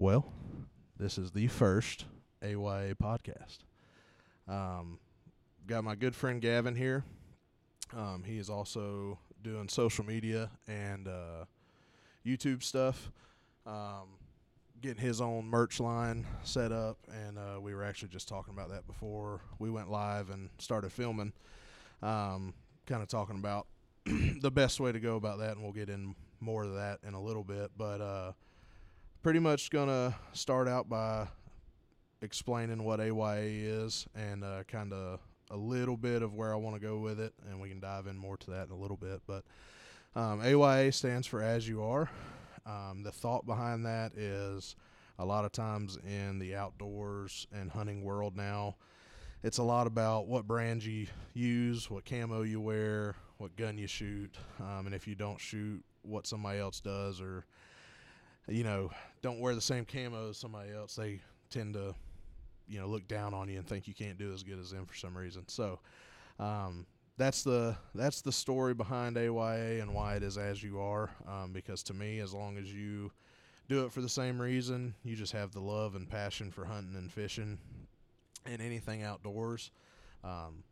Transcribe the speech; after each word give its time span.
Well, 0.00 0.32
this 0.96 1.18
is 1.18 1.32
the 1.32 1.48
first 1.48 2.04
AYA 2.40 2.94
podcast. 3.02 3.58
Um, 4.46 5.00
got 5.66 5.82
my 5.82 5.96
good 5.96 6.14
friend 6.14 6.40
Gavin 6.40 6.76
here. 6.76 7.02
Um, 7.96 8.22
he 8.24 8.38
is 8.38 8.48
also 8.48 9.18
doing 9.42 9.68
social 9.68 10.04
media 10.04 10.52
and 10.68 11.08
uh, 11.08 11.46
YouTube 12.24 12.62
stuff. 12.62 13.10
Um, 13.66 14.20
getting 14.80 15.02
his 15.02 15.20
own 15.20 15.46
merch 15.46 15.80
line 15.80 16.24
set 16.44 16.70
up, 16.70 16.98
and 17.12 17.36
uh, 17.36 17.60
we 17.60 17.74
were 17.74 17.82
actually 17.82 18.10
just 18.10 18.28
talking 18.28 18.54
about 18.54 18.68
that 18.70 18.86
before 18.86 19.40
we 19.58 19.68
went 19.68 19.90
live 19.90 20.30
and 20.30 20.48
started 20.58 20.92
filming. 20.92 21.32
Um, 22.04 22.54
kind 22.86 23.02
of 23.02 23.08
talking 23.08 23.34
about 23.34 23.66
the 24.06 24.52
best 24.52 24.78
way 24.78 24.92
to 24.92 25.00
go 25.00 25.16
about 25.16 25.40
that, 25.40 25.56
and 25.56 25.62
we'll 25.64 25.72
get 25.72 25.90
in 25.90 26.14
more 26.38 26.62
of 26.62 26.74
that 26.74 27.00
in 27.04 27.14
a 27.14 27.20
little 27.20 27.42
bit. 27.42 27.72
But 27.76 28.00
uh, 28.00 28.32
pretty 29.22 29.40
much 29.40 29.70
gonna 29.70 30.14
start 30.32 30.68
out 30.68 30.88
by 30.88 31.26
explaining 32.22 32.84
what 32.84 33.00
AYA 33.00 33.66
is 33.66 34.06
and 34.14 34.44
uh, 34.44 34.62
kind 34.68 34.92
of 34.92 35.20
a 35.50 35.56
little 35.56 35.96
bit 35.96 36.22
of 36.22 36.34
where 36.34 36.52
I 36.52 36.56
want 36.56 36.76
to 36.76 36.80
go 36.80 36.98
with 36.98 37.18
it, 37.18 37.32
and 37.48 37.60
we 37.60 37.68
can 37.68 37.80
dive 37.80 38.06
in 38.06 38.16
more 38.16 38.36
to 38.36 38.50
that 38.50 38.66
in 38.66 38.72
a 38.72 38.76
little 38.76 38.96
bit. 38.96 39.20
But 39.26 39.44
um, 40.14 40.40
AYA 40.40 40.92
stands 40.92 41.26
for 41.26 41.42
As 41.42 41.68
You 41.68 41.82
Are. 41.82 42.08
Um, 42.66 43.02
the 43.02 43.10
thought 43.10 43.46
behind 43.46 43.86
that 43.86 44.12
is 44.14 44.76
a 45.18 45.24
lot 45.24 45.44
of 45.44 45.52
times 45.52 45.98
in 46.06 46.38
the 46.38 46.54
outdoors 46.54 47.46
and 47.52 47.70
hunting 47.70 48.04
world 48.04 48.36
now, 48.36 48.76
it's 49.42 49.58
a 49.58 49.62
lot 49.62 49.86
about 49.86 50.26
what 50.26 50.46
brand 50.46 50.84
you 50.84 51.06
use, 51.32 51.90
what 51.90 52.04
camo 52.04 52.42
you 52.42 52.60
wear, 52.60 53.16
what 53.38 53.56
gun 53.56 53.78
you 53.78 53.86
shoot, 53.86 54.36
um, 54.60 54.86
and 54.86 54.94
if 54.94 55.08
you 55.08 55.14
don't 55.14 55.40
shoot 55.40 55.82
what 56.02 56.26
somebody 56.26 56.58
else 56.58 56.80
does, 56.80 57.20
or 57.20 57.46
you 58.48 58.64
know, 58.64 58.90
don't 59.22 59.40
wear 59.40 59.54
the 59.54 59.60
same 59.60 59.84
camo 59.84 60.30
as 60.30 60.38
somebody 60.38 60.72
else, 60.72 60.96
they 60.96 61.20
tend 61.50 61.74
to, 61.74 61.94
you 62.68 62.80
know, 62.80 62.86
look 62.86 63.06
down 63.08 63.34
on 63.34 63.48
you 63.48 63.58
and 63.58 63.66
think 63.66 63.86
you 63.86 63.94
can't 63.94 64.18
do 64.18 64.32
as 64.32 64.42
good 64.42 64.58
as 64.58 64.70
them 64.70 64.86
for 64.86 64.94
some 64.94 65.16
reason. 65.16 65.44
So, 65.48 65.78
um, 66.38 66.86
that's 67.18 67.42
the 67.42 67.76
that's 67.94 68.20
the 68.20 68.30
story 68.32 68.74
behind 68.74 69.18
AYA 69.18 69.82
and 69.82 69.92
why 69.92 70.14
it 70.14 70.22
is 70.22 70.38
as 70.38 70.62
you 70.62 70.80
are. 70.80 71.10
Um, 71.26 71.52
because 71.52 71.82
to 71.84 71.94
me, 71.94 72.20
as 72.20 72.32
long 72.32 72.56
as 72.56 72.72
you 72.72 73.10
do 73.68 73.84
it 73.84 73.92
for 73.92 74.00
the 74.00 74.08
same 74.08 74.40
reason, 74.40 74.94
you 75.04 75.16
just 75.16 75.32
have 75.32 75.52
the 75.52 75.60
love 75.60 75.94
and 75.96 76.08
passion 76.08 76.50
for 76.50 76.64
hunting 76.64 76.94
and 76.96 77.12
fishing 77.12 77.58
and 78.46 78.62
anything 78.62 79.02
outdoors. 79.02 79.72
Um, 80.22 80.62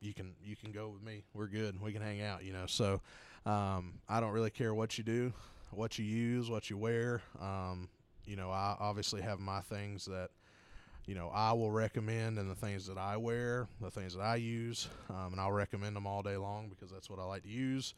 you 0.00 0.14
can 0.14 0.34
you 0.42 0.56
can 0.56 0.72
go 0.72 0.88
with 0.88 1.02
me. 1.02 1.24
We're 1.34 1.46
good. 1.46 1.80
We 1.80 1.92
can 1.92 2.02
hang 2.02 2.22
out. 2.22 2.44
You 2.44 2.54
know. 2.54 2.66
So 2.66 3.00
um, 3.46 3.94
I 4.08 4.20
don't 4.20 4.32
really 4.32 4.50
care 4.50 4.74
what 4.74 4.96
you 4.96 5.04
do, 5.04 5.32
what 5.76 5.98
you 5.98 6.04
use, 6.04 6.50
what 6.50 6.70
you 6.70 6.76
wear. 6.76 7.22
Um, 7.40 7.88
you 8.26 8.36
know, 8.36 8.50
I 8.50 8.76
obviously 8.78 9.22
have 9.22 9.38
my 9.38 9.60
things 9.60 10.06
that 10.06 10.30
you 11.06 11.14
know 11.14 11.30
I 11.34 11.52
will 11.52 11.70
recommend, 11.70 12.38
and 12.38 12.50
the 12.50 12.54
things 12.54 12.86
that 12.86 12.98
I 12.98 13.16
wear, 13.16 13.68
the 13.80 13.90
things 13.90 14.14
that 14.14 14.22
I 14.22 14.36
use, 14.36 14.88
um, 15.10 15.32
and 15.32 15.40
I'll 15.40 15.52
recommend 15.52 15.96
them 15.96 16.06
all 16.06 16.22
day 16.22 16.36
long 16.36 16.68
because 16.68 16.90
that's 16.90 17.10
what 17.10 17.18
I 17.18 17.24
like 17.24 17.42
to 17.42 17.48
use. 17.50 17.94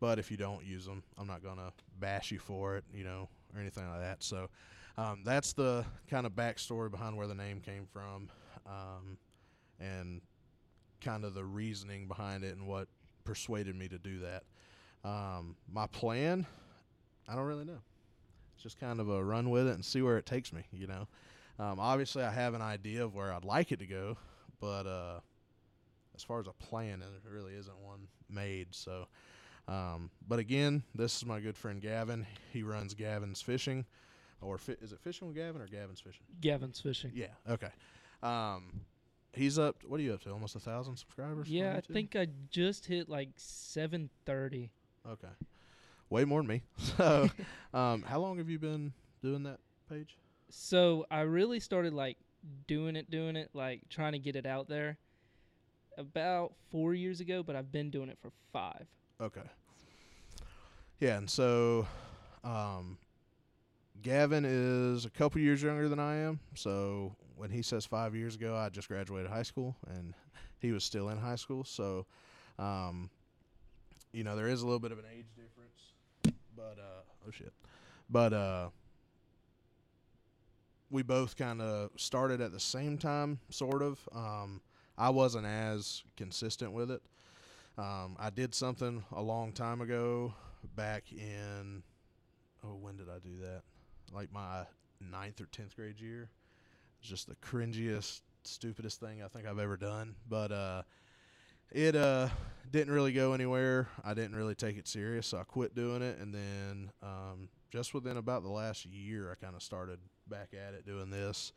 But 0.00 0.18
if 0.18 0.30
you 0.30 0.36
don't 0.36 0.64
use 0.64 0.86
them, 0.86 1.02
I'm 1.18 1.26
not 1.26 1.42
gonna 1.42 1.72
bash 1.98 2.30
you 2.30 2.38
for 2.38 2.76
it, 2.76 2.84
you 2.94 3.04
know, 3.04 3.28
or 3.54 3.60
anything 3.60 3.88
like 3.88 4.00
that. 4.00 4.22
So 4.22 4.48
um, 4.96 5.22
that's 5.24 5.52
the 5.52 5.84
kind 6.08 6.26
of 6.26 6.32
backstory 6.32 6.90
behind 6.90 7.16
where 7.16 7.26
the 7.26 7.34
name 7.34 7.60
came 7.60 7.86
from, 7.86 8.30
um, 8.66 9.18
and 9.78 10.20
kind 11.00 11.24
of 11.24 11.34
the 11.34 11.44
reasoning 11.44 12.06
behind 12.06 12.44
it 12.44 12.56
and 12.56 12.66
what 12.66 12.88
persuaded 13.24 13.74
me 13.74 13.88
to 13.88 13.98
do 13.98 14.20
that. 14.20 14.42
Um, 15.04 15.56
my 15.72 15.86
plan, 15.86 16.46
I 17.30 17.36
don't 17.36 17.44
really 17.46 17.64
know. 17.64 17.78
It's 18.54 18.62
just 18.62 18.80
kind 18.80 19.00
of 19.00 19.08
a 19.08 19.22
run 19.22 19.50
with 19.50 19.68
it 19.68 19.74
and 19.74 19.84
see 19.84 20.02
where 20.02 20.18
it 20.18 20.26
takes 20.26 20.52
me. 20.52 20.64
You 20.72 20.88
know, 20.88 21.08
um, 21.58 21.78
obviously 21.78 22.22
I 22.22 22.30
have 22.30 22.54
an 22.54 22.62
idea 22.62 23.04
of 23.04 23.14
where 23.14 23.32
I'd 23.32 23.44
like 23.44 23.72
it 23.72 23.78
to 23.78 23.86
go, 23.86 24.16
but 24.60 24.86
uh, 24.86 25.20
as 26.14 26.22
far 26.22 26.40
as 26.40 26.46
a 26.46 26.52
plan, 26.52 27.00
there 27.00 27.32
really 27.32 27.54
isn't 27.54 27.78
one 27.78 28.08
made. 28.28 28.68
So, 28.74 29.06
um, 29.68 30.10
but 30.26 30.38
again, 30.38 30.82
this 30.94 31.16
is 31.16 31.24
my 31.24 31.40
good 31.40 31.56
friend 31.56 31.80
Gavin. 31.80 32.26
He 32.52 32.62
runs 32.62 32.94
Gavin's 32.94 33.40
Fishing, 33.40 33.86
or 34.40 34.58
fi- 34.58 34.76
is 34.82 34.92
it 34.92 35.00
Fishing 35.00 35.28
with 35.28 35.36
Gavin 35.36 35.62
or 35.62 35.66
Gavin's 35.66 36.00
Fishing? 36.00 36.26
Gavin's 36.40 36.80
fishing. 36.80 37.12
Yeah. 37.14 37.28
Okay. 37.48 37.70
Um, 38.22 38.82
he's 39.32 39.58
up. 39.58 39.76
What 39.86 40.00
are 40.00 40.02
you 40.02 40.14
up 40.14 40.22
to? 40.24 40.30
Almost 40.32 40.56
a 40.56 40.60
thousand 40.60 40.96
subscribers. 40.96 41.48
Yeah, 41.48 41.76
I 41.76 41.80
think 41.80 42.16
I 42.16 42.26
just 42.50 42.86
hit 42.86 43.08
like 43.08 43.30
730. 43.36 44.70
Okay. 45.08 45.28
Way 46.10 46.24
more 46.24 46.40
than 46.40 46.48
me. 46.48 46.62
So, 46.96 47.30
um, 47.74 48.02
how 48.02 48.20
long 48.20 48.38
have 48.38 48.48
you 48.50 48.58
been 48.58 48.92
doing 49.22 49.44
that 49.44 49.60
page? 49.88 50.16
So 50.50 51.06
I 51.10 51.20
really 51.20 51.60
started 51.60 51.94
like 51.94 52.18
doing 52.66 52.96
it, 52.96 53.10
doing 53.10 53.36
it, 53.36 53.50
like 53.54 53.82
trying 53.88 54.12
to 54.12 54.18
get 54.18 54.36
it 54.36 54.44
out 54.44 54.68
there 54.68 54.98
about 55.96 56.52
four 56.70 56.94
years 56.94 57.20
ago, 57.20 57.42
but 57.42 57.56
I've 57.56 57.70
been 57.70 57.90
doing 57.90 58.08
it 58.08 58.18
for 58.20 58.30
five. 58.52 58.86
Okay. 59.20 59.42
Yeah, 60.98 61.16
and 61.16 61.30
so, 61.30 61.86
um, 62.44 62.98
Gavin 64.02 64.44
is 64.44 65.04
a 65.04 65.10
couple 65.10 65.40
years 65.40 65.62
younger 65.62 65.88
than 65.88 65.98
I 65.98 66.16
am. 66.16 66.40
So 66.54 67.14
when 67.36 67.50
he 67.50 67.62
says 67.62 67.86
five 67.86 68.14
years 68.14 68.34
ago, 68.34 68.56
I 68.56 68.68
just 68.68 68.88
graduated 68.88 69.30
high 69.30 69.42
school, 69.42 69.76
and 69.86 70.14
he 70.58 70.72
was 70.72 70.84
still 70.84 71.08
in 71.10 71.18
high 71.18 71.36
school. 71.36 71.64
So, 71.64 72.06
um, 72.58 73.10
you 74.12 74.24
know, 74.24 74.36
there 74.36 74.48
is 74.48 74.62
a 74.62 74.66
little 74.66 74.80
bit 74.80 74.92
of 74.92 74.98
an 74.98 75.04
age 75.16 75.26
difference, 75.36 75.92
but 76.60 76.78
uh, 76.78 77.02
oh 77.26 77.30
shit, 77.30 77.52
but 78.08 78.32
uh, 78.32 78.68
we 80.90 81.02
both 81.02 81.36
kind 81.36 81.62
of 81.62 81.90
started 81.96 82.40
at 82.40 82.52
the 82.52 82.60
same 82.60 82.98
time, 82.98 83.38
sort 83.48 83.82
of. 83.82 83.98
Um, 84.14 84.60
I 84.98 85.10
wasn't 85.10 85.46
as 85.46 86.02
consistent 86.16 86.72
with 86.72 86.90
it. 86.90 87.02
Um, 87.78 88.16
I 88.18 88.28
did 88.30 88.54
something 88.54 89.02
a 89.12 89.22
long 89.22 89.52
time 89.52 89.80
ago, 89.80 90.34
back 90.76 91.04
in 91.12 91.82
oh, 92.64 92.76
when 92.80 92.96
did 92.96 93.08
I 93.08 93.18
do 93.18 93.38
that? 93.40 93.62
Like 94.12 94.32
my 94.32 94.64
ninth 95.00 95.40
or 95.40 95.46
tenth 95.46 95.76
grade 95.76 96.00
year. 96.00 96.28
It's 97.00 97.08
just 97.08 97.26
the 97.26 97.36
cringiest, 97.36 98.20
stupidest 98.44 99.00
thing 99.00 99.22
I 99.22 99.28
think 99.28 99.46
I've 99.46 99.58
ever 99.58 99.76
done. 99.76 100.14
But 100.28 100.52
uh, 100.52 100.82
it 101.72 101.94
uh, 101.94 102.28
didn't 102.70 102.92
really 102.92 103.12
go 103.12 103.32
anywhere. 103.32 103.88
I 104.04 104.14
didn't 104.14 104.36
really 104.36 104.54
take 104.54 104.76
it 104.76 104.88
serious, 104.88 105.26
so 105.28 105.38
I 105.38 105.44
quit 105.44 105.74
doing 105.74 106.02
it. 106.02 106.18
And 106.18 106.34
then 106.34 106.90
um, 107.02 107.48
just 107.70 107.94
within 107.94 108.16
about 108.16 108.42
the 108.42 108.48
last 108.50 108.86
year, 108.86 109.30
I 109.30 109.42
kind 109.42 109.56
of 109.56 109.62
started 109.62 109.98
back 110.28 110.50
at 110.54 110.74
it 110.74 110.86
doing 110.86 111.10
this, 111.10 111.52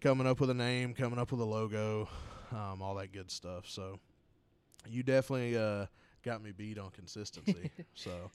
coming 0.00 0.26
up 0.26 0.40
with 0.40 0.50
a 0.50 0.54
name, 0.54 0.94
coming 0.94 1.18
up 1.18 1.30
with 1.30 1.40
a 1.40 1.44
logo, 1.44 2.08
um, 2.52 2.82
all 2.82 2.94
that 2.96 3.12
good 3.12 3.30
stuff. 3.30 3.68
So 3.68 3.98
you 4.88 5.02
definitely 5.02 5.56
uh, 5.56 5.86
got 6.22 6.42
me 6.42 6.52
beat 6.52 6.78
on 6.78 6.90
consistency. 6.90 7.70
so, 7.94 8.30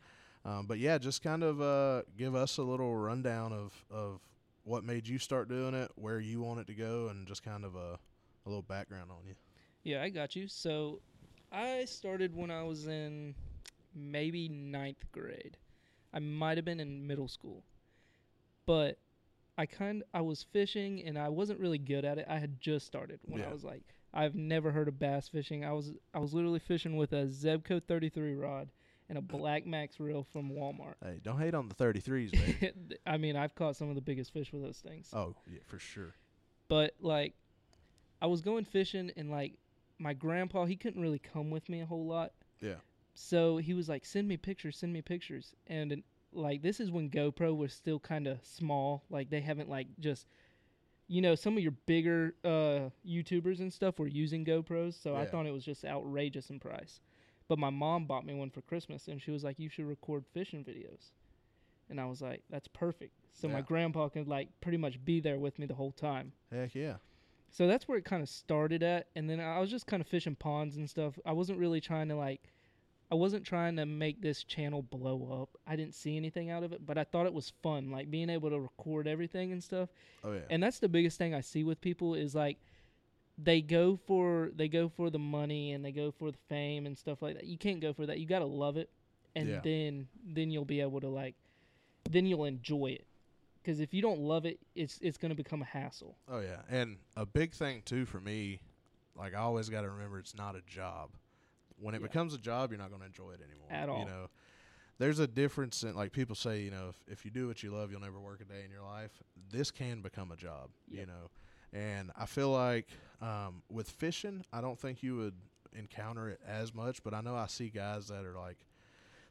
um, 0.46 0.66
but 0.68 0.80
yeah, 0.80 0.98
just 0.98 1.22
kind 1.22 1.44
of 1.44 1.62
uh, 1.62 2.04
give 2.18 2.36
us 2.36 2.58
a 2.58 2.64
little 2.64 2.96
rundown 2.96 3.52
of 3.52 3.74
of 3.92 4.20
what 4.64 4.84
made 4.84 5.08
you 5.08 5.18
start 5.18 5.50
doing 5.50 5.74
it, 5.74 5.90
where 5.96 6.20
you 6.20 6.42
want 6.42 6.60
it 6.60 6.68
to 6.68 6.74
go, 6.74 7.08
and 7.08 7.28
just 7.28 7.44
kind 7.44 7.66
of 7.66 7.76
a, 7.76 7.98
a 8.46 8.48
little 8.50 8.62
background 8.62 9.10
on 9.12 9.26
you. 9.28 9.34
Yeah, 9.84 10.02
I 10.04 10.10
got 10.10 10.36
you. 10.36 10.48
So 10.48 11.02
I 11.52 11.86
started 11.86 12.36
when 12.36 12.52
I 12.52 12.64
was 12.64 12.88
in 12.88 13.36
maybe 13.96 14.50
ninth 14.50 15.04
grade. 15.12 15.58
I 16.14 16.20
might 16.20 16.58
have 16.58 16.66
been 16.66 16.80
in 16.80 17.06
middle 17.06 17.28
school, 17.28 17.64
but 18.66 18.98
I 19.58 19.66
kind 19.66 20.04
I 20.14 20.22
was 20.22 20.44
fishing 20.44 21.04
and 21.04 21.18
I 21.18 21.30
wasn't 21.30 21.60
really 21.60 21.78
good 21.78 22.06
at 22.06 22.18
it. 22.18 22.26
I 22.30 22.40
had 22.40 22.60
just 22.60 22.86
started 22.86 23.20
when 23.26 23.42
Yeah. 23.42 23.50
I 23.50 23.54
was 23.54 23.64
like 23.64 23.84
I've 24.14 24.34
never 24.36 24.72
heard 24.72 24.88
of 24.88 24.98
bass 24.98 25.28
fishing. 25.28 25.64
I 25.64 25.72
was 25.74 25.94
I 26.14 26.20
was 26.20 26.34
literally 26.34 26.60
fishing 26.60 26.98
with 26.98 27.14
a 27.14 27.26
Zebco 27.28 27.84
33 27.84 28.36
rod 28.36 28.70
and 29.08 29.18
a 29.18 29.22
Black 29.22 29.66
Max 29.66 30.00
reel 30.00 30.24
from 30.24 30.52
Walmart. 30.52 30.96
Hey, 31.04 31.20
don't 31.24 31.40
hate 31.40 31.54
on 31.56 31.68
the 31.68 31.76
33s, 31.76 32.32
baby. 32.32 32.74
I 33.08 33.18
mean, 33.18 33.36
I've 33.36 33.56
caught 33.56 33.76
some 33.76 33.90
of 33.90 33.96
the 33.96 34.02
biggest 34.02 34.32
fish 34.32 34.54
with 34.54 34.62
those 34.62 34.78
things. 34.78 35.10
oh, 35.14 35.36
yeah, 35.48 35.60
for 35.66 35.80
sure. 35.80 36.14
But 36.68 36.94
like, 37.00 37.34
I 38.22 38.28
was 38.28 38.42
going 38.42 38.66
fishing, 38.66 39.12
and 39.18 39.32
like, 39.32 39.54
my 40.00 40.14
grandpa, 40.14 40.66
he 40.66 40.76
couldn't 40.76 41.02
really 41.02 41.20
come 41.20 41.52
with 41.52 41.70
me 41.70 41.82
a 41.82 41.86
whole 41.86 42.06
lot. 42.06 42.32
Yeah. 42.62 42.76
So 43.14 43.58
he 43.58 43.74
was 43.74 43.90
like, 43.90 44.06
"Send 44.06 44.28
me 44.28 44.38
pictures, 44.38 44.78
send 44.78 44.94
me 44.94 45.02
pictures." 45.02 45.56
And 45.68 45.92
and, 45.92 46.04
like, 46.32 46.62
this 46.62 46.80
is 46.80 46.90
when 46.90 47.10
GoPro 47.10 47.56
was 47.56 47.74
still 47.74 48.00
kind 48.00 48.28
of 48.28 48.40
small. 48.44 49.04
Like, 49.10 49.30
they 49.30 49.42
haven't 49.42 49.70
like 49.70 49.88
just, 50.00 50.28
you 51.08 51.22
know, 51.22 51.36
some 51.36 51.58
of 51.58 51.64
your 51.64 51.74
bigger 51.86 52.36
uh, 52.46 52.90
YouTubers 53.06 53.60
and 53.60 53.74
stuff 53.74 54.00
were 54.00 54.08
using 54.08 54.46
GoPros. 54.46 55.02
So 55.02 55.16
I 55.16 55.26
thought 55.26 55.46
it 55.46 55.54
was 55.54 55.66
just 55.66 55.84
outrageous 55.84 56.50
in 56.50 56.60
price. 56.60 57.02
But 57.50 57.60
my 57.60 57.72
mom 57.72 58.06
bought 58.06 58.26
me 58.26 58.34
one 58.34 58.52
for 58.52 58.62
Christmas, 58.62 59.08
and 59.08 59.22
she 59.22 59.32
was 59.32 59.44
like, 59.44 59.60
"You 59.60 59.70
should 59.70 59.86
record 59.86 60.24
fishing 60.34 60.64
videos." 60.64 61.12
And 61.90 62.00
I 62.00 62.06
was 62.06 62.22
like, 62.22 62.44
"That's 62.50 62.68
perfect." 62.68 63.14
So 63.34 63.48
my 63.48 63.62
grandpa 63.62 64.10
could 64.10 64.28
like 64.28 64.50
pretty 64.62 64.78
much 64.78 65.04
be 65.04 65.20
there 65.20 65.40
with 65.40 65.58
me 65.58 65.66
the 65.66 65.74
whole 65.74 65.92
time. 65.92 66.34
Heck 66.52 66.76
yeah. 66.76 66.98
So 67.52 67.68
that's 67.68 67.88
where 67.88 67.98
it 67.98 68.06
kind 68.06 68.22
of 68.22 68.30
started 68.30 68.84
at, 68.84 69.08
and 69.16 69.30
then 69.30 69.40
I 69.40 69.60
was 69.60 69.70
just 69.72 69.88
kind 69.88 70.02
of 70.02 70.08
fishing 70.08 70.36
ponds 70.36 70.78
and 70.78 70.90
stuff. 70.90 71.18
I 71.26 71.32
wasn't 71.32 71.60
really 71.60 71.82
trying 71.82 72.08
to 72.10 72.16
like 72.16 72.42
I 73.12 73.16
wasn't 73.16 73.44
trying 73.44 73.76
to 73.78 73.86
make 73.88 74.22
this 74.22 74.44
channel 74.44 74.84
blow 74.84 75.42
up. 75.42 75.60
I 75.66 75.76
didn't 75.76 75.96
see 75.96 76.16
anything 76.16 76.52
out 76.52 76.64
of 76.64 76.74
it, 76.74 76.86
but 76.86 76.98
I 76.98 77.04
thought 77.04 77.26
it 77.26 77.34
was 77.34 77.52
fun, 77.64 77.90
like 77.90 78.12
being 78.12 78.30
able 78.30 78.52
to 78.52 78.60
record 78.60 79.08
everything 79.08 79.52
and 79.52 79.64
stuff. 79.64 79.90
Oh 80.24 80.34
yeah. 80.34 80.42
And 80.52 80.62
that's 80.62 80.78
the 80.80 80.90
biggest 80.90 81.18
thing 81.18 81.34
I 81.34 81.42
see 81.42 81.64
with 81.64 81.82
people 81.82 82.14
is 82.14 82.36
like 82.36 82.58
they 83.42 83.62
go 83.62 83.98
for 84.06 84.52
they 84.56 84.68
go 84.68 84.90
for 84.90 85.10
the 85.10 85.18
money 85.20 85.72
and 85.72 85.84
they 85.84 85.92
go 85.92 86.12
for 86.12 86.32
the 86.32 86.38
fame 86.50 86.86
and 86.86 86.96
stuff 86.98 87.22
like 87.22 87.36
that. 87.36 87.46
You 87.46 87.58
can't 87.58 87.80
go 87.80 87.94
for 87.94 88.06
that. 88.06 88.20
You 88.20 88.28
got 88.28 88.40
to 88.40 88.46
love 88.46 88.78
it 88.78 88.90
and 89.36 89.50
Yeah. 89.50 89.62
then 89.64 90.08
then 90.24 90.52
you'll 90.52 90.66
be 90.66 90.82
able 90.82 91.02
to 91.02 91.10
like 91.10 91.36
then 92.10 92.26
you'll 92.28 92.46
enjoy 92.46 92.88
it. 92.92 93.06
Cuz 93.66 93.80
if 93.80 93.94
you 93.94 94.02
don't 94.02 94.20
love 94.22 94.46
it, 94.46 94.60
it's 94.76 95.00
it's 95.02 95.18
going 95.18 95.30
to 95.30 95.36
become 95.36 95.62
a 95.62 95.66
hassle. 95.66 96.18
Oh 96.28 96.40
yeah, 96.40 96.62
and 96.70 96.98
a 97.18 97.26
big 97.26 97.54
thing 97.54 97.82
too 97.84 98.06
for 98.06 98.20
me, 98.20 98.62
like 99.16 99.34
I 99.34 99.40
always 99.40 99.70
got 99.70 99.82
to 99.82 99.90
remember, 99.90 100.20
it's 100.20 100.36
not 100.36 100.56
a 100.56 100.62
job. 100.62 101.12
When 101.78 101.94
it 101.96 102.02
Yeah. 102.02 102.08
becomes 102.08 102.34
a 102.34 102.38
job, 102.38 102.72
you're 102.72 102.80
not 102.80 102.90
going 102.90 103.02
to 103.02 103.06
enjoy 103.08 103.32
it 103.32 103.42
anymore. 103.42 103.68
At 103.70 103.90
all. 103.90 104.00
You 104.00 104.06
know, 104.06 104.30
there's 104.98 105.20
a 105.20 105.28
difference 105.28 105.84
in 105.84 105.96
like 105.96 106.12
people 106.12 106.36
say, 106.36 106.62
you 106.62 106.72
know, 106.72 106.90
if, 106.90 107.04
if 107.08 107.26
you 107.26 107.32
do 107.32 107.48
what 107.48 107.64
you 107.64 107.72
love, 107.72 107.92
you'll 107.92 108.02
never 108.02 108.20
work 108.20 108.42
a 108.42 108.46
day 108.46 108.64
in 108.66 108.72
your 108.72 108.84
life. 108.84 109.22
This 109.52 109.72
can 109.72 110.02
become 110.02 110.32
a 110.32 110.36
job. 110.36 110.70
You 110.90 111.06
know, 111.06 111.30
and 111.74 112.12
I 112.18 112.26
feel 112.26 112.50
like 112.52 112.88
um, 113.22 113.64
with 113.70 113.90
fishing, 113.90 114.46
I 114.54 114.62
don't 114.62 114.80
think 114.80 115.04
you 115.04 115.16
would 115.18 115.36
encounter 115.74 116.30
it 116.30 116.40
as 116.46 116.74
much, 116.74 117.04
but 117.04 117.14
I 117.14 117.22
know 117.22 117.36
I 117.36 117.48
see 117.48 117.70
guys 117.70 118.08
that 118.08 118.26
are 118.26 118.36
like. 118.36 118.58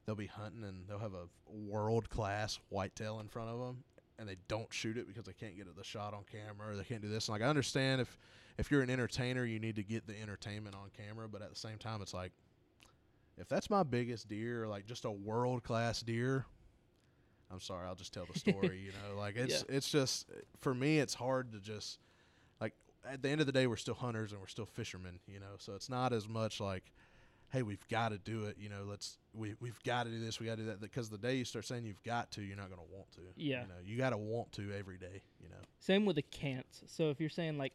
They'll 0.06 0.14
be 0.14 0.24
hunting 0.26 0.64
and 0.64 0.88
they'll 0.88 1.00
have 1.00 1.12
a 1.12 1.28
world 1.46 2.08
class 2.08 2.58
whitetail 2.70 3.20
in 3.20 3.28
front 3.28 3.50
of 3.50 3.58
them, 3.58 3.84
and 4.18 4.28
they 4.28 4.36
don't 4.48 4.72
shoot 4.72 4.96
it 4.96 5.06
because 5.06 5.24
they 5.24 5.32
can't 5.32 5.56
get 5.56 5.74
the 5.74 5.84
shot 5.84 6.14
on 6.14 6.24
camera 6.30 6.72
or 6.72 6.76
they 6.76 6.84
can't 6.84 7.02
do 7.02 7.08
this. 7.08 7.28
And 7.28 7.34
like 7.34 7.42
I 7.42 7.46
understand 7.46 8.00
if 8.00 8.18
if 8.58 8.70
you're 8.70 8.82
an 8.82 8.90
entertainer, 8.90 9.44
you 9.44 9.60
need 9.60 9.76
to 9.76 9.84
get 9.84 10.06
the 10.06 10.20
entertainment 10.20 10.74
on 10.74 10.90
camera, 10.96 11.28
but 11.28 11.42
at 11.42 11.50
the 11.50 11.56
same 11.56 11.78
time, 11.78 12.02
it's 12.02 12.12
like 12.14 12.32
if 13.36 13.48
that's 13.48 13.70
my 13.70 13.84
biggest 13.84 14.28
deer, 14.28 14.66
like 14.66 14.86
just 14.86 15.04
a 15.04 15.10
world 15.10 15.62
class 15.62 16.00
deer. 16.00 16.44
I'm 17.50 17.60
sorry, 17.60 17.86
I'll 17.86 17.94
just 17.94 18.12
tell 18.12 18.26
the 18.30 18.38
story. 18.38 18.80
you 18.84 18.92
know, 18.92 19.18
like 19.18 19.36
it's 19.36 19.64
it's 19.68 19.88
just 19.88 20.26
for 20.58 20.74
me, 20.74 20.98
it's 20.98 21.14
hard 21.14 21.52
to 21.52 21.60
just 21.60 21.98
like 22.60 22.74
at 23.08 23.22
the 23.22 23.28
end 23.28 23.40
of 23.40 23.46
the 23.46 23.52
day, 23.52 23.66
we're 23.66 23.76
still 23.76 23.94
hunters 23.94 24.32
and 24.32 24.40
we're 24.40 24.48
still 24.48 24.66
fishermen. 24.66 25.20
You 25.26 25.40
know, 25.40 25.56
so 25.58 25.74
it's 25.74 25.88
not 25.88 26.12
as 26.12 26.28
much 26.28 26.60
like 26.60 26.92
hey, 27.50 27.62
we've 27.62 27.86
got 27.88 28.10
to 28.10 28.18
do 28.18 28.44
it. 28.44 28.56
You 28.58 28.68
know, 28.68 28.84
let's 28.88 29.18
we 29.34 29.54
we've 29.60 29.82
got 29.82 30.04
to 30.04 30.10
do 30.10 30.20
this, 30.20 30.40
we 30.40 30.46
got 30.46 30.56
to 30.56 30.62
do 30.62 30.68
that. 30.68 30.80
Because 30.80 31.08
the 31.08 31.18
day 31.18 31.36
you 31.36 31.44
start 31.44 31.64
saying 31.66 31.84
you've 31.84 32.02
got 32.02 32.30
to, 32.32 32.42
you're 32.42 32.56
not 32.56 32.68
going 32.68 32.80
to 32.80 32.94
want 32.94 33.10
to. 33.12 33.20
Yeah. 33.36 33.62
You 33.62 33.68
know, 33.68 33.74
you 33.84 33.96
got 33.96 34.10
to 34.10 34.18
want 34.18 34.52
to 34.52 34.72
every 34.78 34.98
day. 34.98 35.22
You 35.40 35.48
know. 35.48 35.56
Same 35.80 36.04
with 36.04 36.16
the 36.16 36.22
can'ts. 36.22 36.82
So 36.86 37.10
if 37.10 37.20
you're 37.20 37.28
saying 37.28 37.58
like 37.58 37.72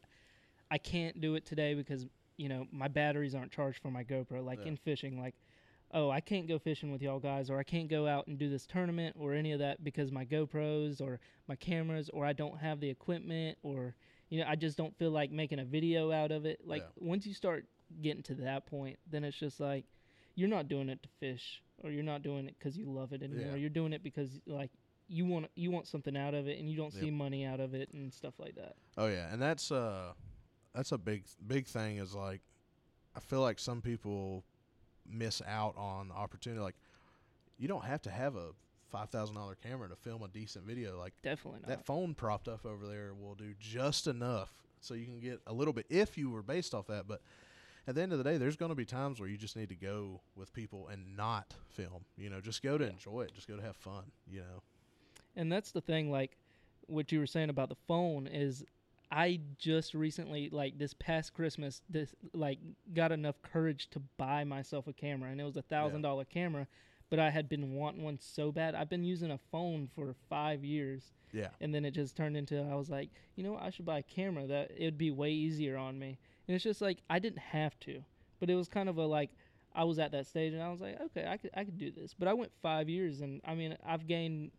I 0.72 0.78
can't 0.78 1.20
do 1.22 1.36
it 1.36 1.46
today 1.46 1.74
because, 1.74 2.06
you 2.38 2.50
know, 2.50 2.66
my 2.72 2.88
batteries 2.88 3.36
aren't 3.36 3.52
charged 3.52 3.80
for 3.82 3.92
my 3.92 4.04
GoPro 4.04 4.44
like 4.44 4.60
Yeah. 4.62 4.70
in 4.70 4.78
fishing 4.78 5.20
like 5.20 5.36
oh, 5.96 6.10
I 6.10 6.22
can't 6.22 6.48
go 6.48 6.58
fishing 6.58 6.92
with 6.92 7.04
y'all 7.04 7.20
guys 7.20 7.52
or 7.52 7.60
I 7.60 7.64
can't 7.64 7.88
go 7.88 8.08
out 8.08 8.26
and 8.26 8.36
do 8.40 8.50
this 8.50 8.66
tournament 8.66 9.16
or 9.20 9.36
any 9.36 9.52
of 9.52 9.60
that 9.60 9.84
because 9.84 10.12
my 10.12 10.26
GoPros 10.26 11.00
or 11.00 11.20
my 11.48 11.56
cameras 11.56 12.10
or 12.12 12.26
I 12.26 12.34
don't 12.34 12.58
have 12.58 12.80
the 12.80 12.90
equipment 12.90 13.60
or 13.62 13.94
you 14.30 14.40
know, 14.40 14.48
I 14.50 14.56
just 14.56 14.76
don't 14.76 14.98
feel 14.98 15.12
like 15.12 15.30
making 15.30 15.60
a 15.60 15.64
video 15.66 16.12
out 16.12 16.32
of 16.32 16.46
it. 16.48 16.62
Like 16.66 16.82
Yeah. 16.82 16.88
once 17.08 17.28
you 17.28 17.36
start 17.36 17.68
getting 18.02 18.24
to 18.24 18.36
that 18.36 18.66
point, 18.66 18.98
then 19.10 19.24
it's 19.24 19.38
just 19.38 19.60
like 19.60 19.86
you're 20.36 20.50
not 20.50 20.68
doing 20.68 20.90
it 20.90 21.02
to 21.04 21.10
fish 21.20 21.62
or 21.84 21.92
you're 21.92 22.04
not 22.04 22.24
doing 22.24 22.48
it 22.48 22.60
cuz 22.60 22.78
you 22.78 22.90
love 22.92 23.14
it 23.14 23.22
anymore. 23.24 23.52
Yeah. 23.52 23.56
You're 23.56 23.70
doing 23.70 23.94
it 23.94 24.04
because 24.04 24.40
like 24.46 24.72
you 25.08 25.26
want 25.26 25.48
you 25.56 25.70
want 25.70 25.86
something 25.88 26.16
out 26.18 26.34
of 26.34 26.48
it 26.48 26.60
and 26.60 26.70
you 26.70 26.78
don't 26.78 26.94
Yep. 26.94 27.04
see 27.04 27.12
money 27.12 27.46
out 27.46 27.60
of 27.60 27.74
it 27.74 27.92
and 27.94 28.14
stuff 28.14 28.40
like 28.40 28.56
that. 28.56 28.76
Oh 28.98 29.08
yeah, 29.08 29.32
and 29.32 29.42
that's 29.42 29.72
uh 29.72 30.14
that's 30.74 30.92
a 30.92 30.98
big 30.98 31.26
big 31.46 31.68
thing 31.68 31.98
is 31.98 32.16
like 32.16 32.42
I 33.16 33.20
feel 33.20 33.42
like 33.42 33.60
some 33.60 33.82
people 33.82 34.44
miss 35.06 35.42
out 35.46 35.76
on 35.78 36.08
the 36.08 36.14
opportunity 36.16 36.62
like 36.62 36.76
you 37.58 37.68
don't 37.68 37.84
have 37.86 38.02
to 38.04 38.10
have 38.10 38.36
a 38.36 38.52
five 38.90 39.10
thousand 39.10 39.36
dollar 39.36 39.56
camera 39.56 39.90
to 39.90 39.96
film 39.96 40.24
a 40.24 40.28
decent 40.28 40.66
video. 40.66 40.98
Like 40.98 41.14
Definitely 41.22 41.60
not. 41.62 41.68
that 41.70 41.86
phone 41.86 42.16
propped 42.16 42.48
up 42.48 42.66
over 42.66 42.88
there 42.88 43.14
will 43.14 43.36
do 43.36 43.54
just 43.60 44.08
enough 44.08 44.54
so 44.80 44.94
you 44.94 45.06
can 45.06 45.20
get 45.20 45.42
a 45.48 45.54
little 45.54 45.74
bit 45.74 45.86
if 45.90 46.18
you 46.18 46.30
were 46.30 46.42
based 46.44 46.74
off 46.74 46.88
that, 46.88 47.08
but 47.08 47.22
at 47.88 47.96
the 47.96 48.02
end 48.02 48.12
of 48.12 48.18
the 48.18 48.24
day, 48.24 48.38
there's 48.38 48.56
going 48.56 48.70
to 48.70 48.76
be 48.76 48.86
times 48.86 49.20
where 49.20 49.28
you 49.30 49.38
just 49.38 49.56
need 49.56 49.70
to 49.70 49.76
go 49.76 50.22
with 50.36 50.54
people 50.54 50.88
and 50.88 51.16
not 51.18 51.54
film. 51.70 52.06
You 52.18 52.30
know, 52.30 52.40
just 52.42 52.62
go 52.64 52.78
to 52.78 52.86
Yeah. 52.86 52.92
enjoy 52.92 53.22
it, 53.22 53.34
just 53.34 53.48
go 53.48 53.56
to 53.58 53.62
have 53.62 53.76
fun. 53.76 54.12
You 54.28 54.42
know, 54.42 54.64
And 55.36 55.52
that's 55.52 55.72
the 55.72 55.82
thing, 55.82 56.12
like 56.12 56.38
what 56.88 57.12
you 57.12 57.20
were 57.20 57.26
saying 57.28 57.50
about 57.50 57.70
the 57.70 57.78
phone 57.88 58.28
is 58.28 58.64
I 59.12 59.40
just 59.58 59.94
recently, 59.94 60.50
like 60.50 60.78
this 60.78 60.94
past 60.94 61.34
Christmas, 61.34 61.82
this 61.90 62.16
like 62.34 62.60
got 62.94 63.12
enough 63.12 63.42
courage 63.42 63.90
to 63.92 64.00
buy 64.18 64.44
myself 64.44 64.88
a 64.88 64.94
camera, 64.94 65.30
and 65.30 65.40
it 65.40 65.44
was 65.44 65.58
a 65.58 65.62
thousand 65.62 66.02
dollar 66.02 66.26
camera, 66.26 66.68
but 67.10 67.20
I 67.20 67.30
had 67.30 67.48
been 67.48 67.74
wanting 67.76 68.04
one 68.04 68.18
so 68.20 68.52
bad. 68.52 68.74
I've 68.76 68.90
been 68.90 69.04
using 69.04 69.30
a 69.30 69.38
phone 69.52 69.88
for 69.94 70.16
five 70.30 70.64
years, 70.64 71.12
yeah, 71.32 71.50
and 71.62 71.74
then 71.76 71.86
it 71.86 71.92
just 71.92 72.16
turned 72.18 72.36
into 72.36 72.60
I 72.64 72.74
was 72.76 72.90
like, 72.90 73.12
you 73.36 73.44
know, 73.44 73.52
what, 73.54 73.62
I 73.64 73.70
should 73.70 73.86
buy 73.86 74.00
a 74.00 74.04
camera 74.04 74.48
that 74.48 74.72
it'd 74.76 74.98
be 74.98 75.12
way 75.12 75.32
easier 75.32 75.78
on 75.78 76.00
me. 76.00 76.18
And 76.48 76.56
it's 76.56 76.64
just 76.64 76.82
like 76.82 77.00
I 77.10 77.20
didn't 77.20 77.40
have 77.40 77.80
to, 77.82 78.04
but 78.40 78.50
it 78.50 78.56
was 78.56 78.68
kind 78.68 78.90
of 78.90 78.98
a 78.98 79.06
like 79.06 79.30
I 79.76 79.84
was 79.86 79.98
at 80.00 80.12
that 80.12 80.28
stage 80.28 80.54
and 80.54 80.62
I 80.62 80.70
was 80.70 80.82
like, 80.82 81.00
okay, 81.02 81.26
I 81.28 81.38
could 81.38 81.52
I 81.56 81.64
could 81.64 81.78
do 81.78 81.92
this. 81.92 82.14
But 82.14 82.28
I 82.28 82.34
went 82.34 82.52
five 82.62 82.90
years 82.90 83.22
and 83.22 83.42
I 83.46 83.56
mean 83.56 83.78
I've 83.86 84.08
gained 84.08 84.52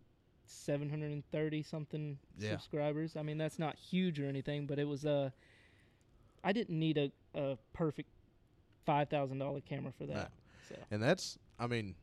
730 0.46 1.62
something 1.62 2.18
Yeah. 2.38 2.50
subscribers. 2.52 3.16
I 3.16 3.22
mean 3.22 3.38
that's 3.38 3.58
not 3.58 3.76
huge 3.76 4.20
or 4.20 4.26
anything, 4.26 4.66
but 4.66 4.78
it 4.78 4.84
was 4.88 5.04
uh 5.04 5.30
I 6.42 6.52
didn't 6.52 6.78
need 6.78 6.98
a, 6.98 7.10
a 7.34 7.56
perfect 7.72 8.10
five 8.84 9.08
thousand 9.08 9.38
dollar 9.38 9.60
camera 9.60 9.92
for 9.96 10.06
that. 10.06 10.14
No. 10.14 10.26
So 10.68 10.76
and 10.90 11.02
that's 11.02 11.38
I 11.58 11.66
mean, 11.66 11.94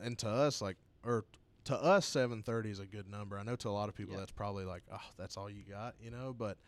and 0.00 0.16
to 0.18 0.28
us 0.28 0.60
like 0.62 0.76
or 1.04 1.24
to 1.64 1.74
us, 1.76 2.06
seven 2.06 2.42
thirty 2.42 2.70
is 2.70 2.78
a 2.80 2.86
good 2.86 3.08
number. 3.08 3.38
I 3.38 3.42
know 3.42 3.56
to 3.56 3.68
a 3.68 3.70
lot 3.70 3.88
of 3.88 3.94
people 3.96 4.14
Yeah. 4.14 4.20
that's 4.20 4.32
probably 4.32 4.64
like, 4.64 4.82
oh, 4.92 5.00
that's 5.16 5.36
all 5.36 5.50
you 5.50 5.62
got, 5.68 5.94
you 6.00 6.10
know. 6.10 6.34
But 6.36 6.58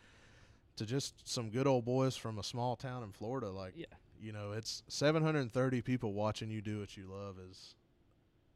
to 0.79 0.85
just 0.85 1.27
some 1.27 1.49
good 1.49 1.67
old 1.67 1.83
boys 1.85 2.15
from 2.15 2.39
a 2.39 2.43
small 2.43 2.75
town 2.75 3.03
in 3.03 3.11
Florida, 3.11 3.49
like, 3.51 3.73
Yeah. 3.75 3.85
you 4.19 4.31
know, 4.31 4.53
it's 4.53 4.81
seven 4.87 5.21
hundred 5.21 5.41
and 5.41 5.51
thirty 5.51 5.81
people 5.81 6.13
watching 6.13 6.49
you 6.49 6.61
do 6.61 6.79
what 6.79 6.95
you 6.97 7.05
love 7.05 7.37
is 7.37 7.75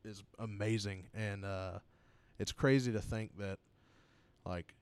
is 0.06 0.24
amazing, 0.40 1.08
and 1.14 1.46
uh, 1.46 1.80
it's 2.40 2.52
crazy 2.52 2.92
to 2.92 3.00
think 3.02 3.38
that, 3.38 3.60
like, 4.46 4.74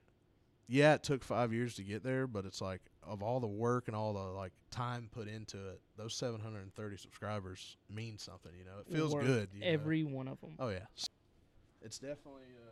yeah, 0.68 0.94
it 0.94 1.04
took 1.04 1.24
five 1.24 1.52
years 1.54 1.76
to 1.76 1.84
get 1.84 2.04
there, 2.04 2.28
but 2.28 2.46
it's 2.46 2.62
like 2.62 2.82
of 3.04 3.22
all 3.24 3.40
the 3.40 3.48
work 3.48 3.88
and 3.88 3.96
all 3.96 4.14
the 4.14 4.20
like 4.20 4.54
time 4.70 5.10
put 5.12 5.28
into 5.28 5.58
it, 5.70 5.82
those 5.98 6.14
730 6.16 6.98
subscribers 6.98 7.78
mean 7.90 8.18
something. 8.18 8.52
You 8.58 8.66
know, 8.66 8.80
it 8.80 8.88
feels 8.96 9.14
worth 9.14 9.26
good. 9.26 9.50
You 9.54 9.62
know? 9.62 9.68
every 9.68 10.04
one 10.04 10.28
of 10.28 10.40
them. 10.42 10.52
Oh 10.60 10.70
yeah, 10.70 10.86
it's 11.82 11.98
definitely 12.00 12.54
uh, 12.68 12.71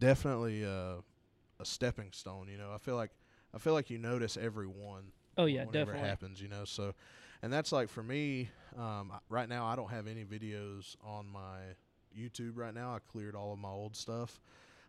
definitely 0.00 0.64
uh, 0.64 0.96
a 1.60 1.64
stepping 1.64 2.10
stone. 2.12 2.48
You 2.50 2.58
know, 2.58 2.72
I 2.74 2.78
feel 2.78 2.96
like 2.96 3.10
I 3.54 3.58
feel 3.58 3.74
like 3.74 3.90
you 3.90 3.98
notice 3.98 4.36
every 4.36 4.66
one. 4.66 5.12
Oh 5.38 5.44
yeah, 5.44 5.64
whenever 5.64 5.92
definitely. 5.92 6.00
it 6.00 6.10
happens. 6.10 6.42
You 6.42 6.48
know, 6.48 6.64
so 6.64 6.94
and 7.42 7.52
that's 7.52 7.70
like 7.70 7.88
for 7.88 8.02
me 8.02 8.50
um, 8.76 9.12
right 9.28 9.48
now. 9.48 9.66
I 9.66 9.76
don't 9.76 9.90
have 9.90 10.08
any 10.08 10.24
videos 10.24 10.96
on 11.04 11.28
my 11.28 11.58
YouTube 12.18 12.52
right 12.56 12.74
now. 12.74 12.94
I 12.94 12.98
cleared 12.98 13.36
all 13.36 13.52
of 13.52 13.58
my 13.58 13.70
old 13.70 13.94
stuff. 13.94 14.40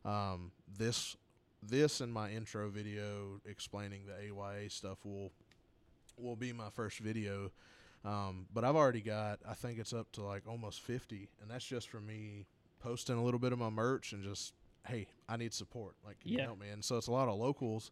Um, 0.03 0.51
this 0.77 1.15
this 1.61 2.01
and 2.01 2.11
my 2.11 2.31
intro 2.31 2.69
video 2.69 3.39
explaining 3.45 4.03
the 4.07 4.13
AYA 4.13 4.69
stuff 4.69 4.97
will 5.05 5.31
will 6.17 6.35
be 6.35 6.53
my 6.53 6.69
first 6.69 6.99
video. 6.99 7.51
Um, 8.03 8.47
but 8.51 8.63
I've 8.63 8.75
already 8.75 9.01
got 9.01 9.39
I 9.47 9.53
think 9.53 9.77
it's 9.77 9.93
up 9.93 10.11
to 10.13 10.23
like 10.23 10.47
almost 10.47 10.81
50 10.81 11.29
and 11.39 11.51
that's 11.51 11.65
just 11.65 11.87
for 11.87 12.01
me 12.01 12.47
posting 12.79 13.15
a 13.15 13.23
little 13.23 13.39
bit 13.39 13.53
of 13.53 13.59
my 13.59 13.69
merch 13.69 14.11
and 14.11 14.23
just 14.23 14.53
hey, 14.87 15.07
I 15.29 15.37
need 15.37 15.53
support. 15.53 15.95
Like 16.05 16.19
can 16.19 16.31
you 16.31 16.39
help 16.39 16.59
me? 16.59 16.69
And 16.69 16.83
so 16.83 16.97
it's 16.97 17.07
a 17.07 17.11
lot 17.11 17.27
of 17.27 17.37
locals 17.37 17.91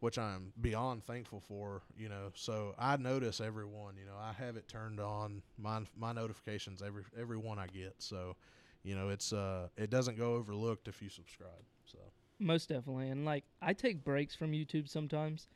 which 0.00 0.18
I'm 0.18 0.52
beyond 0.62 1.04
thankful 1.04 1.40
for, 1.40 1.82
you 1.96 2.08
know. 2.08 2.30
So 2.34 2.74
I 2.78 2.96
notice 2.96 3.40
everyone, 3.40 3.96
you 3.98 4.06
know, 4.06 4.16
I 4.18 4.32
have 4.32 4.56
it 4.56 4.66
turned 4.66 4.98
on 4.98 5.42
my 5.58 5.80
my 5.96 6.12
notifications 6.12 6.82
every 6.82 7.04
every 7.18 7.36
one 7.36 7.58
I 7.58 7.66
get. 7.66 7.94
So, 7.98 8.36
you 8.82 8.94
know, 8.94 9.10
it's 9.10 9.32
uh 9.32 9.68
it 9.76 9.90
doesn't 9.90 10.16
go 10.16 10.34
overlooked 10.34 10.88
if 10.88 11.02
you 11.02 11.08
subscribe. 11.10 11.64
So, 11.84 11.98
Most 12.38 12.68
definitely. 12.70 13.10
And 13.10 13.24
like 13.26 13.44
I 13.60 13.74
take 13.74 14.02
breaks 14.02 14.34
from 14.34 14.52
YouTube 14.52 14.88
sometimes 14.88 15.48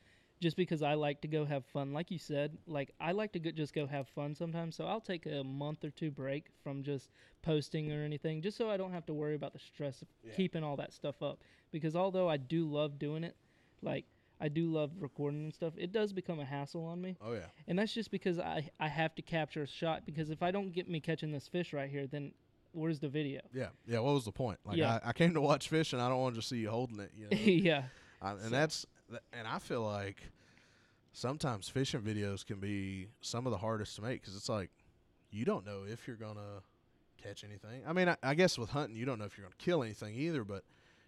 just 0.44 0.56
because 0.56 0.82
I 0.82 0.94
like 0.94 1.20
to 1.22 1.28
go 1.28 1.44
have 1.44 1.64
fun. 1.64 1.92
Like 1.92 2.10
you 2.10 2.18
said, 2.18 2.56
like 2.66 2.92
I 3.00 3.10
like 3.12 3.32
to 3.32 3.38
go, 3.40 3.50
just 3.50 3.74
go 3.74 3.86
have 3.86 4.06
fun 4.08 4.34
sometimes. 4.34 4.76
So 4.76 4.84
I'll 4.86 5.00
take 5.00 5.26
a 5.26 5.42
month 5.42 5.84
or 5.84 5.90
two 5.90 6.10
break 6.10 6.44
from 6.62 6.82
just 6.84 7.08
posting 7.42 7.90
or 7.92 8.02
anything 8.04 8.40
just 8.42 8.56
so 8.56 8.70
I 8.70 8.76
don't 8.76 8.92
have 8.92 9.06
to 9.06 9.14
worry 9.14 9.34
about 9.34 9.52
the 9.54 9.58
stress 9.58 10.02
of 10.02 10.08
Yeah. 10.22 10.34
keeping 10.34 10.62
all 10.62 10.76
that 10.76 10.92
stuff 10.92 11.22
up. 11.22 11.40
Because 11.72 11.96
although 11.96 12.28
I 12.28 12.36
do 12.36 12.66
love 12.70 12.98
doing 12.98 13.24
it, 13.24 13.34
like 13.82 14.04
I 14.40 14.48
do 14.48 14.70
love 14.70 14.90
recording 15.00 15.44
and 15.44 15.54
stuff, 15.54 15.72
it 15.76 15.92
does 15.92 16.12
become 16.12 16.38
a 16.40 16.44
hassle 16.44 16.84
on 16.84 17.00
me. 17.00 17.16
oh 17.24 17.32
yeah. 17.32 17.46
And 17.66 17.78
that's 17.78 17.94
just 17.94 18.10
because 18.10 18.38
I 18.38 18.68
I 18.78 18.88
have 18.88 19.14
to 19.16 19.22
capture 19.22 19.62
a 19.62 19.66
shot 19.66 20.04
because 20.06 20.28
if 20.30 20.42
I 20.42 20.50
don't 20.50 20.72
get 20.72 20.88
me 20.88 21.00
catching 21.00 21.32
this 21.32 21.48
fish 21.48 21.72
right 21.72 21.90
here, 21.90 22.06
then 22.06 22.32
where's 22.72 22.98
the 23.00 23.08
video? 23.08 23.40
Yeah. 23.52 23.68
Yeah, 23.86 24.00
what 24.00 24.14
was 24.14 24.24
the 24.26 24.32
point? 24.32 24.58
Like 24.64 24.76
Yeah. 24.76 24.98
I, 25.02 25.10
I 25.10 25.12
came 25.14 25.32
to 25.34 25.40
watch 25.40 25.68
fish 25.68 25.92
and 25.94 26.02
I 26.02 26.08
don't 26.10 26.20
want 26.20 26.34
to 26.34 26.40
just 26.40 26.50
see 26.50 26.58
you 26.58 26.70
holding 26.70 27.00
it, 27.00 27.12
you 27.16 27.28
know. 27.30 27.36
yeah. 27.38 27.82
I, 28.20 28.32
and 28.32 28.40
So- 28.42 28.48
that's 28.50 28.86
and 29.34 29.46
I 29.46 29.58
feel 29.58 29.82
like 29.82 30.16
sometimes 31.14 31.68
fishing 31.68 32.02
videos 32.02 32.44
can 32.44 32.58
be 32.60 33.06
some 33.22 33.46
of 33.46 33.50
the 33.52 33.56
hardest 33.58 33.96
to 33.96 34.02
make 34.02 34.20
because 34.20 34.36
it's 34.36 34.48
like 34.50 34.68
you 35.30 35.44
don't 35.46 35.64
know 35.64 35.84
if 35.90 36.06
you're 36.06 36.16
gonna 36.16 36.60
catch 37.22 37.42
anything. 37.44 37.82
I 37.86 37.92
mean, 37.94 38.08
I, 38.08 38.16
I 38.22 38.34
guess 38.34 38.58
with 38.58 38.68
hunting, 38.70 38.96
you 38.96 39.06
don't 39.06 39.18
know 39.18 39.24
if 39.24 39.38
you're 39.38 39.44
gonna 39.46 39.54
kill 39.58 39.82
anything 39.82 40.14
either, 40.14 40.44
but 40.44 40.62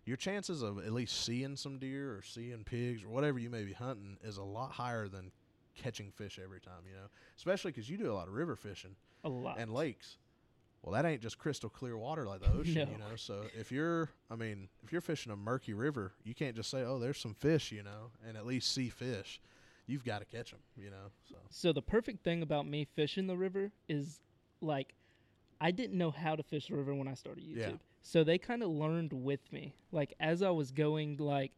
your 0.04 0.16
chances 0.16 0.62
of 0.62 0.78
at 0.78 0.92
least 0.92 1.24
seeing 1.24 1.56
some 1.56 1.78
deer 1.78 2.12
or 2.16 2.22
seeing 2.22 2.64
pigs 2.64 3.04
or 3.04 3.08
whatever 3.08 3.38
you 3.38 3.50
may 3.50 3.64
be 3.64 3.72
hunting 3.72 4.16
is 4.24 4.36
a 4.38 4.42
lot 4.42 4.70
higher 4.72 5.08
than 5.08 5.30
catching 5.74 6.10
fish 6.12 6.38
every 6.42 6.60
time. 6.60 6.82
You 6.88 6.94
know, 6.94 7.06
especially 7.36 7.72
because 7.72 7.90
you 7.90 7.98
do 7.98 8.10
a 8.10 8.14
lot 8.14 8.28
of 8.28 8.34
river 8.34 8.56
fishing 8.56 8.96
A 9.24 9.28
lot. 9.28 9.58
and 9.58 9.72
lakes. 9.72 10.16
Well, 10.82 10.92
that 10.94 11.04
ain't 11.08 11.20
just 11.20 11.36
crystal 11.38 11.68
clear 11.68 11.96
water 11.98 12.24
like 12.26 12.40
the 12.40 12.52
ocean, 12.58 12.74
No. 12.88 12.92
you 12.92 12.98
know. 12.98 13.16
So 13.16 13.42
if 13.58 13.72
you're, 13.72 14.08
I 14.30 14.36
mean, 14.36 14.68
if 14.84 14.92
you're 14.92 15.00
fishing 15.00 15.32
a 15.32 15.36
murky 15.36 15.74
river, 15.74 16.12
you 16.24 16.32
can't 16.34 16.54
just 16.54 16.70
say, 16.70 16.82
"Oh, 16.82 16.98
there's 17.00 17.18
some 17.18 17.34
fish," 17.34 17.72
you 17.72 17.82
know, 17.82 18.10
and 18.26 18.36
at 18.36 18.46
least 18.46 18.72
see 18.72 18.88
fish. 18.88 19.40
You've 19.86 20.04
got 20.04 20.18
to 20.18 20.24
catch 20.24 20.50
them, 20.50 20.60
you 20.76 20.90
know. 20.90 21.10
So 21.28 21.36
So 21.50 21.72
the 21.72 21.82
perfect 21.82 22.24
thing 22.24 22.42
about 22.42 22.66
me 22.66 22.86
fishing 22.96 23.26
the 23.26 23.36
river 23.36 23.70
is 23.88 24.20
like 24.60 24.94
I 25.60 25.70
didn't 25.70 25.96
know 25.96 26.10
how 26.10 26.36
to 26.36 26.42
fish 26.42 26.68
the 26.68 26.76
river 26.76 26.94
when 26.94 27.08
I 27.08 27.14
started 27.14 27.44
YouTube. 27.44 27.56
Yeah. 27.56 27.70
So 28.02 28.24
they 28.24 28.38
kind 28.38 28.62
of 28.62 28.68
learned 28.70 29.12
with 29.12 29.52
me. 29.52 29.74
Like 29.92 30.14
as 30.20 30.42
I 30.42 30.50
was 30.50 30.70
going 30.70 31.16
like 31.18 31.52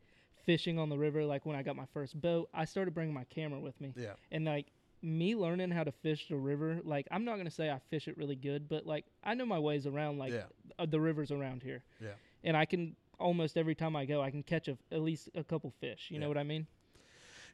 fishing 0.46 0.78
on 0.78 0.88
the 0.88 0.96
river 0.98 1.24
like 1.24 1.44
when 1.46 1.56
I 1.56 1.62
got 1.62 1.76
my 1.76 1.86
first 1.92 2.20
boat, 2.20 2.48
I 2.54 2.64
started 2.64 2.94
bringing 2.94 3.14
my 3.14 3.24
camera 3.24 3.60
with 3.60 3.80
me. 3.80 3.92
yeah, 3.96 4.12
And 4.30 4.44
like 4.44 4.66
me 5.02 5.34
learning 5.36 5.70
how 5.70 5.84
to 5.84 5.92
fish 5.92 6.26
the 6.28 6.36
river, 6.36 6.80
like 6.84 7.06
I'm 7.10 7.24
not 7.24 7.34
going 7.34 7.44
to 7.46 7.50
say 7.50 7.70
I 7.70 7.78
fish 7.90 8.08
it 8.08 8.16
really 8.16 8.34
good, 8.36 8.68
but 8.68 8.86
like 8.86 9.04
I 9.24 9.34
know 9.34 9.46
my 9.46 9.58
ways 9.58 9.86
around 9.86 10.18
like 10.18 10.32
Yeah. 10.32 10.44
uh, 10.78 10.86
the 10.86 11.00
rivers 11.00 11.30
around 11.30 11.62
here. 11.62 11.82
Yeah. 12.00 12.10
And 12.44 12.56
I 12.56 12.64
can 12.66 12.94
almost 13.18 13.56
every 13.56 13.74
time 13.74 13.94
I 13.96 14.04
go, 14.06 14.20
I 14.22 14.30
can 14.30 14.42
catch 14.42 14.68
a, 14.68 14.76
at 14.92 15.02
least 15.02 15.28
a 15.34 15.42
couple 15.44 15.72
fish. 15.80 16.08
You 16.10 16.18
know 16.18 16.28
what 16.28 16.38
I 16.38 16.44
mean? 16.44 16.66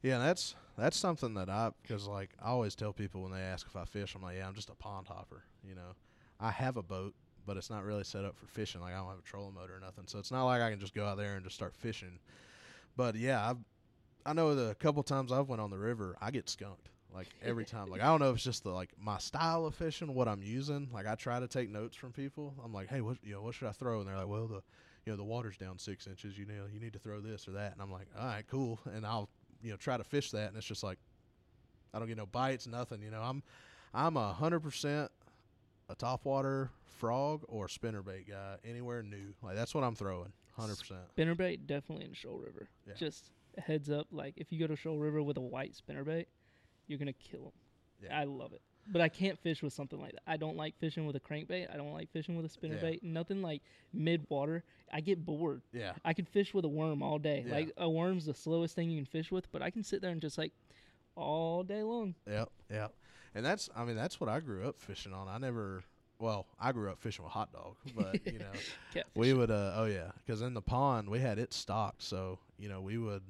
yeah. 0.03 0.19
That's 0.19 0.55
that's 0.77 0.97
something 0.97 1.35
that 1.35 1.49
I 1.49 1.71
because 1.83 2.07
like 2.07 2.31
I 2.43 2.49
always 2.49 2.75
tell 2.75 2.93
people 2.93 3.23
when 3.23 3.33
they 3.33 3.41
ask 3.41 3.67
if 3.67 3.77
I 3.77 3.85
fish, 3.85 4.15
I'm 4.15 4.23
like, 4.23 4.37
yeah, 4.37 4.47
I'm 4.47 4.55
just 4.55 4.71
a 4.71 4.75
pond 4.75 5.07
hopper. 5.09 5.45
You 5.67 5.75
know, 5.75 5.95
I 6.41 6.51
have 6.51 6.77
a 6.77 6.83
boat, 6.83 7.15
but 7.47 7.57
it's 7.57 7.71
not 7.71 7.85
really 7.85 8.05
set 8.05 8.25
up 8.25 8.37
for 8.37 8.47
fishing. 8.47 8.81
Like 8.81 8.95
I 8.95 8.99
don't 8.99 9.09
have 9.09 9.19
a 9.19 9.23
trolling 9.23 9.55
motor 9.55 9.77
or 9.77 9.81
nothing, 9.81 10.05
so 10.07 10.19
it's 10.19 10.31
not 10.31 10.45
like 10.45 10.63
I 10.63 10.71
can 10.71 10.81
just 10.81 10.95
go 10.95 11.05
out 11.05 11.17
there 11.17 11.35
and 11.35 11.45
just 11.45 11.57
start 11.57 11.77
fishing. 11.77 12.19
But 12.97 13.17
yeah, 13.17 13.51
I've 13.51 13.59
I 14.27 14.33
know 14.33 14.55
the 14.55 14.75
couple 14.77 15.03
times 15.03 15.33
I've 15.33 15.49
went 15.49 15.61
on 15.61 15.71
the 15.71 15.79
river, 15.79 16.17
I 16.21 16.31
get 16.31 16.49
skunked. 16.49 16.89
Like 17.15 17.29
every 17.45 17.65
time. 17.65 17.91
Like 17.91 18.03
I 18.03 18.07
don't 18.07 18.19
know 18.19 18.31
if 18.31 18.37
it's 18.37 18.45
just 18.45 18.65
the 18.65 18.71
like 18.71 18.91
my 18.99 19.19
style 19.19 19.67
of 19.67 19.75
fishing, 19.77 20.13
what 20.15 20.27
I'm 20.27 20.43
using. 20.43 20.89
Like 20.93 21.07
I 21.07 21.15
try 21.15 21.39
to 21.39 21.47
take 21.47 21.71
notes 21.71 21.97
from 21.97 22.11
people. 22.11 22.55
I'm 22.65 22.73
like, 22.73 22.89
hey, 22.89 23.03
what 23.03 23.19
you 23.23 23.35
know, 23.35 23.43
what 23.43 23.55
should 23.55 23.69
I 23.69 23.73
throw? 23.73 24.01
And 24.01 24.09
they're 24.09 24.17
like, 24.17 24.27
well, 24.27 24.49
the 24.49 24.63
you 25.07 25.13
know 25.13 25.17
the 25.17 25.25
water's 25.25 25.57
down 25.57 25.79
six 25.79 26.09
inches. 26.09 26.37
You 26.37 26.47
know, 26.47 26.65
you 26.73 26.81
need 26.81 26.93
to 26.95 26.99
throw 26.99 27.21
this 27.21 27.47
or 27.47 27.53
that. 27.53 27.73
And 27.73 27.81
I'm 27.81 27.93
like, 27.93 28.09
all 28.19 28.27
right, 28.27 28.45
cool. 28.51 28.81
And 28.93 29.07
I'll 29.07 29.29
you 29.65 29.71
know 29.71 29.77
try 29.77 29.97
to 29.97 30.05
fish 30.05 30.31
that, 30.31 30.49
and 30.49 30.57
it's 30.57 30.67
just 30.67 30.85
like 30.85 30.99
I 31.93 31.99
don't 31.99 32.07
get 32.07 32.17
no 32.17 32.27
bites, 32.27 32.67
nothing. 32.67 33.03
You 33.03 33.11
know, 33.11 33.23
I'm 33.23 33.43
I'm 33.93 34.17
a 34.17 34.33
hundred 34.33 34.61
percent 34.61 35.11
a 35.89 35.95
topwater 35.97 36.69
frog 36.99 37.43
or 37.49 37.67
spinnerbait 37.67 38.29
guy 38.29 38.57
anywhere 38.65 39.03
new. 39.03 39.35
Like 39.43 39.57
that's 39.57 39.75
what 39.75 39.83
I'm 39.83 39.95
throwing, 39.95 40.33
hundred 40.57 40.79
percent. 40.79 41.01
Spinnerbait 41.17 41.67
definitely 41.67 42.05
in 42.05 42.13
Shoal 42.13 42.39
River. 42.39 42.69
Yeah. 42.87 42.95
Just 42.95 43.31
heads 43.59 43.91
up, 43.91 44.07
like 44.11 44.35
if 44.37 44.53
you 44.53 44.59
go 44.59 44.67
to 44.67 44.77
Shoal 44.77 44.99
River 44.99 45.23
with 45.23 45.37
a 45.39 45.43
white 45.43 45.75
spinnerbait, 45.75 46.27
you're 46.87 46.99
gonna 46.99 47.13
kill 47.13 47.43
them. 47.43 47.53
Yeah. 48.03 48.19
I 48.21 48.25
love 48.25 48.53
it, 48.53 48.63
but 48.87 49.01
I 49.01 49.09
can't 49.09 49.39
fish 49.39 49.63
with 49.63 49.73
something 49.73 50.01
like 50.01 50.13
that. 50.13 50.23
I 50.27 50.37
don't 50.37 50.57
like 50.57 50.79
fishing 50.79 51.07
with 51.07 51.17
a 51.17 51.21
crankbait. 51.21 51.73
I 51.73 51.77
don't 51.77 51.93
like 51.93 52.11
fishing 52.13 52.37
with 52.37 52.47
a 52.47 52.49
spinnerbait. 52.49 53.03
Nothing 53.03 53.43
like 53.43 53.63
mid 53.93 54.27
water. 54.29 54.63
I 54.93 55.01
get 55.01 55.25
bored. 55.25 55.63
Yeah, 55.73 55.93
I 56.05 56.13
could 56.13 56.29
fish 56.29 56.55
with 56.55 56.65
a 56.65 56.69
worm 56.69 57.03
all 57.03 57.19
day. 57.19 57.45
Yeah. 57.47 57.55
Like 57.55 57.73
a 57.77 57.89
worm's 57.89 58.27
the 58.27 58.35
slowest 58.35 58.75
thing 58.75 58.91
you 58.91 58.99
can 58.99 59.07
fish 59.07 59.31
with, 59.31 59.51
but 59.53 59.63
I 59.63 59.71
can 59.71 59.83
sit 59.83 60.01
there 60.03 60.11
and 60.11 60.21
just 60.21 60.39
like 60.39 60.53
all 61.17 61.63
day 61.63 61.83
long. 61.83 62.15
Yep, 62.29 62.51
yep. 62.71 62.95
And 63.35 63.45
that's, 63.45 63.69
I 63.77 63.85
mean, 63.85 63.97
that's 63.97 64.21
what 64.21 64.31
I 64.31 64.41
grew 64.41 64.67
up 64.69 64.81
fishing 64.81 65.13
on. 65.13 65.29
I 65.29 65.39
never, 65.39 65.83
well, 66.19 66.47
I 66.61 66.73
grew 66.73 66.91
up 66.91 67.01
fishing 67.01 67.25
with 67.25 67.33
hot 67.33 67.53
dog, 67.53 67.77
but 67.97 68.25
you 68.27 68.39
know, 68.39 69.03
we 69.15 69.33
would, 69.33 69.51
uh, 69.51 69.73
oh 69.77 69.87
yeah, 69.87 70.13
because 70.25 70.41
in 70.43 70.55
the 70.55 70.63
pond 70.63 71.09
we 71.09 71.19
had 71.19 71.39
it 71.39 71.53
stocked, 71.53 72.03
so 72.03 72.39
you 72.59 72.69
know 72.69 72.81
we 72.81 72.99
would, 72.99 73.23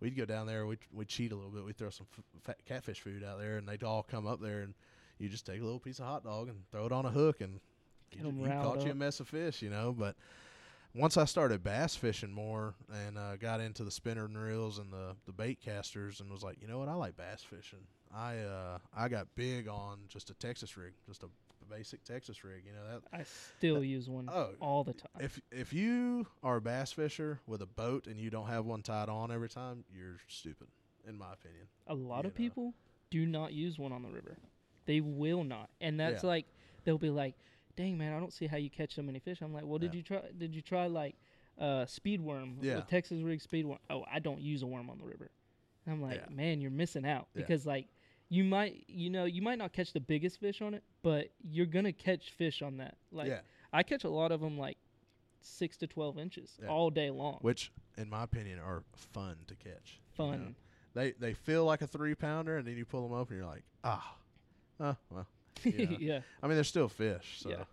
we'd 0.00 0.16
go 0.16 0.24
down 0.24 0.46
there, 0.46 0.66
we'd 0.66 0.78
we'd 0.92 1.08
cheat 1.08 1.32
a 1.32 1.34
little 1.34 1.50
bit, 1.50 1.64
we'd 1.64 1.76
throw 1.76 1.90
some 1.90 2.06
f- 2.16 2.24
fat 2.42 2.64
catfish 2.64 3.00
food 3.00 3.22
out 3.22 3.38
there, 3.38 3.58
and 3.58 3.68
they'd 3.68 3.82
all 3.82 4.02
come 4.02 4.26
up 4.26 4.40
there, 4.40 4.62
and 4.62 4.74
you 5.22 5.28
just 5.28 5.46
take 5.46 5.60
a 5.60 5.64
little 5.64 5.78
piece 5.80 5.98
of 5.98 6.06
hot 6.06 6.24
dog 6.24 6.48
and 6.48 6.58
throw 6.70 6.86
it 6.86 6.92
on 6.92 7.06
a 7.06 7.10
hook, 7.10 7.40
and 7.40 7.60
Get 8.10 8.24
you, 8.24 8.32
you 8.42 8.48
caught 8.48 8.84
you 8.84 8.90
a 8.90 8.94
mess 8.94 9.20
of 9.20 9.28
fish, 9.28 9.62
you 9.62 9.70
know. 9.70 9.94
But 9.98 10.16
once 10.94 11.16
I 11.16 11.24
started 11.24 11.64
bass 11.64 11.96
fishing 11.96 12.32
more 12.32 12.74
and 13.06 13.16
uh, 13.16 13.36
got 13.36 13.60
into 13.60 13.84
the 13.84 13.90
spinner 13.90 14.26
and 14.26 14.36
reels 14.36 14.78
and 14.78 14.92
the 14.92 15.16
the 15.26 15.32
bait 15.32 15.60
casters, 15.60 16.20
and 16.20 16.30
was 16.30 16.42
like, 16.42 16.60
you 16.60 16.68
know 16.68 16.78
what, 16.78 16.88
I 16.88 16.94
like 16.94 17.16
bass 17.16 17.42
fishing. 17.42 17.86
I 18.14 18.38
uh 18.40 18.78
I 18.94 19.08
got 19.08 19.28
big 19.34 19.68
on 19.68 20.00
just 20.08 20.28
a 20.28 20.34
Texas 20.34 20.76
rig, 20.76 20.92
just 21.08 21.22
a 21.22 21.28
basic 21.70 22.04
Texas 22.04 22.44
rig. 22.44 22.64
You 22.66 22.72
know 22.72 22.84
that 22.92 23.18
I 23.18 23.24
still 23.56 23.82
use 23.82 24.08
one 24.10 24.28
oh 24.30 24.50
all 24.60 24.84
the 24.84 24.92
time. 24.92 25.10
if 25.20 25.40
if 25.50 25.72
you 25.72 26.26
are 26.42 26.56
a 26.56 26.60
bass 26.60 26.92
fisher 26.92 27.40
with 27.46 27.62
a 27.62 27.66
boat 27.66 28.06
and 28.06 28.20
you 28.20 28.28
don't 28.28 28.48
have 28.48 28.66
one 28.66 28.82
tied 28.82 29.08
on 29.08 29.32
every 29.32 29.48
time, 29.48 29.84
you're 29.90 30.18
stupid, 30.28 30.66
in 31.08 31.16
my 31.16 31.32
opinion. 31.32 31.66
a 31.86 31.94
lot 31.94 32.24
you 32.24 32.28
of 32.28 32.34
know. 32.34 32.36
people 32.36 32.74
do 33.08 33.24
not 33.24 33.54
use 33.54 33.78
one 33.78 33.92
on 33.92 34.02
the 34.02 34.10
river. 34.10 34.36
They 34.86 35.00
will 35.00 35.44
not, 35.44 35.70
and 35.80 35.98
that's 35.98 36.22
Yeah. 36.24 36.28
like 36.30 36.46
they'll 36.84 36.98
be 36.98 37.10
like, 37.10 37.34
"Dang 37.76 37.96
man, 37.98 38.12
I 38.12 38.18
don't 38.20 38.32
see 38.32 38.46
how 38.46 38.56
you 38.56 38.70
catch 38.70 38.94
so 38.94 39.02
many 39.02 39.18
fish." 39.18 39.40
I'm 39.40 39.52
like, 39.54 39.64
"Well, 39.64 39.78
did 39.78 39.92
Yeah. 39.94 39.98
you 39.98 40.02
try? 40.02 40.22
Did 40.36 40.54
you 40.54 40.62
try 40.62 40.86
like 40.86 41.16
uh, 41.58 41.84
speed 41.86 42.20
worm 42.20 42.58
Yeah. 42.62 42.76
with 42.76 42.86
Texas 42.88 43.20
rig 43.22 43.40
speed 43.40 43.66
worm? 43.66 43.78
Oh, 43.90 44.04
I 44.10 44.18
don't 44.18 44.40
use 44.40 44.62
a 44.62 44.66
worm 44.66 44.88
on 44.90 44.98
the 44.98 45.04
river." 45.04 45.30
And 45.86 45.94
I'm 45.94 46.02
like, 46.02 46.20
Yeah. 46.22 46.34
"Man, 46.34 46.60
you're 46.60 46.70
missing 46.70 47.04
out 47.06 47.28
because 47.34 47.66
like 47.66 47.88
you 48.28 48.42
might, 48.44 48.84
you 48.88 49.10
know, 49.10 49.26
you 49.26 49.42
might 49.42 49.58
not 49.58 49.72
catch 49.74 49.92
the 49.92 50.00
biggest 50.00 50.40
fish 50.40 50.62
on 50.62 50.72
it, 50.74 50.82
but 51.02 51.30
you're 51.42 51.66
gonna 51.66 51.92
catch 51.92 52.30
fish 52.30 52.62
on 52.62 52.78
that. 52.78 52.96
Like 53.10 53.42
I 53.72 53.82
catch 53.82 54.04
a 54.04 54.08
lot 54.10 54.32
of 54.32 54.40
them 54.40 54.56
like 54.58 54.78
six 55.40 55.76
to 55.78 55.86
twelve 55.86 56.18
inches 56.18 56.58
all 56.68 56.88
day 56.90 57.10
long. 57.10 57.38
which 57.42 57.70
in 57.98 58.08
my 58.08 58.22
opinion 58.22 58.58
are 58.58 58.82
fun 58.94 59.36
to 59.46 59.54
catch. 59.56 60.00
you 60.18 60.24
know. 60.24 60.30
Fun. 60.32 60.56
They 60.94 61.12
they 61.12 61.32
feel 61.34 61.64
like 61.64 61.82
a 61.82 61.86
three 61.86 62.14
pounder, 62.14 62.56
and 62.58 62.66
then 62.66 62.76
you 62.76 62.84
pull 62.84 63.06
them 63.08 63.16
up, 63.18 63.28
and 63.30 63.38
you're 63.38 63.46
like, 63.46 63.64
ah, 63.84 64.16
oh 64.82 64.96
well. 65.10 65.26
Yeah. 65.64 65.86
yeah. 65.98 66.20
I 66.42 66.46
mean, 66.48 66.56
they're 66.56 66.64
still 66.64 66.88
fish. 66.88 67.38
So, 67.40 67.50
Yeah. 67.50 67.64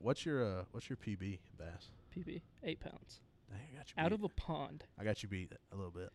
What's 0.00 0.26
your 0.26 0.44
uh, 0.44 0.64
what's 0.72 0.90
your 0.90 0.96
PB 0.98 1.38
bass? 1.56 1.88
PB 2.16 2.40
eight 2.64 2.80
pounds 2.80 3.20
Dang, 3.48 3.58
I 3.72 3.76
got 3.78 3.88
you 3.88 3.94
out 4.02 4.10
beat. 4.10 4.14
of 4.18 4.24
a 4.24 4.28
pond. 4.28 4.84
I 4.98 5.04
got 5.04 5.22
you 5.22 5.28
beat 5.28 5.52
a 5.72 5.76
little 5.76 5.90
bit. 5.92 6.10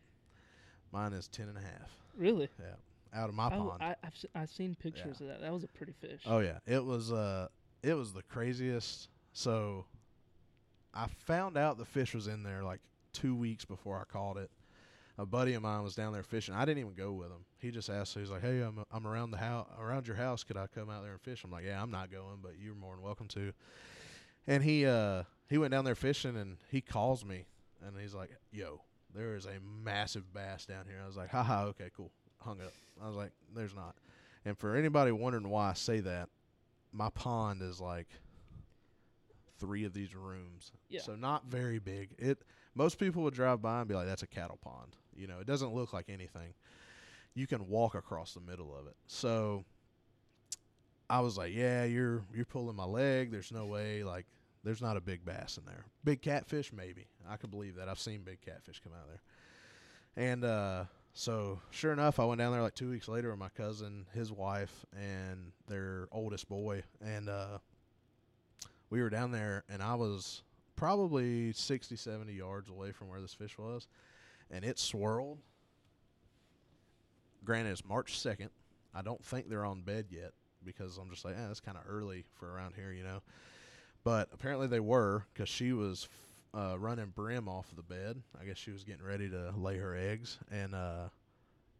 Mine 0.92 1.12
is 1.12 1.26
ten 1.28 1.48
and 1.48 1.58
a 1.58 1.60
half. 1.60 1.90
Really? 2.16 2.48
Yeah, 2.60 3.18
out 3.20 3.28
of 3.28 3.34
my 3.34 3.46
Oh, 3.46 3.70
pond. 3.70 3.82
I, 3.82 3.96
I've 4.04 4.12
s- 4.14 4.26
I've 4.34 4.50
seen 4.50 4.74
pictures 4.76 5.20
of 5.20 5.26
that. 5.28 5.40
That 5.40 5.52
was 5.52 5.64
a 5.64 5.68
pretty 5.68 5.92
fish. 5.92 6.20
Oh 6.26 6.38
yeah, 6.38 6.58
it 6.66 6.84
was 6.84 7.10
uh 7.10 7.48
it 7.82 7.94
was 7.94 8.12
the 8.12 8.22
craziest. 8.22 9.08
So 9.32 9.86
I 10.94 11.08
found 11.26 11.56
out 11.56 11.76
the 11.78 11.84
fish 11.84 12.14
was 12.14 12.26
in 12.28 12.42
there 12.42 12.62
like 12.62 12.80
2 13.14 13.34
weeks 13.34 13.64
before 13.64 13.98
I 13.98 14.04
caught 14.10 14.36
it. 14.36 14.50
A 15.18 15.24
buddy 15.24 15.54
of 15.54 15.62
mine 15.62 15.82
was 15.82 15.94
down 15.94 16.12
there 16.12 16.22
fishing. 16.22 16.54
I 16.54 16.66
didn't 16.66 16.80
even 16.80 16.92
go 16.92 17.12
with 17.12 17.28
him. 17.28 17.46
He 17.58 17.70
just 17.70 17.88
asked 17.88 18.14
he 18.14 18.20
was 18.20 18.30
like, 18.30 18.42
"Hey, 18.42 18.60
I'm 18.60 18.84
I'm 18.90 19.06
around 19.06 19.30
the 19.30 19.38
house 19.38 19.66
around 19.78 20.06
your 20.06 20.16
house. 20.16 20.44
Could 20.44 20.58
I 20.58 20.66
come 20.66 20.90
out 20.90 21.02
there 21.02 21.12
and 21.12 21.20
fish?" 21.20 21.42
I'm 21.42 21.50
like, 21.50 21.64
"Yeah, 21.64 21.82
I'm 21.82 21.90
not 21.90 22.10
going, 22.10 22.38
but 22.42 22.52
you're 22.60 22.74
more 22.74 22.94
than 22.94 23.02
welcome 23.02 23.28
to." 23.28 23.52
And 24.46 24.62
he 24.62 24.84
uh 24.84 25.22
he 25.48 25.56
went 25.56 25.72
down 25.72 25.84
there 25.84 25.94
fishing 25.94 26.36
and 26.36 26.58
he 26.70 26.80
calls 26.82 27.24
me 27.24 27.46
and 27.84 27.98
he's 27.98 28.14
like, 28.14 28.30
"Yo, 28.52 28.82
there 29.14 29.36
is 29.36 29.46
a 29.46 29.58
massive 29.82 30.34
bass 30.34 30.66
down 30.66 30.84
here." 30.86 31.00
I 31.02 31.06
was 31.06 31.16
like, 31.16 31.30
"Haha, 31.30 31.64
okay, 31.68 31.90
cool." 31.96 32.10
Hung 32.42 32.60
up. 32.60 32.72
I 33.02 33.06
was 33.06 33.16
like, 33.16 33.32
"There's 33.54 33.74
not." 33.74 33.96
And 34.44 34.56
for 34.58 34.76
anybody 34.76 35.12
wondering 35.12 35.48
why 35.48 35.70
I 35.70 35.74
say 35.74 36.00
that, 36.00 36.28
my 36.92 37.08
pond 37.10 37.62
is 37.62 37.80
like 37.80 38.08
three 39.58 39.84
of 39.84 39.94
these 39.94 40.14
rooms. 40.14 40.72
Yeah. 40.90 41.00
So 41.00 41.16
not 41.16 41.46
very 41.46 41.78
big. 41.78 42.10
It 42.18 42.42
most 42.74 42.98
people 42.98 43.22
would 43.22 43.34
drive 43.34 43.62
by 43.62 43.80
and 43.80 43.88
be 43.88 43.94
like, 43.94 44.06
"That's 44.06 44.22
a 44.22 44.26
cattle 44.26 44.58
pond." 44.62 44.94
You 45.16 45.26
know, 45.26 45.38
it 45.40 45.46
doesn't 45.46 45.74
look 45.74 45.92
like 45.92 46.08
anything. 46.08 46.54
You 47.34 47.46
can 47.46 47.68
walk 47.68 47.94
across 47.94 48.34
the 48.34 48.40
middle 48.40 48.74
of 48.76 48.86
it. 48.86 48.96
So 49.06 49.64
I 51.08 51.20
was 51.20 51.36
like, 51.36 51.54
"Yeah, 51.54 51.84
you're 51.84 52.22
you're 52.34 52.44
pulling 52.44 52.76
my 52.76 52.84
leg. 52.84 53.30
There's 53.30 53.52
no 53.52 53.66
way. 53.66 54.02
Like, 54.02 54.26
there's 54.64 54.82
not 54.82 54.96
a 54.96 55.00
big 55.00 55.24
bass 55.24 55.58
in 55.58 55.64
there. 55.64 55.84
Big 56.04 56.22
catfish, 56.22 56.72
maybe. 56.72 57.06
I 57.28 57.36
could 57.36 57.50
believe 57.50 57.76
that. 57.76 57.88
I've 57.88 58.00
seen 58.00 58.22
big 58.22 58.40
catfish 58.40 58.80
come 58.82 58.92
out 58.92 59.08
there." 59.08 59.20
And 60.16 60.44
uh, 60.44 60.84
so, 61.12 61.60
sure 61.70 61.92
enough, 61.92 62.18
I 62.18 62.24
went 62.24 62.38
down 62.38 62.52
there 62.52 62.62
like 62.62 62.74
two 62.74 62.90
weeks 62.90 63.08
later 63.08 63.30
with 63.30 63.38
my 63.38 63.48
cousin, 63.50 64.06
his 64.12 64.32
wife, 64.32 64.84
and 64.94 65.52
their 65.66 66.08
oldest 66.12 66.48
boy, 66.48 66.82
and 67.00 67.28
uh, 67.28 67.58
we 68.90 69.02
were 69.02 69.10
down 69.10 69.30
there, 69.30 69.64
and 69.68 69.82
I 69.82 69.94
was 69.94 70.42
probably 70.76 71.52
60, 71.52 71.96
70 71.96 72.32
yards 72.32 72.68
away 72.68 72.92
from 72.92 73.08
where 73.08 73.20
this 73.20 73.32
fish 73.32 73.56
was, 73.58 73.88
and 74.50 74.64
it 74.64 74.78
swirled. 74.78 75.38
Granted, 77.44 77.70
it's 77.70 77.84
March 77.84 78.18
2nd. 78.18 78.48
I 78.94 79.02
don't 79.02 79.24
think 79.24 79.48
they're 79.48 79.64
on 79.64 79.82
bed 79.82 80.06
yet 80.10 80.32
because 80.64 80.98
I'm 80.98 81.10
just 81.10 81.24
like, 81.24 81.34
eh, 81.34 81.46
that's 81.46 81.60
kind 81.60 81.76
of 81.76 81.84
early 81.88 82.24
for 82.34 82.50
around 82.50 82.74
here, 82.74 82.92
you 82.92 83.04
know. 83.04 83.22
But 84.04 84.28
apparently 84.32 84.66
they 84.66 84.80
were 84.80 85.24
because 85.32 85.48
she 85.48 85.72
was 85.72 86.08
uh, 86.54 86.76
running 86.78 87.12
brim 87.14 87.48
off 87.48 87.70
of 87.70 87.76
the 87.76 87.82
bed. 87.82 88.22
I 88.40 88.44
guess 88.44 88.56
she 88.56 88.70
was 88.70 88.84
getting 88.84 89.04
ready 89.04 89.28
to 89.30 89.52
lay 89.56 89.76
her 89.78 89.96
eggs, 89.96 90.38
and 90.50 90.74
uh, 90.74 91.08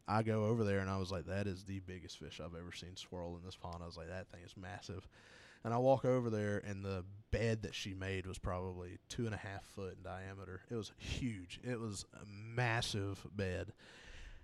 I 0.09 0.23
go 0.23 0.45
over 0.45 0.63
there 0.63 0.81
and 0.81 0.91
I 0.91 0.99
was 0.99 1.11
like, 1.11 1.27
that 1.27 1.47
is 1.47 1.65
the 1.65 1.81
biggest 1.81 2.19
fish 2.19 2.41
I've 2.41 2.59
ever 2.59 2.73
seen 2.73 2.95
swirl 2.97 3.37
in 3.37 3.45
this 3.45 3.57
pond. 3.57 3.79
I 3.83 3.87
was 3.87 3.97
like, 3.97 4.09
that 4.09 4.29
thing 4.29 4.41
is 4.45 4.55
massive. 4.57 5.09
And 5.65 5.75
I 5.75 5.79
walk 5.79 6.05
over 6.05 6.31
there, 6.31 6.63
and 6.67 6.85
the 6.85 7.05
bed 7.31 7.63
that 7.63 7.75
she 7.75 7.93
made 7.93 8.27
was 8.27 8.39
probably 8.39 8.99
two 9.09 9.27
and 9.27 9.35
a 9.35 9.39
half 9.39 9.65
foot 9.75 9.97
in 9.97 10.03
diameter. 10.03 10.61
It 10.71 10.77
was 10.77 10.93
huge. 10.99 11.61
It 11.65 11.81
was 11.81 12.05
a 12.15 12.25
massive 12.27 13.27
bed. 13.35 13.73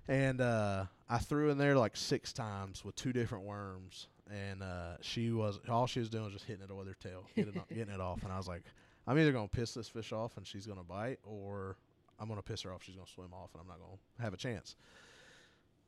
And 0.09 0.40
uh, 0.40 0.87
I 1.09 1.19
threw 1.19 1.50
in 1.50 1.59
there 1.59 1.76
like 1.76 1.97
six 1.97 2.33
times 2.33 2.85
with 2.85 2.97
two 2.97 3.12
different 3.12 3.45
worms, 3.45 4.09
and 4.31 4.62
uh, 4.62 4.97
she 5.00 5.31
was 5.31 5.61
all 5.69 5.87
she 5.87 6.00
was 6.00 6.09
doing 6.09 6.25
was 6.25 6.33
just 6.33 6.45
hitting 6.45 6.64
it 6.69 6.75
with 6.75 6.88
her 6.88 6.97
tail, 7.00 7.25
getting 7.37 7.54
it, 7.54 7.69
getting 7.75 7.95
it 7.95 8.00
off. 8.00 8.25
And 8.25 8.33
I 8.33 8.37
was 8.37 8.49
like, 8.49 8.62
I'm 9.07 9.19
either 9.19 9.33
gonna 9.33 9.49
piss 9.49 9.75
this 9.75 9.88
fish 9.88 10.12
off 10.12 10.37
and 10.37 10.47
she's 10.47 10.66
gonna 10.66 10.83
bite, 10.83 11.21
or 11.25 11.76
I'm 12.19 12.28
gonna 12.28 12.42
piss 12.42 12.62
her 12.62 12.73
off. 12.73 12.83
She's 12.83 12.97
gonna 12.97 13.07
swim 13.07 13.33
off, 13.33 13.50
and 13.54 13.61
I'm 13.61 13.69
not 13.69 13.78
gonna 13.78 13.99
have 14.21 14.35
a 14.35 14.37
chance. 14.37 14.75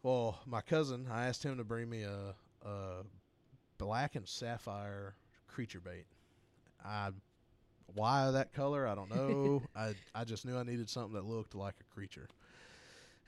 Well, 0.04 0.38
my 0.46 0.60
cousin, 0.60 1.06
I 1.10 1.26
asked 1.26 1.42
him 1.42 1.56
to 1.56 1.64
bring 1.64 1.88
me 1.88 2.02
a, 2.02 2.34
a 2.66 3.02
black 3.84 4.14
and 4.16 4.26
sapphire 4.26 5.14
creature 5.46 5.80
bait. 5.80 6.06
I 6.82 7.10
why 7.94 8.30
that 8.30 8.54
color, 8.54 8.86
I 8.86 8.94
don't 8.94 9.10
know. 9.10 9.62
I 9.76 9.94
I 10.14 10.24
just 10.24 10.46
knew 10.46 10.56
I 10.56 10.62
needed 10.62 10.88
something 10.88 11.12
that 11.14 11.26
looked 11.26 11.54
like 11.54 11.74
a 11.80 11.94
creature. 11.94 12.28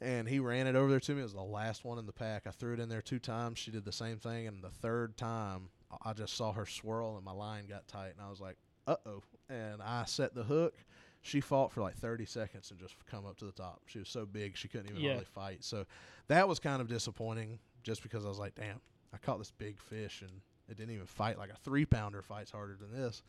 And 0.00 0.28
he 0.28 0.40
ran 0.40 0.66
it 0.66 0.75
over 0.76 0.90
there 0.90 1.00
to 1.00 1.12
me. 1.14 1.20
It 1.20 1.25
was 1.25 1.32
the 1.34 1.42
last 1.42 1.84
one 1.84 1.98
in 1.98 2.06
the 2.06 2.12
pack. 2.12 2.46
I 2.46 2.50
threw 2.50 2.75
it 2.75 2.80
in 2.80 2.88
there 2.88 3.00
two 3.02 3.18
times. 3.18 3.58
She 3.58 3.70
did 3.70 3.84
the 3.84 3.92
same 3.92 4.18
thing, 4.18 4.46
and 4.46 4.62
the 4.62 4.68
third 4.70 5.16
time, 5.16 5.70
I 6.04 6.12
just 6.12 6.36
saw 6.36 6.52
her 6.52 6.66
swirl, 6.66 7.16
and 7.16 7.25
my 7.25 7.32
line 7.32 7.66
got 7.66 7.86
tight, 7.88 8.12
and 8.16 8.20
I 8.20 8.28
was 8.30 8.40
like, 8.40 8.56
"Uh 8.86 8.96
oh!" 9.06 9.22
And 9.48 9.82
I 9.82 10.04
set 10.04 10.34
the 10.34 10.42
hook. 10.44 10.75
She 11.22 11.40
fought 11.40 11.72
for 11.72 11.80
like 11.80 11.96
30 11.96 12.25
seconds 12.26 12.70
and 12.70 12.78
just 12.80 12.94
come 13.06 13.25
up 13.26 13.36
to 13.38 13.46
the 13.46 13.52
top. 13.52 13.82
She 13.86 13.98
was 13.98 14.08
so 14.08 14.25
big 14.26 14.56
she 14.56 14.68
couldn't 14.68 14.88
even 14.90 15.02
Yeah. 15.02 15.12
really 15.14 15.25
fight. 15.25 15.64
So 15.64 15.86
that 16.28 16.46
was 16.48 16.58
kind 16.60 16.80
of 16.82 16.88
disappointing, 16.88 17.58
just 17.82 18.02
because 18.02 18.25
I 18.25 18.28
was 18.28 18.38
like, 18.38 18.54
"Damn, 18.54 18.80
I 19.16 19.25
caught 19.25 19.38
this 19.38 19.52
big 19.52 19.78
fish, 19.80 20.20
and 20.20 20.30
it 20.68 20.76
didn't 20.76 20.94
even 20.94 21.06
fight 21.06 21.38
like 21.38 21.50
a 21.50 21.56
three 21.56 21.87
pounder 21.87 22.20
fights 22.20 22.50
harder 22.50 22.76
than 22.78 22.92
this." 22.92 23.23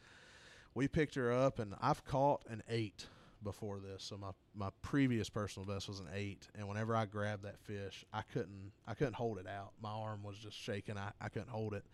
We 0.73 0.87
picked 0.87 1.15
her 1.15 1.31
up, 1.31 1.59
and 1.59 1.73
I've 1.81 2.03
caught 2.05 2.43
an 2.49 2.61
eight 2.69 3.07
before 3.43 3.79
this. 3.79 4.03
So 4.03 4.17
my, 4.17 4.31
my 4.55 4.69
previous 4.81 5.29
personal 5.29 5.65
best 5.65 5.87
was 5.87 5.99
an 5.99 6.07
eight, 6.13 6.47
and 6.55 6.67
whenever 6.67 6.95
I 6.95 7.05
grabbed 7.05 7.43
that 7.43 7.57
fish, 7.59 8.05
I 8.13 8.21
couldn't 8.33 8.71
I 8.85 8.93
couldn't 8.93 9.15
hold 9.15 9.39
it 9.39 9.47
out. 9.47 9.71
My 9.81 9.91
arm 9.91 10.23
was 10.23 10.37
just 10.37 10.57
shaking. 10.57 10.97
I, 10.97 11.11
I 11.21 11.29
couldn't 11.29 11.49
hold 11.49 11.73
it. 11.73 11.85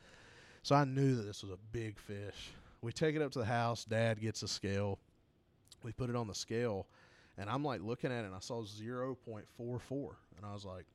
So 0.64 0.76
I 0.76 0.86
knew 0.86 1.16
that 1.16 1.24
this 1.24 1.44
was 1.44 1.52
a 1.52 1.60
big 1.72 2.00
fish. 2.00 2.52
We 2.82 2.92
take 2.92 3.16
it 3.16 3.22
up 3.22 3.32
to 3.34 3.40
the 3.40 3.46
house. 3.46 3.86
Dad 3.86 4.20
gets 4.20 4.44
a 4.44 4.48
scale. 4.48 5.00
We 5.84 5.92
put 5.92 6.10
it 6.10 6.16
on 6.16 6.28
the 6.28 6.36
scale, 6.36 6.88
and 7.38 7.50
I'm 7.50 7.64
like 7.64 7.82
looking 7.82 8.12
at 8.12 8.24
it, 8.24 8.28
and 8.28 8.36
I 8.36 8.40
saw 8.40 8.64
zero 8.66 9.16
point 9.16 9.46
four 9.56 9.80
four, 9.80 10.18
and 10.38 10.46
I 10.46 10.54
was 10.54 10.66
like, 10.66 10.86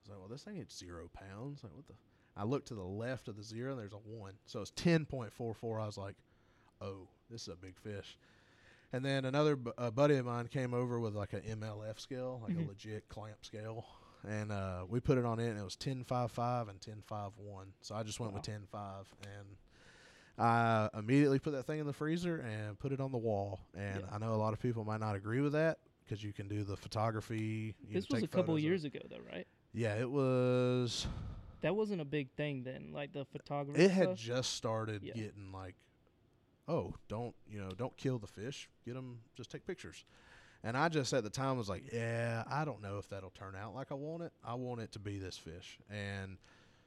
I 0.00 0.08
was 0.08 0.10
like, 0.10 0.18
well, 0.18 0.28
this 0.28 0.42
thing 0.42 0.56
ain't 0.58 0.72
zero 0.72 1.08
pounds. 1.12 1.62
Like 1.62 1.74
what 1.74 1.86
the? 1.86 1.94
I 2.36 2.44
looked 2.44 2.68
to 2.68 2.74
the 2.74 2.82
left 2.84 3.28
of 3.28 3.36
the 3.36 3.42
zero, 3.42 3.72
and 3.72 3.80
there's 3.80 3.92
a 3.92 3.96
one, 3.96 4.34
so 4.46 4.60
it's 4.60 4.72
ten 4.76 5.04
point 5.04 5.32
four 5.32 5.52
four. 5.54 5.80
I 5.80 5.86
was 5.86 5.98
like, 5.98 6.14
oh, 6.80 7.08
this 7.30 7.42
is 7.42 7.48
a 7.48 7.56
big 7.56 7.76
fish. 7.78 8.16
And 8.92 9.04
then 9.04 9.24
another 9.24 9.56
bu- 9.56 9.90
buddy 9.92 10.16
of 10.16 10.26
mine 10.26 10.48
came 10.48 10.72
over 10.74 10.98
with 10.98 11.14
like 11.14 11.32
a 11.32 11.40
MLF 11.40 12.00
scale, 12.00 12.40
like 12.42 12.56
Mhm. 12.56 12.64
a 12.64 12.68
legit 12.68 13.08
clamp 13.08 13.44
scale, 13.44 13.84
and 14.26 14.50
uh, 14.50 14.84
we 14.88 15.00
put 15.00 15.18
it 15.18 15.24
on 15.24 15.38
it, 15.38 15.48
and 15.50 15.58
it 15.58 15.62
was 15.64 15.76
ten 15.76 16.02
five 16.04 16.32
five 16.32 16.68
and 16.68 16.80
ten 16.80 17.02
five 17.06 17.32
one. 17.36 17.72
So 17.82 17.94
I 17.94 18.02
just 18.04 18.18
went 18.20 18.32
with 18.32 18.42
ten 18.42 18.62
five, 18.72 19.06
and 19.22 19.56
I 20.38 20.88
immediately 20.98 21.38
put 21.38 21.52
that 21.52 21.66
thing 21.66 21.78
in 21.80 21.86
the 21.86 21.92
freezer 21.92 22.38
and 22.38 22.78
put 22.78 22.92
it 22.92 23.00
on 23.00 23.12
the 23.12 23.18
wall. 23.18 23.60
And 23.76 24.00
Yeah. 24.00 24.06
I 24.10 24.18
know 24.18 24.32
a 24.34 24.36
lot 24.36 24.52
of 24.54 24.60
people 24.60 24.84
might 24.84 25.00
not 25.00 25.14
agree 25.14 25.40
with 25.40 25.52
that 25.52 25.78
because 26.04 26.24
you 26.24 26.32
can 26.32 26.48
do 26.48 26.64
the 26.64 26.76
photography. 26.76 27.74
This 27.92 28.08
was 28.08 28.22
a 28.22 28.28
couple 28.28 28.54
of- 28.54 28.60
years 28.62 28.84
ago, 28.84 29.00
though, 29.10 29.18
right? 29.30 29.46
Yeah, 29.72 29.94
it 29.96 30.10
was. 30.10 31.06
That 31.62 31.76
wasn't 31.76 32.00
a 32.00 32.04
big 32.06 32.30
thing 32.36 32.62
then, 32.64 32.90
like 32.92 33.12
the 33.12 33.24
photography. 33.26 33.82
It 33.82 33.90
had 33.90 34.04
stuff. 34.08 34.18
just 34.18 34.54
started 34.54 35.02
Yeah. 35.02 35.12
getting 35.14 35.52
like, 35.52 35.74
oh, 36.68 36.94
don't 37.08 37.34
you 37.48 37.60
know, 37.60 37.70
don't 37.70 37.96
kill 37.96 38.18
the 38.18 38.26
fish. 38.26 38.68
Get 38.84 38.94
them, 38.94 39.20
just 39.36 39.50
take 39.50 39.66
pictures. 39.66 40.04
And 40.62 40.76
I 40.76 40.88
just 40.88 41.12
at 41.12 41.22
the 41.24 41.30
time 41.30 41.56
was 41.56 41.68
like, 41.68 41.84
yeah, 41.92 42.44
I 42.50 42.64
don't 42.64 42.82
know 42.82 42.98
if 42.98 43.08
that'll 43.08 43.30
turn 43.30 43.54
out 43.56 43.74
like 43.74 43.90
I 43.92 43.94
want 43.94 44.22
it. 44.22 44.32
I 44.44 44.54
want 44.54 44.80
it 44.80 44.92
to 44.92 44.98
be 44.98 45.18
this 45.18 45.36
fish. 45.36 45.78
And 45.90 46.38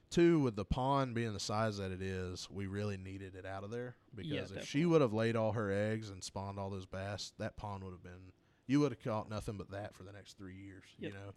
two, 0.10 0.40
with 0.40 0.56
the 0.56 0.66
pond 0.66 1.14
being 1.16 1.34
the 1.34 1.40
size 1.40 1.78
that 1.78 1.92
it 1.92 2.02
is, 2.02 2.48
we 2.52 2.68
really 2.68 2.98
needed 2.98 3.36
it 3.36 3.46
out 3.46 3.64
of 3.64 3.72
there 3.72 3.96
because 4.16 4.52
Yeah, 4.52 4.60
if 4.60 4.68
she 4.68 4.86
would 4.86 5.02
have 5.02 5.14
laid 5.14 5.36
all 5.36 5.54
her 5.54 5.72
eggs 5.72 6.10
and 6.10 6.24
spawned 6.24 6.60
all 6.60 6.70
those 6.70 6.86
bass, 6.86 7.32
that 7.40 7.58
pond 7.58 7.84
would 7.84 7.92
have 7.94 8.04
been. 8.04 8.32
You 8.66 8.80
would 8.80 8.92
have 8.92 9.04
caught 9.04 9.30
nothing 9.30 9.58
but 9.58 9.70
that 9.72 9.94
for 9.96 10.04
the 10.04 10.12
next 10.14 10.38
three 10.38 10.56
years. 10.56 10.84
You 10.98 11.10
know. 11.10 11.34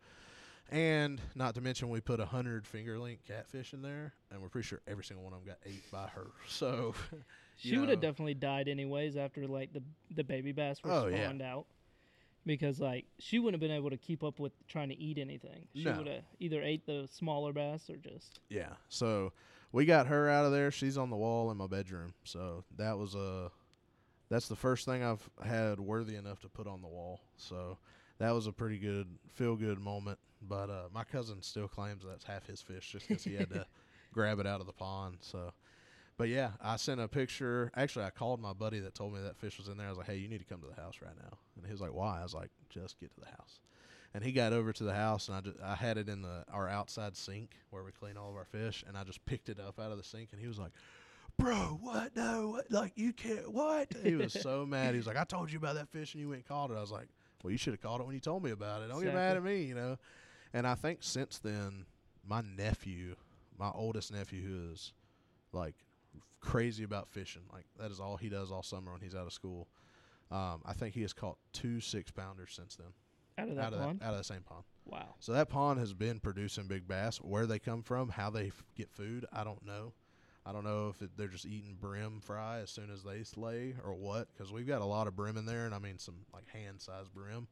And 0.71 1.21
not 1.37 1.55
to 1.55 1.61
mention, 1.61 1.89
we 1.91 2.01
put 2.01 2.19
a 2.19 2.27
hundred 2.27 2.65
fingerling 2.65 3.19
catfish 3.27 3.73
in 3.73 3.83
there, 3.83 4.15
and 4.33 4.43
we're 4.43 4.49
pretty 4.49 4.67
sure 4.67 4.81
every 4.89 5.05
single 5.05 5.23
one 5.25 5.33
of 5.33 5.41
them 5.45 5.49
got 5.49 5.59
ate 5.65 5.89
by 5.93 6.07
her. 6.09 6.27
So, 6.49 6.95
She 7.59 7.79
would 7.79 7.89
have 7.89 8.01
definitely 8.01 8.35
died 8.35 8.69
anyways 8.69 9.17
after 9.17 9.47
like 9.47 9.73
the 9.73 9.83
the 10.15 10.25
baby 10.25 10.53
bass 10.53 10.83
were 10.83 10.91
Oh, 10.93 11.07
yeah. 11.07 11.23
spawned 11.25 11.41
out. 11.43 11.67
Because 12.45 12.79
like 12.81 13.07
she 13.19 13.39
wouldn't 13.39 13.61
have 13.63 13.67
been 13.69 13.77
able 13.77 13.91
to 13.91 13.97
keep 13.97 14.23
up 14.23 14.39
with 14.39 14.53
trying 14.69 14.89
to 14.91 14.99
eat 14.99 15.19
anything. 15.19 15.67
She 15.75 15.85
No. 15.85 15.99
would 15.99 16.07
have 16.07 16.23
either 16.39 16.63
ate 16.63 16.85
the 16.87 17.09
smaller 17.11 17.53
bass 17.53 17.89
or 17.89 17.97
just 17.97 18.41
yeah. 18.51 18.75
So 18.89 19.33
we 19.73 19.85
got 19.85 20.07
her 20.09 20.29
out 20.29 20.45
of 20.47 20.53
there. 20.53 20.71
She's 20.71 20.99
on 20.99 21.11
the 21.11 21.17
wall 21.17 21.51
in 21.51 21.57
my 21.57 21.67
bedroom. 21.67 22.13
So 22.25 22.65
that 22.77 22.99
was 22.99 23.15
a, 23.15 23.51
that's 24.29 24.49
the 24.49 24.55
first 24.57 24.85
thing 24.85 25.03
I've 25.03 25.29
had 25.45 25.81
worthy 25.81 26.15
enough 26.17 26.41
to 26.41 26.49
put 26.49 26.67
on 26.67 26.83
the 26.83 26.89
wall. 26.89 27.21
So 27.37 27.79
that 28.19 28.31
was 28.33 28.47
a 28.47 28.53
pretty 28.53 28.79
good 28.79 29.09
feel 29.35 29.57
good 29.57 29.79
moment. 29.81 30.19
But 30.49 30.71
uh, 30.71 30.89
my 30.93 31.05
cousin 31.05 31.43
still 31.43 31.69
claims 31.69 32.05
that's 32.07 32.25
half 32.25 32.47
his 32.47 32.61
fish 32.61 32.91
just 32.93 33.09
because 33.09 33.25
he 33.25 33.35
had 33.35 33.51
to 33.51 33.67
grab 34.13 34.39
it 34.39 34.47
out 34.47 34.61
of 34.61 34.67
the 34.67 34.73
pond. 34.73 35.19
So. 35.21 35.53
But 36.19 36.29
yeah, 36.31 36.53
I 36.63 36.77
sent 36.77 36.99
a 36.99 37.09
picture. 37.09 37.71
Actually, 37.77 38.07
I 38.07 38.11
called 38.11 38.41
my 38.41 38.55
buddy 38.55 38.81
that 38.81 38.95
told 38.95 39.13
me 39.13 39.21
that 39.21 39.37
fish 39.37 39.59
was 39.59 39.69
in 39.69 39.77
there. 39.77 39.87
I 39.87 39.91
was 39.91 39.99
like, 39.99 40.07
"Hey, 40.07 40.17
you 40.17 40.29
need 40.29 40.39
to 40.39 40.47
come 40.47 40.63
to 40.63 40.67
the 40.67 40.81
house 40.81 40.97
right 41.03 41.15
now." 41.15 41.37
And 41.57 41.67
he 41.67 41.73
was 41.73 41.83
like, 41.83 41.93
"Why?" 41.93 42.21
I 42.21 42.23
was 42.23 42.33
like, 42.33 42.49
"Just 42.71 42.99
get 42.99 43.13
to 43.15 43.21
the 43.21 43.27
house." 43.27 43.61
And 44.15 44.25
he 44.25 44.33
got 44.33 44.55
over 44.55 44.73
to 44.73 44.85
the 44.85 44.95
house, 44.95 45.29
and 45.29 45.37
I 45.37 45.41
just 45.43 45.61
I 45.61 45.75
had 45.75 45.99
it 45.99 46.09
in 46.09 46.23
the 46.23 46.45
our 46.51 46.69
outside 46.69 47.19
sink 47.19 47.57
where 47.69 47.83
we 47.85 47.93
clean 47.93 48.17
all 48.17 48.31
of 48.31 48.37
our 48.37 48.47
fish, 48.47 48.83
and 48.89 48.97
I 48.97 49.05
just 49.05 49.23
picked 49.27 49.51
it 49.51 49.61
up 49.61 49.79
out 49.79 49.91
of 49.93 49.99
the 49.99 50.05
sink, 50.05 50.31
and 50.33 50.41
he 50.41 50.49
was 50.49 50.59
like, 50.59 50.73
"Bro, 51.37 51.81
what? 51.83 52.17
No, 52.17 52.49
what? 52.49 52.71
Like 52.71 52.93
you 52.97 53.13
can't? 53.13 53.53
What?" 53.53 53.89
He 54.03 54.15
was 54.15 54.33
so 54.33 54.65
mad. 54.69 54.93
He 54.93 54.99
was 54.99 55.07
like, 55.07 55.19
"I 55.19 55.25
told 55.25 55.53
you 55.53 55.59
about 55.59 55.75
that 55.75 55.91
fish, 55.91 56.15
and 56.15 56.23
you 56.23 56.31
went 56.31 56.39
and 56.39 56.49
caught 56.49 56.71
it." 56.71 56.79
I 56.79 56.81
was 56.81 56.91
like, 56.91 57.09
"Well, 57.43 57.51
you 57.51 57.59
should 57.59 57.75
have 57.75 57.83
caught 57.83 58.01
it 58.01 58.07
when 58.07 58.15
you 58.15 58.21
told 58.21 58.43
me 58.43 58.53
about 58.53 58.81
it. 58.81 58.89
Don't 58.89 59.05
get 59.05 59.13
mad 59.13 59.37
at 59.37 59.43
me, 59.43 59.65
you 59.65 59.75
know." 59.75 59.99
And 60.57 60.67
I 60.67 60.75
think 60.75 61.01
since 61.03 61.37
then, 61.37 61.85
my 62.27 62.41
nephew, 62.41 63.15
my 63.59 63.71
oldest 63.75 64.11
nephew, 64.11 64.41
who 64.41 64.73
is 64.73 64.95
like 65.53 65.75
crazy 66.41 66.83
about 66.83 67.11
fishing, 67.11 67.43
like 67.53 67.67
that 67.79 67.91
is 67.91 68.01
all 68.01 68.17
he 68.17 68.31
does 68.31 68.51
all 68.51 68.63
summer 68.63 68.91
when 68.91 69.03
he's 69.03 69.15
out 69.15 69.27
of 69.27 69.35
school. 69.35 69.69
Um, 70.31 70.63
I 70.65 70.73
think 70.73 70.95
he 70.95 71.03
has 71.03 71.13
caught 71.13 71.37
two 71.53 71.79
six 71.81 72.11
pounders 72.11 72.53
since 72.57 72.75
then 72.75 72.87
out 73.37 73.51
of 73.51 73.57
that 73.57 73.65
out 73.67 73.73
of 73.75 73.81
pond. 73.81 74.01
that 74.01 74.07
out 74.07 74.13
of 74.13 74.19
the 74.19 74.25
same 74.25 74.41
pond. 74.41 74.65
Wow. 74.87 75.17
So 75.21 75.33
that 75.33 75.51
pond 75.51 75.79
has 75.79 75.93
been 75.93 76.21
producing 76.21 76.69
big 76.69 76.89
bass. 76.89 77.19
Where 77.19 77.45
they 77.45 77.59
come 77.59 77.83
from, 77.83 78.09
how 78.09 78.31
they 78.31 78.47
f- 78.47 78.65
get 78.75 78.91
food, 78.91 79.27
I 79.31 79.45
don't 79.45 79.63
know. 79.63 79.93
I 80.47 80.53
don't 80.53 80.65
know 80.65 80.89
if 80.89 81.03
it, 81.03 81.11
they're 81.19 81.29
just 81.29 81.45
eating 81.45 81.77
brim 81.79 82.21
fry 82.21 82.61
as 82.61 82.71
soon 82.71 82.91
as 82.91 83.03
they 83.03 83.25
slay 83.25 83.75
or 83.85 83.93
what. 83.93 84.29
Because 84.33 84.53
we've 84.53 84.67
got 84.67 84.81
a 84.81 84.87
lot 84.87 85.07
of 85.07 85.15
brim 85.17 85.37
in 85.37 85.45
there, 85.45 85.67
and 85.67 85.75
I 85.75 85.81
mean 85.81 85.99
some 85.99 86.15
like 86.33 86.49
hand-sized 86.49 87.13
brim. 87.13 87.47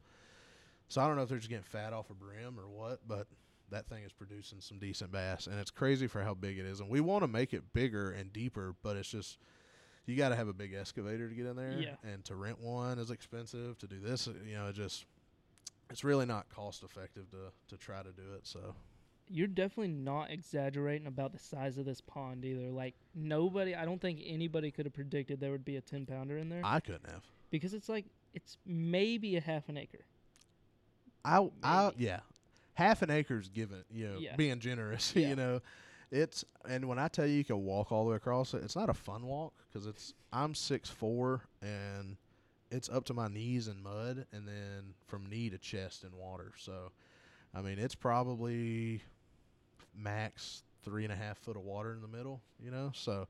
So 0.87 1.01
I 1.01 1.07
don't 1.07 1.15
know 1.15 1.23
if 1.23 1.29
they're 1.29 1.37
just 1.39 1.49
getting 1.49 1.63
fat 1.63 1.93
off 1.93 2.09
of 2.09 2.19
brim 2.19 2.59
or 2.59 2.67
what, 2.67 2.99
but 3.07 3.27
that 3.71 3.87
thing 3.87 4.03
is 4.03 4.11
producing 4.13 4.61
some 4.61 4.77
decent 4.77 5.11
bass, 5.11 5.47
and 5.47 5.59
it's 5.59 5.71
crazy 5.71 6.05
for 6.07 6.21
how 6.23 6.33
big 6.35 6.59
it 6.59 6.65
is. 6.65 6.79
And 6.79 6.89
we 6.89 7.01
want 7.01 7.23
to 7.23 7.27
make 7.27 7.53
it 7.53 7.73
bigger 7.73 8.11
and 8.11 8.31
deeper, 8.31 8.75
but 8.83 8.95
it's 8.95 9.09
just 9.09 9.37
you 10.05 10.15
got 10.15 10.29
to 10.29 10.35
have 10.35 10.47
a 10.47 10.53
big 10.53 10.73
excavator 10.75 11.27
to 11.27 11.33
get 11.33 11.47
in 11.47 11.55
there, 11.55 11.79
Yeah. 11.79 11.95
and 12.03 12.23
to 12.25 12.35
rent 12.35 12.59
one 12.61 12.99
is 12.99 13.09
expensive. 13.09 13.77
To 13.79 13.87
do 13.87 13.99
this, 13.99 14.27
uh, 14.27 14.33
you 14.45 14.53
know, 14.55 14.67
it 14.67 14.73
just 14.75 15.05
it's 15.89 16.03
really 16.03 16.25
not 16.27 16.47
cost 16.49 16.83
effective 16.83 17.29
to 17.31 17.51
to 17.69 17.77
try 17.77 18.03
to 18.03 18.11
do 18.11 18.33
it. 18.35 18.41
So 18.45 18.75
You're 19.27 19.47
definitely 19.47 19.93
not 19.93 20.29
exaggerating 20.29 21.07
about 21.07 21.31
the 21.33 21.39
size 21.39 21.79
of 21.79 21.85
this 21.85 22.01
pond 22.01 22.45
either. 22.45 22.69
Like 22.69 22.93
nobody, 23.15 23.73
I 23.73 23.83
don't 23.85 23.99
think 23.99 24.21
anybody 24.23 24.69
could 24.69 24.85
have 24.85 24.93
predicted 24.93 25.39
there 25.39 25.51
would 25.51 25.65
be 25.65 25.77
a 25.77 25.81
ten 25.81 26.05
pounder 26.05 26.37
in 26.37 26.49
there 26.49 26.61
I 26.63 26.79
couldn't 26.79 27.09
have. 27.09 27.23
because 27.49 27.73
it's 27.73 27.89
like 27.89 28.05
it's 28.35 28.57
maybe 28.67 29.35
a 29.37 29.41
half 29.41 29.67
an 29.69 29.77
acre. 29.77 30.05
I 31.25 31.49
I 31.63 31.85
Maybe. 31.87 32.03
yeah, 32.05 32.19
half 32.75 33.01
an 33.01 33.09
acre's 33.09 33.49
given. 33.49 33.83
You 33.91 34.07
know, 34.09 34.17
Yeah. 34.19 34.35
being 34.35 34.59
generous. 34.59 35.11
Yeah. 35.15 35.29
You 35.29 35.35
know, 35.35 35.59
it's 36.11 36.45
and 36.69 36.87
when 36.87 36.99
I 36.99 37.07
tell 37.07 37.25
you 37.25 37.33
you 37.35 37.43
can 37.43 37.63
walk 37.63 37.91
all 37.91 38.05
the 38.05 38.11
way 38.11 38.15
across 38.17 38.53
it, 38.53 38.63
it's 38.63 38.75
not 38.75 38.89
a 38.89 38.93
fun 38.93 39.25
walk 39.25 39.53
because 39.67 39.87
it's 39.87 40.13
I'm 40.31 40.53
six 40.55 40.89
four 40.89 41.41
and 41.61 42.17
it's 42.71 42.89
up 42.89 43.05
to 43.05 43.13
my 43.13 43.27
knees 43.27 43.67
in 43.67 43.81
mud 43.81 44.25
and 44.31 44.47
then 44.47 44.93
from 45.07 45.25
knee 45.29 45.49
to 45.49 45.57
chest 45.57 46.03
in 46.03 46.15
water. 46.17 46.51
So, 46.57 46.91
I 47.53 47.61
mean, 47.61 47.79
it's 47.79 47.95
probably 47.95 49.01
max 49.95 50.63
three 50.83 51.03
and 51.03 51.13
a 51.13 51.15
half 51.15 51.37
foot 51.39 51.55
of 51.55 51.63
water 51.63 51.93
in 51.93 52.01
the 52.01 52.07
middle. 52.07 52.41
You 52.63 52.71
know, 52.71 52.91
so. 52.93 53.27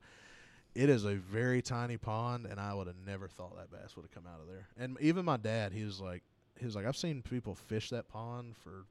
It 0.74 0.90
is 0.90 1.06
a 1.06 1.14
very 1.14 1.62
tiny 1.62 1.96
pond, 1.96 2.44
and 2.44 2.60
I 2.60 2.74
would 2.74 2.86
have 2.86 2.98
never 3.06 3.28
thought 3.28 3.56
that 3.56 3.70
bass 3.70 3.96
would 3.96 4.02
have 4.02 4.10
come 4.10 4.26
out 4.30 4.42
of 4.42 4.46
there. 4.46 4.68
And 4.76 4.98
even 5.00 5.24
my 5.24 5.38
dad, 5.38 5.72
he 5.72 5.84
was 5.84 6.02
like, 6.02 6.22
he 6.58 6.64
was 6.64 6.74
like, 6.76 6.86
I've 6.86 6.96
seen 6.96 7.22
people 7.22 7.54
fish 7.54 7.90
that 7.90 8.08
pond 8.08 8.56
for 8.56 8.84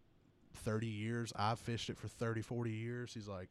30 0.63 0.87
years. 0.87 1.33
I've 1.35 1.59
fished 1.59 1.89
it 1.89 1.97
for 1.97 2.07
30, 2.07 2.41
40 2.41 2.71
years. 2.71 3.13
He's 3.13 3.27
like, 3.27 3.49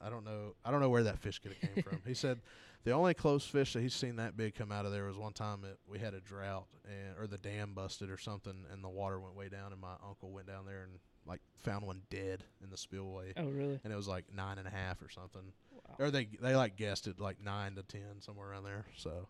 I 0.00 0.10
don't 0.10 0.24
know. 0.24 0.54
I 0.64 0.70
don't 0.70 0.80
know 0.80 0.88
where 0.88 1.04
that 1.04 1.18
fish 1.18 1.38
could 1.38 1.52
have 1.52 1.60
came 1.74 1.82
from. 1.82 2.00
He 2.06 2.14
said 2.14 2.40
the 2.84 2.90
only 2.92 3.14
close 3.14 3.44
fish 3.46 3.72
that 3.74 3.80
he's 3.82 3.94
seen 3.94 4.16
that 4.16 4.36
big 4.36 4.54
come 4.56 4.72
out 4.72 4.84
of 4.84 4.90
there 4.92 5.04
was 5.04 5.16
one 5.16 5.32
time 5.32 5.60
that 5.62 5.76
we 5.86 5.98
had 6.00 6.14
a 6.14 6.20
drought 6.20 6.66
and 6.84 7.16
or 7.18 7.26
the 7.28 7.38
dam 7.38 7.72
busted 7.74 8.10
or 8.10 8.18
something, 8.18 8.64
and 8.72 8.82
the 8.82 8.88
water 8.88 9.20
went 9.20 9.36
way 9.36 9.48
down, 9.48 9.70
and 9.72 9.80
my 9.80 9.94
uncle 10.04 10.30
went 10.32 10.48
down 10.48 10.66
there 10.66 10.82
and 10.82 10.98
like 11.24 11.40
found 11.58 11.86
one 11.86 12.02
dead 12.10 12.42
in 12.64 12.70
the 12.70 12.76
spillway, 12.76 13.32
Oh, 13.36 13.44
really? 13.48 13.78
and 13.84 13.92
it 13.92 13.96
was 13.96 14.08
like 14.08 14.24
nine 14.34 14.58
and 14.58 14.66
a 14.66 14.70
half 14.72 15.00
or 15.02 15.08
something 15.08 15.52
Wow. 15.72 15.94
or 16.06 16.10
they 16.10 16.26
they 16.40 16.56
like 16.56 16.74
guessed 16.76 17.06
it 17.06 17.20
like 17.20 17.40
nine 17.40 17.76
to 17.76 17.84
ten 17.84 18.20
somewhere 18.20 18.50
around 18.50 18.64
there. 18.64 18.86
So, 18.96 19.28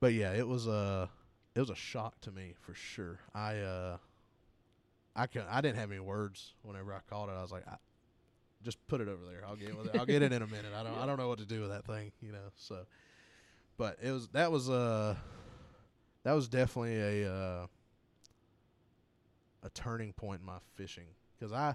but 0.00 0.12
yeah, 0.12 0.32
it 0.34 0.46
was 0.46 0.66
a 0.66 1.08
it 1.58 1.60
was 1.60 1.70
a 1.70 1.74
shock 1.74 2.20
to 2.20 2.30
me 2.30 2.54
for 2.60 2.72
sure. 2.72 3.18
I 3.34 3.56
uh 3.56 3.96
I 5.16 5.26
can 5.26 5.42
I 5.50 5.60
didn't 5.60 5.78
have 5.78 5.90
any 5.90 5.98
words 5.98 6.54
whenever 6.62 6.94
I 6.94 7.00
caught 7.10 7.28
it. 7.28 7.32
I 7.32 7.42
was 7.42 7.50
like, 7.50 7.66
I, 7.66 7.74
just 8.62 8.78
put 8.86 9.00
it 9.00 9.08
over 9.08 9.24
there. 9.26 9.42
I'll 9.44 9.56
get 9.56 9.76
with 9.76 9.92
it. 9.92 9.98
I'll 9.98 10.06
get 10.06 10.22
it 10.22 10.32
in 10.32 10.40
a 10.40 10.46
minute. 10.56 10.72
I 10.72 10.84
don't 10.84 10.96
I 10.96 11.04
don't 11.04 11.18
know 11.18 11.26
what 11.26 11.40
to 11.40 11.44
do 11.44 11.60
with 11.62 11.70
that 11.70 11.84
thing, 11.84 12.12
you 12.22 12.30
know. 12.30 12.52
So, 12.54 12.86
but 13.76 13.98
it 14.00 14.12
was 14.12 14.28
that 14.28 14.52
was 14.52 14.70
uh 14.70 15.16
that 16.22 16.32
was 16.32 16.46
definitely 16.46 17.24
a 17.24 17.28
uh 17.28 17.66
a 19.64 19.70
turning 19.70 20.12
point 20.12 20.38
in 20.38 20.46
my 20.46 20.58
fishing 20.76 21.08
because 21.36 21.52
I 21.52 21.74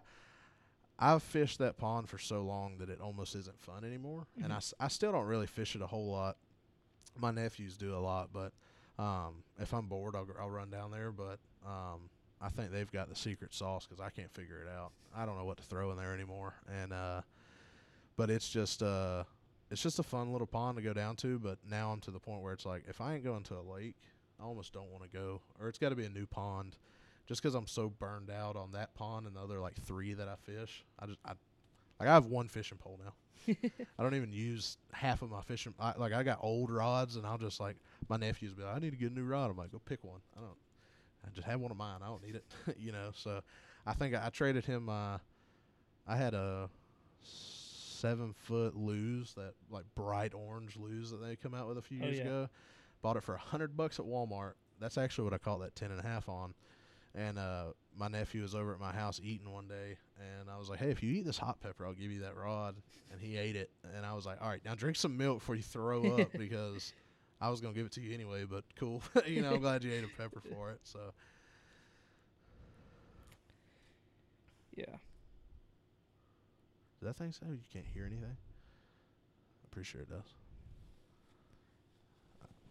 I've 0.98 1.24
fished 1.24 1.60
that 1.60 1.76
pond 1.76 2.08
for 2.08 2.20
so 2.20 2.42
long 2.42 2.78
that 2.78 2.90
it 2.90 3.02
almost 3.02 3.36
isn't 3.36 3.60
fun 3.60 3.84
anymore, 3.84 4.28
and 4.42 4.54
I, 4.54 4.60
I 4.80 4.88
still 4.88 5.12
don't 5.12 5.26
really 5.26 5.48
fish 5.48 5.76
it 5.76 5.82
a 5.82 5.88
whole 5.88 6.10
lot. 6.10 6.38
My 7.18 7.32
nephews 7.32 7.76
do 7.76 7.94
a 7.94 8.00
lot, 8.00 8.30
but 8.32 8.54
um, 9.00 9.44
if 9.60 9.74
I'm 9.74 9.88
bored, 9.88 10.16
I'll, 10.16 10.28
I'll 10.40 10.50
run 10.50 10.70
down 10.70 10.92
there. 10.92 11.12
But 11.12 11.40
um, 11.66 12.10
I 12.42 12.50
think 12.50 12.72
they've 12.72 12.92
got 12.92 13.10
the 13.10 13.16
secret 13.16 13.54
sauce 13.54 13.86
because 13.86 14.02
I 14.04 14.10
can't 14.10 14.32
figure 14.34 14.62
it 14.62 14.70
out. 14.70 14.92
I 15.16 15.26
don't 15.26 15.38
know 15.38 15.46
what 15.46 15.58
to 15.58 15.64
throw 15.64 15.92
in 15.92 15.98
there 15.98 16.14
anymore, 16.14 16.54
and 16.82 16.94
uh, 16.94 17.22
but 18.18 18.30
it's 18.30 18.50
just 18.50 18.84
uh, 18.84 19.24
it's 19.72 19.82
just 19.82 20.00
a 20.00 20.04
fun 20.04 20.32
little 20.32 20.48
pond 20.48 20.78
to 20.78 20.84
go 20.84 20.94
down 20.94 21.16
to. 21.18 21.40
But 21.40 21.58
now 21.70 21.92
I'm 21.92 22.02
to 22.02 22.12
the 22.12 22.20
point 22.20 22.42
where 22.42 22.54
it's 22.54 22.66
like 22.66 22.84
if 22.88 23.02
I 23.02 23.16
ain't 23.16 23.24
going 23.24 23.44
to 23.44 23.56
a 23.56 23.62
lake, 23.62 23.96
I 24.40 24.44
almost 24.44 24.74
don't 24.74 24.92
want 24.92 25.04
to 25.04 25.10
go, 25.10 25.42
or 25.60 25.68
it's 25.68 25.80
got 25.80 25.90
to 25.90 25.96
be 25.96 26.06
a 26.06 26.10
new 26.10 26.26
pond 26.26 26.76
just 27.26 27.42
because 27.42 27.56
I'm 27.56 27.68
so 27.68 27.90
burned 27.90 28.30
out 28.30 28.56
on 28.56 28.74
that 28.74 28.94
pond 28.96 29.28
and 29.28 29.36
the 29.36 29.40
other 29.40 29.60
like 29.60 29.76
three 29.76 30.14
that 30.14 30.28
I 30.28 30.36
fish. 30.36 30.84
I 31.00 31.06
just 31.06 31.20
I 31.26 31.34
like 32.00 32.10
I 32.10 32.14
have 32.14 32.26
one 32.26 32.48
fishing 32.48 32.78
pole 32.78 33.00
now. 33.04 33.14
I 34.00 34.04
don't 34.04 34.16
even 34.16 34.32
use 34.32 34.78
half 34.94 35.22
of 35.22 35.30
my 35.32 35.42
fishing. 35.42 35.74
I, 35.80 35.94
like 35.98 36.14
I 36.14 36.24
got 36.24 36.40
old 36.42 36.72
rods, 36.72 37.18
and 37.18 37.26
I'll 37.26 37.38
just 37.38 37.60
like 37.60 37.76
my 38.10 38.16
nephews 38.18 38.54
be 38.54 38.64
like, 38.64 38.76
I 38.76 38.80
need 38.80 38.92
to 38.92 38.98
get 38.98 39.12
a 39.12 39.14
new 39.14 39.26
rod. 39.26 39.52
I'm 39.52 39.58
like, 39.58 39.72
go 39.72 39.82
pick 39.84 40.04
one. 40.04 40.22
I 40.38 40.40
don't. 40.42 40.58
I 41.26 41.30
just 41.34 41.48
have 41.48 41.60
one 41.60 41.72
of 41.72 41.78
mine. 41.78 42.00
I 42.04 42.08
don't 42.08 42.24
need 42.24 42.36
it. 42.36 42.46
you 42.78 42.92
know. 42.92 43.12
So 43.16 43.42
I 43.86 43.94
think 43.94 44.16
I, 44.16 44.28
I 44.28 44.30
traded 44.30 44.66
him. 44.66 44.90
Uh, 44.90 45.18
I 46.08 46.16
had 46.18 46.34
a 46.34 46.70
seven 47.22 48.34
foot 48.34 48.76
Lew's 48.76 49.34
that 49.36 49.54
like 49.70 49.86
bright 49.96 50.34
orange 50.34 50.76
Lew's 50.78 51.12
that 51.12 51.22
they 51.22 51.36
come 51.36 51.54
out 51.54 51.68
with 51.68 51.78
a 51.78 51.82
few 51.82 52.00
Oh, 52.02 52.06
years 52.06 52.18
yeah. 52.18 52.24
ago. 52.26 52.50
Bought 53.02 53.18
it 53.18 53.24
for 53.24 53.36
a 53.36 53.40
hundred 53.40 53.76
bucks 53.76 54.00
at 54.00 54.06
Walmart. 54.06 54.54
That's 54.80 54.98
actually 54.98 55.26
what 55.26 55.34
I 55.34 55.38
caught 55.38 55.60
that 55.62 55.76
ten 55.76 55.92
and 55.92 56.00
a 56.00 56.04
half 56.04 56.28
on. 56.30 56.54
And 57.16 57.38
uh, 57.38 57.74
my 57.96 58.08
nephew 58.08 58.42
was 58.42 58.56
over 58.56 58.74
at 58.74 58.80
my 58.80 58.92
house 58.92 59.20
eating 59.24 59.52
one 59.52 59.68
day, 59.68 59.98
and 60.18 60.50
I 60.50 60.58
was 60.58 60.68
like, 60.70 60.80
"Hey, 60.80 60.90
if 60.90 61.04
you 61.04 61.12
eat 61.14 61.26
this 61.26 61.38
hot 61.38 61.60
pepper, 61.62 61.86
I'll 61.86 61.94
give 61.94 62.12
you 62.12 62.22
that 62.22 62.36
rod." 62.36 62.76
And 63.12 63.22
he 63.22 63.38
ate 63.38 63.56
it, 63.56 63.70
and 63.96 64.06
I 64.06 64.14
was 64.14 64.26
like, 64.26 64.42
"All 64.42 64.50
right, 64.50 64.64
now 64.66 64.74
drink 64.74 64.98
some 64.98 65.16
milk 65.16 65.40
before 65.40 65.56
you 65.56 65.62
throw 65.62 66.08
up 66.22 66.32
because 66.38 66.94
I 67.40 67.50
was 67.50 67.62
gonna 67.62 67.76
give 67.76 67.86
it 67.86 67.92
to 67.94 68.02
you 68.02 68.14
anyway." 68.14 68.46
But 68.46 68.64
cool, 68.76 69.04
you 69.28 69.42
know, 69.42 69.54
I'm 69.54 69.62
glad 69.62 69.84
you 69.84 69.94
ate 69.94 70.04
a 70.04 70.08
pepper 70.08 70.42
for 70.50 70.72
it. 70.72 70.80
So 70.84 71.14
Yeah. 74.76 74.98
Does 77.00 77.08
that 77.08 77.16
thing 77.16 77.32
say 77.32 77.46
you 77.48 77.60
can't 77.72 77.86
hear 77.94 78.06
anything? 78.06 78.38
I'm 79.64 79.70
pretty 79.72 79.86
sure 79.86 80.02
it 80.02 80.10
does. 80.10 80.34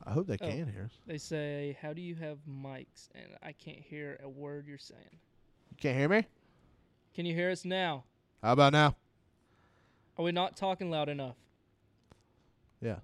I 0.04 0.12
hope 0.12 0.26
they 0.26 0.34
Oh. 0.40 0.48
can 0.48 0.72
hear 0.72 0.84
us. 0.84 0.98
They 1.06 1.18
say, 1.18 1.76
"How 1.80 1.92
do 1.92 2.02
you 2.02 2.14
have 2.16 2.38
mics?" 2.48 3.08
And 3.14 3.36
I 3.42 3.52
can't 3.52 3.78
hear 3.78 4.18
a 4.22 4.28
word 4.28 4.66
you're 4.66 4.78
saying. 4.78 5.20
You 5.70 5.76
can't 5.76 5.96
hear 5.96 6.08
me? 6.08 6.26
Can 7.14 7.24
you 7.26 7.34
hear 7.34 7.50
us 7.50 7.64
now? 7.64 8.04
How 8.42 8.52
about 8.52 8.72
now? 8.72 8.96
Are 10.18 10.24
we 10.24 10.32
not 10.32 10.56
talking 10.56 10.90
loud 10.90 11.08
enough? 11.08 11.36
Yeah. 12.80 12.98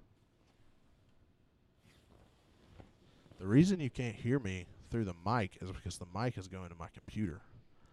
The 3.37 3.47
reason 3.47 3.79
you 3.79 3.89
can't 3.89 4.15
hear 4.15 4.37
me 4.39 4.65
through 4.91 5.05
the 5.05 5.15
mic 5.25 5.57
is 5.61 5.71
because 5.71 5.97
the 5.97 6.05
mic 6.13 6.37
is 6.37 6.47
going 6.47 6.69
to 6.69 6.75
my 6.75 6.87
computer. 6.89 7.41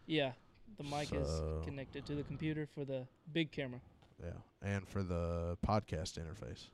Yeah. 0.07 0.33
The 0.79 0.85
mic 0.85 1.09
So- 1.09 1.19
is 1.61 1.65
connected 1.65 2.05
to 2.07 2.15
the 2.17 2.25
computer 2.25 2.67
for 2.67 2.85
the 2.85 3.07
big 3.33 3.53
camera. 3.53 3.81
Yeah. 4.23 4.33
And 4.63 4.89
for 4.89 5.03
the 5.03 5.57
podcast 5.65 6.19
interface. 6.19 6.69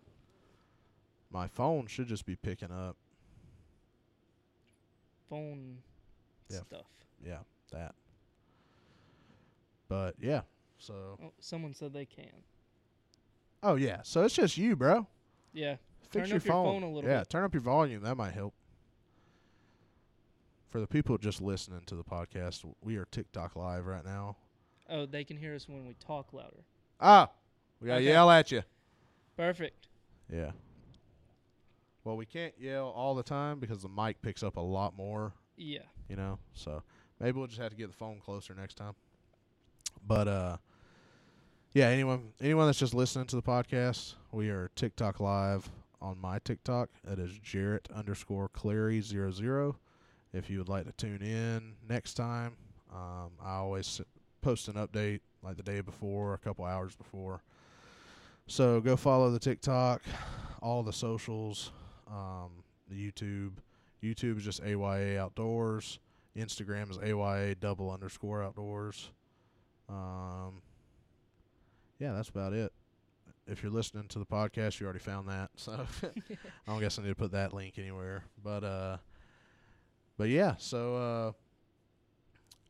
My 1.32 1.46
phone 1.48 1.86
should 1.86 2.08
just 2.08 2.26
be 2.26 2.36
picking 2.36 2.70
up. 2.70 2.96
Phone 5.28 5.78
Yeah. 6.48 6.60
stuff. 6.60 6.86
Yeah, 7.24 7.38
that. 7.70 7.94
But 9.88 10.16
yeah. 10.20 10.42
So 10.78 11.18
Oh, 11.22 11.32
someone 11.40 11.72
said 11.74 11.92
they 11.92 12.04
can. 12.06 12.42
Oh 13.62 13.76
yeah. 13.76 14.02
So 14.02 14.24
it's 14.24 14.34
just 14.34 14.58
you, 14.58 14.76
bro. 14.76 15.06
Yeah. 15.52 15.76
Fix 16.10 16.12
Turn 16.12 16.28
your 16.28 16.36
up 16.38 16.44
your 16.44 16.52
phone 16.52 16.82
a 16.82 16.90
little 16.90 17.08
yeah, 17.08 17.20
bit. 17.20 17.30
turn 17.30 17.44
up 17.44 17.54
your 17.54 17.62
volume. 17.62 18.02
That 18.02 18.16
might 18.16 18.32
help. 18.34 18.54
For 20.68 20.80
the 20.80 20.86
people 20.86 21.16
just 21.18 21.40
listening 21.40 21.82
to 21.86 21.94
the 21.94 22.04
podcast, 22.04 22.64
we 22.82 22.96
are 22.96 23.04
TikTok 23.06 23.56
live 23.56 23.86
right 23.86 24.04
now. 24.04 24.36
Oh, 24.88 25.06
they 25.06 25.22
can 25.24 25.36
hear 25.36 25.54
us 25.54 25.68
when 25.68 25.86
we 25.86 25.94
talk 25.94 26.32
louder. 26.32 26.64
Ah, 27.00 27.30
we 27.80 27.86
gotta 27.86 28.00
Okay. 28.00 28.06
yell 28.08 28.30
at 28.30 28.50
you. 28.50 28.62
Perfect. 29.36 29.86
Yeah. 30.30 30.52
Well, 32.04 32.16
we 32.16 32.26
can't 32.26 32.54
yell 32.58 32.88
all 32.88 33.14
the 33.14 33.22
time 33.22 33.60
because 33.60 33.82
the 33.82 33.88
mic 33.88 34.20
picks 34.22 34.42
up 34.42 34.56
a 34.56 34.60
lot 34.60 34.96
more, 34.96 35.32
Yeah. 35.56 35.82
you 36.08 36.16
know. 36.16 36.38
So 36.54 36.82
maybe 37.20 37.38
we'll 37.38 37.46
just 37.46 37.60
have 37.60 37.70
to 37.70 37.76
get 37.76 37.88
the 37.88 37.96
phone 37.96 38.18
closer 38.20 38.54
next 38.54 38.74
time. 38.74 38.94
But 40.06 40.26
uh, 40.28 40.56
yeah. 41.74 41.88
Anyone, 41.88 42.32
anyone 42.40 42.66
that's 42.66 42.78
just 42.78 42.94
listening 42.94 43.26
to 43.26 43.36
the 43.36 43.42
podcast, 43.42 44.14
we 44.32 44.48
are 44.50 44.70
TikTok 44.74 45.20
live 45.20 45.70
on 46.00 46.18
my 46.20 46.38
TikTok. 46.40 46.90
That 47.04 47.18
is 47.20 47.38
Jarrett 47.38 47.88
underscore 47.94 48.48
Clary 48.48 49.00
zero 49.00 49.30
zero. 49.30 49.76
If 50.32 50.50
you 50.50 50.58
would 50.58 50.68
like 50.68 50.86
to 50.86 50.92
tune 50.92 51.22
in 51.22 51.74
next 51.88 52.14
time, 52.14 52.56
um, 52.92 53.30
I 53.40 53.56
always 53.56 54.00
post 54.40 54.66
an 54.66 54.74
update 54.74 55.20
like 55.42 55.56
the 55.56 55.62
day 55.62 55.80
before, 55.82 56.34
a 56.34 56.38
couple 56.38 56.64
hours 56.64 56.96
before. 56.96 57.42
So 58.48 58.80
go 58.80 58.96
follow 58.96 59.30
the 59.30 59.38
TikTok, 59.38 60.02
all 60.60 60.82
the 60.82 60.92
socials, 60.92 61.70
um, 62.12 62.50
YouTube. 62.92 63.52
YouTube 64.02 64.38
is 64.38 64.44
just 64.44 64.60
AYA 64.62 65.18
Outdoors. 65.20 65.98
Instagram 66.36 66.90
is 66.90 66.98
AYA 66.98 67.54
double 67.56 67.90
underscore 67.90 68.42
outdoors. 68.42 69.10
Um, 69.88 70.62
yeah, 71.98 72.12
that's 72.12 72.28
about 72.30 72.52
it. 72.52 72.72
If 73.46 73.62
you're 73.62 73.72
listening 73.72 74.08
to 74.08 74.18
the 74.18 74.24
podcast, 74.26 74.80
you 74.80 74.86
already 74.86 74.98
found 75.00 75.28
that. 75.28 75.50
So 75.56 75.72
I 76.02 76.10
don't 76.66 76.80
guess 76.80 76.98
I 76.98 77.02
need 77.02 77.08
to 77.08 77.14
put 77.14 77.32
that 77.32 77.52
link 77.52 77.78
anywhere. 77.78 78.24
But 78.42 78.64
uh, 78.64 78.96
but 80.16 80.28
yeah. 80.28 80.54
So 80.58 80.96
uh, 80.96 81.32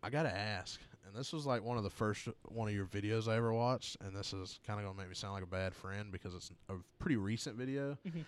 I 0.03 0.11
gotta 0.11 0.35
ask, 0.35 0.81
and 1.07 1.15
this 1.15 1.33
was 1.33 1.47
like 1.47 1.63
one 1.63 1.77
of 1.77 1.85
the 1.85 1.91
first 1.91 2.27
one 2.49 2.69
of 2.69 2.75
your 2.75 2.87
videos 2.87 3.29
I 3.29 3.37
ever 3.37 3.53
watched, 3.53 3.97
and 4.01 4.15
this 4.17 4.33
is 4.33 4.59
kind 4.67 4.81
of 4.81 4.87
gonna 4.87 4.99
make 4.99 5.09
me 5.09 5.15
sound 5.15 5.35
like 5.35 5.43
a 5.45 5.47
bad 5.47 5.75
friend 5.75 6.11
because 6.11 6.35
it's 6.35 6.51
a 6.69 6.75
pretty 6.99 7.17
recent 7.17 7.57
video. 7.57 7.97
Mhm. 8.07 8.25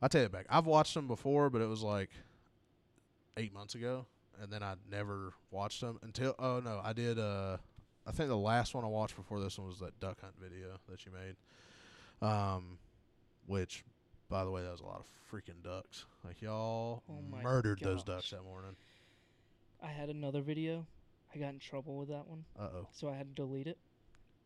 I 0.00 0.08
take 0.08 0.24
it 0.26 0.32
back. 0.32 0.46
I've 0.48 0.66
watched 0.66 0.94
them 0.94 1.06
before, 1.08 1.50
but 1.50 1.60
it 1.60 1.68
was 1.68 1.82
like 1.82 2.10
eight 3.36 3.52
months 3.52 3.74
ago, 3.74 4.06
and 4.40 4.52
then 4.52 4.62
I 4.62 4.74
never 4.90 5.32
watched 5.50 5.80
them 5.80 5.98
until. 6.02 6.34
Oh 6.38 6.60
no, 6.64 6.80
I 6.82 6.92
did. 6.92 7.18
Uh, 7.18 7.56
I 8.06 8.12
think 8.12 8.28
the 8.28 8.36
last 8.36 8.74
one 8.74 8.84
I 8.84 8.88
watched 8.88 9.16
before 9.16 9.40
this 9.40 9.58
one 9.58 9.66
was 9.68 9.80
that 9.80 9.98
duck 10.00 10.20
hunt 10.20 10.34
video 10.40 10.78
that 10.88 11.04
you 11.04 11.12
made. 11.12 12.26
Um, 12.26 12.78
which, 13.46 13.84
by 14.28 14.44
the 14.44 14.50
way, 14.50 14.62
that 14.62 14.70
was 14.70 14.80
a 14.80 14.86
lot 14.86 15.00
of 15.00 15.06
freaking 15.32 15.62
ducks. 15.62 16.04
Like 16.24 16.40
y'all 16.42 17.02
Oh 17.10 17.42
murdered 17.42 17.80
those 17.80 18.02
ducks 18.02 18.30
that 18.30 18.42
morning. 18.44 18.76
I 19.82 19.88
had 19.88 20.08
another 20.10 20.40
video. 20.42 20.86
I 21.34 21.38
got 21.38 21.50
in 21.50 21.58
trouble 21.58 21.96
with 21.96 22.08
that 22.08 22.26
one, 22.26 22.44
Uh 22.58 22.68
oh, 22.74 22.86
so 22.92 23.08
I 23.10 23.14
had 23.16 23.36
to 23.36 23.42
delete 23.42 23.66
it. 23.66 23.76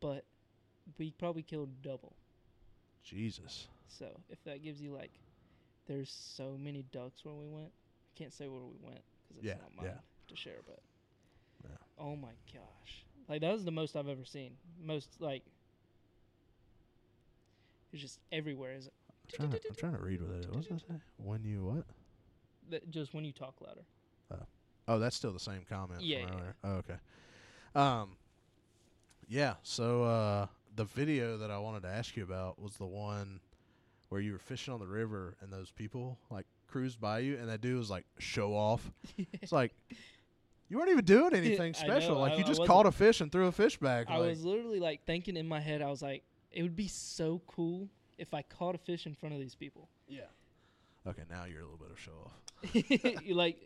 But 0.01 0.25
we 0.99 1.13
probably 1.13 1.43
killed 1.43 1.71
double. 1.83 2.13
Jesus. 3.05 3.69
So 3.87 4.07
if 4.31 4.43
that 4.45 4.65
gives 4.65 4.81
you 4.83 4.93
like, 4.93 5.13
there's 5.87 6.11
so 6.11 6.57
many 6.59 6.85
ducks 6.93 7.25
where 7.25 7.35
we 7.35 7.47
went. 7.47 7.71
I 8.15 8.19
can't 8.19 8.33
say 8.33 8.49
where 8.49 8.61
we 8.61 8.77
went 8.83 9.03
because 9.29 9.39
it's 9.39 9.47
Yeah, 9.47 9.55
not 9.55 9.75
mine 9.77 9.87
yeah. 9.87 10.01
to 10.29 10.37
share. 10.37 10.61
But 10.67 10.81
Yeah. 11.65 11.77
oh 11.99 12.17
my 12.17 12.33
gosh, 12.53 13.05
like 13.29 13.41
that 13.41 13.53
was 13.53 13.65
the 13.65 13.71
most 13.71 13.97
I've 13.97 14.09
ever 14.09 14.25
seen. 14.25 14.53
Most 14.81 15.09
like, 15.21 15.43
it's 17.93 18.03
just 18.03 18.21
everywhere. 18.31 18.75
Is 18.75 18.89
I'm 19.41 19.49
trying, 19.49 19.51
to, 19.51 19.69
I'm 19.69 19.75
trying 19.75 19.97
to 19.97 20.03
read 20.03 20.21
what 20.23 20.31
it 20.37 20.45
is. 20.45 20.51
What's 20.51 20.69
that 20.69 20.81
say? 20.81 21.01
When 21.17 21.45
you 21.45 21.65
what? 21.65 21.85
that 22.71 22.91
just 22.91 23.15
when 23.15 23.25
you 23.25 23.33
talk 23.33 23.55
louder. 23.61 23.83
Oh, 24.33 24.47
oh, 24.89 24.99
that's 24.99 25.17
still 25.17 25.33
the 25.33 25.41
same 25.41 25.65
comment. 25.69 26.01
from 26.01 26.05
Yeah, 26.07 26.19
yeah. 26.19 26.53
Oh, 26.65 26.73
okay. 26.75 26.97
Um. 27.75 28.17
Yeah. 29.29 29.55
So 29.63 30.05
uh, 30.05 30.47
the 30.75 30.85
video 30.85 31.39
that 31.39 31.51
I 31.51 31.59
wanted 31.59 31.83
to 31.83 31.89
ask 31.89 32.17
you 32.17 32.23
about 32.23 32.61
was 32.61 32.75
the 32.77 32.87
one 32.87 33.41
where 34.13 34.21
you 34.21 34.33
were 34.33 34.39
fishing 34.39 34.75
on 34.75 34.79
the 34.79 34.87
river 34.87 35.39
and 35.41 35.51
those 35.51 35.71
people 35.71 36.19
like 36.31 36.45
cruised 36.69 37.01
by 37.01 37.21
you, 37.21 37.39
and 37.39 37.49
that 37.49 37.63
dude 37.63 37.79
was 37.79 37.89
like 37.91 38.05
show 38.19 38.55
off. 38.55 38.93
It's 39.41 39.53
like 39.53 39.73
you 40.69 40.77
weren't 40.77 40.91
even 40.91 41.05
doing 41.05 41.35
anything 41.35 41.75
I 41.81 41.87
know, 41.87 41.95
special. 41.95 42.19
like 42.19 42.33
I- 42.33 42.37
you 42.37 42.45
just 42.45 42.65
caught 42.67 42.85
a 42.85 42.93
fish 42.93 43.23
and 43.23 43.33
threw 43.33 43.47
a 43.47 43.53
fish 43.53 43.79
back. 43.79 44.11
I 44.11 44.19
like, 44.19 44.29
was 44.29 44.45
literally 44.45 44.81
like 44.81 45.05
thinking 45.07 45.37
in 45.39 45.49
my 45.49 45.61
head, 45.61 45.81
I 45.81 45.89
was 45.89 46.03
like, 46.03 46.25
it 46.51 46.63
would 46.63 46.77
be 46.77 46.89
so 46.89 47.41
cool 47.47 47.89
if 48.19 48.35
I 48.35 48.43
caught 48.43 48.75
a 48.75 48.79
fish 48.79 49.07
in 49.07 49.15
front 49.15 49.35
of 49.35 49.41
these 49.41 49.55
people. 49.55 49.89
yeah. 50.09 50.23
Okay, 51.05 51.23
now 51.29 51.47
you're 51.47 51.63
a 51.63 51.65
little 51.65 51.79
bit 51.79 51.91
of 51.91 51.99
show 51.99 52.13
off. 52.25 52.39
You 53.27 53.35
like, 53.35 53.57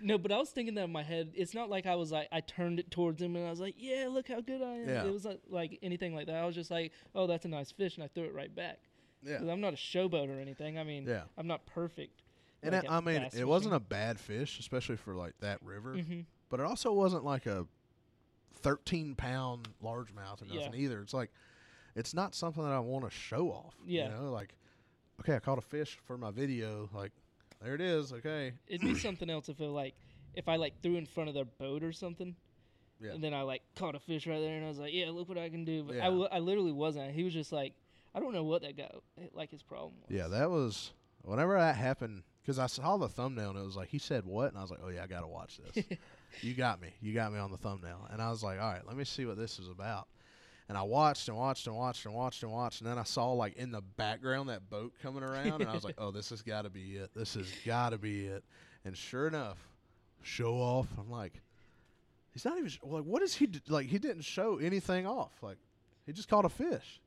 no, 0.00 0.16
but 0.16 0.32
I 0.32 0.38
was 0.38 0.48
thinking 0.48 0.76
that 0.76 0.84
in 0.84 0.92
my 0.92 1.02
head. 1.02 1.32
It's 1.34 1.52
not 1.52 1.68
like 1.68 1.84
I 1.84 1.94
was 1.96 2.10
like, 2.10 2.28
I 2.32 2.40
turned 2.40 2.78
it 2.80 2.90
towards 2.90 3.20
him 3.20 3.36
and 3.36 3.46
I 3.46 3.50
was 3.50 3.60
like, 3.60 3.74
yeah, 3.76 4.06
look 4.08 4.28
how 4.28 4.40
good 4.40 4.62
I 4.62 4.76
am. 4.76 4.88
Yeah. 4.88 5.04
It 5.04 5.12
was 5.12 5.26
like, 5.26 5.40
like 5.50 5.78
anything 5.82 6.14
like 6.14 6.26
that. 6.28 6.36
I 6.36 6.46
was 6.46 6.54
just 6.54 6.70
like, 6.70 6.92
oh, 7.14 7.26
that's 7.26 7.44
a 7.44 7.48
nice 7.48 7.70
fish, 7.70 7.96
and 7.96 8.04
I 8.04 8.08
threw 8.08 8.24
it 8.24 8.32
right 8.34 8.54
back. 8.54 8.78
Yeah. 9.26 9.52
I'm 9.52 9.60
not 9.60 9.74
a 9.74 9.76
showboat 9.76 10.28
or 10.34 10.40
anything. 10.40 10.78
I 10.78 10.84
mean, 10.84 11.04
Yeah. 11.06 11.22
I'm 11.36 11.46
not 11.46 11.66
perfect. 11.66 12.22
And 12.62 12.72
like, 12.72 12.84
at 12.84 12.90
I 12.90 13.00
mean, 13.00 13.28
it 13.36 13.46
wasn't 13.46 13.74
a 13.74 13.80
bad 13.80 14.18
fish, 14.18 14.58
especially 14.58 14.96
for 14.96 15.14
like 15.14 15.34
that 15.40 15.62
river. 15.62 15.94
hmm 15.96 16.20
but 16.48 16.60
it 16.60 16.66
also 16.66 16.92
wasn't 16.92 17.24
like 17.24 17.44
a 17.46 17.66
13 18.54 19.14
pound 19.16 19.68
largemouth 19.82 20.42
or 20.42 20.46
Yeah. 20.46 20.66
nothing 20.66 20.80
either. 20.80 21.00
It's 21.00 21.12
like, 21.14 21.30
it's 21.94 22.14
not 22.14 22.34
something 22.34 22.62
that 22.62 22.72
I 22.72 22.78
want 22.78 23.04
to 23.04 23.10
show 23.10 23.48
off. 23.50 23.74
Yeah. 23.84 24.04
You 24.04 24.14
know, 24.14 24.30
like, 24.32 24.54
okay, 25.20 25.34
I 25.34 25.38
caught 25.40 25.58
a 25.58 25.62
fish 25.62 25.98
for 26.06 26.16
my 26.16 26.30
video. 26.30 26.88
Like, 26.94 27.12
there 27.60 27.74
it 27.74 27.80
is. 27.80 28.12
Okay. 28.12 28.52
It'd 28.68 28.80
be 28.86 28.94
something 28.94 29.28
else 29.30 29.48
if 29.48 29.60
it 29.60 29.64
like, 29.64 29.94
if 30.34 30.48
I 30.48 30.56
like 30.56 30.80
threw 30.82 30.96
in 30.96 31.06
front 31.06 31.28
of 31.28 31.34
their 31.34 31.44
boat 31.46 31.82
or 31.82 31.92
something. 31.92 32.36
Yeah. 33.00 33.12
And 33.12 33.22
then 33.24 33.34
I 33.34 33.42
like 33.42 33.62
caught 33.74 33.94
a 33.94 33.98
fish 34.00 34.26
right 34.26 34.38
there, 34.40 34.56
and 34.56 34.64
I 34.64 34.68
was 34.68 34.78
like, 34.78 34.94
"Yeah, 34.94 35.10
look 35.10 35.28
what 35.28 35.36
I 35.36 35.50
can 35.50 35.66
do." 35.66 35.82
But 35.82 35.96
Yeah. 35.96 36.08
I, 36.08 36.36
I 36.36 36.38
literally 36.38 36.72
wasn't. 36.72 37.10
He 37.12 37.24
was 37.24 37.34
just 37.34 37.52
like, 37.52 37.74
I 38.16 38.20
don't 38.20 38.32
know 38.32 38.44
what 38.44 38.62
that 38.62 38.76
guy 38.76 38.88
eh, 39.20 39.26
like 39.34 39.50
his 39.50 39.62
problem 39.62 39.92
was. 40.00 40.16
Yeah, 40.16 40.28
that 40.28 40.50
was, 40.50 40.92
whenever 41.22 41.58
that 41.58 41.76
happened, 41.76 42.22
because 42.42 42.58
I 42.58 42.66
saw 42.66 42.96
the 42.96 43.08
thumbnail 43.08 43.50
and 43.50 43.58
it 43.58 43.64
was 43.64 43.76
like, 43.76 43.88
he 43.88 43.98
said 43.98 44.24
what? 44.24 44.48
And 44.48 44.58
I 44.58 44.62
was 44.62 44.70
like, 44.70 44.80
oh, 44.82 44.88
yeah, 44.88 45.02
I 45.02 45.06
got 45.06 45.20
to 45.20 45.26
watch 45.26 45.58
this. 45.58 45.84
you 46.40 46.54
got 46.54 46.80
me. 46.80 46.88
You 47.02 47.12
got 47.12 47.32
me 47.32 47.38
on 47.38 47.50
the 47.50 47.58
thumbnail. 47.58 48.08
And 48.10 48.22
I 48.22 48.30
was 48.30 48.42
like, 48.42 48.60
all 48.60 48.70
right, 48.72 48.86
let 48.86 48.96
me 48.96 49.04
see 49.04 49.26
what 49.26 49.36
this 49.36 49.58
is 49.58 49.68
about. 49.68 50.08
And 50.68 50.78
I 50.78 50.82
watched 50.82 51.28
and 51.28 51.36
watched 51.36 51.66
and 51.66 51.76
watched 51.76 52.06
and 52.06 52.14
watched 52.14 52.42
and 52.42 52.50
watched. 52.50 52.80
And 52.80 52.90
then 52.90 52.98
I 52.98 53.02
saw, 53.04 53.32
like, 53.32 53.56
in 53.56 53.70
the 53.70 53.82
background 53.82 54.48
that 54.48 54.68
boat 54.70 54.94
coming 55.02 55.22
around. 55.22 55.60
and 55.60 55.68
I 55.68 55.74
was 55.74 55.84
like, 55.84 55.94
oh, 55.98 56.10
this 56.10 56.30
has 56.30 56.42
got 56.42 56.62
to 56.62 56.70
be 56.70 56.96
it. 56.96 57.10
This 57.14 57.34
has 57.34 57.46
got 57.64 57.90
to 57.90 57.98
be 57.98 58.26
it. 58.26 58.42
And 58.84 58.96
sure 58.96 59.28
enough, 59.28 59.58
show 60.22 60.54
off. 60.54 60.86
I'm 60.98 61.10
like, 61.10 61.34
he's 62.32 62.44
not 62.44 62.56
even, 62.56 62.70
sh- 62.70 62.78
like, 62.82 63.04
what 63.04 63.22
is 63.22 63.34
he, 63.34 63.46
d- 63.46 63.60
like, 63.68 63.86
he 63.86 63.98
didn't 63.98 64.22
show 64.22 64.56
anything 64.58 65.06
off. 65.06 65.32
Like, 65.42 65.58
he 66.06 66.12
just 66.12 66.28
caught 66.28 66.44
a 66.44 66.48
fish, 66.48 67.00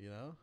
you 0.00 0.10
know? 0.10 0.34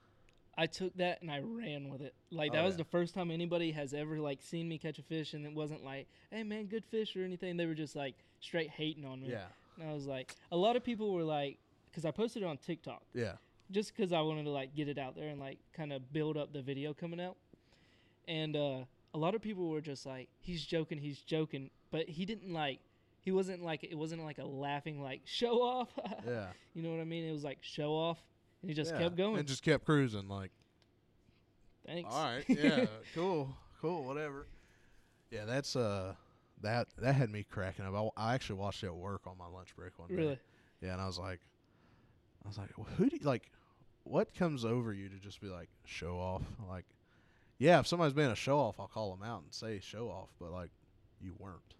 I 0.57 0.67
took 0.67 0.95
that 0.97 1.21
and 1.21 1.29
I 1.29 1.39
ran 1.39 1.89
with 1.89 2.01
it. 2.01 2.13
Like 2.31 2.51
Oh, 2.51 2.55
that 2.55 2.63
was 2.63 2.73
yeah. 2.75 2.77
the 2.77 2.83
first 2.85 3.13
time 3.13 3.29
anybody 3.29 3.71
has 3.73 3.93
ever 3.93 4.19
like 4.19 4.41
seen 4.41 4.69
me 4.69 4.77
catch 4.77 4.99
a 4.99 5.03
fish, 5.03 5.33
and 5.33 5.45
it 5.45 5.53
wasn't 5.53 5.83
like, 5.83 6.07
"Hey 6.31 6.43
man, 6.43 6.65
good 6.67 6.85
fish" 6.85 7.15
or 7.15 7.23
anything. 7.25 7.57
They 7.57 7.65
were 7.65 7.73
just 7.75 7.95
like 7.95 8.15
straight 8.39 8.69
hating 8.69 9.05
on 9.05 9.21
me. 9.21 9.31
Yeah. 9.31 9.45
And 9.79 9.89
I 9.89 9.93
was 9.93 10.05
like, 10.07 10.33
a 10.51 10.57
lot 10.57 10.77
of 10.77 10.83
people 10.83 11.13
were 11.13 11.23
like, 11.23 11.57
because 11.91 12.05
I 12.05 12.11
posted 12.11 12.43
it 12.43 12.45
on 12.45 12.57
TikTok, 12.57 13.01
Yeah. 13.13 13.33
just 13.71 13.93
because 13.93 14.13
I 14.13 14.21
wanted 14.21 14.43
to 14.45 14.51
like 14.51 14.73
get 14.75 14.87
it 14.87 14.97
out 14.97 15.15
there 15.15 15.27
and 15.27 15.39
like 15.41 15.57
kind 15.73 15.91
of 15.91 16.13
build 16.13 16.37
up 16.37 16.53
the 16.53 16.61
video 16.61 16.93
coming 16.93 17.19
out. 17.19 17.35
And 18.27 18.55
uh, 18.55 18.79
a 19.13 19.17
lot 19.17 19.35
of 19.35 19.41
people 19.41 19.67
were 19.69 19.81
just 19.81 20.05
like, 20.05 20.29
"He's 20.39 20.63
joking, 20.65 20.97
he's 20.99 21.19
joking," 21.19 21.69
but 21.91 22.07
he 22.07 22.25
didn't 22.25 22.53
like. 22.53 22.79
He 23.19 23.31
wasn't 23.31 23.61
like 23.63 23.83
it 23.83 23.95
wasn't 23.97 24.23
like 24.23 24.37
a 24.37 24.45
laughing 24.45 25.01
like 25.01 25.21
show 25.25 25.61
off. 25.61 25.89
Yeah. 26.25 26.47
You 26.73 26.81
know 26.81 26.91
what 26.91 27.01
I 27.01 27.05
mean? 27.05 27.25
It 27.27 27.31
was 27.33 27.43
like 27.43 27.57
show 27.61 27.91
off, 27.93 28.19
and 28.65 28.69
he 28.71 28.75
just 28.75 28.93
Yeah, 28.93 28.99
kept 29.01 29.15
going. 29.15 29.37
and 29.37 29.47
just 29.47 29.61
kept 29.61 29.85
cruising. 29.85 30.27
Like, 30.27 30.49
Thanks. 31.85 32.09
all 32.11 32.23
right, 32.23 32.43
yeah, 32.49 32.87
cool, 33.13 33.55
cool, 33.79 34.03
whatever. 34.05 34.47
Yeah, 35.29 35.45
that's 35.45 35.75
uh, 35.75 36.15
that 36.61 36.87
that 36.97 37.13
had 37.13 37.29
me 37.29 37.43
cracking 37.43 37.85
up. 37.85 38.13
I 38.17 38.33
actually 38.33 38.57
watched 38.59 38.83
it 38.83 38.87
at 38.87 38.95
work 38.95 39.21
on 39.27 39.37
my 39.37 39.45
lunch 39.47 39.75
break 39.75 39.97
one 39.99 40.07
day. 40.09 40.15
really. 40.15 40.39
Yeah, 40.81 40.93
and 40.93 41.01
I 41.01 41.05
was 41.05 41.19
like, 41.19 41.39
I 42.43 42.47
was 42.47 42.57
like, 42.57 42.75
"Well, 42.77 42.87
who 42.97 43.07
do 43.09 43.17
you, 43.17 43.25
like? 43.25 43.51
What 44.03 44.33
comes 44.35 44.65
over 44.65 44.93
you 44.93 45.09
to 45.09 45.15
just 45.17 45.41
be 45.41 45.47
like 45.47 45.69
show 45.85 46.17
off? 46.17 46.41
Like, 46.67 46.85
yeah, 47.59 47.79
if 47.79 47.87
somebody's 47.87 48.13
being 48.13 48.31
a 48.31 48.35
show 48.35 48.59
off, 48.59 48.79
I'll 48.79 48.87
call 48.87 49.15
them 49.15 49.23
out 49.27 49.43
and 49.43 49.53
say 49.53 49.79
show 49.79 50.07
off. 50.09 50.29
But 50.39 50.51
like, 50.51 50.71
you 51.21 51.33
weren't. 51.39 51.75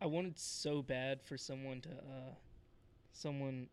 I 0.00 0.06
wanted 0.06 0.38
so 0.38 0.82
bad 0.82 1.20
for 1.22 1.36
someone 1.36 1.80
to, 1.80 1.88
uh, 1.90 2.34
someone, 3.12 3.68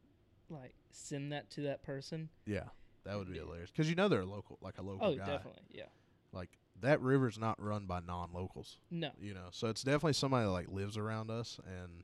like 0.49 0.75
send 0.91 1.31
that 1.31 1.49
to 1.51 1.61
that 1.61 1.83
person. 1.83 2.29
Yeah, 2.45 2.65
that 3.03 3.17
would 3.17 3.27
be 3.29 3.35
Yeah. 3.35 3.41
hilarious 3.43 3.71
because 3.71 3.89
you 3.89 3.95
know 3.95 4.07
they're 4.07 4.21
a 4.21 4.25
local, 4.25 4.57
like 4.61 4.77
a 4.77 4.81
local 4.81 5.07
Oh, 5.07 5.15
guy. 5.15 5.25
definitely, 5.25 5.63
yeah. 5.71 5.85
Like 6.31 6.49
that 6.81 7.01
river's 7.01 7.37
not 7.39 7.61
run 7.61 7.85
by 7.85 7.99
non-locals. 8.01 8.77
No, 8.91 9.09
you 9.19 9.33
know 9.33 9.47
so 9.51 9.67
it's 9.67 9.81
definitely 9.83 10.13
somebody 10.13 10.45
that 10.45 10.51
like 10.51 10.67
lives 10.69 10.97
around 10.97 11.31
us 11.31 11.59
and 11.65 12.03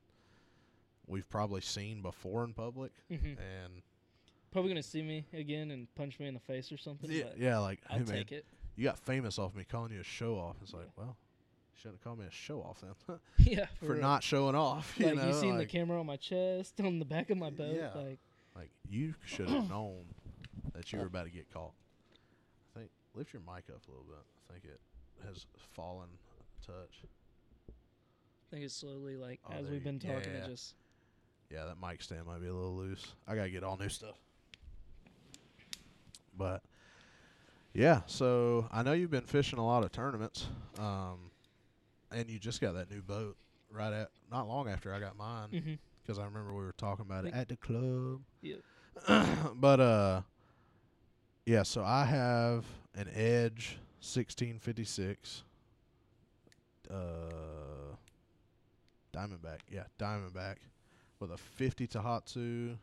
we've 1.07 1.29
probably 1.29 1.61
seen 1.61 2.01
before 2.01 2.43
in 2.43 2.53
public 2.53 2.91
hmm 3.09 3.15
and 3.33 3.81
probably 4.51 4.69
gonna 4.71 4.83
see 4.83 5.01
me 5.01 5.25
again 5.33 5.71
and 5.71 5.93
punch 5.95 6.19
me 6.19 6.27
in 6.27 6.33
the 6.33 6.39
face 6.39 6.71
or 6.71 6.77
something. 6.77 7.09
yeah, 7.11 7.23
but 7.29 7.37
yeah 7.37 7.57
like 7.59 7.79
I'll 7.89 7.97
hey 7.97 8.03
man 8.03 8.15
take 8.17 8.31
it. 8.31 8.45
you 8.75 8.83
got 8.85 8.97
famous 8.99 9.37
off 9.39 9.53
me 9.55 9.65
calling 9.65 9.91
you 9.91 9.99
a 9.99 10.03
show 10.03 10.35
off 10.35 10.55
it's 10.61 10.73
like 10.73 10.87
well 10.95 11.17
you 11.73 11.77
shouldn't 11.81 11.95
have 11.99 12.03
called 12.03 12.19
me 12.19 12.25
a 12.27 12.31
show 12.31 12.61
off 12.61 12.81
then 12.81 13.19
yeah, 13.39 13.65
for 13.79 13.93
real. 13.93 14.01
not 14.01 14.23
showing 14.23 14.55
off 14.55 14.93
you 14.97 15.07
like 15.07 15.15
know 15.15 15.27
you 15.27 15.33
seen 15.33 15.57
like, 15.57 15.67
the 15.67 15.77
camera 15.77 15.99
on 15.99 16.05
my 16.05 16.17
chest, 16.17 16.79
on 16.79 16.99
the 16.99 17.05
back 17.05 17.29
of 17.29 17.37
my 17.37 17.49
boat. 17.49 17.77
Yeah. 17.77 18.01
Like 18.01 18.19
like 18.55 18.71
you 18.89 19.13
should 19.25 19.47
have 19.49 19.69
known 19.69 20.03
that 20.73 20.91
you 20.91 20.99
were 20.99 21.05
about 21.05 21.25
to 21.25 21.31
get 21.31 21.51
caught 21.53 21.73
i 22.75 22.79
think 22.79 22.91
lift 23.15 23.33
your 23.33 23.41
mic 23.41 23.65
up 23.69 23.81
a 23.87 23.91
little 23.91 24.05
bit 24.05 24.23
i 24.49 24.53
think 24.53 24.65
it 24.65 24.79
has 25.25 25.45
fallen 25.73 26.07
a 26.09 26.65
touch 26.65 27.03
I 27.69 28.53
think 28.55 28.65
it's 28.65 28.75
slowly 28.75 29.15
like 29.15 29.39
Oh, 29.49 29.53
as 29.53 29.63
we've 29.67 29.75
you- 29.75 29.79
been 29.79 29.97
talking, 29.99 30.33
yeah. 30.33 30.43
it 30.43 30.45
just 30.47 30.75
Yeah, 31.49 31.63
that 31.65 31.77
mic 31.81 32.01
stand 32.01 32.25
might 32.25 32.41
be 32.41 32.47
a 32.47 32.53
little 32.53 32.75
loose. 32.75 33.13
I 33.25 33.33
gotta 33.35 33.49
get 33.49 33.63
all 33.63 33.77
new 33.77 33.87
stuff. 33.87 34.15
But 36.37 36.61
yeah, 37.73 38.01
so 38.07 38.67
I 38.71 38.83
know 38.83 38.91
you've 38.91 39.09
been 39.11 39.21
fishing 39.21 39.57
a 39.59 39.65
lot 39.65 39.83
of 39.85 39.93
tournaments, 39.93 40.47
um, 40.77 41.31
and 42.11 42.29
you 42.29 42.39
just 42.39 42.59
got 42.59 42.73
that 42.73 42.91
new 42.91 43.01
boat 43.01 43.37
right 43.71 43.93
at 43.93 44.09
not 44.29 44.49
long 44.49 44.67
after 44.67 44.93
I 44.93 44.99
got 44.99 45.15
mine 45.15 45.47
hmm 45.49 45.73
because 46.01 46.19
I 46.19 46.25
remember 46.25 46.53
we 46.53 46.63
were 46.63 46.73
talking 46.77 47.05
about 47.05 47.25
it 47.25 47.33
at 47.33 47.49
the 47.49 47.57
club. 47.57 48.21
Yeah. 48.41 48.55
but 49.55 49.79
uh, 49.79 50.21
yeah, 51.45 51.63
so 51.63 51.83
I 51.83 52.05
have 52.05 52.65
an 52.95 53.09
Edge 53.13 53.77
sixteen 53.99 54.59
fifty 54.59 54.83
six. 54.83 55.43
Uh, 56.89 57.95
Diamondback, 59.13 59.59
yeah, 59.69 59.83
Diamondback, 59.99 60.55
with 61.19 61.31
a 61.31 61.37
fifty 61.37 61.87
Tohatsu. 61.87 62.77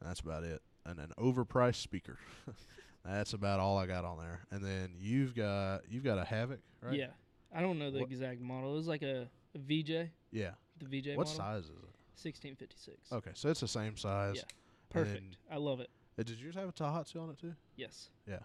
And 0.00 0.10
that's 0.10 0.20
about 0.20 0.44
it, 0.44 0.60
and 0.84 0.98
an 0.98 1.12
overpriced 1.18 1.76
speaker. 1.76 2.18
that's 3.04 3.32
about 3.32 3.60
all 3.60 3.78
I 3.78 3.86
got 3.86 4.04
on 4.04 4.18
there. 4.18 4.40
And 4.50 4.62
then 4.62 4.90
you've 5.00 5.34
got 5.34 5.82
you've 5.88 6.04
got 6.04 6.18
a 6.18 6.24
Havoc, 6.24 6.60
right? 6.82 6.94
yeah. 6.94 7.06
I 7.54 7.62
don't 7.62 7.78
know 7.78 7.90
the 7.90 8.00
What- 8.00 8.10
exact 8.10 8.40
model. 8.40 8.72
It 8.74 8.76
was 8.76 8.88
like 8.88 9.02
a, 9.02 9.28
a 9.54 9.58
VJ, 9.58 10.10
Yeah. 10.32 10.50
the 10.78 10.84
VJ 10.86 11.16
what 11.16 11.26
model. 11.26 11.32
size 11.32 11.64
is 11.64 11.70
it? 11.70 11.85
1656. 12.22 13.12
Okay, 13.12 13.30
so 13.34 13.48
it's 13.48 13.60
the 13.60 13.68
same 13.68 13.96
size. 13.96 14.36
Yeah. 14.36 14.42
Perfect. 14.90 15.36
I 15.50 15.56
love 15.56 15.80
it. 15.80 15.90
Uh, 16.18 16.22
did 16.22 16.40
yours 16.40 16.54
have 16.54 16.68
a 16.68 16.72
Tohatsu 16.72 17.20
on 17.22 17.30
it 17.30 17.38
too? 17.38 17.54
Yes. 17.76 18.08
Yeah. 18.26 18.38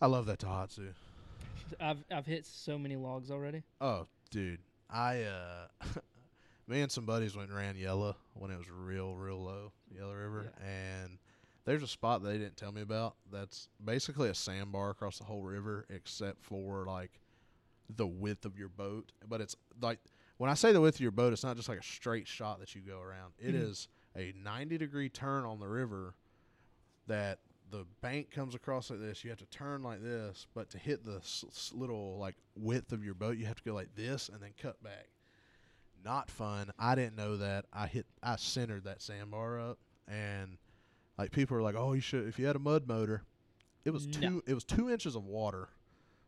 I 0.00 0.06
love 0.06 0.26
that 0.26 0.38
Tohatsu. 0.38 0.88
I've 1.80 2.04
I've 2.10 2.26
hit 2.26 2.46
so 2.46 2.78
many 2.78 2.96
logs 2.96 3.30
already. 3.30 3.62
Oh, 3.80 4.06
dude, 4.30 4.60
I 4.90 5.22
uh, 5.22 5.66
me 6.66 6.80
and 6.80 6.90
some 6.90 7.04
buddies 7.04 7.36
went 7.36 7.48
and 7.48 7.58
ran 7.58 7.76
Yellow 7.76 8.16
when 8.34 8.50
it 8.50 8.58
was 8.58 8.70
real, 8.70 9.14
real 9.14 9.42
low, 9.42 9.72
Yellow 9.94 10.14
River, 10.14 10.52
and 10.60 11.18
there's 11.64 11.82
a 11.82 11.88
spot 11.88 12.22
they 12.22 12.38
didn't 12.38 12.56
tell 12.56 12.72
me 12.72 12.82
about. 12.82 13.16
That's 13.32 13.68
basically 13.82 14.28
a 14.28 14.34
sandbar 14.34 14.90
across 14.90 15.18
the 15.18 15.24
whole 15.24 15.42
river, 15.42 15.86
except 15.88 16.44
for 16.44 16.84
like 16.86 17.20
the 17.94 18.06
width 18.06 18.44
of 18.44 18.58
your 18.58 18.68
boat. 18.68 19.12
But 19.28 19.40
it's 19.40 19.56
like 19.80 19.98
when 20.44 20.50
I 20.50 20.54
say 20.54 20.72
the 20.72 20.80
width 20.82 20.98
of 20.98 21.00
your 21.00 21.10
boat, 21.10 21.32
it's 21.32 21.42
not 21.42 21.56
just 21.56 21.70
like 21.70 21.78
a 21.78 21.82
straight 21.82 22.28
shot 22.28 22.60
that 22.60 22.74
you 22.74 22.82
go 22.82 23.00
around. 23.00 23.32
It 23.38 23.54
Mhm. 23.54 23.62
is 23.62 23.88
a 24.14 24.32
90 24.32 24.76
degree 24.76 25.08
turn 25.08 25.44
on 25.44 25.58
the 25.58 25.66
river 25.66 26.14
that 27.06 27.40
the 27.70 27.86
bank 28.02 28.30
comes 28.30 28.54
across 28.54 28.90
like 28.90 29.00
this. 29.00 29.24
You 29.24 29.30
have 29.30 29.38
to 29.38 29.46
turn 29.46 29.82
like 29.82 30.02
this, 30.02 30.46
but 30.52 30.68
to 30.70 30.78
hit 30.78 31.02
the 31.02 31.16
s- 31.16 31.72
little 31.74 32.18
like 32.18 32.36
width 32.54 32.92
of 32.92 33.02
your 33.02 33.14
boat, 33.14 33.38
you 33.38 33.46
have 33.46 33.56
to 33.56 33.62
go 33.62 33.72
like 33.72 33.94
this 33.94 34.28
and 34.28 34.42
then 34.42 34.52
cut 34.58 34.82
back. 34.82 35.08
Not 36.04 36.30
fun. 36.30 36.70
I 36.78 36.94
didn't 36.94 37.16
know 37.16 37.38
that. 37.38 37.64
I 37.72 37.86
hit. 37.86 38.04
I 38.22 38.36
centered 38.36 38.84
that 38.84 39.00
sandbar 39.00 39.58
up, 39.58 39.78
and 40.06 40.58
like 41.16 41.32
people 41.32 41.56
were 41.56 41.62
like, 41.62 41.74
"Oh, 41.74 41.94
you 41.94 42.02
should 42.02 42.28
if 42.28 42.38
you 42.38 42.44
had 42.44 42.56
a 42.56 42.58
mud 42.58 42.86
motor." 42.86 43.24
It 43.86 43.92
was 43.92 44.06
No. 44.06 44.12
two. 44.20 44.42
It 44.46 44.52
was 44.52 44.64
two 44.64 44.90
inches 44.90 45.16
of 45.16 45.24
water 45.24 45.70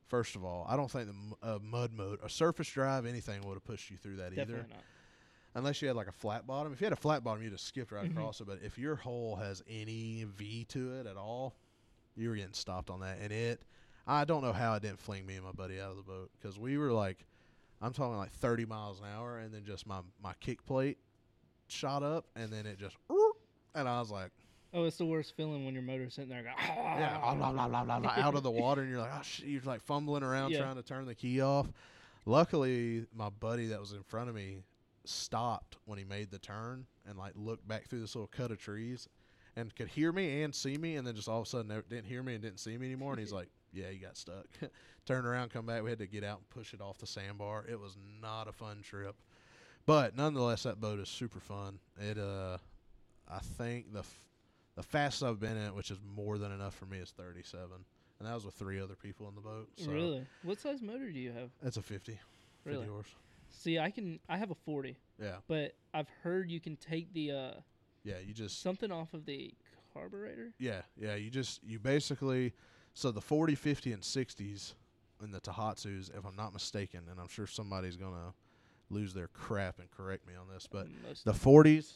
First 0.08 0.36
of 0.36 0.44
all, 0.44 0.66
I 0.68 0.76
don't 0.76 0.90
think 0.90 1.08
the 1.08 1.46
uh, 1.54 1.58
mud 1.60 1.92
mode, 1.92 2.20
a 2.22 2.28
surface 2.30 2.68
drive, 2.68 3.06
anything 3.06 3.42
would 3.46 3.54
have 3.54 3.64
pushed 3.64 3.90
you 3.90 3.96
through 3.96 4.16
that 4.16 4.34
Definitely 4.34 4.54
either. 4.60 4.66
not. 4.70 4.84
Unless 5.54 5.80
you 5.82 5.88
had 5.88 5.96
like 5.96 6.06
a 6.06 6.12
flat 6.12 6.46
bottom. 6.46 6.72
If 6.72 6.80
you 6.80 6.84
had 6.84 6.92
a 6.92 6.96
flat 6.96 7.24
bottom, 7.24 7.42
you'd 7.42 7.52
just 7.52 7.66
skipped 7.66 7.90
right 7.90 8.04
Mhm. 8.08 8.10
across 8.12 8.40
it. 8.40 8.46
But 8.46 8.60
if 8.62 8.78
your 8.78 8.94
hole 8.94 9.36
has 9.36 9.62
any 9.68 10.24
V 10.24 10.64
to 10.66 10.94
it 11.00 11.06
at 11.06 11.16
all, 11.16 11.56
you 12.14 12.28
were 12.28 12.36
getting 12.36 12.52
stopped 12.52 12.88
on 12.90 13.00
that. 13.00 13.18
And 13.20 13.32
it, 13.32 13.64
I 14.06 14.24
don't 14.24 14.42
know 14.42 14.52
how 14.52 14.74
it 14.74 14.82
didn't 14.82 15.00
fling 15.00 15.26
me 15.26 15.34
and 15.36 15.44
my 15.44 15.52
buddy 15.52 15.80
out 15.80 15.90
of 15.90 15.96
the 15.96 16.02
boat 16.02 16.30
because 16.38 16.58
we 16.58 16.76
were 16.78 16.92
like, 16.92 17.26
I'm 17.80 17.92
talking 17.92 18.16
like 18.16 18.32
30 18.32 18.64
miles 18.66 19.00
an 19.00 19.06
hour, 19.06 19.38
and 19.38 19.52
then 19.52 19.64
just 19.64 19.86
my 19.86 20.00
my 20.22 20.32
kick 20.40 20.64
plate 20.66 20.98
shot 21.68 22.02
up, 22.02 22.26
and 22.36 22.50
then 22.52 22.64
it 22.64 22.78
just, 22.78 22.96
and 23.74 23.88
I 23.88 23.98
was 24.00 24.10
like, 24.10 24.30
Oh, 24.74 24.84
it's 24.84 24.98
the 24.98 25.06
worst 25.06 25.34
feeling 25.36 25.64
when 25.64 25.74
your 25.74 25.82
motor's 25.82 26.14
sitting 26.14 26.30
there. 26.30 26.42
Going, 26.42 26.54
ah. 26.58 26.98
yeah, 26.98 27.18
blah, 27.34 27.52
blah, 27.52 27.68
blah, 27.68 27.84
blah, 27.84 27.98
blah, 28.00 28.12
out 28.16 28.34
of 28.34 28.42
the 28.42 28.50
water, 28.50 28.82
and 28.82 28.90
you're 28.90 29.00
like, 29.00 29.10
ah, 29.12 29.18
oh 29.20 29.22
shit, 29.22 29.46
you're 29.46 29.62
like 29.64 29.80
fumbling 29.80 30.22
around 30.22 30.50
Yeah. 30.52 30.60
trying 30.62 30.76
to 30.76 30.82
turn 30.82 31.06
the 31.06 31.14
key 31.14 31.40
off. 31.40 31.66
Luckily, 32.24 33.06
my 33.14 33.28
buddy 33.30 33.66
that 33.68 33.80
was 33.80 33.92
in 33.92 34.02
front 34.02 34.28
of 34.28 34.34
me 34.34 34.58
stopped 35.04 35.76
when 35.84 35.98
he 35.98 36.04
made 36.04 36.30
the 36.30 36.38
turn 36.38 36.84
and 37.08 37.16
like 37.16 37.32
looked 37.36 37.66
back 37.68 37.86
through 37.88 38.00
this 38.00 38.14
little 38.16 38.26
cut 38.26 38.50
of 38.50 38.58
trees 38.58 39.08
and 39.54 39.74
could 39.74 39.88
hear 39.88 40.12
me 40.12 40.42
and 40.42 40.54
see 40.54 40.76
me, 40.76 40.96
and 40.96 41.06
then 41.06 41.14
just 41.14 41.28
all 41.28 41.40
of 41.40 41.46
a 41.46 41.48
sudden 41.48 41.82
didn't 41.88 42.04
hear 42.06 42.22
me 42.22 42.34
and 42.34 42.42
didn't 42.42 42.60
see 42.60 42.76
me 42.76 42.86
anymore. 42.86 43.12
And 43.12 43.20
he's 43.20 43.32
like, 43.32 43.48
"Yeah, 43.72 43.88
you 43.90 44.00
got 44.00 44.16
stuck." 44.16 44.46
Turned 45.06 45.26
around, 45.26 45.50
come 45.50 45.64
back. 45.66 45.82
We 45.82 45.90
had 45.90 46.00
to 46.00 46.06
get 46.06 46.24
out 46.24 46.38
and 46.38 46.50
push 46.50 46.74
it 46.74 46.80
off 46.80 46.98
the 46.98 47.06
sandbar. 47.06 47.64
It 47.68 47.80
was 47.80 47.96
not 48.20 48.48
a 48.48 48.52
fun 48.52 48.82
trip, 48.82 49.14
but 49.86 50.16
nonetheless, 50.16 50.64
that 50.64 50.80
boat 50.80 50.98
is 50.98 51.08
super 51.08 51.40
fun. 51.40 51.78
It 51.98 52.18
uh, 52.18 52.58
I 53.30 53.38
think 53.38 53.92
the 53.92 54.02
the 54.76 54.82
fastest 54.82 55.22
I've 55.24 55.40
been 55.40 55.56
in 55.56 55.74
which 55.74 55.90
is 55.90 55.98
more 56.14 56.38
than 56.38 56.52
enough 56.52 56.74
for 56.74 56.86
me, 56.86 56.98
is 56.98 57.10
37, 57.10 57.68
and 58.18 58.28
that 58.28 58.34
was 58.34 58.44
with 58.44 58.54
three 58.54 58.80
other 58.80 58.94
people 58.94 59.28
in 59.28 59.34
the 59.34 59.40
boat. 59.40 59.68
So 59.76 59.90
really? 59.90 60.26
What 60.42 60.60
size 60.60 60.80
motor 60.82 61.10
do 61.10 61.18
you 61.18 61.32
have? 61.32 61.50
It's 61.64 61.76
a 61.76 61.82
50. 61.82 62.12
50 62.12 62.20
Really? 62.64 62.86
horse. 62.86 63.08
See, 63.50 63.78
I 63.78 63.90
can. 63.90 64.18
I 64.28 64.36
have 64.36 64.50
a 64.50 64.54
40, 64.54 64.96
Yeah, 65.20 65.36
but 65.48 65.74
I've 65.94 66.08
heard 66.22 66.50
you 66.50 66.60
can 66.60 66.76
take 66.76 67.12
the 67.14 67.30
uh 67.32 67.50
yeah. 68.04 68.18
You 68.24 68.34
just 68.34 68.60
something 68.62 68.92
off 68.92 69.14
of 69.14 69.24
the 69.24 69.52
carburetor. 69.94 70.52
Yeah, 70.58 70.82
yeah. 71.00 71.14
You 71.14 71.30
just 71.30 71.62
you 71.64 71.78
basically 71.78 72.52
so 72.92 73.10
the 73.10 73.20
40, 73.20 73.54
50, 73.54 73.92
and 73.92 74.02
60s 74.02 74.74
in 75.22 75.30
the 75.30 75.40
Tohatsus, 75.40 76.10
if 76.16 76.24
I'm 76.26 76.36
not 76.36 76.52
mistaken, 76.52 77.00
and 77.10 77.18
I'm 77.20 77.28
sure 77.28 77.46
somebody's 77.46 77.96
gonna 77.96 78.34
lose 78.90 79.14
their 79.14 79.28
crap 79.28 79.78
and 79.78 79.90
correct 79.90 80.26
me 80.26 80.34
on 80.34 80.48
this, 80.52 80.66
but 80.70 80.86
Most 81.06 81.24
the 81.24 81.32
40s, 81.32 81.92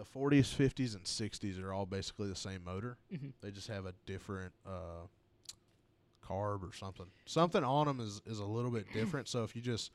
the 0.00 0.18
40s, 0.18 0.54
50s, 0.56 0.94
and 0.94 1.04
60s 1.04 1.62
are 1.62 1.74
all 1.74 1.84
basically 1.84 2.28
the 2.28 2.34
same 2.34 2.64
motor. 2.64 2.96
Mhm. 3.12 3.32
They 3.42 3.50
just 3.50 3.68
have 3.68 3.84
a 3.84 3.92
different 4.06 4.54
uh, 4.66 5.06
carb 6.26 6.62
or 6.62 6.72
something. 6.74 7.06
Something 7.26 7.62
on 7.64 7.86
them 7.86 8.00
is 8.00 8.22
is 8.26 8.38
a 8.38 8.44
little 8.44 8.70
bit 8.70 8.90
different. 8.92 9.28
So 9.28 9.44
if 9.44 9.54
you 9.54 9.60
just 9.60 9.90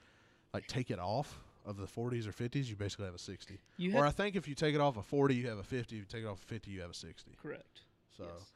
like 0.53 0.67
take 0.67 0.91
it 0.91 0.99
off 0.99 1.39
of 1.65 1.77
the 1.77 1.87
40s 1.87 2.27
or 2.27 2.31
50s, 2.31 2.65
you 2.67 2.75
basically 2.75 3.05
have 3.05 3.15
a 3.15 3.19
60. 3.19 3.59
you 3.77 3.97
Or 3.97 4.05
I 4.05 4.11
think 4.11 4.35
if 4.35 4.47
you 4.47 4.53
take 4.53 4.75
it 4.75 4.81
off 4.81 4.97
a 4.97 5.01
40, 5.01 5.33
you 5.33 5.49
have 5.49 5.57
a 5.57 5.63
50. 5.63 5.95
If 5.95 5.99
you 6.01 6.05
take 6.05 6.23
it 6.23 6.27
off 6.27 6.43
a 6.43 6.45
50, 6.45 6.69
you 6.69 6.81
have 6.81 6.91
a 6.91 6.93
60. 6.93 7.31
correct. 7.41 7.81
So, 8.15 8.25
yes. 8.25 8.51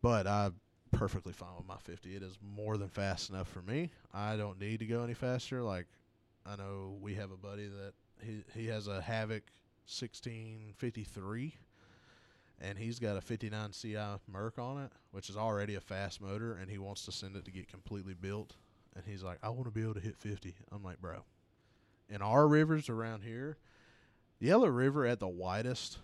but 0.00 0.26
I'm 0.26 0.58
perfectly 0.90 1.34
fine 1.34 1.54
with 1.56 1.66
my 1.66 1.76
50. 1.76 2.16
It 2.16 2.22
is 2.22 2.38
more 2.42 2.78
than 2.78 2.88
fast 2.88 3.28
enough 3.28 3.48
for 3.48 3.60
me. 3.62 3.92
I 4.14 4.36
don't 4.36 4.58
need 4.58 4.78
to 4.78 4.86
go 4.86 5.04
any 5.04 5.14
faster. 5.14 5.62
Like, 5.62 5.86
I 6.46 6.56
know 6.56 6.96
we 7.00 7.14
have 7.14 7.30
a 7.30 7.36
buddy 7.36 7.66
that 7.66 7.92
he 8.24 8.42
he 8.54 8.66
has 8.68 8.86
a 8.86 9.00
Havoc 9.02 9.42
1653, 9.86 11.54
and 12.60 12.78
he's 12.78 12.98
got 12.98 13.16
a 13.16 13.20
59 13.20 13.72
Ci 13.72 13.96
Merc 14.30 14.58
on 14.58 14.82
it, 14.82 14.92
which 15.10 15.28
is 15.28 15.36
already 15.36 15.74
a 15.74 15.80
fast 15.80 16.20
motor, 16.20 16.54
and 16.54 16.70
he 16.70 16.78
wants 16.78 17.04
to 17.06 17.12
send 17.12 17.36
it 17.36 17.44
to 17.44 17.50
get 17.50 17.68
completely 17.68 18.14
built. 18.14 18.54
And 18.94 19.04
he's 19.06 19.22
like, 19.22 19.38
I 19.42 19.48
want 19.48 19.64
to 19.64 19.70
be 19.70 19.82
able 19.82 19.94
to 19.94 20.00
hit 20.00 20.16
50. 20.16 20.54
I'm 20.70 20.82
like, 20.82 21.00
bro, 21.00 21.24
in 22.08 22.22
our 22.22 22.46
rivers 22.46 22.88
around 22.88 23.22
here, 23.22 23.56
Yellow 24.38 24.68
River 24.68 25.06
at 25.06 25.18
the 25.18 25.28
widest, 25.28 25.98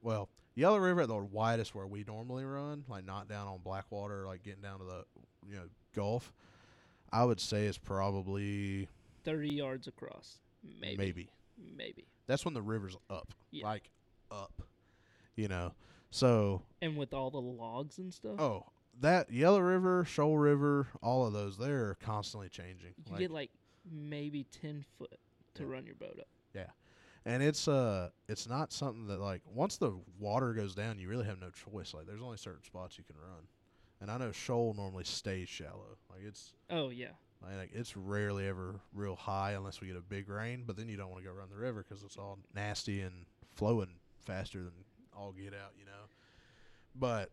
well, 0.00 0.28
Yellow 0.54 0.78
River 0.78 1.02
at 1.02 1.08
the 1.08 1.16
widest 1.16 1.74
where 1.74 1.86
we 1.86 2.04
normally 2.04 2.44
run, 2.44 2.84
like 2.88 3.04
not 3.04 3.28
down 3.28 3.46
on 3.46 3.58
Blackwater, 3.62 4.26
like 4.26 4.42
getting 4.42 4.62
down 4.62 4.78
to 4.78 4.84
the 4.84 5.04
you 5.48 5.56
know 5.56 5.68
Gulf. 5.94 6.32
I 7.12 7.24
would 7.24 7.40
say 7.40 7.66
it's 7.66 7.78
probably 7.78 8.88
30 9.24 9.54
yards 9.54 9.86
across. 9.86 10.38
Maybe. 10.80 10.96
maybe. 10.96 11.28
Maybe. 11.76 12.06
That's 12.26 12.44
when 12.44 12.54
the 12.54 12.62
river's 12.62 12.96
up, 13.10 13.32
Yeah. 13.50 13.64
like 13.66 13.90
up. 14.30 14.62
You 15.36 15.48
know, 15.48 15.74
so 16.10 16.62
And 16.80 16.96
with 16.96 17.12
all 17.12 17.30
the 17.30 17.40
logs 17.40 17.98
and 17.98 18.12
stuff, 18.12 18.40
oh 18.40 18.64
that 19.00 19.30
Yellow 19.30 19.60
River, 19.60 20.04
Shoal 20.06 20.38
River, 20.38 20.88
all 21.02 21.26
of 21.26 21.32
those 21.34 21.58
they're 21.58 21.96
constantly 22.00 22.48
changing. 22.48 22.94
you 22.96 23.10
Like, 23.12 23.20
get 23.20 23.30
like 23.30 23.50
maybe 23.90 24.44
10 24.44 24.84
foot 24.98 25.18
to 25.54 25.62
Yeah. 25.64 25.68
run 25.68 25.84
your 25.86 25.94
boat 25.96 26.16
up. 26.18 26.28
Yeah, 26.54 26.70
and 27.26 27.42
it's 27.42 27.68
uh 27.68 28.10
it's 28.28 28.48
not 28.48 28.72
something 28.72 29.06
that 29.08 29.20
like 29.20 29.42
once 29.44 29.76
the 29.76 29.98
water 30.18 30.54
goes 30.54 30.74
down 30.74 30.98
you 30.98 31.08
really 31.08 31.26
have 31.26 31.38
no 31.38 31.50
choice 31.50 31.92
like 31.92 32.06
there's 32.06 32.22
only 32.22 32.38
certain 32.38 32.62
spots 32.64 32.96
you 32.96 33.04
can 33.04 33.16
run 33.16 33.46
and 34.00 34.10
i 34.10 34.16
know 34.16 34.32
shoal 34.32 34.72
normally 34.74 35.04
stays 35.04 35.48
shallow 35.48 35.98
like 36.10 36.22
it's 36.26 36.54
Oh, 36.70 36.88
yeah. 36.88 37.12
Like 37.42 37.70
it's 37.72 37.96
rarely 37.96 38.46
ever 38.48 38.80
real 38.94 39.16
high 39.16 39.52
unless 39.52 39.80
we 39.80 39.86
get 39.86 39.96
a 39.96 40.00
big 40.00 40.28
rain 40.28 40.64
but 40.66 40.76
then 40.76 40.88
you 40.88 40.96
don't 40.96 41.10
want 41.10 41.22
to 41.22 41.28
go 41.28 41.34
run 41.34 41.48
the 41.50 41.56
river 41.56 41.84
because 41.88 42.02
it's 42.02 42.16
all 42.16 42.38
nasty 42.54 43.00
and 43.00 43.26
flowing 43.54 43.88
faster 44.24 44.58
than 44.62 44.72
all 45.16 45.32
get 45.32 45.54
out 45.54 45.72
you 45.78 45.84
know 45.84 45.92
but 46.94 47.30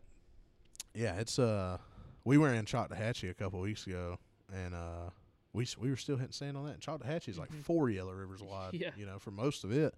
yeah 0.94 1.14
it's 1.16 1.38
uh 1.38 1.76
we 2.24 2.38
were 2.38 2.52
in 2.54 2.64
Chattahoochee 2.64 3.28
a 3.28 3.34
couple 3.34 3.60
weeks 3.60 3.86
ago 3.86 4.18
and 4.54 4.74
uh 4.74 5.10
we 5.52 5.66
we 5.78 5.90
were 5.90 5.96
still 5.96 6.16
hitting 6.16 6.32
sand 6.32 6.56
on 6.56 6.64
that. 6.64 6.72
And 6.72 6.80
Chattahoochee 6.80 7.30
is 7.30 7.38
like 7.38 7.50
Mhm. 7.52 7.62
four 7.62 7.88
Yellow 7.90 8.12
Rivers 8.12 8.42
wide, 8.42 8.70
Yeah. 8.74 8.90
you 8.96 9.06
know, 9.06 9.18
for 9.20 9.30
most 9.30 9.62
of 9.62 9.70
it. 9.70 9.94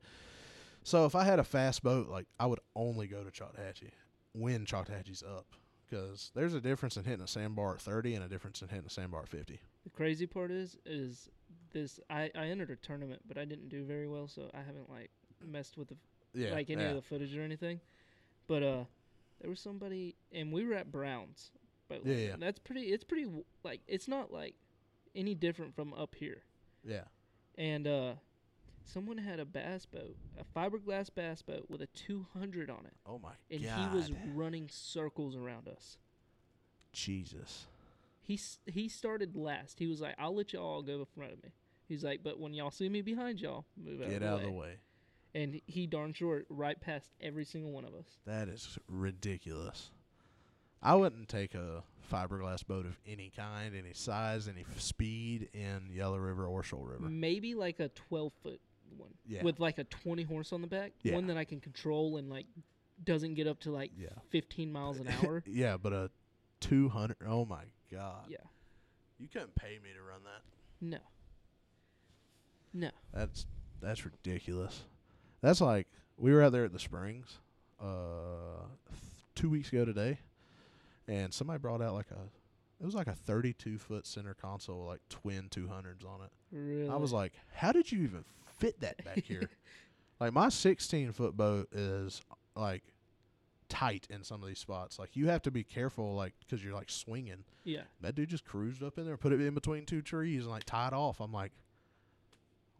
So 0.83 1.07
if 1.07 1.15
I 1.15 1.25
had 1.25 1.39
a 1.39 1.45
fast 1.45 1.83
boat, 1.83 2.09
like 2.09 2.27
I 2.39 2.45
would 2.47 2.61
only 2.75 3.07
go 3.07 3.25
to 3.25 3.31
Chattahoochee 3.31 3.91
when 4.35 4.67
Chattahoochee's 4.67 5.23
up, 5.23 5.47
because 5.89 6.31
there's 6.35 6.53
a 6.53 6.61
difference 6.61 6.99
in 6.99 7.05
hitting 7.05 7.25
a 7.25 7.27
sandbar 7.27 7.75
at 7.77 7.81
30 7.81 8.15
and 8.17 8.25
a 8.25 8.29
difference 8.29 8.61
in 8.61 8.69
hitting 8.69 8.85
a 8.87 8.91
sandbar 8.91 9.23
at 9.23 9.29
50. 9.29 9.59
The 9.87 9.91
crazy 9.91 10.27
part 10.27 10.51
is, 10.51 10.77
is 10.85 11.31
this. 11.73 12.01
I 12.11 12.29
I 12.35 12.47
entered 12.49 12.71
a 12.71 12.77
tournament, 12.77 13.23
but 13.29 13.39
I 13.39 13.45
didn't 13.45 13.69
do 13.69 13.85
very 13.85 14.09
well, 14.09 14.27
so 14.27 14.51
I 14.53 14.59
haven't 14.59 14.91
like 14.91 15.11
messed 15.45 15.79
with 15.79 15.89
the 15.89 15.97
Yeah, 16.35 16.51
like 16.51 16.71
any 16.71 16.83
yeah. 16.83 16.89
of 16.89 16.97
the 16.97 17.03
footage 17.03 17.37
or 17.37 17.43
anything. 17.43 17.81
But 18.49 18.63
uh, 18.65 18.85
there 19.41 19.49
was 19.49 19.61
somebody, 19.61 20.17
and 20.33 20.53
we 20.53 20.65
were 20.67 20.75
at 20.75 20.91
Browns. 20.91 21.53
But 21.89 22.05
Yeah, 22.05 22.17
yeah. 22.17 22.37
that's 22.37 22.59
pretty. 22.59 22.87
It's 22.93 23.05
pretty 23.05 23.31
like 23.63 23.81
it's 23.87 24.09
not 24.09 24.33
like 24.33 24.57
any 25.15 25.37
different 25.37 25.75
from 25.77 25.95
up 25.95 26.17
here. 26.17 26.43
yeah, 26.85 27.05
And 27.57 27.87
uh, 27.87 28.15
someone 28.85 29.19
had 29.19 29.39
a 29.39 29.45
bass 29.45 29.87
boat, 29.87 30.17
a 30.39 30.45
fiberglass 30.59 31.11
bass 31.15 31.43
boat 31.43 31.67
with 31.71 31.81
a 31.81 31.87
200 31.95 32.69
on 32.71 32.85
it, 32.87 32.93
Oh 33.07 33.19
my 33.21 33.33
and 33.51 33.63
god, 33.65 33.79
he 33.91 33.97
was 33.97 34.11
running 34.35 34.69
circles 34.71 35.35
around 35.37 35.69
us. 35.69 35.97
Jesus. 36.93 37.67
He 38.27 38.41
he 38.67 38.89
started 38.89 39.37
last. 39.37 39.79
He 39.79 39.87
was 39.87 40.01
like, 40.01 40.15
"I'll 40.19 40.35
let 40.35 40.53
y'all 40.53 40.83
go 40.83 40.99
in 41.01 41.07
front 41.15 41.33
of 41.33 41.43
me." 41.45 41.51
He's 41.89 42.03
like, 42.03 42.23
"But 42.25 42.41
when 42.41 42.53
y'all 42.55 42.73
see 42.73 42.89
me 42.89 43.01
behind 43.01 43.41
y'all, 43.41 43.65
move 43.77 44.03
out, 44.03 44.09
Get 44.09 44.17
of, 44.17 44.21
the 44.23 44.29
out 44.29 44.35
of 44.41 44.43
the 44.47 44.51
way." 44.51 44.59
way. 44.59 44.75
And 45.35 45.61
he 45.67 45.87
darn 45.87 46.13
sure 46.15 46.45
right 46.49 46.81
past 46.81 47.11
every 47.21 47.45
single 47.45 47.71
one 47.71 47.85
of 47.85 47.95
us. 47.95 48.07
That 48.27 48.49
is 48.49 48.79
ridiculous. 48.89 49.91
I 50.83 50.95
wouldn't 50.95 51.29
take 51.29 51.55
a 51.55 51.83
fiberglass 52.11 52.67
boat 52.67 52.87
of 52.87 52.99
any 53.07 53.31
kind, 53.37 53.75
any 53.77 53.93
size, 53.93 54.49
any 54.49 54.63
f- 54.63 54.81
speed 54.81 55.49
in 55.53 55.89
Yellow 55.93 56.17
River 56.19 56.47
or 56.47 56.63
Shoal 56.63 56.85
River. 56.85 57.09
Maybe 57.09 57.55
like 57.55 57.81
a 57.81 57.89
12 57.91 58.33
foot 58.43 58.61
one 58.97 59.11
Yeah. 59.27 59.43
with 59.43 59.59
like 59.61 59.79
a 59.79 59.85
20 59.85 60.23
horse 60.23 60.53
on 60.53 60.61
the 60.63 60.67
back, 60.69 60.93
Yeah. 61.03 61.15
one 61.15 61.27
that 61.27 61.37
I 61.37 61.45
can 61.45 61.61
control 61.61 62.17
and 62.17 62.31
like 62.31 62.47
doesn't 63.05 63.35
get 63.35 63.47
up 63.47 63.61
to 63.61 63.71
like 63.73 63.91
Yeah. 63.97 64.09
15 64.31 64.73
miles 64.73 64.99
an 65.01 65.09
hour. 65.23 65.43
yeah, 65.47 65.77
but 65.77 65.93
a 65.93 66.11
200. 66.61 67.17
Oh 67.27 67.45
my 67.45 67.65
god. 67.91 68.27
yeah. 68.29 68.39
You 69.19 69.29
couldn't 69.29 69.55
pay 69.55 69.79
me 69.83 69.91
to 69.97 70.03
run 70.03 70.21
that. 70.25 70.43
No. 70.81 70.99
No. 72.75 72.91
That's 73.13 73.47
that's 73.81 74.05
ridiculous. 74.05 74.83
That's 75.41 75.61
like 75.61 75.87
we 76.19 76.33
were 76.33 76.43
out 76.43 76.53
there 76.53 76.65
at 76.65 76.73
the 76.73 76.79
Springs 76.79 77.39
uh 77.81 78.65
th- 78.89 79.01
2 79.35 79.51
weeks 79.51 79.69
ago 79.71 79.85
today 79.85 80.19
and 81.07 81.33
somebody 81.33 81.59
brought 81.59 81.83
out 81.83 81.93
like 81.93 82.11
a 82.11 82.31
it 82.81 82.85
was 82.85 82.95
like 82.95 83.07
a 83.07 83.15
32 83.15 83.79
foot 83.79 84.07
center 84.07 84.35
console 84.35 84.81
with 84.81 84.89
like 84.89 85.01
twin 85.09 85.49
200s 85.51 86.07
on 86.07 86.21
it. 86.23 86.31
Really. 86.53 86.89
I 86.91 86.97
was 86.97 87.13
like, 87.13 87.33
how 87.55 87.73
did 87.73 87.91
you 87.91 88.03
even 88.03 88.25
fit 88.59 88.81
that 88.81 89.03
back 89.05 89.25
here? 89.25 89.49
like 90.21 90.33
my 90.35 90.51
16 90.51 91.13
foot 91.13 91.37
boat 91.37 91.69
is 91.73 92.21
like 92.55 92.83
tight 93.69 94.07
in 94.11 94.23
some 94.25 94.43
of 94.43 94.49
these 94.49 94.59
spots. 94.59 94.99
Like 94.99 95.17
you 95.17 95.29
have 95.29 95.43
to 95.43 95.51
be 95.51 95.65
careful, 95.65 96.15
like 96.15 96.35
because 96.41 96.65
you're 96.65 96.75
like 96.75 96.91
swinging. 96.91 97.45
yeah. 97.65 97.83
That 98.01 98.15
dude 98.15 98.29
just 98.29 98.45
cruised 98.45 98.83
up 98.83 98.99
in 98.99 99.05
there, 99.07 99.17
put 99.17 99.33
it 99.33 99.41
in 99.41 99.55
between 99.55 99.85
two 99.87 100.03
trees, 100.03 100.43
and 100.43 100.51
like 100.51 100.65
tied 100.65 100.93
off. 100.93 101.21
I'm 101.21 101.33
like, 101.33 101.53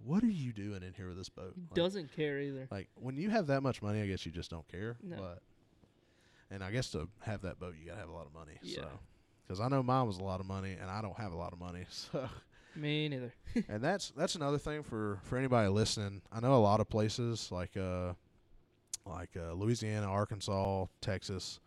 what 0.05 0.23
are 0.23 0.29
you 0.31 0.53
doing 0.53 0.83
in 0.83 0.93
here 0.95 1.09
with 1.09 1.17
this 1.17 1.29
boat? 1.29 1.55
Like, 1.57 1.75
Doesn't 1.75 2.15
care 2.15 2.39
either. 2.41 2.69
like 2.71 2.89
when 2.97 3.17
you 3.17 3.31
have 3.31 3.47
that 3.49 3.63
much 3.63 3.83
money, 3.83 4.03
I 4.03 4.07
guess 4.07 4.25
you 4.27 4.33
just 4.33 4.51
don't 4.51 4.67
care. 4.69 4.97
No. 5.03 5.17
But 5.17 5.43
and 6.51 6.63
I 6.63 6.71
guess 6.71 6.91
to 6.93 7.09
have 7.23 7.43
that 7.43 7.59
boat, 7.59 7.75
you 7.81 7.87
gotta 7.87 8.01
have 8.01 8.09
a 8.09 8.13
lot 8.15 8.27
of 8.27 8.33
money. 8.35 8.59
Yeah. 8.63 8.83
So 8.83 8.89
because 9.47 9.61
I 9.61 9.69
know 9.69 9.83
mine 9.83 10.07
was 10.07 10.19
a 10.19 10.25
lot 10.25 10.41
of 10.41 10.47
money, 10.47 10.77
and 10.81 10.91
I 10.91 11.01
don't 11.03 11.17
have 11.19 11.33
a 11.33 11.37
lot 11.37 11.53
of 11.53 11.59
money. 11.59 11.85
So, 12.13 12.29
Me 12.75 13.09
neither. 13.09 13.33
and 13.71 13.83
that's 13.83 14.11
that's 14.17 14.35
another 14.35 14.59
thing 14.59 14.83
for 14.83 15.19
for 15.25 15.39
anybody 15.39 15.69
listening. 15.71 16.21
I 16.31 16.41
know 16.41 16.55
a 16.55 16.57
lot 16.61 16.79
of 16.81 16.89
places 16.91 17.51
like 17.51 17.75
uh 17.77 18.13
like 19.07 19.31
uh, 19.37 19.53
Louisiana, 19.53 20.07
Arkansas, 20.07 20.87
Texas. 21.01 21.61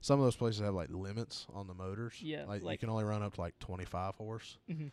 Some 0.00 0.20
of 0.20 0.24
those 0.26 0.36
places 0.36 0.60
have 0.60 0.74
like 0.74 0.90
limits 0.90 1.46
on 1.54 1.66
the 1.66 1.74
motors. 1.74 2.14
Yeah, 2.20 2.44
like, 2.46 2.62
you 2.62 2.78
can 2.78 2.90
only 2.90 3.04
run 3.04 3.22
up 3.22 3.34
to 3.34 3.40
like 3.40 3.58
25 3.58 4.14
horse. 4.16 4.58
hmm 4.70 4.88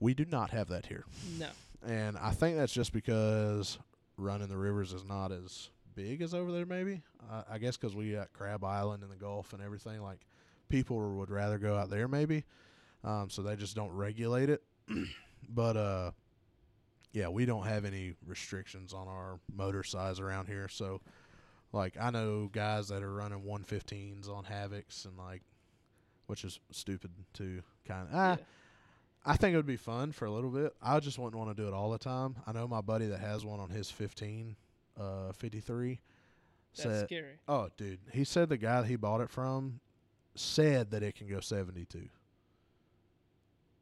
We 0.00 0.14
do 0.14 0.24
not 0.24 0.50
have 0.50 0.68
that 0.68 0.86
here. 0.86 1.04
No. 1.38 1.48
And 1.86 2.16
I 2.18 2.30
think 2.30 2.56
that's 2.56 2.72
just 2.72 2.92
because 2.92 3.78
running 4.16 4.48
the 4.48 4.56
rivers 4.56 4.92
is 4.92 5.04
not 5.04 5.32
as 5.32 5.70
big 5.94 6.22
as 6.22 6.32
over 6.34 6.50
there, 6.52 6.66
maybe. 6.66 7.02
I 7.30 7.42
I 7.54 7.58
guess 7.58 7.76
'cause 7.76 7.94
we 7.94 8.12
got 8.12 8.32
Crab 8.32 8.64
Island 8.64 9.02
in 9.02 9.08
the 9.10 9.16
Gulf 9.16 9.52
and 9.52 9.62
everything. 9.62 10.00
Like, 10.02 10.20
people 10.68 11.16
would 11.18 11.30
rather 11.30 11.58
go 11.58 11.76
out 11.76 11.90
there, 11.90 12.08
maybe. 12.08 12.44
Um, 13.02 13.28
so 13.30 13.42
they 13.42 13.54
just 13.56 13.74
don't 13.76 13.92
regulate 13.92 14.48
it. 14.48 14.62
but, 15.48 15.76
uh, 15.76 16.10
yeah, 17.14 17.28
we 17.28 17.46
don't 17.46 17.64
have 17.64 17.84
any 17.86 18.12
restrictions 18.26 18.92
on 18.92 19.08
our 19.08 19.38
motor 19.54 19.82
size 19.84 20.18
around 20.20 20.46
here. 20.48 20.68
So, 20.68 21.00
like, 21.72 21.94
I 21.98 22.10
know 22.10 22.50
guys 22.52 22.88
that 22.88 23.02
are 23.02 23.12
running 23.12 23.40
115s 23.42 24.28
on 24.28 24.44
Havocs 24.44 25.06
and, 25.06 25.16
like, 25.16 25.40
which 26.26 26.44
is 26.44 26.58
stupid 26.72 27.12
to 27.34 27.62
kind 27.86 28.08
of. 28.08 28.14
Ah, 28.14 28.30
yeah. 28.38 28.44
I 29.24 29.36
think 29.36 29.54
it 29.54 29.56
would 29.56 29.64
be 29.64 29.76
fun 29.76 30.12
for 30.12 30.26
a 30.26 30.30
little 30.30 30.50
bit. 30.50 30.74
I 30.82 31.00
just 31.00 31.18
wouldn't 31.18 31.36
want 31.42 31.56
to 31.56 31.62
do 31.62 31.68
it 31.68 31.72
all 31.72 31.90
the 31.90 31.98
time. 31.98 32.36
I 32.46 32.52
know 32.52 32.66
my 32.68 32.80
buddy 32.82 33.06
that 33.06 33.20
has 33.20 33.44
one 33.44 33.60
on 33.60 33.70
his 33.70 33.90
15, 33.90 34.56
uh, 35.00 35.32
53. 35.32 36.00
That's 36.76 36.82
Said, 36.82 37.06
scary. 37.06 37.38
oh, 37.46 37.68
dude, 37.76 38.00
he 38.12 38.24
said 38.24 38.48
the 38.48 38.56
guy 38.56 38.80
that 38.82 38.88
he 38.88 38.96
bought 38.96 39.20
it 39.20 39.30
from 39.30 39.78
said 40.34 40.90
that 40.90 41.04
it 41.04 41.14
can 41.14 41.28
go 41.28 41.38
72. 41.38 42.08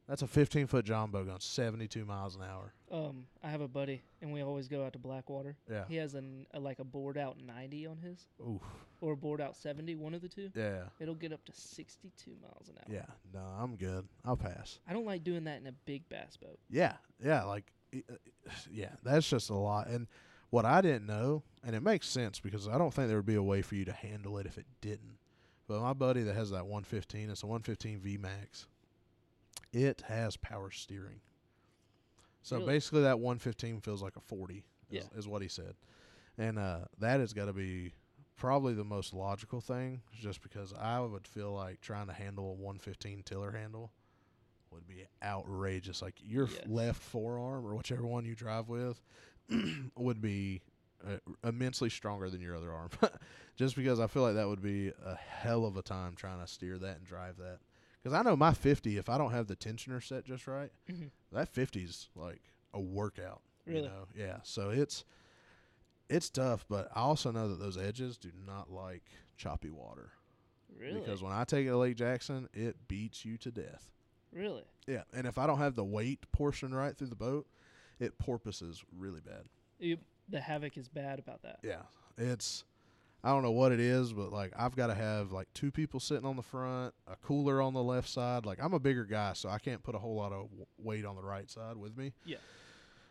That's 0.07 0.21
a 0.21 0.27
15 0.27 0.67
foot 0.67 0.85
Jumbo 0.85 1.23
going 1.23 1.39
72 1.39 2.03
miles 2.03 2.35
an 2.35 2.41
hour. 2.41 2.73
Um, 2.91 3.25
I 3.41 3.49
have 3.49 3.61
a 3.61 3.67
buddy, 3.67 4.03
and 4.21 4.33
we 4.33 4.43
always 4.43 4.67
go 4.67 4.85
out 4.85 4.93
to 4.93 4.99
Blackwater. 4.99 5.55
Yeah. 5.71 5.85
He 5.87 5.95
has 5.95 6.13
an 6.13 6.45
a, 6.53 6.59
like 6.59 6.79
a 6.79 6.83
board 6.83 7.17
out 7.17 7.37
90 7.39 7.87
on 7.87 7.97
his, 7.97 8.27
Oof. 8.45 8.61
or 8.99 9.13
a 9.13 9.17
board 9.17 9.39
out 9.39 9.55
70, 9.55 9.95
one 9.95 10.13
of 10.13 10.21
the 10.21 10.27
two. 10.27 10.51
Yeah. 10.55 10.83
It'll 10.99 11.15
get 11.15 11.31
up 11.31 11.45
to 11.45 11.53
62 11.53 12.31
miles 12.41 12.67
an 12.67 12.75
hour. 12.79 12.93
Yeah. 12.93 13.05
No, 13.33 13.41
I'm 13.57 13.77
good. 13.77 14.05
I'll 14.25 14.35
pass. 14.35 14.79
I 14.87 14.93
don't 14.93 15.05
like 15.05 15.23
doing 15.23 15.45
that 15.45 15.61
in 15.61 15.67
a 15.67 15.73
big 15.85 16.07
bass 16.09 16.35
boat. 16.35 16.59
Yeah, 16.69 16.93
yeah, 17.23 17.43
like, 17.43 17.71
uh, 17.95 18.15
yeah, 18.69 18.91
that's 19.03 19.29
just 19.29 19.49
a 19.49 19.55
lot. 19.55 19.87
And 19.87 20.07
what 20.49 20.65
I 20.65 20.81
didn't 20.81 21.05
know, 21.07 21.43
and 21.65 21.75
it 21.75 21.81
makes 21.81 22.09
sense 22.09 22.41
because 22.41 22.67
I 22.67 22.77
don't 22.77 22.93
think 22.93 23.07
there 23.07 23.17
would 23.17 23.25
be 23.25 23.35
a 23.35 23.43
way 23.43 23.61
for 23.61 23.75
you 23.75 23.85
to 23.85 23.93
handle 23.93 24.37
it 24.37 24.45
if 24.45 24.57
it 24.57 24.65
didn't. 24.81 25.17
But 25.65 25.81
my 25.81 25.93
buddy 25.93 26.23
that 26.23 26.35
has 26.35 26.49
that 26.51 26.65
115, 26.65 27.29
it's 27.29 27.41
a 27.43 27.47
115 27.47 27.99
V 28.01 28.17
Max. 28.17 28.67
It 29.73 30.03
has 30.07 30.37
power 30.37 30.69
steering. 30.71 31.21
So 32.43 32.57
Really? 32.57 32.73
basically, 32.73 33.01
that 33.01 33.19
115 33.19 33.81
feels 33.81 34.01
like 34.01 34.15
a 34.15 34.21
40. 34.21 34.63
Is, 34.91 35.09
Yeah. 35.11 35.17
is 35.17 35.27
what 35.27 35.41
he 35.41 35.47
said, 35.47 35.75
and 36.37 36.59
uh, 36.59 36.81
that 36.99 37.19
has 37.19 37.33
got 37.33 37.45
to 37.45 37.53
be 37.53 37.93
probably 38.35 38.73
the 38.73 38.83
most 38.83 39.13
logical 39.13 39.61
thing, 39.61 40.01
just 40.11 40.41
because 40.43 40.73
I 40.73 40.99
would 40.99 41.25
feel 41.25 41.51
like 41.53 41.81
trying 41.81 42.07
to 42.07 42.13
handle 42.13 42.49
a 42.51 42.53
115 42.53 43.23
tiller 43.23 43.51
handle 43.51 43.91
would 44.71 44.85
be 44.87 45.05
outrageous. 45.23 46.01
Like 46.01 46.15
your 46.21 46.47
Yes. 46.47 46.67
left 46.67 47.01
forearm 47.01 47.65
or 47.65 47.75
whichever 47.75 48.05
one 48.05 48.25
you 48.25 48.35
drive 48.35 48.69
with 48.69 49.01
would 49.97 50.21
be 50.21 50.61
uh, 51.07 51.17
immensely 51.43 51.89
stronger 51.89 52.29
than 52.29 52.41
your 52.41 52.55
other 52.55 52.71
arm. 52.71 52.89
Just 53.55 53.75
because 53.75 53.99
I 53.99 54.07
feel 54.07 54.23
like 54.23 54.35
that 54.35 54.47
would 54.47 54.61
be 54.61 54.91
a 55.05 55.15
hell 55.15 55.65
of 55.65 55.77
a 55.77 55.81
time 55.81 56.15
trying 56.15 56.39
to 56.41 56.47
steer 56.47 56.77
that 56.79 56.97
and 56.97 57.05
drive 57.05 57.37
that. 57.37 57.59
Because 58.03 58.13
I 58.17 58.21
know 58.21 58.35
my 58.35 58.53
50, 58.53 58.97
if 58.97 59.07
I 59.07 59.17
don't 59.17 59.31
have 59.31 59.47
the 59.47 59.55
tensioner 59.55 60.03
set 60.03 60.25
just 60.25 60.45
right, 60.45 60.71
Mhm. 60.89 61.11
that 61.31 61.53
50's 61.53 62.09
like 62.15 62.41
a 62.73 62.79
workout. 62.81 63.41
You 63.65 63.73
Really? 63.75 63.87
know? 63.87 64.07
Yeah. 64.13 64.39
So 64.43 64.69
it's 64.71 65.05
it's 66.09 66.29
tough, 66.29 66.65
but 66.67 66.89
I 66.93 66.99
also 66.99 67.31
know 67.31 67.47
that 67.47 67.59
those 67.59 67.77
edges 67.77 68.17
do 68.17 68.31
not 68.45 68.69
like 68.69 69.03
choppy 69.37 69.69
water. 69.69 70.11
Really? 70.77 70.99
Because 70.99 71.23
when 71.23 71.31
I 71.31 71.43
take 71.45 71.65
it 71.65 71.69
to 71.69 71.77
Lake 71.77 71.95
Jackson, 71.95 72.49
it 72.53 72.87
beats 72.87 73.23
you 73.25 73.37
to 73.37 73.51
death. 73.51 73.89
really? 74.31 74.63
Yeah, 74.85 75.03
and 75.13 75.25
if 75.25 75.37
I 75.37 75.47
don't 75.47 75.59
have 75.59 75.75
the 75.75 75.83
weight 75.83 76.29
portion 76.33 76.73
right 76.73 76.95
through 76.97 77.07
the 77.07 77.15
boat, 77.15 77.47
it 77.99 78.17
porpoises 78.17 78.83
really 78.91 79.21
bad. 79.21 79.45
You, 79.79 79.97
the 80.27 80.41
havoc 80.41 80.77
is 80.77 80.89
bad 80.89 81.19
about 81.19 81.41
that. 81.43 81.59
Yeah, 81.63 81.83
it's 82.17 82.65
I 83.23 83.29
don't 83.29 83.41
know 83.41 83.51
what 83.51 83.71
it 83.71 83.79
is, 83.79 84.11
but 84.11 84.33
like 84.33 84.51
I've 84.57 84.75
got 84.75 84.87
to 84.87 84.95
have 84.95 85.31
like 85.31 85.47
two 85.53 85.71
people 85.71 85.99
sitting 85.99 86.25
on 86.25 86.35
the 86.35 86.41
front, 86.41 86.93
a 87.07 87.15
cooler 87.15 87.61
on 87.61 87.73
the 87.73 87.83
left 87.83 88.09
side. 88.09 88.45
Like 88.45 88.61
I'm 88.61 88.73
a 88.73 88.79
bigger 88.79 89.05
guy, 89.05 89.33
so 89.33 89.47
I 89.47 89.59
can't 89.59 89.81
put 89.81 89.95
a 89.95 89.99
whole 89.99 90.15
lot 90.15 90.33
of 90.33 90.49
w- 90.49 90.65
weight 90.77 91.05
on 91.05 91.15
the 91.15 91.23
right 91.23 91.49
side 91.49 91.77
with 91.77 91.95
me. 91.97 92.11
Yeah. 92.25 92.37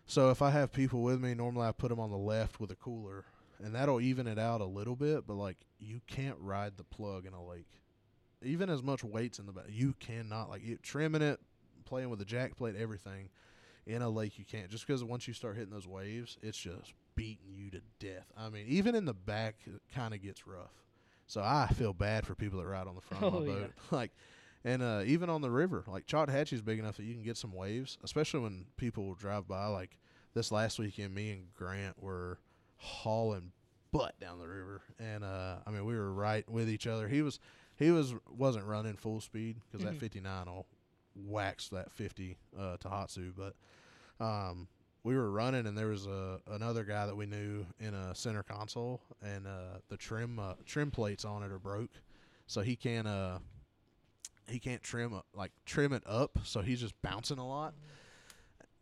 So 0.04 0.30
if 0.30 0.42
I 0.42 0.50
have 0.50 0.72
people 0.72 1.02
with 1.02 1.20
me, 1.20 1.34
normally 1.34 1.66
I 1.66 1.72
put 1.72 1.88
them 1.88 2.00
on 2.00 2.10
the 2.10 2.18
left 2.18 2.60
with 2.60 2.70
a 2.70 2.76
cooler, 2.76 3.24
and 3.62 3.74
that'll 3.74 4.00
even 4.00 4.26
it 4.26 4.38
out 4.38 4.60
a 4.60 4.66
little 4.66 4.96
bit. 4.96 5.26
But 5.26 5.34
like 5.34 5.56
you 5.78 6.02
can't 6.06 6.36
ride 6.38 6.76
the 6.76 6.84
plug 6.84 7.24
in 7.24 7.32
a 7.32 7.42
lake, 7.42 7.80
even 8.42 8.68
as 8.68 8.82
much 8.82 9.02
weight's 9.02 9.38
in 9.38 9.46
the 9.46 9.52
back. 9.52 9.66
You 9.70 9.94
cannot 9.98 10.50
like 10.50 10.62
it, 10.62 10.82
trimming 10.82 11.22
it, 11.22 11.40
playing 11.86 12.10
with 12.10 12.18
the 12.18 12.26
jack 12.26 12.56
plate, 12.56 12.76
everything 12.76 13.30
in 13.86 14.02
a 14.02 14.10
lake. 14.10 14.38
You 14.38 14.44
can't 14.44 14.68
just 14.68 14.86
because 14.86 15.02
once 15.02 15.26
you 15.26 15.32
start 15.32 15.56
hitting 15.56 15.72
those 15.72 15.88
waves, 15.88 16.36
it's 16.42 16.58
just 16.58 16.92
beating 17.14 17.54
you 17.54 17.70
to 17.70 17.80
death. 17.98 18.26
I 18.36 18.48
mean, 18.48 18.66
even 18.68 18.94
in 18.94 19.04
the 19.04 19.14
back, 19.14 19.56
it 19.66 19.80
kind 19.94 20.14
of 20.14 20.22
gets 20.22 20.46
rough. 20.46 20.72
So 21.26 21.40
I 21.42 21.68
feel 21.74 21.92
bad 21.92 22.26
for 22.26 22.34
people 22.34 22.58
that 22.60 22.66
ride 22.66 22.86
on 22.86 22.94
the 22.94 23.00
front 23.00 23.24
of 23.24 23.32
Oh, 23.34 23.40
my 23.40 23.46
yeah. 23.46 23.58
boat, 23.60 23.72
like. 23.90 24.10
And 24.64 24.80
uh, 24.80 25.02
even 25.04 25.28
on 25.28 25.40
the 25.40 25.50
river, 25.50 25.82
like 25.88 26.06
Chattahoochee 26.06 26.54
is 26.54 26.62
big 26.62 26.78
enough 26.78 26.96
that 26.96 27.02
you 27.02 27.14
can 27.14 27.24
get 27.24 27.36
some 27.36 27.52
waves, 27.52 27.98
especially 28.04 28.38
when 28.38 28.66
people 28.76 29.04
will 29.04 29.16
drive 29.16 29.48
by. 29.48 29.66
Like 29.66 29.98
this 30.34 30.52
last 30.52 30.78
weekend, 30.78 31.12
me 31.12 31.32
and 31.32 31.52
Grant 31.52 32.00
were 32.00 32.38
hauling 32.76 33.50
butt 33.90 34.18
down 34.20 34.38
the 34.38 34.46
river, 34.46 34.82
and 35.00 35.24
uh, 35.24 35.56
I 35.66 35.70
mean 35.72 35.84
we 35.84 35.96
were 35.96 36.12
right 36.12 36.48
with 36.48 36.70
each 36.70 36.86
other. 36.86 37.08
He 37.08 37.22
was 37.22 37.40
he 37.76 37.90
was 37.90 38.14
wasn't 38.30 38.66
running 38.66 38.94
full 38.94 39.20
speed 39.20 39.56
because 39.66 39.84
Mhm. 39.84 39.90
that 39.90 39.96
59 40.00 40.46
will 40.46 40.66
wax 41.16 41.68
that 41.70 41.90
50 41.90 42.36
uh, 42.56 42.76
Tohatsu, 42.76 43.32
but 43.36 43.56
um, 44.24 44.68
we 45.04 45.16
were 45.16 45.30
running, 45.30 45.66
and 45.66 45.76
there 45.76 45.88
was 45.88 46.06
a 46.06 46.40
another 46.50 46.84
guy 46.84 47.06
that 47.06 47.16
we 47.16 47.26
knew 47.26 47.66
in 47.80 47.94
a 47.94 48.14
center 48.14 48.42
console, 48.42 49.00
and 49.22 49.46
uh, 49.46 49.78
the 49.88 49.96
trim 49.96 50.38
uh, 50.38 50.54
trim 50.64 50.90
plates 50.90 51.24
on 51.24 51.42
it 51.42 51.50
are 51.50 51.58
broke, 51.58 51.90
so 52.46 52.60
he 52.60 52.76
can't 52.76 53.06
uh 53.08 53.38
he 54.48 54.58
can't 54.58 54.82
trim 54.82 55.14
up, 55.14 55.26
like 55.34 55.52
trim 55.66 55.92
it 55.92 56.02
up, 56.06 56.38
so 56.44 56.60
he's 56.60 56.80
just 56.80 57.00
bouncing 57.02 57.38
a 57.38 57.46
lot. 57.46 57.74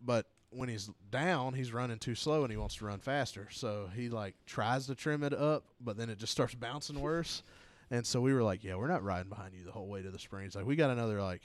But 0.01 0.27
when 0.51 0.69
he's 0.69 0.91
down, 1.11 1.55
he's 1.55 1.73
running 1.73 1.99
too 1.99 2.15
slow, 2.15 2.43
and 2.43 2.51
he 2.51 2.57
wants 2.57 2.77
to 2.77 2.85
run 2.85 2.99
faster. 2.99 3.49
So 3.51 3.89
he 3.95 4.09
like 4.09 4.35
tries 4.47 4.87
to 4.87 4.95
trim 4.95 5.23
it 5.23 5.33
up, 5.33 5.65
but 5.81 5.97
then 5.97 6.11
it 6.11 6.19
just 6.19 6.33
starts 6.37 6.55
bouncing 6.55 7.01
worse. 7.01 7.43
And 7.91 8.07
so 8.07 8.21
we 8.21 8.33
were 8.35 8.43
like, 8.43 8.63
"Yeah, 8.63 8.77
we're 8.77 8.89
not 8.89 9.03
riding 9.03 9.31
behind 9.31 9.55
you 9.55 9.65
the 9.65 9.73
whole 9.73 9.89
way 9.89 10.03
to 10.03 10.11
the 10.11 10.19
springs. 10.19 10.55
Like 10.55 10.67
we 10.67 10.77
got 10.77 10.91
another 10.91 11.21
like 11.23 11.43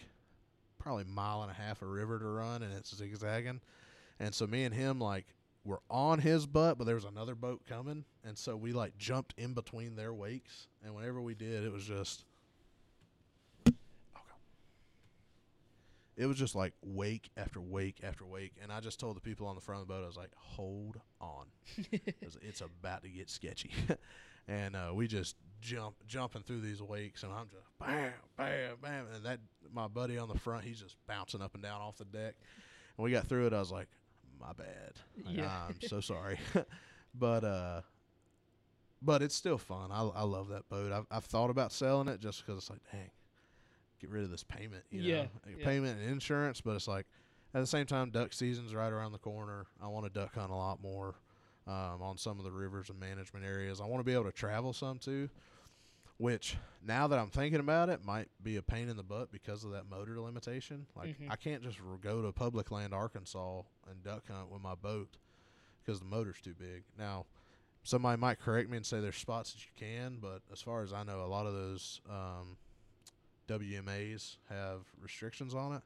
probably 0.77 1.05
mile 1.05 1.41
and 1.41 1.49
a 1.49 1.55
half 1.55 1.81
of 1.81 1.87
river 1.87 2.19
to 2.19 2.25
run, 2.25 2.61
and 2.61 2.73
it's 2.73 2.93
zigzagging." 2.93 3.61
And 4.19 4.33
so 4.33 4.47
me 4.47 4.63
and 4.63 4.73
him 4.73 4.99
like 4.99 5.25
were 5.63 5.81
on 5.89 6.19
his 6.19 6.45
butt, 6.45 6.77
but 6.77 6.85
there 6.85 6.95
was 6.95 7.05
another 7.05 7.35
boat 7.35 7.61
coming, 7.67 8.05
and 8.23 8.37
so 8.37 8.55
we 8.55 8.71
like 8.71 8.97
jumped 8.97 9.33
in 9.37 9.53
between 9.53 9.95
their 9.95 10.13
wakes. 10.13 10.67
And 10.83 10.95
whenever 10.95 11.21
we 11.21 11.33
did, 11.33 11.63
it 11.63 11.71
was 11.71 11.83
just 11.83 12.23
it 16.17 16.27
was 16.27 16.37
just 16.37 16.55
like 16.55 16.73
wake 16.81 17.29
after 17.35 17.59
wake 17.59 17.97
after 18.03 18.25
wake. 18.25 18.53
And 18.61 18.71
I 18.71 18.79
just 18.79 18.99
told 18.99 19.17
the 19.17 19.21
people 19.21 19.47
on 19.47 19.55
the 19.55 19.61
front 19.61 19.81
of 19.81 19.87
the 19.87 19.93
boat, 19.93 20.03
I 20.03 20.07
was 20.07 20.17
like, 20.17 20.31
hold 20.35 20.99
on. 21.19 21.45
it's 21.91 22.61
about 22.61 23.03
to 23.03 23.09
get 23.09 23.29
sketchy. 23.29 23.71
and 24.47 24.75
uh, 24.75 24.91
we 24.93 25.07
just 25.07 25.35
jump 25.61 25.95
jumping 26.07 26.43
through 26.43 26.61
these 26.61 26.81
wakes, 26.81 27.23
and 27.23 27.33
I'm 27.33 27.47
just 27.49 27.65
bam, 27.79 28.13
bam, 28.37 28.75
bam. 28.81 29.05
And 29.15 29.25
that 29.25 29.39
my 29.73 29.87
buddy 29.87 30.17
on 30.17 30.29
the 30.29 30.39
front, 30.39 30.63
he's 30.63 30.79
just 30.79 30.95
bouncing 31.07 31.41
up 31.41 31.53
and 31.53 31.63
down 31.63 31.81
off 31.81 31.97
the 31.97 32.05
deck. 32.05 32.35
And 32.97 33.03
we 33.03 33.11
got 33.11 33.27
through 33.27 33.47
it. 33.47 33.53
I 33.53 33.59
was 33.59 33.71
like, 33.71 33.87
my 34.39 34.53
bad. 34.53 34.93
Like, 35.25 35.37
Yeah. 35.37 35.49
I'm 35.69 35.81
so 35.81 35.99
sorry. 36.01 36.39
but 37.15 37.43
uh, 37.43 37.81
but 39.01 39.21
it's 39.21 39.35
still 39.35 39.57
fun. 39.57 39.91
I 39.91 40.01
I 40.03 40.23
love 40.23 40.49
that 40.49 40.67
boat. 40.69 40.91
I've 40.91 41.05
I've 41.11 41.25
thought 41.25 41.49
about 41.49 41.71
selling 41.71 42.07
it 42.07 42.19
just 42.19 42.45
because 42.45 42.57
it's 42.59 42.69
like, 42.69 42.81
dang, 42.91 43.09
get 43.99 44.09
rid 44.09 44.23
of 44.23 44.31
this 44.31 44.43
payment. 44.43 44.83
You 44.91 45.01
Yeah, 45.01 45.15
know, 45.23 45.27
like 45.45 45.59
yeah. 45.59 45.65
payment 45.65 45.99
and 45.99 46.09
insurance. 46.09 46.61
But 46.61 46.75
it's 46.75 46.87
like 46.87 47.05
at 47.53 47.59
the 47.61 47.67
same 47.67 47.85
time, 47.85 48.09
duck 48.11 48.33
season's 48.33 48.73
right 48.73 48.91
around 48.91 49.11
the 49.11 49.19
corner. 49.19 49.67
I 49.81 49.87
want 49.87 50.05
to 50.05 50.11
duck 50.11 50.35
hunt 50.35 50.51
a 50.51 50.55
lot 50.55 50.81
more 50.81 51.15
um, 51.67 52.01
on 52.01 52.17
some 52.17 52.39
of 52.39 52.45
the 52.45 52.51
rivers 52.51 52.89
and 52.89 52.99
management 52.99 53.45
areas. 53.45 53.79
I 53.81 53.85
want 53.85 53.99
to 53.99 54.03
be 54.05 54.13
able 54.13 54.25
to 54.25 54.31
travel 54.31 54.73
some 54.73 54.97
too. 54.99 55.29
Which 56.17 56.55
now 56.81 57.07
that 57.07 57.19
I'm 57.19 57.29
thinking 57.29 57.59
about 57.59 57.89
it, 57.89 58.05
might 58.05 58.29
be 58.41 58.55
a 58.55 58.61
pain 58.61 58.87
in 58.87 58.95
the 58.95 59.03
butt 59.03 59.31
because 59.31 59.63
of 59.65 59.71
that 59.71 59.89
motor 59.89 60.19
limitation. 60.19 60.87
Like 60.95 61.19
Mhm. 61.19 61.29
I 61.29 61.35
can't 61.35 61.61
just 61.61 61.77
go 62.01 62.21
to 62.21 62.31
public 62.31 62.71
land 62.71 62.93
Arkansas 62.93 63.63
and 63.89 64.01
duck 64.03 64.27
hunt 64.29 64.49
with 64.49 64.61
my 64.61 64.75
boat 64.75 65.17
because 65.83 65.99
the 65.99 66.05
motor's 66.05 66.39
too 66.41 66.53
big. 66.53 66.83
Now, 66.97 67.25
somebody 67.83 68.19
might 68.19 68.39
correct 68.39 68.69
me 68.69 68.77
and 68.77 68.85
say 68.85 69.01
there's 69.01 69.17
spots 69.17 69.51
that 69.53 69.65
you 69.65 69.71
can, 69.75 70.17
but 70.19 70.41
as 70.51 70.61
far 70.61 70.81
as 70.83 70.93
I 70.93 71.03
know, 71.03 71.21
a 71.23 71.27
lot 71.27 71.45
of 71.47 71.53
those 71.53 71.99
um, 72.09 72.57
WMAs 73.47 74.37
have 74.49 74.85
restrictions 75.01 75.53
on 75.53 75.73
it, 75.75 75.83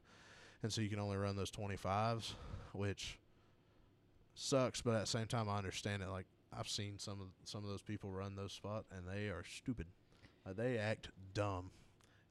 and 0.62 0.72
so 0.72 0.80
you 0.80 0.88
can 0.88 0.98
only 1.00 1.16
run 1.16 1.34
those 1.36 1.50
25s, 1.50 2.34
which 2.72 3.18
sucks. 4.34 4.80
But 4.80 4.94
at 4.94 5.00
the 5.00 5.06
same 5.06 5.26
time, 5.26 5.48
I 5.48 5.58
understand 5.58 6.02
it. 6.02 6.08
Like 6.08 6.26
I've 6.52 6.68
seen 6.68 6.98
some 6.98 7.20
of 7.20 7.28
some 7.44 7.64
of 7.64 7.70
those 7.70 7.82
people 7.82 8.10
run 8.12 8.36
those 8.36 8.52
spots, 8.52 8.88
and 8.96 9.06
they 9.08 9.28
are 9.28 9.44
stupid. 9.44 9.86
Like, 10.46 10.56
they 10.56 10.78
act 10.78 11.10
dumb, 11.34 11.70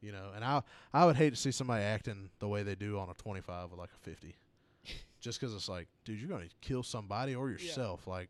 you 0.02 0.12
know. 0.12 0.32
And 0.36 0.44
I 0.44 0.62
I 0.94 1.06
would 1.06 1.16
hate 1.16 1.32
to 1.32 1.36
see 1.36 1.52
somebody 1.52 1.84
acting 1.84 2.30
the 2.40 2.48
way 2.48 2.64
they 2.64 2.76
do 2.76 3.00
on 3.00 3.10
a 3.10 3.14
25 3.14 3.72
with 3.72 3.80
like 3.80 3.92
a 3.94 4.00
50, 4.00 4.36
just 5.20 5.40
because 5.40 5.56
it's 5.56 5.70
like, 5.70 5.88
dude, 6.06 6.20
you're 6.20 6.30
gonna 6.30 6.50
kill 6.62 6.84
somebody 6.84 7.36
or 7.36 7.50
yourself. 7.50 8.08
Like 8.08 8.30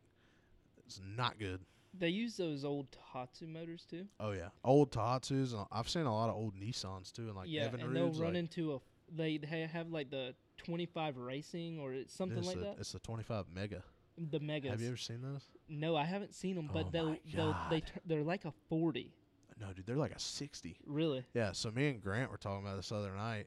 it's 0.86 1.00
not 1.16 1.38
good. 1.38 1.60
They 1.98 2.08
use 2.08 2.36
those 2.36 2.64
old 2.64 2.86
Tohatsu 2.92 3.48
motors 3.48 3.84
too. 3.88 4.06
Oh 4.20 4.30
yeah, 4.32 4.48
old 4.64 4.92
Tohatsu's. 4.92 5.52
And 5.52 5.66
I've 5.72 5.88
seen 5.88 6.06
a 6.06 6.14
lot 6.14 6.28
of 6.28 6.36
old 6.36 6.54
Nissans 6.54 7.12
too, 7.12 7.28
and 7.28 7.36
like 7.36 7.48
yeah, 7.48 7.62
Evan 7.62 7.80
and 7.80 7.96
they'll 7.96 8.12
run 8.12 8.34
like, 8.34 8.36
into 8.36 8.74
a. 8.74 8.78
They 9.12 9.38
they 9.38 9.62
have 9.62 9.90
like 9.90 10.10
the 10.10 10.34
25 10.58 11.16
racing 11.16 11.78
or 11.80 11.92
it's 11.92 12.14
something 12.14 12.38
it's 12.38 12.46
like 12.46 12.58
the, 12.58 12.64
that. 12.64 12.76
It's 12.78 12.92
the 12.92 13.00
25 13.00 13.46
Mega. 13.52 13.82
The 14.30 14.38
megas. 14.38 14.70
Have 14.70 14.80
you 14.80 14.88
ever 14.88 14.96
seen 14.96 15.22
those? 15.22 15.42
No, 15.68 15.96
I 15.96 16.04
haven't 16.04 16.34
seen 16.34 16.54
them, 16.54 16.70
but 16.72 16.86
Oh 16.86 16.90
they'll 16.92 17.16
they'll 17.34 17.56
they 17.70 17.80
God. 17.80 17.86
tur- 17.92 18.00
they're 18.06 18.22
like 18.22 18.44
a 18.44 18.52
40. 18.68 19.12
No, 19.60 19.72
dude, 19.74 19.86
they're 19.86 19.96
like 19.96 20.14
a 20.14 20.18
60. 20.18 20.76
Really? 20.86 21.24
Yeah, 21.34 21.52
so 21.52 21.70
me 21.70 21.88
and 21.88 22.02
Grant 22.02 22.30
were 22.30 22.38
talking 22.38 22.64
about 22.64 22.76
this 22.76 22.92
other 22.92 23.12
night. 23.14 23.46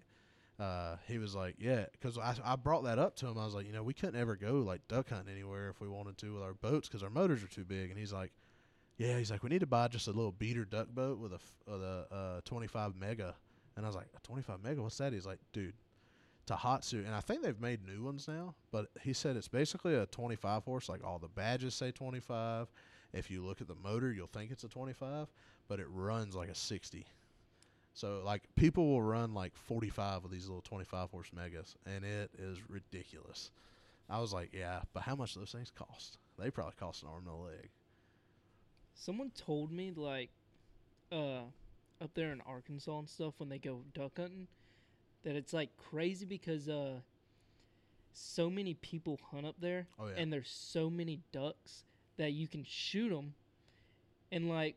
Uh, 0.59 0.97
he 1.07 1.17
was 1.17 1.33
like, 1.33 1.55
"Yeah," 1.57 1.85
because 1.93 2.17
I 2.17 2.35
I 2.45 2.55
brought 2.55 2.83
that 2.83 2.99
up 2.99 3.15
to 3.17 3.27
him. 3.27 3.39
I 3.39 3.45
was 3.45 3.55
like, 3.55 3.65
"You 3.65 3.71
know, 3.73 3.81
we 3.81 3.93
couldn't 3.93 4.19
ever 4.19 4.35
go 4.35 4.55
like 4.59 4.87
duck 4.87 5.09
hunting 5.09 5.33
anywhere 5.33 5.69
if 5.69 5.81
we 5.81 5.87
wanted 5.87 6.17
to 6.19 6.33
with 6.35 6.43
our 6.43 6.53
boats 6.53 6.87
because 6.87 7.01
our 7.01 7.09
motors 7.09 7.43
are 7.43 7.47
too 7.47 7.65
big." 7.65 7.89
And 7.89 7.97
he's 7.97 8.13
like, 8.13 8.31
"Yeah," 8.97 9.17
he's 9.17 9.31
like, 9.31 9.41
"We 9.41 9.49
need 9.49 9.61
to 9.61 9.67
buy 9.67 9.87
just 9.87 10.07
a 10.07 10.11
little 10.11 10.31
beater 10.31 10.63
duck 10.63 10.89
boat 10.89 11.17
with 11.17 11.33
a 11.33 11.39
with 11.65 11.81
a 11.81 12.07
uh, 12.11 12.41
25 12.45 12.95
mega." 12.95 13.35
And 13.75 13.83
I 13.83 13.89
was 13.89 13.95
like, 13.95 14.07
"A 14.15 14.19
25 14.21 14.61
mega? 14.63 14.81
What's 14.83 14.97
that?" 14.99 15.11
He's 15.11 15.25
like, 15.25 15.39
"Dude, 15.53 15.73
Tohatsu." 16.45 17.03
And 17.03 17.15
I 17.15 17.19
think 17.19 17.41
they've 17.41 17.59
made 17.59 17.83
new 17.83 18.03
ones 18.03 18.27
now, 18.27 18.53
but 18.71 18.89
he 19.01 19.11
said 19.11 19.35
it's 19.35 19.47
basically 19.47 19.95
a 19.95 20.05
25 20.05 20.65
horse. 20.65 20.87
Like 20.87 21.03
all 21.03 21.17
the 21.17 21.29
badges 21.29 21.73
say 21.73 21.89
25. 21.91 22.67
If 23.11 23.29
you 23.29 23.43
look 23.43 23.59
at 23.59 23.67
the 23.67 23.75
motor, 23.75 24.11
you'll 24.11 24.27
think 24.27 24.51
it's 24.51 24.63
a 24.63 24.67
25, 24.67 25.27
but 25.67 25.79
it 25.79 25.87
runs 25.89 26.35
like 26.35 26.49
a 26.49 26.55
60. 26.55 27.05
So 27.93 28.21
like 28.25 28.43
people 28.55 28.87
will 28.87 29.01
run 29.03 29.33
like 29.33 29.55
45 29.55 30.23
with 30.23 30.31
these 30.31 30.47
little 30.47 30.61
25 30.61 31.09
horse 31.11 31.31
megas, 31.33 31.75
and 31.85 32.03
it 32.03 32.31
is 32.37 32.57
ridiculous. 32.69 33.51
I 34.09 34.19
was 34.19 34.33
like, 34.33 34.49
yeah, 34.53 34.81
but 34.93 35.03
how 35.03 35.15
much 35.15 35.33
do 35.33 35.39
those 35.39 35.51
things 35.51 35.71
cost? 35.71 36.17
They 36.37 36.49
probably 36.49 36.73
cost 36.79 37.03
an 37.03 37.09
arm 37.09 37.23
and 37.27 37.35
a 37.35 37.37
leg. 37.37 37.69
Someone 38.95 39.31
told 39.31 39.71
me 39.71 39.91
like, 39.95 40.29
uh, 41.11 41.41
up 42.01 42.11
there 42.15 42.31
in 42.31 42.41
Arkansas 42.41 42.99
and 42.99 43.09
stuff 43.09 43.35
when 43.37 43.49
they 43.49 43.59
go 43.59 43.81
duck 43.93 44.17
hunting, 44.17 44.47
that 45.23 45.35
it's 45.35 45.53
like 45.53 45.69
crazy 45.77 46.25
because 46.25 46.67
uh, 46.67 46.99
so 48.11 48.49
many 48.49 48.73
people 48.75 49.19
hunt 49.31 49.45
up 49.45 49.55
there, 49.59 49.87
Oh 49.99 50.07
yeah, 50.07 50.13
and 50.17 50.33
there's 50.33 50.49
so 50.49 50.89
many 50.89 51.19
ducks 51.31 51.83
that 52.17 52.33
you 52.33 52.47
can 52.47 52.63
shoot 52.67 53.09
them, 53.09 53.33
and 54.31 54.49
like, 54.49 54.75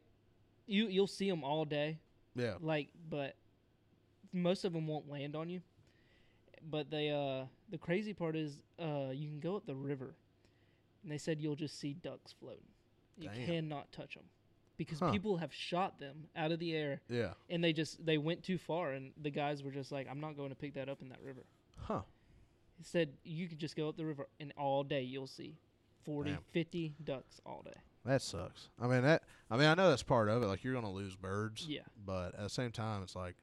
you 0.67 0.89
you'll 0.89 1.07
see 1.07 1.29
them 1.31 1.45
all 1.45 1.64
day, 1.64 1.99
yeah, 2.35 2.55
like, 2.61 2.89
but 3.09 3.37
most 4.33 4.64
of 4.64 4.73
them 4.73 4.87
won't 4.87 5.09
land 5.09 5.35
on 5.37 5.49
you. 5.49 5.61
But 6.69 6.91
they 6.91 7.11
uh, 7.11 7.47
the 7.71 7.79
crazy 7.79 8.12
part 8.12 8.35
is 8.37 8.62
uh, 8.81 9.11
you 9.12 9.29
can 9.29 9.41
go 9.41 9.57
up 9.57 9.67
the 9.67 9.75
river, 9.75 10.14
and 11.03 11.12
they 11.12 11.19
said 11.19 11.41
you'll 11.41 11.55
just 11.57 11.79
see 11.79 11.95
ducks 11.95 12.33
floating. 12.39 12.67
You 13.19 13.29
Damn. 13.35 13.47
cannot 13.47 13.93
touch 13.93 14.14
them 14.14 14.25
because 14.77 14.99
Huh. 15.01 15.11
people 15.11 15.37
have 15.39 15.53
shot 15.55 15.99
them 15.99 16.27
out 16.37 16.53
of 16.53 16.59
the 16.59 16.75
air 16.75 17.01
yeah, 17.09 17.33
and 17.49 17.64
they 17.64 17.73
just 17.73 18.05
they 18.05 18.19
went 18.19 18.43
too 18.43 18.59
far 18.59 18.93
and 18.93 19.12
the 19.23 19.31
guys 19.31 19.62
were 19.62 19.71
just 19.71 19.91
like 19.91 20.07
i'm 20.11 20.21
not 20.21 20.37
going 20.37 20.51
to 20.51 20.55
pick 20.55 20.75
that 20.75 20.91
up 20.91 21.01
in 21.01 21.09
that 21.09 21.23
river 21.23 21.47
huh? 21.79 22.03
he 22.77 22.85
said 22.85 23.09
you 23.25 23.49
could 23.49 23.59
just 23.59 23.75
go 23.75 23.89
up 23.89 23.97
the 23.97 24.05
river 24.05 24.29
and 24.39 24.53
all 24.59 24.85
day 24.85 25.01
you'll 25.01 25.27
see 25.27 25.57
40 26.05 26.33
Damn. 26.33 26.41
50 26.53 26.95
ducks 27.05 27.41
all 27.47 27.62
day 27.64 27.81
That 28.07 28.22
sucks. 28.22 28.68
I 28.80 28.86
mean 28.86 29.02
that. 29.02 29.22
I 29.50 29.57
mean 29.57 29.66
I 29.66 29.74
know 29.74 29.90
that's 29.90 30.02
part 30.02 30.28
of 30.28 30.42
it. 30.42 30.46
Like 30.46 30.64
you're 30.64 30.74
gonna 30.74 30.90
lose 30.92 31.16
birds, 31.16 31.66
yeah 31.68 31.80
but 32.04 32.34
at 32.34 32.40
the 32.40 32.48
same 32.48 32.70
time, 32.72 33.02
it's 33.02 33.16
like 33.16 33.34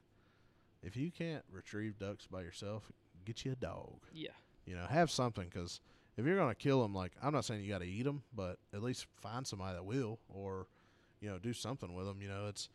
if 0.82 0.96
you 0.96 1.10
can't 1.10 1.44
retrieve 1.50 1.98
ducks 1.98 2.26
by 2.26 2.42
yourself, 2.42 2.90
get 3.24 3.44
you 3.44 3.52
a 3.52 3.56
dog. 3.56 4.00
yeah 4.12 4.30
You 4.66 4.74
know, 4.74 4.84
have 4.86 5.10
something 5.10 5.48
because 5.52 5.80
if 6.16 6.24
you're 6.24 6.36
gonna 6.36 6.54
kill 6.54 6.82
them, 6.82 6.94
like 6.94 7.12
I'm 7.22 7.32
not 7.32 7.44
saying 7.44 7.62
you 7.62 7.68
got 7.70 7.80
to 7.80 7.86
eat 7.86 8.04
them, 8.04 8.22
but 8.34 8.58
at 8.72 8.82
least 8.82 9.06
find 9.20 9.46
somebody 9.46 9.74
that 9.74 9.84
will, 9.84 10.18
or 10.28 10.66
you 11.20 11.28
know, 11.28 11.38
do 11.38 11.52
something 11.52 11.94
with 11.94 12.06
them. 12.06 12.20
You 12.22 12.28
know, 12.28 12.46
it's. 12.48 12.68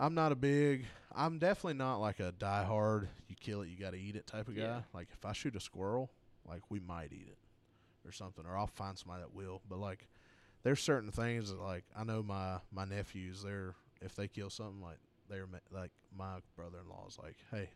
I'm 0.00 0.14
not 0.14 0.30
a 0.30 0.36
big. 0.36 0.86
I'm 1.12 1.38
definitely 1.40 1.74
not 1.74 1.96
like 1.96 2.20
a 2.20 2.30
die 2.30 2.62
hard. 2.62 3.08
You 3.28 3.34
kill 3.38 3.62
it, 3.62 3.68
you 3.68 3.76
got 3.76 3.94
to 3.94 3.98
eat 3.98 4.14
it 4.14 4.26
type 4.28 4.46
of 4.46 4.54
guy. 4.56 4.62
Yeah. 4.62 4.80
Like 4.94 5.08
if 5.12 5.24
I 5.24 5.32
shoot 5.32 5.56
a 5.56 5.60
squirrel, 5.60 6.10
like 6.48 6.62
we 6.70 6.78
might 6.78 7.12
eat 7.12 7.26
it, 7.28 7.38
or 8.06 8.12
something, 8.12 8.46
or 8.46 8.56
I'll 8.56 8.68
find 8.68 8.96
somebody 8.96 9.22
that 9.22 9.34
will. 9.34 9.60
But 9.68 9.80
like, 9.80 10.06
there's 10.62 10.80
certain 10.80 11.10
things 11.10 11.50
that 11.50 11.60
like 11.60 11.84
I 11.96 12.04
know 12.04 12.22
my 12.22 12.58
my 12.72 12.84
nephews. 12.84 13.42
They're 13.42 13.74
if 14.00 14.14
they 14.14 14.28
kill 14.28 14.50
something 14.50 14.80
like 14.80 14.98
they're 15.28 15.46
like 15.70 15.90
my 16.16 16.38
brother-in-law's 16.56 17.18
like, 17.22 17.36
hey, 17.50 17.70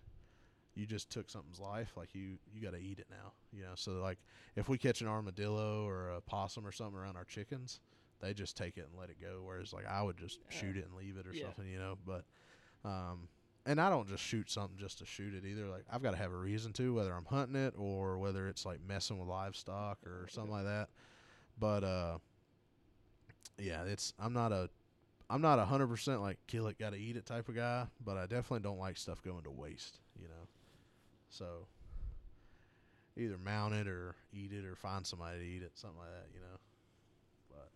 you 0.75 0.87
just 0.87 1.11
took 1.11 1.29
something's 1.29 1.61
life. 1.61 1.93
Like 1.97 2.15
you, 2.15 2.39
you 2.53 2.63
got 2.63 2.73
to 2.73 2.81
eat 2.81 2.99
it 2.99 3.07
now. 3.11 3.33
You 3.53 3.63
know. 3.63 3.73
So 3.75 3.93
like, 3.93 4.19
if 4.57 4.69
we 4.69 4.79
catch 4.79 5.03
an 5.03 5.09
armadillo 5.09 5.87
or 5.87 6.11
a 6.11 6.21
possum 6.21 6.67
or 6.67 6.73
something 6.73 6.99
around 6.99 7.17
our 7.17 7.25
chickens, 7.25 7.81
they 8.21 8.33
just 8.33 8.57
take 8.57 8.79
it 8.79 8.89
and 8.91 8.99
let 8.99 9.11
it 9.11 9.21
go. 9.21 9.43
Whereas 9.45 9.73
like 9.73 9.87
I 9.87 10.03
would 10.03 10.17
just 10.17 10.39
Uh, 10.41 10.51
shoot 10.51 10.77
it 10.77 10.87
and 10.87 10.95
leave 10.95 11.17
it 11.19 11.27
or 11.27 11.33
yeah. 11.33 11.45
something. 11.45 11.67
You 11.69 11.79
know. 11.79 11.99
But, 12.07 12.25
um, 12.85 13.29
and 13.67 13.81
I 13.81 13.91
don't 13.91 14.09
just 14.09 14.23
shoot 14.25 14.51
something 14.51 14.79
just 14.79 14.99
to 14.99 15.07
shoot 15.07 15.35
it 15.35 15.45
either. 15.45 15.67
Like 15.69 15.85
I've 15.93 16.03
got 16.03 16.13
to 16.13 16.17
have 16.17 16.33
a 16.33 16.37
reason 16.37 16.73
to, 16.75 16.95
whether 16.95 17.13
I'm 17.13 17.27
hunting 17.27 17.57
it 17.57 17.75
or 17.77 18.19
whether 18.19 18.49
it's 18.49 18.65
like 18.65 18.81
messing 18.87 19.19
with 19.19 19.29
livestock 19.29 19.99
or 20.07 20.27
something 20.29 20.53
like 20.53 20.65
that. 20.65 20.89
But 21.59 21.85
uh, 21.85 22.19
yeah, 23.59 23.85
it's 23.85 24.15
I'm 24.19 24.33
not 24.33 24.53
a 24.53 24.69
I'm 25.31 25.41
not 25.41 25.59
a 25.59 25.65
hundred 25.65 25.89
percent 25.89 26.21
like 26.21 26.39
kill 26.47 26.67
it, 26.67 26.79
gotta 26.79 26.97
eat 26.97 27.17
it 27.17 27.27
type 27.27 27.49
of 27.49 27.57
guy, 27.57 27.87
but 28.05 28.17
I 28.17 28.23
definitely 28.23 28.61
don't 28.61 28.79
like 28.79 28.97
stuff 28.97 29.23
going 29.23 29.45
to 29.45 29.51
waste, 29.51 29.99
you 30.21 30.29
know. 30.29 30.49
So 31.31 31.67
either 33.17 33.39
mount 33.39 33.75
it 33.75 33.87
or 33.87 34.15
eat 34.33 34.53
it 34.53 34.65
or 34.65 34.75
find 34.75 35.07
somebody 35.07 35.39
to 35.39 35.45
eat 35.45 35.63
it, 35.63 35.73
something 35.75 35.99
like 35.99 36.11
that, 36.11 36.27
you 36.35 36.41
know. 36.41 36.59
But 37.51 37.69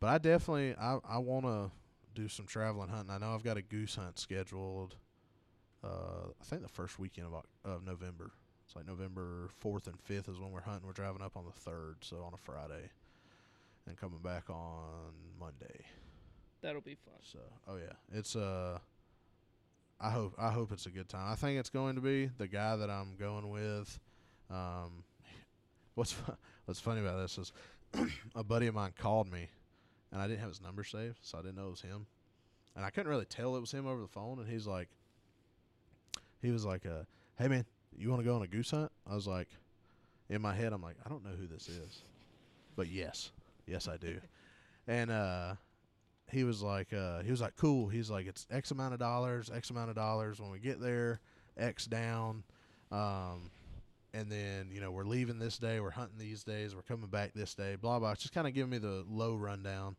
but 0.00 0.06
I 0.08 0.18
definitely 0.18 0.74
I 0.80 0.98
I 1.08 1.18
want 1.18 1.44
to 1.44 1.70
do 2.14 2.28
some 2.28 2.46
traveling 2.46 2.88
hunting. 2.88 3.10
I 3.10 3.18
know 3.18 3.34
I've 3.34 3.44
got 3.44 3.56
a 3.56 3.62
goose 3.62 3.94
hunt 3.96 4.18
scheduled. 4.18 4.96
Uh, 5.84 6.30
I 6.40 6.44
think 6.44 6.62
the 6.62 6.68
first 6.68 6.98
weekend 6.98 7.28
of 7.28 7.44
of 7.64 7.84
November. 7.84 8.30
It's 8.66 8.74
like 8.74 8.86
November 8.86 9.48
fourth 9.58 9.86
and 9.86 10.00
fifth 10.00 10.28
is 10.28 10.40
when 10.40 10.50
we're 10.50 10.62
hunting. 10.62 10.86
We're 10.86 10.92
driving 10.92 11.22
up 11.22 11.36
on 11.36 11.44
the 11.44 11.52
third, 11.52 11.98
so 12.00 12.16
on 12.24 12.34
a 12.34 12.36
Friday, 12.36 12.90
and 13.86 13.96
coming 13.96 14.18
back 14.18 14.50
on 14.50 15.12
Monday. 15.38 15.84
that'll 16.62 16.80
be 16.80 16.94
fun 16.96 17.14
So, 17.22 17.38
oh 17.68 17.76
yeah, 17.76 17.92
it's 18.18 18.34
uh, 18.36 18.78
I 20.00 20.10
hope 20.10 20.34
I 20.38 20.50
hope 20.50 20.72
it's 20.72 20.86
a 20.86 20.90
good 20.90 21.08
time. 21.08 21.30
I 21.30 21.34
think 21.34 21.58
it's 21.58 21.70
going 21.70 21.94
to 21.96 22.00
be 22.00 22.26
the 22.38 22.46
guy 22.48 22.76
that 22.76 22.90
I'm 22.90 23.16
going 23.18 23.48
with. 23.50 23.98
Um, 24.50 25.04
what's 25.94 26.12
fu- 26.12 26.36
what's 26.66 26.80
funny 26.80 27.00
about 27.00 27.18
this 27.20 27.38
is 27.38 27.52
a 28.34 28.44
buddy 28.44 28.66
of 28.66 28.74
mine 28.74 28.92
called 28.98 29.30
me, 29.30 29.48
and 30.12 30.20
I 30.20 30.26
didn't 30.26 30.40
have 30.40 30.50
his 30.50 30.60
number 30.60 30.84
saved, 30.84 31.18
so 31.22 31.38
I 31.38 31.42
didn't 31.42 31.56
know 31.56 31.68
it 31.68 31.70
was 31.70 31.80
him, 31.80 32.06
and 32.74 32.84
I 32.84 32.90
couldn't 32.90 33.10
really 33.10 33.24
tell 33.24 33.56
it 33.56 33.60
was 33.60 33.72
him 33.72 33.86
over 33.86 34.00
the 34.02 34.08
phone. 34.08 34.38
And 34.38 34.48
he's 34.48 34.66
like, 34.66 34.88
he 36.42 36.50
was 36.50 36.64
like, 36.64 36.84
uh, 36.86 37.04
"Hey 37.38 37.48
man, 37.48 37.64
you 37.96 38.10
want 38.10 38.20
to 38.20 38.24
go 38.28 38.34
on 38.36 38.42
a 38.42 38.46
goose 38.46 38.70
hunt?" 38.72 38.90
I 39.10 39.14
was 39.14 39.26
like, 39.26 39.48
in 40.28 40.42
my 40.42 40.54
head, 40.54 40.72
I'm 40.72 40.82
like, 40.82 40.96
I 41.04 41.08
don't 41.08 41.24
know 41.24 41.36
who 41.38 41.46
this 41.46 41.68
is, 41.68 42.02
but 42.74 42.88
yes, 42.88 43.30
yes 43.66 43.88
I 43.88 43.96
do, 43.96 44.20
and 44.86 45.10
uh 45.10 45.54
he 46.30 46.44
was 46.44 46.62
like 46.62 46.92
uh 46.92 47.22
he 47.22 47.30
was 47.30 47.40
like 47.40 47.56
cool. 47.56 47.88
He's 47.88 48.10
like 48.10 48.26
it's 48.26 48.46
x 48.50 48.70
amount 48.70 48.94
of 48.94 49.00
dollars 49.00 49.50
x 49.54 49.70
amount 49.70 49.90
of 49.90 49.96
dollars 49.96 50.40
when 50.40 50.50
we 50.50 50.58
get 50.58 50.80
there 50.80 51.20
x 51.56 51.86
down. 51.86 52.42
Um 52.90 53.50
and 54.12 54.30
then 54.30 54.70
you 54.72 54.80
know 54.80 54.90
we're 54.90 55.04
leaving 55.04 55.38
this 55.38 55.58
day 55.58 55.78
we're 55.78 55.90
hunting 55.90 56.18
these 56.18 56.42
days 56.42 56.74
we're 56.74 56.82
coming 56.82 57.08
back 57.08 57.32
this 57.34 57.54
day 57.54 57.76
blah 57.76 57.98
blah. 57.98 58.14
Just 58.14 58.32
kind 58.32 58.46
of 58.46 58.54
giving 58.54 58.70
me 58.70 58.78
the 58.78 59.04
low 59.08 59.34
rundown. 59.34 59.96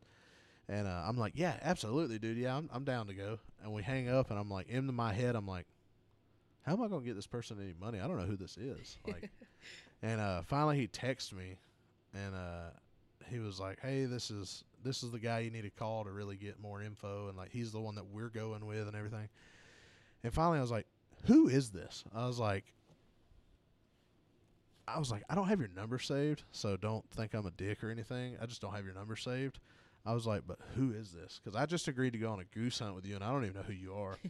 And 0.70 0.86
uh, 0.86 1.04
i'm 1.06 1.18
like 1.18 1.34
yeah 1.36 1.58
absolutely 1.62 2.20
dude. 2.20 2.38
Yeah 2.38 2.58
I'm, 2.58 2.70
I'm 2.74 2.84
down 2.84 3.08
to 3.08 3.14
go. 3.14 3.40
And 3.64 3.74
we 3.74 3.84
hang 3.84 4.10
up 4.10 4.30
and 4.30 4.40
i'm 4.40 4.50
like 4.50 4.68
into 4.68 4.92
my 4.92 5.14
head 5.14 5.36
i'm 5.36 5.48
like 5.48 5.66
how 6.64 6.74
am 6.74 6.82
i 6.82 6.88
going 6.90 7.02
to 7.02 7.08
get 7.08 7.16
this 7.16 7.28
person 7.28 7.58
any 7.62 7.74
money? 7.80 8.02
I 8.02 8.08
don't 8.08 8.18
know 8.18 8.26
who 8.26 8.36
this 8.36 8.58
is. 8.58 8.98
Like 9.08 9.30
and 10.02 10.20
uh 10.20 10.42
finally 10.42 10.78
he 10.78 10.88
texted 10.88 11.34
me 11.34 11.56
and 12.14 12.36
uh 12.36 12.70
he 13.30 13.40
was 13.40 13.60
like, 13.60 13.80
"Hey, 13.82 14.06
this 14.06 14.32
is 14.32 14.64
this 14.84 15.04
is 15.04 15.12
the 15.12 15.20
guy 15.20 15.40
you 15.40 15.52
need 15.52 15.64
to 15.64 15.70
call 15.70 16.04
to 16.04 16.12
really 16.12 16.38
get 16.38 16.60
more 16.60 16.82
info, 16.82 17.28
and 17.28 17.38
like 17.38 17.52
he's 17.52 17.72
the 17.72 17.80
one 17.80 17.96
that 17.96 18.08
we're 18.08 18.30
going 18.30 18.66
with 18.66 18.88
and 18.88 18.96
everything." 18.96 19.30
And 20.24 20.34
finally, 20.34 20.60
I 20.60 20.62
was 20.62 20.72
like, 20.72 20.88
"Who 21.26 21.48
is 21.48 21.70
this?" 21.70 22.04
I 22.14 22.28
was 22.28 22.40
like, 22.40 22.66
"I 24.88 25.00
was 25.00 25.12
like, 25.12 25.24
I 25.30 25.36
don't 25.36 25.48
have 25.48 25.60
your 25.60 25.70
number 25.76 26.00
saved, 26.00 26.44
so 26.52 26.78
don't 26.78 27.10
think 27.12 27.34
I'm 27.34 27.46
a 27.46 27.52
dick 27.52 27.84
or 27.84 27.92
anything. 27.92 28.38
I 28.42 28.46
just 28.46 28.62
don't 28.62 28.74
have 28.74 28.86
your 28.86 28.96
number 28.96 29.16
saved." 29.16 29.60
I 30.06 30.14
was 30.14 30.26
like, 30.26 30.44
"But 30.48 30.60
who 30.76 30.92
is 30.92 31.12
this?" 31.12 31.40
Because 31.44 31.56
I 31.56 31.66
just 31.66 31.88
agreed 31.88 32.14
to 32.14 32.20
go 32.20 32.32
on 32.32 32.40
a 32.40 32.46
goose 32.46 32.80
hunt 32.80 32.96
with 32.96 33.06
you, 33.06 33.16
and 33.16 33.24
I 33.24 33.32
don't 33.32 33.44
even 33.44 33.58
know 33.58 33.64
who 33.64 33.74
you 33.74 33.94
are. 33.94 34.18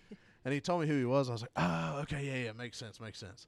And 0.48 0.54
he 0.54 0.62
told 0.62 0.80
me 0.80 0.88
who 0.88 0.98
he 0.98 1.04
was. 1.04 1.28
I 1.28 1.34
was 1.34 1.41
like, 1.41 1.52
oh, 1.58 2.00
okay, 2.04 2.26
yeah, 2.26 2.45
yeah, 2.45 2.52
makes 2.54 2.78
sense, 2.78 3.02
makes 3.02 3.20
sense. 3.20 3.48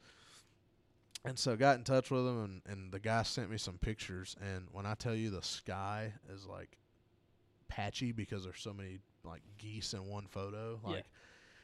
And 1.26 1.38
so 1.38 1.56
got 1.58 1.78
in 1.78 1.84
touch 1.84 2.10
with 2.12 2.26
him, 2.26 2.44
and, 2.44 2.62
and 2.66 2.92
the 2.92 3.00
guy 3.00 3.24
sent 3.24 3.50
me 3.52 3.58
some 3.58 3.78
pictures. 3.78 4.36
And 4.42 4.68
when 4.72 4.86
I 4.86 4.94
tell 4.94 5.14
you 5.14 5.30
the 5.30 5.42
sky 5.44 6.14
is 6.34 6.46
like 6.46 6.78
patchy 7.68 8.12
because 8.12 8.44
there's 8.44 8.60
so 8.62 8.74
many 8.74 9.00
like 9.24 9.42
geese 9.58 9.94
in 9.94 10.06
one 10.08 10.28
photo, 10.28 10.80
Yeah. 10.86 10.92
like 10.92 11.06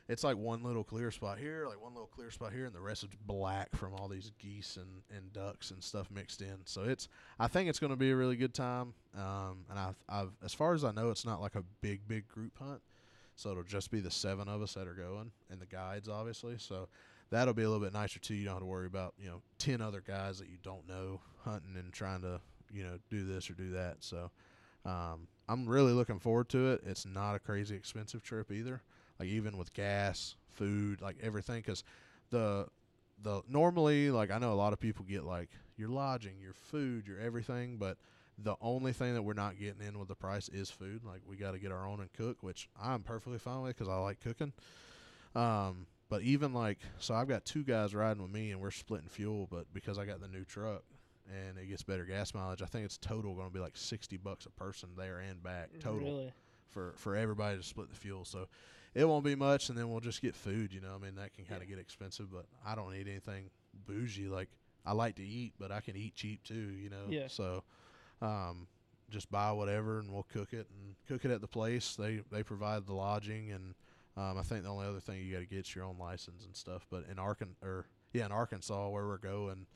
it's 0.07 0.23
like 0.23 0.37
one 0.37 0.61
little 0.61 0.83
clear 0.83 1.09
spot 1.09 1.39
here, 1.39 1.65
like 1.67 1.81
one 1.81 1.93
little 1.93 2.05
clear 2.13 2.29
spot 2.29 2.53
here, 2.53 2.65
and 2.65 2.75
the 2.75 2.81
rest 2.81 3.03
is 3.03 3.09
black 3.25 3.75
from 3.75 3.93
all 3.95 4.07
these 4.07 4.31
geese 4.37 4.77
and, 4.77 5.01
and 5.17 5.33
ducks 5.33 5.71
and 5.71 5.81
stuff 5.83 6.11
mixed 6.11 6.41
in. 6.41 6.57
So 6.65 6.83
it's, 6.83 7.07
I 7.39 7.47
think 7.47 7.69
it's 7.69 7.79
going 7.79 7.89
to 7.89 7.95
be 7.97 8.11
a 8.11 8.15
really 8.15 8.35
good 8.35 8.53
time. 8.53 8.93
Um, 9.17 9.65
and 9.67 9.79
I've, 9.79 9.95
I've, 10.07 10.29
as 10.43 10.53
far 10.53 10.75
as 10.75 10.83
I 10.83 10.91
know, 10.91 11.09
it's 11.09 11.25
not 11.25 11.41
like 11.41 11.55
a 11.55 11.63
big, 11.81 12.07
big 12.07 12.27
group 12.27 12.59
hunt. 12.59 12.81
So 13.35 13.49
it'll 13.49 13.63
just 13.63 13.89
be 13.89 13.99
the 13.99 14.11
seven 14.11 14.47
of 14.47 14.61
us 14.61 14.75
that 14.75 14.87
are 14.87 14.93
going, 14.93 15.31
and 15.49 15.59
the 15.59 15.65
guides, 15.65 16.07
obviously. 16.07 16.57
So 16.59 16.87
that'll 17.31 17.53
be 17.53 17.63
a 17.63 17.69
little 17.69 17.83
bit 17.83 17.93
nicer 17.93 18.19
too. 18.19 18.33
You 18.33 18.45
don't 18.45 18.55
have 18.55 18.61
to 18.61 18.67
worry 18.67 18.87
about 18.87 19.13
you 19.19 19.27
know 19.27 19.41
ten 19.57 19.81
other 19.81 20.01
guys 20.01 20.39
that 20.39 20.49
you 20.49 20.57
don't 20.63 20.87
know 20.87 21.21
hunting 21.43 21.75
and 21.77 21.91
trying 21.93 22.21
to 22.21 22.39
you 22.71 22.83
know 22.83 22.97
do 23.09 23.25
this 23.25 23.49
or 23.49 23.53
do 23.53 23.71
that. 23.71 23.97
So 23.99 24.31
um, 24.85 25.27
I'm 25.47 25.67
really 25.67 25.93
looking 25.93 26.19
forward 26.19 26.49
to 26.49 26.73
it. 26.73 26.81
It's 26.85 27.05
not 27.05 27.35
a 27.35 27.39
crazy 27.39 27.75
expensive 27.75 28.23
trip 28.23 28.51
either. 28.51 28.81
Like 29.19 29.29
even 29.29 29.57
with 29.57 29.73
gas, 29.73 30.35
food, 30.51 31.01
like 31.01 31.17
everything, 31.21 31.61
because 31.61 31.83
the 32.29 32.67
the 33.21 33.41
normally 33.47 34.11
like 34.11 34.31
I 34.31 34.37
know 34.37 34.51
a 34.51 34.55
lot 34.55 34.73
of 34.73 34.79
people 34.79 35.05
get 35.07 35.23
like 35.23 35.49
your 35.77 35.89
lodging, 35.89 36.39
your 36.39 36.53
food, 36.53 37.07
your 37.07 37.19
everything, 37.19 37.77
but 37.77 37.97
the 38.37 38.55
only 38.61 38.91
thing 38.91 39.13
that 39.13 39.21
we're 39.21 39.33
not 39.33 39.57
getting 39.57 39.81
in 39.85 39.97
with 39.97 40.09
the 40.09 40.15
price 40.15 40.49
is 40.49 40.69
food. 40.69 41.01
Like 41.05 41.21
we 41.27 41.37
got 41.37 41.51
to 41.51 41.59
get 41.59 41.71
our 41.71 41.87
own 41.87 42.01
and 42.01 42.11
cook, 42.13 42.37
which 42.41 42.69
I'm 42.81 43.01
perfectly 43.01 43.39
fine 43.39 43.61
with 43.61 43.77
because 43.77 43.87
I 43.87 43.95
like 43.97 44.19
cooking. 44.19 44.51
Um, 45.33 45.87
but 46.09 46.21
even 46.21 46.53
like 46.53 46.79
so, 46.99 47.13
I've 47.15 47.27
got 47.27 47.45
two 47.45 47.63
guys 47.63 47.93
riding 47.95 48.21
with 48.21 48.31
me, 48.31 48.51
and 48.51 48.59
we're 48.61 48.71
splitting 48.71 49.07
fuel. 49.09 49.47
But 49.49 49.65
because 49.73 49.97
I 49.97 50.05
got 50.05 50.21
the 50.21 50.27
new 50.27 50.43
truck 50.45 50.83
and 51.27 51.57
it 51.57 51.67
gets 51.67 51.81
better 51.83 52.05
gas 52.05 52.33
mileage, 52.33 52.61
I 52.61 52.65
think 52.67 52.85
it's 52.85 52.97
total 52.97 53.33
going 53.33 53.47
to 53.47 53.53
be 53.53 53.59
like 53.59 53.75
sixty 53.77 54.17
bucks 54.17 54.45
a 54.45 54.51
person 54.51 54.89
there 54.97 55.19
and 55.19 55.41
back 55.41 55.69
total 55.79 55.99
Really? 56.07 56.33
for 56.69 56.93
for 56.97 57.15
everybody 57.15 57.57
to 57.57 57.63
split 57.63 57.89
the 57.89 57.95
fuel. 57.95 58.25
So 58.25 58.47
it 58.93 59.05
won't 59.07 59.25
be 59.25 59.35
much, 59.35 59.69
and 59.69 59.77
then 59.77 59.89
we'll 59.89 59.99
just 59.99 60.21
get 60.21 60.35
food. 60.35 60.71
You 60.73 60.81
know, 60.81 60.93
I 60.95 61.03
mean 61.03 61.15
that 61.15 61.33
can 61.33 61.45
kind 61.45 61.61
of 61.61 61.67
get 61.67 61.79
expensive, 61.79 62.31
but 62.31 62.45
I 62.65 62.75
don't 62.75 62.91
need 62.93 63.07
anything 63.07 63.49
bougie. 63.87 64.27
Like 64.27 64.49
I 64.85 64.93
like 64.93 65.15
to 65.15 65.25
eat, 65.25 65.53
but 65.59 65.71
I 65.71 65.81
can 65.81 65.95
eat 65.95 66.13
cheap 66.15 66.43
too. 66.43 66.53
You 66.53 66.89
know, 66.91 67.05
Yeah. 67.09 67.27
so 67.27 67.63
um, 68.21 68.67
just 69.09 69.29
buy 69.31 69.51
whatever 69.51 69.99
and 69.99 70.11
we'll 70.13 70.25
cook 70.31 70.53
it 70.53 70.67
and 70.69 70.95
cook 71.07 71.25
it 71.25 71.31
at 71.31 71.41
the 71.41 71.47
place. 71.47 71.95
They 71.95 72.21
they 72.31 72.43
provide 72.43 72.85
the 72.85 72.93
lodging 72.93 73.51
and 73.51 73.73
um, 74.17 74.37
I 74.37 74.43
think 74.43 74.63
the 74.63 74.69
only 74.69 74.87
other 74.87 74.99
thing 74.99 75.21
you 75.21 75.33
got 75.33 75.39
to 75.39 75.45
get 75.45 75.59
is 75.59 75.75
your 75.75 75.85
own 75.85 75.97
license 75.97 76.45
and 76.45 76.55
stuff. 76.55 76.85
But 76.89 77.05
in 77.09 77.17
Arkan 77.17 77.49
or 77.61 77.85
yeah 78.13 78.25
in 78.25 78.31
Arkansas 78.31 78.89
where 78.89 79.05
we're 79.05 79.17
going. 79.17 79.67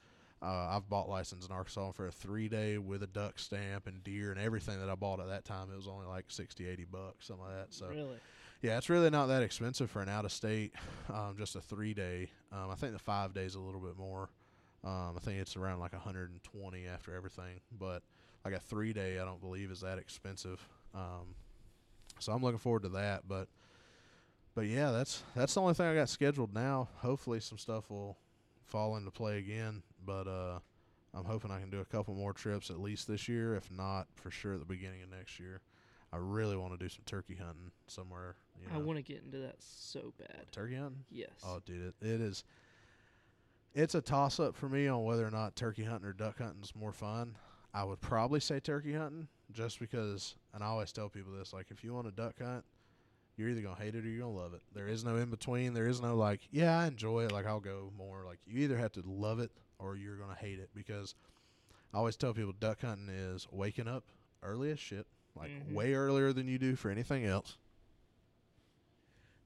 Uh, 0.41 0.69
I've 0.71 0.87
bought 0.87 1.09
license 1.09 1.45
in 1.45 1.51
Arkansas 1.51 1.91
for 1.91 2.07
a 2.07 2.11
three 2.13 2.47
day 2.47 2.77
with 2.77 3.03
a 3.03 3.07
duck 3.07 3.37
stamp 3.39 3.87
and 3.87 4.01
deer 4.05 4.31
and 4.31 4.39
everything 4.39 4.79
that 4.79 4.89
I 4.89 4.95
bought 4.95 5.19
at 5.19 5.27
that 5.27 5.43
time. 5.43 5.67
It 5.69 5.75
was 5.75 5.87
only 5.87 6.05
like 6.05 6.25
60, 6.29 6.65
80 6.65 6.85
bucks, 6.85 7.27
something 7.27 7.45
like 7.45 7.55
that. 7.55 7.73
So 7.73 7.89
really? 7.89 8.15
yeah, 8.61 8.77
it's 8.77 8.89
really 8.89 9.09
not 9.09 9.25
that 9.25 9.43
expensive 9.43 9.91
for 9.91 10.01
an 10.01 10.07
out 10.07 10.23
of 10.23 10.31
state, 10.31 10.73
um, 11.13 11.35
just 11.37 11.57
a 11.57 11.61
three 11.61 11.93
day. 11.93 12.29
Um, 12.53 12.69
I 12.71 12.75
think 12.75 12.93
the 12.93 12.99
five 12.99 13.33
days 13.33 13.55
a 13.55 13.59
little 13.59 13.81
bit 13.81 13.97
more. 13.97 14.29
Um, 14.85 15.15
I 15.17 15.19
think 15.19 15.39
it's 15.39 15.57
around 15.57 15.79
like 15.79 15.91
120 15.91 16.87
after 16.87 17.13
everything, 17.13 17.59
but 17.77 18.01
like 18.45 18.53
a 18.53 18.59
three 18.59 18.93
day, 18.93 19.19
I 19.19 19.25
don't 19.25 19.41
believe 19.41 19.71
is 19.71 19.81
that 19.81 19.97
expensive. 19.97 20.65
Um, 20.95 21.35
so 22.19 22.31
I'm 22.31 22.41
looking 22.41 22.59
forward 22.59 22.83
to 22.83 22.89
that. 22.89 23.27
But 23.27 23.49
but 24.59 24.67
yeah, 24.67 24.91
that's 24.91 25.23
that's 25.37 25.53
the 25.53 25.61
only 25.61 25.73
thing 25.73 25.85
I 25.85 25.95
got 25.95 26.09
scheduled 26.09 26.53
now. 26.53 26.89
Hopefully, 26.97 27.39
some 27.39 27.57
stuff 27.57 27.89
will 27.89 28.17
fall 28.65 28.97
into 28.97 29.09
play 29.09 29.37
again. 29.37 29.83
But 30.05 30.27
uh, 30.27 30.59
I'm 31.13 31.23
hoping 31.23 31.49
I 31.49 31.61
can 31.61 31.69
do 31.69 31.79
a 31.79 31.85
couple 31.85 32.13
more 32.13 32.33
trips 32.33 32.69
at 32.69 32.77
least 32.77 33.07
this 33.07 33.29
year. 33.29 33.55
If 33.55 33.71
not, 33.71 34.07
for 34.15 34.29
sure 34.29 34.55
at 34.55 34.59
the 34.59 34.65
beginning 34.65 35.01
of 35.01 35.11
next 35.11 35.39
year. 35.39 35.61
I 36.11 36.17
really 36.17 36.57
want 36.57 36.73
to 36.73 36.77
do 36.77 36.89
some 36.89 37.03
turkey 37.05 37.35
hunting 37.35 37.71
somewhere. 37.87 38.35
You 38.59 38.67
know. 38.67 38.79
I 38.79 38.83
want 38.83 38.97
to 38.97 39.01
get 39.01 39.23
into 39.23 39.37
that 39.37 39.55
so 39.59 40.13
bad. 40.19 40.51
turkey 40.51 40.75
hunting. 40.75 41.05
Yes. 41.09 41.29
Oh, 41.45 41.61
dude, 41.65 41.93
it, 42.01 42.05
it 42.05 42.19
is. 42.19 42.43
It's 43.73 43.95
a 43.95 44.01
toss 44.01 44.41
up 44.41 44.57
for 44.57 44.67
me 44.67 44.89
on 44.89 45.05
whether 45.05 45.25
or 45.25 45.31
not 45.31 45.55
turkey 45.55 45.85
hunting 45.85 46.09
or 46.09 46.11
duck 46.11 46.39
hunting 46.39 46.63
is 46.63 46.75
more 46.75 46.91
fun. 46.91 47.37
I 47.73 47.85
would 47.85 48.01
probably 48.01 48.41
say 48.41 48.59
turkey 48.59 48.93
hunting, 48.93 49.29
just 49.53 49.79
because, 49.79 50.35
and 50.53 50.61
I 50.61 50.67
always 50.67 50.91
tell 50.91 51.07
people 51.07 51.31
this: 51.31 51.53
like, 51.53 51.67
if 51.69 51.81
you 51.81 51.93
want 51.93 52.07
a 52.07 52.11
duck 52.11 52.39
hunt, 52.41 52.65
you're 53.39 53.49
either 53.49 53.61
gonna 53.61 53.79
hate 53.79 53.95
it 53.95 54.05
or 54.05 54.09
you're 54.09 54.19
gonna 54.21 54.37
love 54.37 54.53
it. 54.53 54.61
There 54.73 54.87
is 54.87 55.03
no 55.03 55.15
in 55.15 55.29
between. 55.29 55.73
There 55.73 55.87
is 55.87 56.01
no 56.01 56.15
like, 56.15 56.41
yeah, 56.51 56.77
I 56.77 56.87
enjoy 56.87 57.25
it. 57.25 57.31
Like, 57.31 57.45
I'll 57.45 57.59
go 57.59 57.91
more. 57.97 58.25
Like, 58.25 58.39
you 58.45 58.59
either 58.63 58.77
have 58.77 58.91
to 58.93 59.01
love 59.05 59.39
it 59.39 59.51
or 59.79 59.95
you're 59.95 60.17
gonna 60.17 60.35
hate 60.35 60.59
it. 60.59 60.69
Because 60.75 61.15
I 61.93 61.97
always 61.97 62.17
tell 62.17 62.33
people 62.33 62.53
duck 62.59 62.81
hunting 62.81 63.09
is 63.09 63.47
waking 63.51 63.87
up 63.87 64.03
early 64.43 64.71
as 64.71 64.79
shit, 64.79 65.07
like 65.35 65.49
Mhm. 65.51 65.73
way 65.73 65.93
earlier 65.93 66.33
than 66.33 66.47
you 66.47 66.57
do 66.59 66.75
for 66.75 66.89
anything 66.91 67.25
else. 67.25 67.57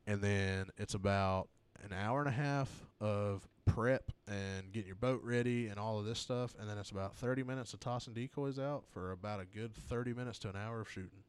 And 0.06 0.22
then 0.22 0.70
it's 0.78 0.94
about 0.94 1.50
an 1.84 1.94
hour 1.94 2.20
and 2.20 2.28
a 2.28 2.32
half 2.34 2.86
of 3.00 3.48
prep 3.66 4.12
and 4.28 4.72
getting 4.74 4.88
your 4.88 4.96
boat 4.96 5.22
ready 5.24 5.68
and 5.68 5.80
all 5.80 6.00
of 6.00 6.06
this 6.06 6.20
stuff. 6.20 6.54
And 6.60 6.70
then 6.70 6.78
it's 6.78 6.92
about 6.92 7.16
30 7.16 7.44
minutes 7.44 7.74
of 7.74 7.80
tossing 7.80 8.14
decoys 8.14 8.60
out 8.60 8.84
for 8.92 9.12
about 9.12 9.40
a 9.40 9.46
good 9.46 9.74
30 9.74 10.14
minutes 10.14 10.40
to 10.40 10.50
an 10.50 10.56
hour 10.58 10.82
of 10.82 10.90
shooting. 10.90 11.24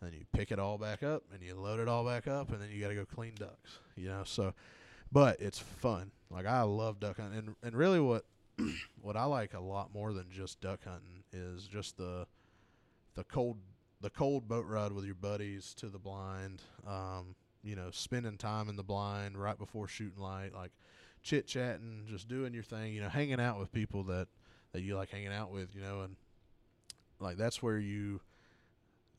And 0.00 0.10
then 0.10 0.18
you 0.18 0.24
pick 0.32 0.50
it 0.50 0.58
all 0.58 0.78
back 0.78 1.02
up 1.02 1.24
and 1.32 1.42
you 1.42 1.54
load 1.54 1.78
it 1.78 1.88
all 1.88 2.04
back 2.04 2.26
up 2.26 2.50
and 2.50 2.60
then 2.60 2.70
you 2.70 2.80
got 2.80 2.88
to 2.88 2.94
go 2.94 3.04
clean 3.04 3.34
ducks, 3.38 3.78
you 3.96 4.08
know. 4.08 4.22
So, 4.24 4.54
but 5.12 5.40
it's 5.40 5.58
fun. 5.58 6.10
Like 6.30 6.46
I 6.46 6.62
love 6.62 7.00
duck 7.00 7.18
hunting, 7.18 7.38
and 7.38 7.56
and 7.62 7.74
really 7.76 8.00
what 8.00 8.24
what 9.02 9.16
I 9.16 9.24
like 9.24 9.54
a 9.54 9.60
lot 9.60 9.92
more 9.92 10.12
than 10.12 10.26
just 10.30 10.60
duck 10.60 10.80
hunting 10.84 11.24
is 11.32 11.66
just 11.66 11.96
the 11.96 12.26
the 13.14 13.24
cold 13.24 13.58
the 14.00 14.10
cold 14.10 14.48
boat 14.48 14.64
ride 14.66 14.92
with 14.92 15.04
your 15.04 15.14
buddies 15.14 15.74
to 15.74 15.88
the 15.88 15.98
blind. 15.98 16.62
Um, 16.86 17.34
you 17.62 17.76
know, 17.76 17.90
spending 17.90 18.38
time 18.38 18.68
in 18.68 18.76
the 18.76 18.82
blind 18.82 19.36
right 19.36 19.58
before 19.58 19.86
shooting 19.86 20.22
light, 20.22 20.54
like 20.54 20.70
chit 21.22 21.46
chatting, 21.46 22.06
just 22.08 22.28
doing 22.28 22.54
your 22.54 22.62
thing. 22.62 22.94
You 22.94 23.02
know, 23.02 23.08
hanging 23.08 23.40
out 23.40 23.58
with 23.58 23.72
people 23.72 24.04
that 24.04 24.28
that 24.72 24.82
you 24.82 24.96
like 24.96 25.10
hanging 25.10 25.32
out 25.32 25.50
with. 25.50 25.74
You 25.74 25.82
know, 25.82 26.02
and 26.02 26.16
like 27.18 27.36
that's 27.36 27.62
where 27.62 27.78
you 27.78 28.20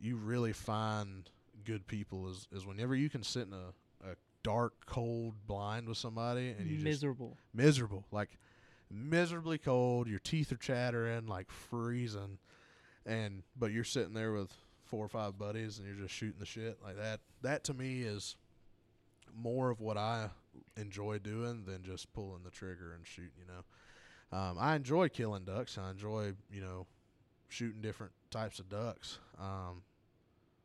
you 0.02 0.18
really 0.18 0.54
find 0.54 1.30
good 1.64 1.86
people 1.88 2.28
is 2.30 2.47
is 2.52 2.66
whenever 2.66 2.95
you 2.95 3.10
can 3.10 3.24
sit 3.24 3.47
in 3.47 3.54
a, 3.54 4.10
a 4.12 4.16
dark 4.43 4.74
cold 4.86 5.36
blind 5.45 5.88
with 5.88 5.97
somebody 5.97 6.49
and 6.49 6.68
you 6.68 6.76
just 6.76 6.84
Miserable. 6.86 7.38
miserable, 7.54 8.06
like 8.12 8.38
miserably 8.89 9.58
cold. 9.58 10.08
Your 10.08 10.20
teeth 10.20 10.52
are 10.52 10.58
chattering, 10.58 11.28
like 11.28 11.52
freezing, 11.52 12.39
and 13.06 13.43
but 13.56 13.72
you're 13.72 13.84
sitting 13.84 14.14
there 14.14 14.34
with 14.34 14.52
four 14.86 15.06
or 15.06 15.10
five 15.10 15.38
buddies 15.38 15.78
and 15.78 15.88
you're 15.88 15.95
just 16.04 16.14
shooting 16.14 16.39
the 16.39 16.45
shit 16.45 16.80
like 16.84 16.97
that. 16.97 17.20
That 17.43 17.64
to 17.66 17.74
me 17.74 18.02
is 18.02 18.36
more 19.34 19.70
of 19.70 19.80
what 19.80 19.97
I 19.97 20.30
enjoy 20.76 21.20
doing 21.20 21.64
than 21.66 21.84
just 21.84 22.12
pulling 22.12 22.43
the 22.43 22.49
trigger 22.49 22.93
and 22.93 23.06
shooting. 23.06 23.32
You 23.39 23.45
know, 23.54 24.38
um, 24.38 24.58
I 24.60 24.76
enjoy 24.76 25.10
killing 25.10 25.43
ducks. 25.45 25.78
I 25.78 25.91
enjoy 25.91 26.34
you 26.52 26.62
know 26.62 26.88
shooting 27.49 27.82
different 27.82 28.14
types 28.32 28.60
of 28.60 28.68
ducks. 28.68 29.20
Um, 29.39 29.84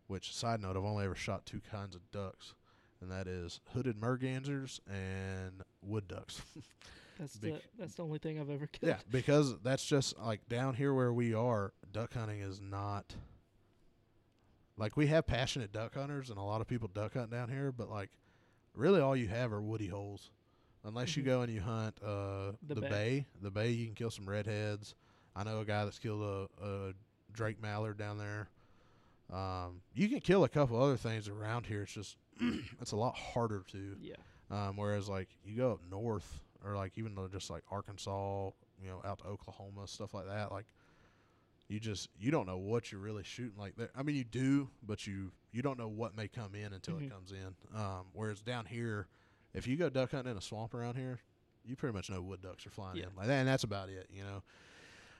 which 0.06 0.34
side 0.34 0.60
note, 0.60 0.76
I've 0.76 0.84
only 0.84 1.04
ever 1.04 1.14
shot 1.14 1.46
two 1.46 1.60
kinds 1.70 1.94
of 1.94 2.10
ducks, 2.10 2.54
and 3.00 3.10
that 3.10 3.26
is 3.26 3.60
hooded 3.72 4.00
mergansers 4.00 4.80
and 4.88 5.62
wood 5.82 6.08
ducks. 6.08 6.42
That's 7.18 7.32
the 7.34 7.62
that's 7.78 7.94
the 7.94 8.02
only 8.04 8.18
thing 8.18 8.38
I've 8.38 8.50
ever 8.50 8.66
killed. 8.66 8.90
Yeah, 8.90 8.98
because 9.10 9.58
that's 9.60 9.86
just 9.86 10.18
like 10.18 10.46
down 10.50 10.74
here 10.74 10.92
where 10.92 11.14
we 11.14 11.32
are, 11.32 11.72
duck 11.90 12.12
hunting 12.12 12.40
is 12.40 12.60
not 12.60 13.14
like 14.76 14.98
we 14.98 15.06
have 15.06 15.26
passionate 15.26 15.72
duck 15.72 15.94
hunters 15.94 16.28
and 16.28 16.38
a 16.38 16.42
lot 16.42 16.60
of 16.60 16.66
people 16.68 16.88
duck 16.92 17.14
hunt 17.14 17.30
down 17.30 17.48
here, 17.48 17.72
but 17.72 17.88
like 17.88 18.10
really 18.74 19.00
all 19.00 19.16
you 19.16 19.28
have 19.28 19.50
are 19.50 19.62
woody 19.62 19.86
holes. 19.88 20.30
Unless 20.84 21.16
you 21.16 21.22
Mhm. 21.22 21.26
go 21.26 21.40
and 21.40 21.50
you 21.52 21.62
hunt 21.62 21.98
uh, 22.02 22.52
The 22.62 22.74
the, 22.74 22.80
bay. 22.82 22.88
bay. 22.90 23.26
the 23.40 23.50
bay, 23.50 23.70
you 23.70 23.86
can 23.86 23.94
kill 23.94 24.10
some 24.10 24.28
redheads. 24.28 24.94
I 25.34 25.42
know 25.42 25.60
a 25.60 25.64
guy 25.64 25.84
that's 25.84 25.98
killed 25.98 26.20
a, 26.22 26.62
a 26.64 26.92
drake 27.32 27.60
mallard 27.62 27.96
down 27.96 28.18
there. 28.18 28.48
Um, 29.32 29.80
you 29.94 30.08
can 30.08 30.20
kill 30.20 30.44
a 30.44 30.48
couple 30.48 30.80
other 30.80 30.96
things 30.96 31.28
around 31.28 31.66
here. 31.66 31.82
It's 31.82 31.92
just 31.92 32.16
it's 32.80 32.92
a 32.92 32.96
lot 32.96 33.16
harder 33.16 33.64
to. 33.72 33.96
Yeah. 34.00 34.14
Um, 34.50 34.76
whereas 34.76 35.08
like 35.08 35.28
you 35.44 35.56
go 35.56 35.72
up 35.72 35.80
north 35.90 36.40
or 36.64 36.76
like 36.76 36.92
even 36.96 37.14
though 37.14 37.26
just 37.28 37.50
like 37.50 37.62
Arkansas, 37.70 38.50
you 38.80 38.88
know, 38.88 39.00
out 39.04 39.18
to 39.18 39.24
Oklahoma, 39.26 39.86
stuff 39.88 40.14
like 40.14 40.26
that, 40.26 40.52
like 40.52 40.66
you 41.68 41.80
just 41.80 42.08
you 42.20 42.30
don't 42.30 42.46
know 42.46 42.58
what 42.58 42.92
you're 42.92 43.00
really 43.00 43.24
shooting 43.24 43.58
like 43.58 43.74
there. 43.76 43.90
I 43.96 44.02
mean 44.04 44.14
you 44.14 44.22
do, 44.24 44.68
but 44.86 45.06
you 45.06 45.32
you 45.52 45.62
don't 45.62 45.78
know 45.78 45.88
what 45.88 46.16
may 46.16 46.28
come 46.28 46.54
in 46.54 46.72
until 46.72 46.94
Mhm. 46.96 47.06
it 47.06 47.10
comes 47.10 47.32
in. 47.32 47.54
Um, 47.74 48.06
whereas 48.12 48.40
down 48.40 48.66
here, 48.66 49.08
if 49.54 49.66
you 49.66 49.76
go 49.76 49.88
duck 49.88 50.12
hunting 50.12 50.30
in 50.32 50.38
a 50.38 50.42
swamp 50.42 50.74
around 50.74 50.94
here, 50.96 51.18
you 51.64 51.74
pretty 51.74 51.94
much 51.94 52.08
know 52.10 52.20
wood 52.22 52.42
ducks 52.42 52.64
are 52.66 52.70
flying 52.70 52.98
Yeah. 52.98 53.04
in 53.06 53.16
like 53.16 53.26
that, 53.26 53.38
and 53.40 53.48
that's 53.48 53.64
about 53.64 53.88
it, 53.88 54.06
you 54.12 54.22
know. 54.22 54.42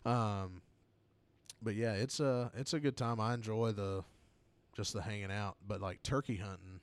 Um, 0.09 0.63
but 1.63 1.75
yeah, 1.75 1.93
it's 1.93 2.21
a 2.21 2.51
it's 2.57 2.73
a 2.75 2.81
good 2.81 2.97
time. 2.97 3.21
I 3.21 3.35
enjoy 3.35 3.73
the 3.73 4.05
just 4.75 4.93
the 4.93 5.03
hanging 5.03 5.31
out, 5.33 5.57
but 5.67 5.81
like 5.81 6.03
turkey 6.03 6.37
hunting, 6.37 6.81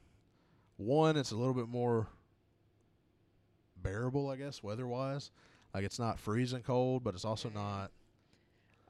one 0.78 1.15
it's 1.17 1.32
a 1.32 1.36
little 1.36 1.53
bit 1.53 1.67
more 1.67 2.07
bearable, 3.82 4.30
I 4.30 4.36
guess, 4.38 4.63
weather 4.63 4.88
wise. 4.88 5.32
Like 5.74 5.84
it's 5.84 5.99
not 5.99 6.19
freezing 6.19 6.61
cold, 6.61 7.03
but 7.03 7.15
it's 7.15 7.26
also 7.26 7.49
not. 7.49 7.91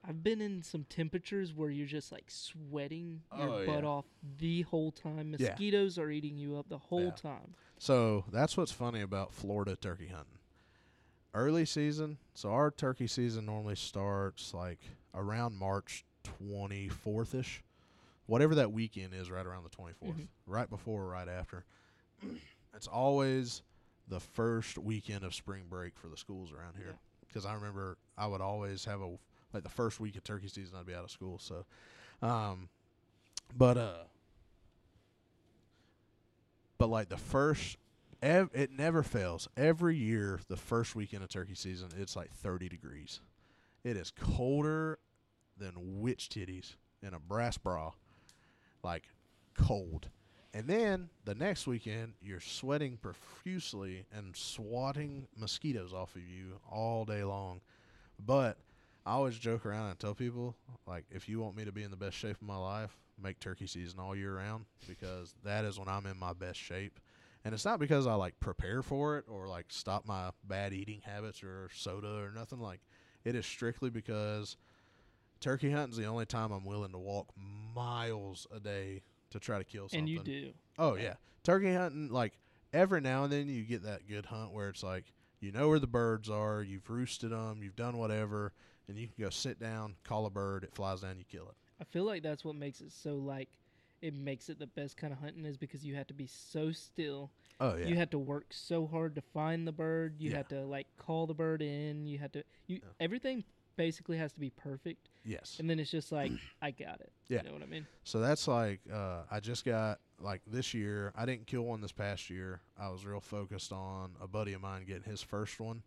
I've 0.05 0.21
been 0.21 0.41
in 0.41 0.61
some 0.63 0.85
temperatures 0.89 1.53
where 1.53 1.69
you're 1.69 1.87
just 1.87 2.11
like 2.11 2.25
sweating 2.27 3.21
oh, 3.31 3.37
your 3.37 3.49
Oh, 3.49 3.65
butt 3.65 3.83
yeah. 3.83 3.89
off 3.89 4.05
the 4.37 4.61
whole 4.63 4.91
time. 4.91 5.33
Yeah. 5.39 5.49
Mosquitoes 5.49 5.97
are 5.97 6.09
eating 6.11 6.37
you 6.37 6.57
up 6.57 6.67
the 6.67 6.77
whole 6.77 7.05
Yeah. 7.05 7.11
time. 7.11 7.55
So 7.77 8.25
that's 8.31 8.57
what's 8.57 8.71
funny 8.73 8.99
about 9.01 9.33
Florida 9.33 9.77
turkey 9.77 10.07
hunting. 10.07 10.39
Early 11.35 11.65
season, 11.65 12.17
so 12.35 12.51
our 12.51 12.69
turkey 12.69 13.07
season 13.07 13.45
normally 13.47 13.75
starts 13.75 14.53
like 14.53 14.79
around 15.15 15.57
March 15.57 16.05
24th 16.41 17.33
ish. 17.33 17.63
Whatever 18.27 18.53
that 18.55 18.71
weekend 18.71 19.13
is, 19.15 19.31
right 19.31 19.45
around 19.45 19.63
the 19.63 19.69
24th, 19.69 20.15
Mhm. 20.15 20.27
right 20.45 20.69
before 20.69 21.03
or 21.03 21.07
right 21.09 21.27
after. 21.27 21.65
it's 22.75 22.87
always 22.87 23.61
the 24.07 24.19
first 24.19 24.77
weekend 24.77 25.23
of 25.23 25.33
spring 25.35 25.65
break 25.69 25.97
for 25.97 26.07
the 26.07 26.17
schools 26.17 26.51
around 26.51 26.75
here. 26.75 26.87
Yeah. 26.91 26.97
Because 27.27 27.45
I 27.45 27.53
remember 27.53 27.97
I 28.17 28.27
would 28.27 28.41
always 28.41 28.85
have 28.85 29.01
a, 29.01 29.17
like 29.53 29.63
the 29.63 29.69
first 29.69 29.99
week 29.99 30.15
of 30.15 30.23
turkey 30.23 30.47
season, 30.47 30.77
I'd 30.77 30.85
be 30.85 30.93
out 30.93 31.03
of 31.03 31.11
school. 31.11 31.37
So, 31.39 31.65
um, 32.21 32.69
but, 33.57 33.77
uh, 33.77 34.03
but 36.77 36.87
like 36.87 37.09
the 37.09 37.17
first 37.17 37.77
Ev- 38.23 38.51
it 38.53 38.71
never 38.71 39.03
fails. 39.03 39.49
Every 39.57 39.97
year, 39.97 40.39
the 40.47 40.55
first 40.55 40.95
weekend 40.95 41.23
of 41.23 41.29
turkey 41.29 41.55
season, 41.55 41.89
it's 41.97 42.15
like 42.15 42.31
30 42.31 42.69
degrees. 42.69 43.19
It 43.83 43.97
is 43.97 44.11
colder 44.11 44.97
than 45.57 45.99
witch 45.99 46.29
titties 46.29 46.75
in 47.05 47.13
a 47.13 47.19
brass 47.19 47.57
bra. 47.57 47.91
Like, 48.81 49.03
cold. 49.55 50.07
And 50.53 50.67
then 50.67 51.09
the 51.25 51.35
next 51.35 51.67
weekend, 51.67 52.13
you're 52.21 52.39
sweating 52.39 52.97
profusely 53.01 54.05
and 54.15 54.33
swatting 54.37 55.27
mosquitoes 55.35 55.91
off 55.93 56.15
of 56.15 56.21
you 56.21 56.61
all 56.71 57.03
day 57.03 57.25
long. 57.25 57.59
But 58.25 58.57
I 59.05 59.11
always 59.11 59.37
joke 59.37 59.65
around 59.65 59.89
and 59.89 59.99
tell 59.99 60.13
people, 60.13 60.55
like, 60.87 61.03
if 61.11 61.27
you 61.27 61.41
want 61.41 61.57
me 61.57 61.65
to 61.65 61.73
be 61.73 61.83
in 61.83 61.91
the 61.91 61.97
best 61.97 62.15
shape 62.15 62.37
of 62.37 62.47
my 62.47 62.55
life, 62.55 62.95
make 63.21 63.41
turkey 63.41 63.67
season 63.67 63.99
all 63.99 64.15
year 64.15 64.37
round 64.37 64.63
because 64.87 65.35
that 65.43 65.65
is 65.65 65.77
when 65.77 65.89
I'm 65.89 66.05
in 66.05 66.17
my 66.17 66.31
best 66.31 66.59
shape. 66.59 67.01
And 67.45 67.53
it's 67.53 67.65
not 67.65 67.79
because 67.79 68.07
I 68.07 68.13
like 68.13 68.39
prepare 68.39 68.81
for 68.81 69.17
it 69.17 69.25
or 69.27 69.47
like 69.47 69.65
stop 69.69 70.05
my 70.07 70.31
bad 70.45 70.73
eating 70.73 71.01
habits 71.01 71.43
or 71.43 71.69
soda 71.73 72.07
or 72.07 72.31
nothing 72.33 72.59
like. 72.59 72.79
It 73.25 73.35
is 73.35 73.45
strictly 73.45 73.89
because 73.89 74.57
turkey 75.39 75.71
hunting's 75.71 75.97
the 75.97 76.05
only 76.05 76.25
time 76.25 76.51
I'm 76.51 76.65
willing 76.65 76.91
to 76.91 76.97
walk 76.97 77.27
miles 77.75 78.47
a 78.53 78.59
day 78.59 79.01
to 79.31 79.39
try 79.39 79.57
to 79.57 79.63
kill 79.63 79.89
something. 79.89 79.99
And 79.99 80.09
you 80.09 80.19
do. 80.19 80.53
Oh 80.77 80.95
yeah, 80.95 81.15
turkey 81.43 81.73
hunting 81.73 82.09
like 82.09 82.33
every 82.71 83.01
now 83.01 83.23
and 83.23 83.33
then 83.33 83.47
you 83.47 83.63
get 83.63 83.83
that 83.83 84.07
good 84.07 84.25
hunt 84.25 84.53
where 84.53 84.69
it's 84.69 84.83
like 84.83 85.05
you 85.41 85.51
know 85.51 85.67
where 85.67 85.79
the 85.79 85.87
birds 85.87 86.29
are, 86.29 86.63
you've 86.63 86.89
roosted 86.89 87.31
them, 87.31 87.61
you've 87.61 87.75
done 87.75 87.97
whatever, 87.97 88.53
and 88.87 88.97
you 88.97 89.07
can 89.07 89.25
go 89.25 89.29
sit 89.29 89.59
down, 89.59 89.95
call 90.05 90.25
a 90.25 90.29
bird, 90.29 90.63
it 90.63 90.73
flies 90.73 91.01
down, 91.01 91.17
you 91.17 91.25
kill 91.29 91.49
it. 91.49 91.55
I 91.81 91.83
feel 91.83 92.05
like 92.05 92.23
that's 92.23 92.45
what 92.45 92.55
makes 92.55 92.79
it 92.79 92.93
so 92.93 93.15
like 93.15 93.49
it 94.03 94.13
makes 94.13 94.49
it 94.49 94.59
the 94.59 94.67
best 94.67 94.97
kind 94.97 95.13
of 95.13 95.19
hunting 95.19 95.45
is 95.45 95.57
because 95.57 95.85
you 95.85 95.95
have 95.95 96.07
to 96.07 96.13
be 96.13 96.27
so 96.27 96.71
still. 96.71 97.31
Oh 97.59 97.75
yeah, 97.75 97.87
You 97.87 97.95
had 97.95 98.11
to 98.11 98.19
work 98.19 98.47
so 98.51 98.85
hard 98.85 99.15
to 99.15 99.21
find 99.21 99.65
the 99.67 99.71
bird. 99.71 100.15
You 100.19 100.31
Yeah. 100.31 100.37
had 100.37 100.49
to 100.49 100.65
like 100.65 100.87
call 100.97 101.25
the 101.25 101.33
bird 101.33 101.61
in. 101.61 102.05
You 102.05 102.17
had 102.19 102.33
to 102.33 102.43
you 102.67 102.79
Yeah. 102.83 102.89
everything 102.99 103.43
basically 103.77 104.17
has 104.17 104.33
to 104.33 104.39
be 104.39 104.49
perfect. 104.49 105.09
yes. 105.23 105.55
And 105.59 105.69
then 105.69 105.79
it's 105.79 105.89
just 105.89 106.11
like 106.11 106.31
I 106.61 106.71
got 106.71 106.99
it. 106.99 107.11
Yeah. 107.29 107.39
You 107.43 107.47
know 107.47 107.53
what 107.53 107.63
I 107.63 107.67
mean? 107.67 107.87
So 108.03 108.19
that's 108.19 108.47
like 108.47 108.81
uh, 108.93 109.21
I 109.31 109.39
just 109.39 109.63
got 109.63 109.99
like 110.19 110.41
this 110.45 110.73
year. 110.73 111.13
I 111.15 111.25
didn't 111.25 111.47
kill 111.47 111.63
one 111.63 111.79
this 111.81 111.91
past 111.93 112.29
year. 112.29 112.59
I 112.77 112.89
was 112.89 113.05
real 113.05 113.21
focused 113.21 113.71
on 113.71 114.11
a 114.21 114.27
buddy 114.27 114.51
of 114.53 114.61
mine 114.61 114.83
getting 114.85 115.03
his 115.09 115.21
first 115.21 115.59
one. 115.61 115.81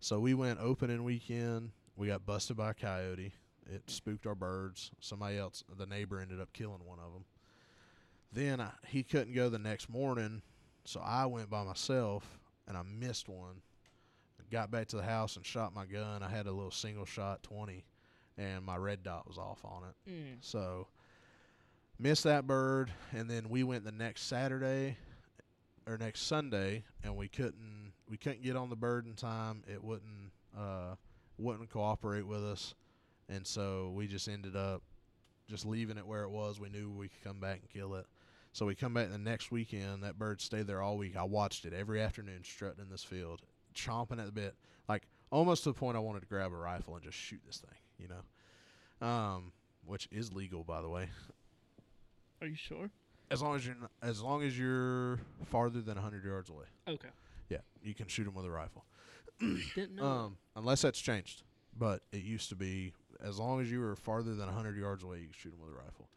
So 0.00 0.18
we 0.18 0.34
went 0.34 0.58
opening 0.60 1.04
weekend. 1.04 1.70
We 1.96 2.08
got 2.08 2.26
busted 2.26 2.56
by 2.56 2.70
a 2.70 2.74
coyote. 2.74 3.32
It 3.72 3.88
spooked 3.88 4.26
our 4.26 4.34
birds. 4.34 4.90
Somebody 5.00 5.38
else, 5.38 5.62
the 5.78 5.86
neighbor, 5.86 6.20
ended 6.20 6.40
up 6.40 6.52
killing 6.52 6.84
one 6.84 6.98
of 6.98 7.12
them. 7.14 7.24
Then 8.34 8.60
I, 8.60 8.70
he 8.88 9.04
couldn't 9.04 9.32
go 9.32 9.48
the 9.48 9.58
next 9.58 9.88
morning, 9.88 10.42
so 10.84 11.00
I 11.00 11.26
went 11.26 11.48
by 11.48 11.62
myself 11.62 12.26
and 12.66 12.76
I 12.76 12.82
missed 12.82 13.28
one. 13.28 13.62
Got 14.50 14.70
back 14.70 14.88
to 14.88 14.96
the 14.96 15.02
house 15.02 15.36
and 15.36 15.46
shot 15.46 15.74
my 15.74 15.86
gun. 15.86 16.22
I 16.22 16.28
had 16.28 16.46
a 16.46 16.52
little 16.52 16.70
single 16.70 17.06
shot 17.06 17.42
twenty, 17.42 17.84
and 18.36 18.64
my 18.64 18.76
red 18.76 19.02
dot 19.02 19.26
was 19.26 19.38
off 19.38 19.64
on 19.64 19.82
it. 19.84 20.10
Mm. 20.10 20.36
So 20.40 20.86
missed 21.98 22.24
that 22.24 22.46
bird, 22.46 22.92
and 23.12 23.28
then 23.28 23.48
we 23.48 23.64
went 23.64 23.84
the 23.84 23.92
next 23.92 24.22
Saturday 24.22 24.96
or 25.86 25.96
next 25.96 26.22
Sunday, 26.22 26.84
and 27.02 27.16
we 27.16 27.26
couldn't 27.26 27.92
we 28.08 28.16
couldn't 28.16 28.42
get 28.42 28.54
on 28.54 28.68
the 28.68 28.76
bird 28.76 29.06
in 29.06 29.14
time. 29.14 29.64
It 29.66 29.82
wouldn't 29.82 30.30
uh, 30.56 30.94
wouldn't 31.38 31.70
cooperate 31.70 32.26
with 32.26 32.44
us, 32.44 32.74
and 33.28 33.46
so 33.46 33.92
we 33.94 34.06
just 34.06 34.28
ended 34.28 34.56
up 34.56 34.82
just 35.48 35.66
leaving 35.66 35.98
it 35.98 36.06
where 36.06 36.22
it 36.22 36.30
was. 36.30 36.60
We 36.60 36.68
knew 36.68 36.90
we 36.90 37.08
could 37.08 37.24
come 37.24 37.40
back 37.40 37.60
and 37.60 37.70
kill 37.70 37.94
it. 37.94 38.06
So 38.54 38.66
we 38.66 38.76
come 38.76 38.94
back 38.94 39.10
the 39.10 39.18
next 39.18 39.50
weekend. 39.50 40.04
That 40.04 40.16
bird 40.16 40.40
stayed 40.40 40.68
there 40.68 40.80
all 40.80 40.96
week. 40.96 41.16
I 41.16 41.24
watched 41.24 41.64
it 41.64 41.72
every 41.72 42.00
afternoon, 42.00 42.44
strutting 42.44 42.80
in 42.80 42.88
this 42.88 43.02
field, 43.02 43.42
chomping 43.74 44.20
at 44.20 44.26
the 44.26 44.32
bit, 44.32 44.54
like 44.88 45.08
almost 45.32 45.64
to 45.64 45.70
the 45.70 45.74
point 45.74 45.96
I 45.96 46.00
wanted 46.00 46.20
to 46.20 46.26
grab 46.26 46.52
a 46.52 46.56
rifle 46.56 46.94
and 46.94 47.02
just 47.02 47.18
shoot 47.18 47.40
this 47.44 47.58
thing. 47.58 47.76
You 47.98 48.08
know, 48.08 49.06
um, 49.06 49.52
which 49.84 50.08
is 50.12 50.32
legal 50.32 50.62
by 50.62 50.80
the 50.82 50.88
way. 50.88 51.08
Are 52.40 52.46
you 52.46 52.54
sure? 52.54 52.90
As 53.28 53.42
long 53.42 53.56
as 53.56 53.66
you're 53.66 53.74
not, 53.74 53.90
as 54.04 54.22
long 54.22 54.44
as 54.44 54.56
you're 54.56 55.18
farther 55.46 55.80
than 55.80 55.96
100 55.96 56.24
yards 56.24 56.48
away. 56.48 56.66
Okay. 56.86 57.08
Yeah, 57.48 57.58
you 57.82 57.92
can 57.92 58.06
shoot 58.06 58.22
them 58.22 58.34
with 58.34 58.46
a 58.46 58.50
rifle. 58.50 58.84
Didn't 59.74 59.96
know. 59.96 60.04
Um, 60.04 60.36
unless 60.54 60.82
that's 60.82 61.00
changed, 61.00 61.42
but 61.76 62.02
it 62.12 62.22
used 62.22 62.50
to 62.50 62.54
be 62.54 62.92
as 63.20 63.36
long 63.40 63.60
as 63.60 63.68
you 63.68 63.80
were 63.80 63.96
farther 63.96 64.32
than 64.34 64.46
100 64.46 64.76
yards 64.76 65.02
away, 65.02 65.18
you 65.18 65.26
could 65.26 65.34
shoot 65.34 65.50
them 65.50 65.58
with 65.60 65.74
a 65.74 65.76
rifle. 65.76 66.08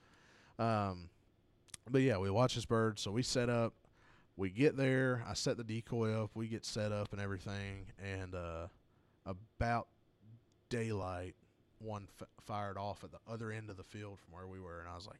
Um, 0.59 1.09
but 1.91 2.01
yeah, 2.01 2.17
we 2.17 2.29
watch 2.29 2.55
this 2.55 2.65
bird. 2.65 2.99
So 2.99 3.11
we 3.11 3.23
set 3.23 3.49
up. 3.49 3.73
We 4.35 4.49
get 4.49 4.77
there. 4.77 5.23
I 5.27 5.33
set 5.33 5.57
the 5.57 5.63
decoy 5.63 6.13
up. 6.13 6.31
We 6.35 6.47
get 6.47 6.65
set 6.65 6.91
up 6.91 7.11
and 7.11 7.21
everything. 7.21 7.87
And 8.03 8.35
uh, 8.35 8.67
about 9.25 9.87
daylight, 10.69 11.35
one 11.79 12.07
f- 12.21 12.27
fired 12.45 12.77
off 12.77 13.03
at 13.03 13.11
the 13.11 13.19
other 13.31 13.51
end 13.51 13.69
of 13.69 13.77
the 13.77 13.83
field 13.83 14.19
from 14.19 14.33
where 14.33 14.47
we 14.47 14.59
were, 14.59 14.79
and 14.79 14.89
I 14.89 14.95
was 14.95 15.07
like, 15.07 15.19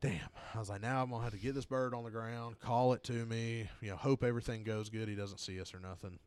"Damn!" 0.00 0.28
I 0.54 0.58
was 0.58 0.68
like, 0.68 0.82
"Now 0.82 1.02
I'm 1.02 1.10
gonna 1.10 1.22
have 1.22 1.32
to 1.32 1.38
get 1.38 1.54
this 1.54 1.64
bird 1.64 1.94
on 1.94 2.04
the 2.04 2.10
ground, 2.10 2.58
call 2.60 2.92
it 2.92 3.02
to 3.04 3.26
me, 3.26 3.68
you 3.80 3.90
know, 3.90 3.96
hope 3.96 4.22
everything 4.22 4.64
goes 4.64 4.88
good. 4.88 5.08
He 5.08 5.14
doesn't 5.14 5.38
see 5.38 5.60
us 5.60 5.74
or 5.74 5.80
nothing." 5.80 6.18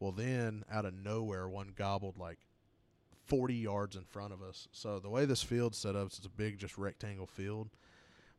Well, 0.00 0.12
then 0.12 0.64
out 0.70 0.84
of 0.84 0.94
nowhere, 0.94 1.48
one 1.48 1.72
gobbled 1.76 2.18
like 2.18 2.38
40 3.26 3.54
yards 3.54 3.96
in 3.96 4.04
front 4.04 4.32
of 4.32 4.42
us. 4.42 4.68
So 4.72 4.98
the 4.98 5.08
way 5.08 5.24
this 5.24 5.42
field's 5.42 5.78
set 5.78 5.96
up, 5.96 6.08
it's 6.08 6.26
a 6.26 6.28
big, 6.28 6.58
just 6.58 6.76
rectangle 6.76 7.26
field, 7.26 7.70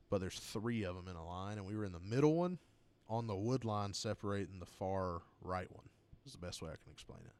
but 0.10 0.22
there's 0.22 0.40
three 0.40 0.84
of 0.84 0.96
them 0.96 1.08
in 1.08 1.16
a 1.16 1.26
line, 1.26 1.58
and 1.58 1.66
we 1.66 1.76
were 1.76 1.86
in 1.86 1.92
the 1.92 2.00
middle 2.00 2.36
one, 2.36 2.60
on 3.08 3.28
the 3.28 3.36
wood 3.36 3.66
line 3.66 3.94
separating 3.94 4.60
the 4.60 4.66
far 4.66 5.22
right 5.42 5.72
one. 5.72 5.86
Is 6.26 6.32
the 6.32 6.40
best 6.40 6.62
way 6.62 6.70
I 6.70 6.78
can 6.84 6.92
explain 6.92 7.20
it. 7.26 7.34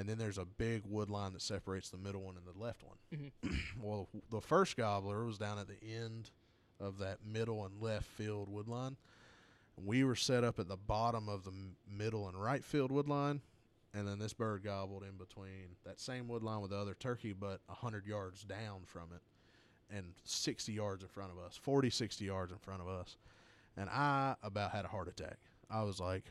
And 0.00 0.08
then 0.08 0.16
there's 0.16 0.38
a 0.38 0.44
big 0.44 0.82
wood 0.86 1.10
line 1.10 1.32
that 1.34 1.42
separates 1.42 1.90
the 1.90 1.98
middle 1.98 2.22
one 2.22 2.36
and 2.36 2.46
the 2.46 2.58
left 2.58 2.82
one. 2.82 2.96
Mhm. 3.44 3.58
well, 3.82 4.08
the 4.30 4.40
first 4.40 4.76
gobbler 4.76 5.24
was 5.24 5.36
down 5.38 5.58
at 5.58 5.66
the 5.68 5.82
end 5.84 6.30
of 6.80 6.98
that 6.98 7.18
middle 7.26 7.66
and 7.66 7.82
left 7.82 8.06
field 8.06 8.48
wood 8.48 8.68
line. 8.68 8.96
We 9.76 10.04
were 10.04 10.16
set 10.16 10.42
up 10.44 10.58
at 10.58 10.68
the 10.68 10.76
bottom 10.76 11.28
of 11.28 11.44
the 11.44 11.52
middle 11.88 12.28
and 12.28 12.40
right 12.40 12.64
field 12.64 12.90
wood 12.90 13.08
line, 13.08 13.40
and 13.92 14.06
then 14.08 14.18
this 14.18 14.32
bird 14.32 14.62
gobbled 14.64 15.02
in 15.02 15.16
between 15.16 15.76
that 15.84 16.00
same 16.00 16.28
wood 16.28 16.42
line 16.42 16.60
with 16.60 16.70
the 16.70 16.76
other 16.78 16.94
turkey, 16.94 17.32
but 17.32 17.60
a 17.68 17.74
hundred 17.74 18.06
yards 18.06 18.42
down 18.44 18.82
from 18.86 19.10
it, 19.14 19.20
and 19.94 20.12
sixty 20.24 20.72
yards 20.72 21.02
in 21.02 21.08
front 21.08 21.32
of 21.32 21.38
us, 21.38 21.56
40, 21.56 21.90
60 21.90 22.24
yards 22.24 22.52
in 22.52 22.58
front 22.58 22.80
of 22.80 22.88
us, 22.88 23.16
and 23.76 23.88
I 23.90 24.36
about 24.42 24.72
had 24.72 24.84
a 24.84 24.88
heart 24.88 25.08
attack. 25.08 25.38
I 25.70 25.82
was 25.82 26.00
like, 26.00 26.24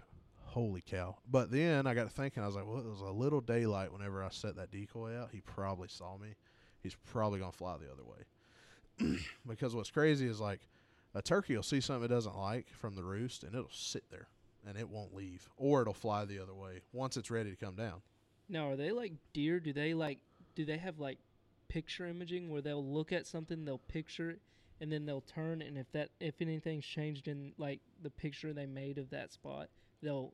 "Holy 0.45 0.82
cow!" 0.82 1.18
But 1.30 1.51
then 1.51 1.88
I 1.88 1.93
got 1.93 2.03
to 2.03 2.10
thinking, 2.10 2.43
I 2.43 2.47
was 2.47 2.55
like, 2.55 2.68
"Well, 2.68 2.80
it 2.80 2.86
was 2.86 3.01
a 3.01 3.05
little 3.12 3.41
daylight 3.41 3.91
whenever 3.91 4.24
I 4.24 4.30
set 4.30 4.55
that 4.55 4.72
decoy 4.72 5.16
out. 5.16 5.30
He 5.32 5.41
probably 5.41 5.88
saw 5.88 6.18
me. 6.18 6.36
He's 6.82 6.95
probably 6.95 7.39
gonna 7.39 7.51
fly 7.51 7.78
the 7.78 7.91
other 7.91 8.03
way." 8.03 9.18
because 9.47 9.76
what's 9.76 9.91
crazy 9.91 10.28
is 10.28 10.39
like 10.39 10.68
a 11.14 11.22
turkey 11.22 11.55
will 11.55 11.64
see 11.64 11.80
something 11.80 12.05
it 12.05 12.08
doesn't 12.08 12.36
like 12.36 12.68
from 12.74 12.95
the 12.95 13.03
roost 13.03 13.43
and 13.43 13.53
it'll 13.53 13.70
sit 13.72 14.10
there 14.10 14.28
and 14.68 14.76
it 14.76 14.89
won't 14.89 15.14
leave 15.14 15.47
or 15.55 15.84
it'll 15.84 15.93
fly 15.93 16.26
the 16.26 16.39
other 16.39 16.55
way 16.55 16.82
once 16.93 17.16
it's 17.16 17.30
ready 17.30 17.51
to 17.51 17.55
come 17.55 17.76
down 17.76 18.01
now, 18.49 18.70
are 18.70 18.76
they 18.76 18.91
like 18.91 19.14
deer? 19.34 19.60
Do 19.60 19.74
they 19.74 19.93
like? 19.93 20.20
Do 20.55 20.66
they 20.66 20.78
have 20.78 20.99
like 20.99 21.20
picture 21.70 22.07
imaging 22.07 22.49
where 22.49 22.61
they'll 22.61 22.86
look 22.86 23.11
at 23.11 23.26
something, 23.28 23.65
they'll 23.65 23.78
picture 23.78 24.30
it, 24.32 24.41
and 24.82 24.91
then 24.91 25.05
they'll 25.05 25.22
turn, 25.22 25.61
and 25.61 25.78
if 25.78 25.91
that 25.91 26.09
if 26.20 26.41
anything's 26.41 26.86
changed 26.86 27.28
in 27.28 27.53
like 27.57 27.80
the 28.01 28.09
picture 28.09 28.53
they 28.53 28.65
made 28.65 28.97
of 28.97 29.09
that 29.11 29.32
spot, 29.34 29.70
they'll. 30.01 30.34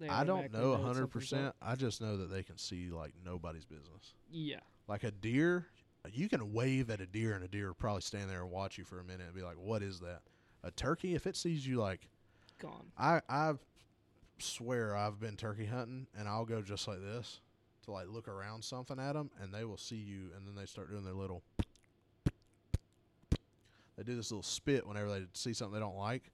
They 0.00 0.08
i 0.08 0.24
don't 0.24 0.50
know 0.52 0.72
it's 0.72 0.98
100% 0.98 1.10
something's 1.28 1.52
i 1.60 1.74
just 1.76 2.00
know 2.00 2.16
that 2.16 2.30
they 2.30 2.42
can 2.42 2.56
see 2.56 2.88
like 2.90 3.12
nobody's 3.24 3.66
business 3.66 4.14
Yeah. 4.30 4.60
like 4.88 5.04
a 5.04 5.10
deer 5.10 5.66
you 6.10 6.30
can 6.30 6.52
wave 6.54 6.88
at 6.88 7.00
a 7.02 7.06
deer 7.06 7.34
and 7.34 7.44
a 7.44 7.46
deer 7.48 7.68
will 7.68 7.74
probably 7.74 8.00
stand 8.00 8.30
there 8.30 8.40
and 8.40 8.50
watch 8.50 8.78
you 8.78 8.84
for 8.84 9.00
a 9.00 9.04
minute 9.04 9.26
and 9.26 9.34
be 9.34 9.42
like 9.42 9.58
what 9.58 9.82
is 9.82 10.00
that 10.00 10.22
a 10.64 10.70
turkey 10.70 11.14
if 11.14 11.26
it 11.26 11.36
sees 11.36 11.66
you 11.66 11.76
like 11.76 12.08
Gone. 12.58 12.86
I 12.98 13.20
I've 13.28 13.58
swear 14.38 14.96
I've 14.96 15.20
been 15.20 15.36
turkey 15.36 15.66
hunting, 15.66 16.06
and 16.18 16.26
I'll 16.26 16.46
go 16.46 16.62
just 16.62 16.88
like 16.88 17.00
this 17.00 17.40
to 17.84 17.92
like 17.92 18.06
look 18.08 18.28
around 18.28 18.62
something 18.64 18.98
at 18.98 19.12
them, 19.14 19.30
and 19.40 19.52
they 19.52 19.64
will 19.64 19.76
see 19.76 19.96
you, 19.96 20.30
and 20.36 20.46
then 20.46 20.54
they 20.54 20.66
start 20.66 20.90
doing 20.90 21.04
their 21.04 21.14
little. 21.14 21.42
They 23.96 24.02
do 24.04 24.16
this 24.16 24.30
little 24.30 24.42
spit 24.42 24.86
whenever 24.86 25.10
they 25.10 25.24
see 25.32 25.52
something 25.52 25.74
they 25.74 25.80
don't 25.80 25.96
like. 25.96 26.30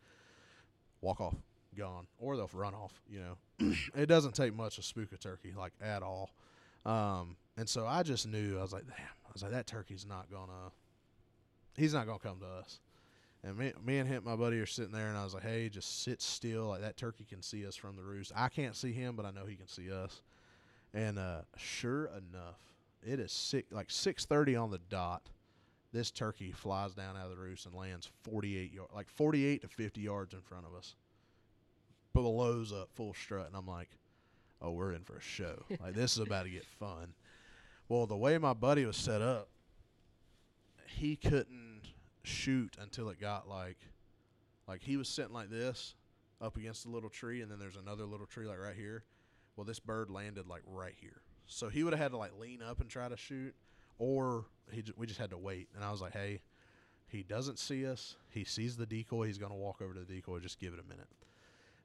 Walk 1.00 1.20
off, 1.20 1.34
gone, 1.76 2.06
or 2.18 2.36
they'll 2.36 2.50
run 2.52 2.74
off. 2.74 3.00
You 3.08 3.20
know, 3.20 3.74
it 3.94 4.06
doesn't 4.06 4.34
take 4.34 4.54
much 4.54 4.76
to 4.76 4.82
spook 4.82 5.12
a 5.12 5.16
turkey, 5.16 5.52
like 5.56 5.72
at 5.82 6.02
all. 6.02 6.30
Um, 6.86 7.36
and 7.56 7.68
so 7.68 7.86
I 7.86 8.02
just 8.02 8.26
knew 8.26 8.58
I 8.58 8.62
was 8.62 8.72
like, 8.72 8.86
damn, 8.86 8.96
I 8.96 9.30
was 9.32 9.42
like, 9.42 9.52
that 9.52 9.66
turkey's 9.66 10.06
not 10.06 10.30
gonna, 10.30 10.72
he's 11.76 11.92
not 11.92 12.06
gonna 12.06 12.18
come 12.18 12.40
to 12.40 12.46
us. 12.46 12.80
And 13.44 13.56
me, 13.56 13.72
me 13.84 13.98
and 13.98 14.08
him, 14.08 14.24
my 14.24 14.34
buddy, 14.34 14.58
are 14.58 14.66
sitting 14.66 14.92
there, 14.92 15.08
and 15.08 15.16
I 15.16 15.22
was 15.22 15.32
like, 15.32 15.44
"Hey, 15.44 15.68
just 15.68 16.02
sit 16.02 16.20
still. 16.20 16.66
Like 16.68 16.80
that 16.80 16.96
turkey 16.96 17.24
can 17.24 17.40
see 17.40 17.66
us 17.66 17.76
from 17.76 17.94
the 17.96 18.02
roost. 18.02 18.32
I 18.34 18.48
can't 18.48 18.74
see 18.74 18.92
him, 18.92 19.14
but 19.14 19.24
I 19.24 19.30
know 19.30 19.46
he 19.46 19.54
can 19.54 19.68
see 19.68 19.92
us." 19.92 20.22
And 20.94 21.18
uh, 21.18 21.42
sure 21.56 22.06
enough, 22.06 22.58
it 23.02 23.20
is 23.20 23.32
six, 23.32 23.70
like 23.72 23.90
six 23.90 24.24
thirty 24.24 24.56
on 24.56 24.70
the 24.70 24.80
dot. 24.90 25.22
This 25.92 26.10
turkey 26.10 26.52
flies 26.52 26.94
down 26.94 27.16
out 27.16 27.24
of 27.24 27.30
the 27.30 27.36
roost 27.36 27.66
and 27.66 27.74
lands 27.74 28.10
forty-eight 28.22 28.72
yard, 28.72 28.88
like 28.94 29.08
forty-eight 29.08 29.62
to 29.62 29.68
fifty 29.68 30.00
yards 30.00 30.34
in 30.34 30.40
front 30.40 30.66
of 30.66 30.74
us. 30.74 30.94
Blows 32.14 32.72
up 32.72 32.88
full 32.94 33.14
strut, 33.14 33.46
and 33.46 33.56
I'm 33.56 33.66
like, 33.66 33.90
"Oh, 34.60 34.70
we're 34.72 34.92
in 34.92 35.04
for 35.04 35.16
a 35.16 35.20
show. 35.20 35.64
like 35.80 35.94
this 35.94 36.12
is 36.12 36.18
about 36.18 36.44
to 36.44 36.50
get 36.50 36.64
fun." 36.64 37.14
Well, 37.88 38.06
the 38.06 38.16
way 38.16 38.36
my 38.38 38.52
buddy 38.52 38.84
was 38.84 38.96
set 38.96 39.22
up, 39.22 39.48
he 40.86 41.16
couldn't 41.16 41.82
shoot 42.22 42.76
until 42.80 43.08
it 43.08 43.20
got 43.20 43.48
like 43.48 43.78
like 44.66 44.82
he 44.82 44.96
was 44.96 45.08
sitting 45.08 45.32
like 45.32 45.50
this 45.50 45.94
up 46.40 46.56
against 46.56 46.84
a 46.84 46.88
little 46.88 47.08
tree 47.08 47.40
and 47.40 47.50
then 47.50 47.58
there's 47.58 47.76
another 47.76 48.04
little 48.04 48.26
tree 48.26 48.46
like 48.46 48.58
right 48.58 48.76
here 48.76 49.02
well 49.58 49.64
this 49.64 49.80
bird 49.80 50.08
landed 50.08 50.46
like 50.46 50.62
right 50.66 50.94
here. 50.98 51.20
So 51.46 51.68
he 51.68 51.82
would 51.82 51.92
have 51.92 52.00
had 52.00 52.12
to 52.12 52.16
like 52.16 52.32
lean 52.38 52.62
up 52.62 52.80
and 52.80 52.88
try 52.88 53.08
to 53.08 53.16
shoot 53.16 53.54
or 53.98 54.44
he 54.70 54.82
j- 54.82 54.92
we 54.96 55.06
just 55.06 55.18
had 55.18 55.30
to 55.30 55.36
wait. 55.38 55.68
And 55.74 55.84
i 55.84 55.90
was 55.90 56.00
like 56.00 56.12
hey 56.12 56.40
he 57.10 57.22
doesn't 57.22 57.58
see 57.58 57.86
us. 57.86 58.16
He 58.28 58.44
sees 58.44 58.76
the 58.76 58.84
decoy. 58.86 59.26
He's 59.26 59.38
going 59.38 59.50
to 59.50 59.56
walk 59.56 59.80
over 59.80 59.94
to 59.94 60.00
the 60.00 60.14
decoy. 60.14 60.40
Just 60.40 60.60
give 60.60 60.74
it 60.74 60.78
a 60.78 60.86
minute. 60.86 61.08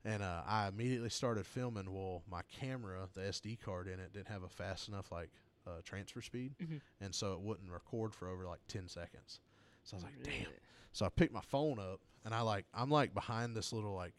And 0.05 0.21
uh, 0.21 0.41
i 0.45 0.67
immediately 0.67 1.09
started 1.09 1.45
filming. 1.47 1.91
Well 1.91 2.21
my 2.30 2.41
camera 2.59 3.07
the 3.13 3.21
sd 3.21 3.59
card 3.59 3.88
in 3.88 3.99
it 3.99 4.13
didn't 4.13 4.28
have 4.28 4.43
a 4.43 4.49
fast 4.49 4.88
enough 4.88 5.11
like 5.11 5.30
uh, 5.65 5.80
transfer 5.84 6.21
speed. 6.21 6.53
Mhm. 6.61 6.80
and 7.01 7.15
so 7.15 7.34
it 7.34 7.39
wouldn't 7.41 7.71
record 7.71 8.13
for 8.13 8.28
over 8.30 8.45
like 8.45 8.59
10 8.67 8.88
seconds. 8.88 9.39
So 9.84 9.95
i 9.95 9.97
was 9.97 10.03
like 10.03 10.24
damn. 10.24 10.45
So 10.91 11.05
I 11.05 11.09
picked 11.09 11.34
my 11.34 11.41
phone 11.41 11.80
up 11.80 12.01
and 12.26 12.34
I 12.36 12.41
like 12.41 12.65
I'm 12.74 12.89
like 12.91 13.13
behind 13.13 13.55
this 13.55 13.71
little 13.74 13.95
like 13.95 14.13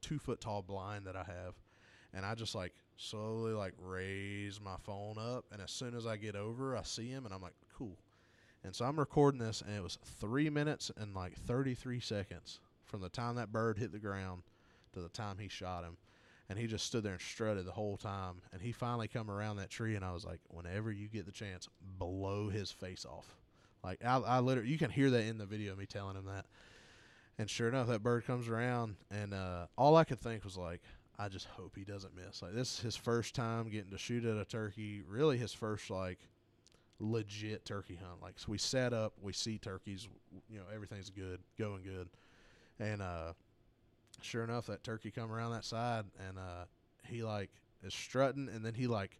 two 0.00 0.18
foot 0.18 0.40
tall 0.40 0.62
blind 0.62 1.06
that 1.06 1.14
I 1.16 1.24
have, 1.24 1.54
and 2.14 2.24
I 2.24 2.34
just 2.34 2.54
like 2.54 2.72
slowly 2.96 3.52
like 3.52 3.74
raise 3.78 4.60
my 4.60 4.76
phone 4.82 5.16
up, 5.18 5.44
and 5.52 5.60
as 5.60 5.70
soon 5.70 5.96
as 5.96 6.06
I 6.06 6.16
get 6.16 6.36
over, 6.36 6.76
I 6.76 6.82
see 6.82 7.08
him, 7.08 7.24
and 7.24 7.34
I'm 7.34 7.42
like 7.42 7.54
cool, 7.76 7.98
and 8.64 8.74
so 8.74 8.84
I'm 8.84 8.98
recording 8.98 9.40
this, 9.40 9.62
and 9.62 9.76
it 9.76 9.82
was 9.82 9.98
three 10.20 10.48
minutes 10.48 10.90
and 10.96 11.14
like 11.14 11.34
33 11.34 12.00
seconds 12.00 12.60
from 12.84 13.00
the 13.00 13.08
time 13.08 13.36
that 13.36 13.50
bird 13.52 13.78
hit 13.78 13.92
the 13.92 13.98
ground 13.98 14.42
to 14.92 15.00
the 15.00 15.08
time 15.08 15.38
he 15.38 15.48
shot 15.48 15.84
him. 15.84 15.96
And 16.48 16.58
he 16.58 16.66
just 16.66 16.84
stood 16.84 17.02
there 17.02 17.12
and 17.12 17.20
strutted 17.20 17.64
the 17.64 17.72
whole 17.72 17.96
time. 17.96 18.42
And 18.52 18.60
he 18.60 18.72
finally 18.72 19.08
come 19.08 19.30
around 19.30 19.56
that 19.56 19.70
tree, 19.70 19.96
and 19.96 20.04
I 20.04 20.12
was 20.12 20.24
like, 20.24 20.40
"Whenever 20.48 20.92
you 20.92 21.08
get 21.08 21.24
the 21.24 21.32
chance, 21.32 21.68
blow 21.98 22.50
his 22.50 22.70
face 22.70 23.06
off." 23.06 23.38
Like 23.82 24.04
I, 24.04 24.18
I 24.18 24.40
literally, 24.40 24.68
you 24.68 24.76
can 24.76 24.90
hear 24.90 25.10
that 25.10 25.24
in 25.24 25.38
the 25.38 25.46
video, 25.46 25.74
me 25.74 25.86
telling 25.86 26.16
him 26.16 26.26
that. 26.26 26.44
And 27.38 27.48
sure 27.48 27.68
enough, 27.68 27.88
that 27.88 28.02
bird 28.02 28.26
comes 28.26 28.48
around, 28.48 28.96
and 29.10 29.32
uh, 29.32 29.66
all 29.78 29.96
I 29.96 30.04
could 30.04 30.20
think 30.20 30.44
was 30.44 30.56
like, 30.56 30.82
I 31.18 31.28
just 31.28 31.46
hope 31.46 31.76
he 31.76 31.84
doesn't 31.84 32.14
miss. 32.16 32.42
Like 32.42 32.54
this 32.54 32.74
is 32.74 32.80
his 32.80 32.96
first 32.96 33.34
time 33.34 33.68
getting 33.68 33.90
to 33.90 33.98
shoot 33.98 34.24
at 34.24 34.36
a 34.36 34.44
turkey. 34.44 35.02
Really, 35.06 35.36
his 35.36 35.52
first 35.52 35.90
like 35.90 36.18
legit 36.98 37.64
turkey 37.64 37.98
hunt. 38.02 38.22
Like 38.22 38.34
so 38.36 38.46
we 38.48 38.58
set 38.58 38.92
up, 38.92 39.12
we 39.20 39.32
see 39.32 39.58
turkeys. 39.58 40.08
You 40.50 40.58
know, 40.58 40.64
everything's 40.74 41.10
good, 41.10 41.40
going 41.58 41.82
good, 41.82 42.08
and 42.78 43.02
uh, 43.02 43.32
sure 44.20 44.44
enough, 44.44 44.66
that 44.66 44.82
turkey 44.84 45.10
come 45.10 45.30
around 45.30 45.52
that 45.52 45.64
side, 45.64 46.04
and 46.28 46.38
uh, 46.38 46.64
he 47.06 47.22
like 47.22 47.50
is 47.82 47.94
strutting, 47.94 48.48
and 48.48 48.64
then 48.64 48.74
he 48.74 48.86
like 48.86 49.18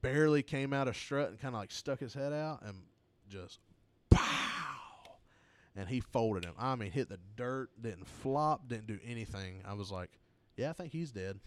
barely 0.00 0.42
came 0.42 0.72
out 0.72 0.88
of 0.88 0.96
strut 0.96 1.30
and 1.30 1.40
kind 1.40 1.54
of 1.54 1.60
like 1.60 1.72
stuck 1.72 1.98
his 1.98 2.14
head 2.14 2.32
out 2.32 2.62
and 2.62 2.76
just 3.28 3.58
pow, 4.10 5.16
and 5.74 5.88
he 5.88 6.00
folded 6.00 6.44
him. 6.44 6.54
I 6.58 6.74
mean, 6.76 6.92
hit 6.92 7.08
the 7.08 7.18
dirt, 7.36 7.70
didn't 7.80 8.06
flop, 8.06 8.68
didn't 8.68 8.86
do 8.86 8.98
anything. 9.04 9.62
I 9.66 9.74
was 9.74 9.90
like, 9.90 10.10
yeah, 10.56 10.70
I 10.70 10.72
think 10.72 10.92
he's 10.92 11.12
dead. 11.12 11.40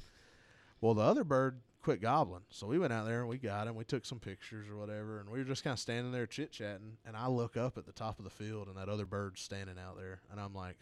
Well, 0.81 0.93
the 0.93 1.03
other 1.03 1.23
bird 1.23 1.61
quit 1.81 2.01
gobbling, 2.01 2.43
so 2.49 2.67
we 2.67 2.79
went 2.79 2.93
out 2.93 3.05
there 3.05 3.21
and 3.21 3.29
we 3.29 3.37
got 3.37 3.67
him. 3.67 3.75
We 3.75 3.83
took 3.83 4.05
some 4.05 4.19
pictures 4.19 4.67
or 4.67 4.75
whatever, 4.75 5.19
and 5.19 5.29
we 5.29 5.39
were 5.39 5.45
just 5.45 5.63
kind 5.63 5.73
of 5.73 5.79
standing 5.79 6.11
there 6.11 6.25
chit 6.25 6.51
chatting. 6.51 6.97
And 7.05 7.15
I 7.15 7.27
look 7.27 7.57
up 7.57 7.77
at 7.77 7.85
the 7.85 7.91
top 7.91 8.19
of 8.19 8.25
the 8.25 8.31
field, 8.31 8.67
and 8.67 8.77
that 8.77 8.89
other 8.89 9.05
bird's 9.05 9.41
standing 9.41 9.77
out 9.77 9.97
there, 9.97 10.21
and 10.31 10.39
I'm 10.39 10.53
like, 10.53 10.77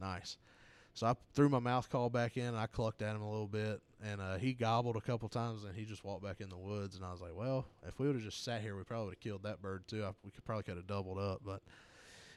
nice. 0.00 0.36
So 0.94 1.06
I 1.06 1.14
threw 1.32 1.48
my 1.48 1.60
mouth 1.60 1.88
call 1.90 2.10
back 2.10 2.36
in, 2.36 2.46
and 2.46 2.56
I 2.56 2.66
clucked 2.66 3.02
at 3.02 3.14
him 3.14 3.22
a 3.22 3.30
little 3.30 3.46
bit, 3.46 3.80
and 4.02 4.20
uh, 4.20 4.36
he 4.36 4.52
gobbled 4.52 4.96
a 4.96 5.00
couple 5.00 5.28
times, 5.28 5.62
and 5.64 5.74
he 5.76 5.84
just 5.84 6.04
walked 6.04 6.24
back 6.24 6.40
in 6.40 6.48
the 6.48 6.56
woods. 6.56 6.96
And 6.96 7.04
I 7.04 7.12
was 7.12 7.20
like, 7.20 7.36
well, 7.36 7.66
if 7.86 8.00
we 8.00 8.06
would 8.06 8.16
have 8.16 8.24
just 8.24 8.42
sat 8.44 8.62
here, 8.62 8.76
we 8.76 8.82
probably 8.82 9.06
would 9.06 9.14
have 9.14 9.20
killed 9.20 9.42
that 9.44 9.62
bird 9.62 9.86
too. 9.86 10.04
I, 10.04 10.10
we 10.24 10.32
could 10.32 10.44
probably 10.44 10.64
could 10.64 10.76
have 10.76 10.86
doubled 10.86 11.18
up, 11.18 11.42
but 11.44 11.62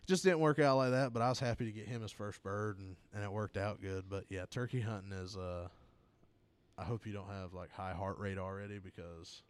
just 0.08 0.24
didn't 0.24 0.40
work 0.40 0.60
out 0.60 0.78
like 0.78 0.92
that. 0.92 1.14
But 1.14 1.22
I 1.22 1.30
was 1.30 1.40
happy 1.40 1.66
to 1.66 1.72
get 1.72 1.88
him 1.88 2.02
his 2.02 2.12
first 2.12 2.42
bird, 2.44 2.80
and, 2.80 2.96
and 3.14 3.24
it 3.24 3.32
worked 3.32 3.58
out 3.58 3.82
good. 3.82 4.06
But 4.10 4.26
yeah, 4.30 4.46
turkey 4.50 4.82
hunting 4.82 5.12
is. 5.12 5.38
Uh, 5.38 5.68
I 6.78 6.84
hope 6.84 7.06
you 7.06 7.14
don't 7.14 7.30
have 7.30 7.54
like 7.54 7.72
high 7.72 7.94
heart 7.94 8.18
rate 8.18 8.38
already 8.38 8.80
because 8.80 9.44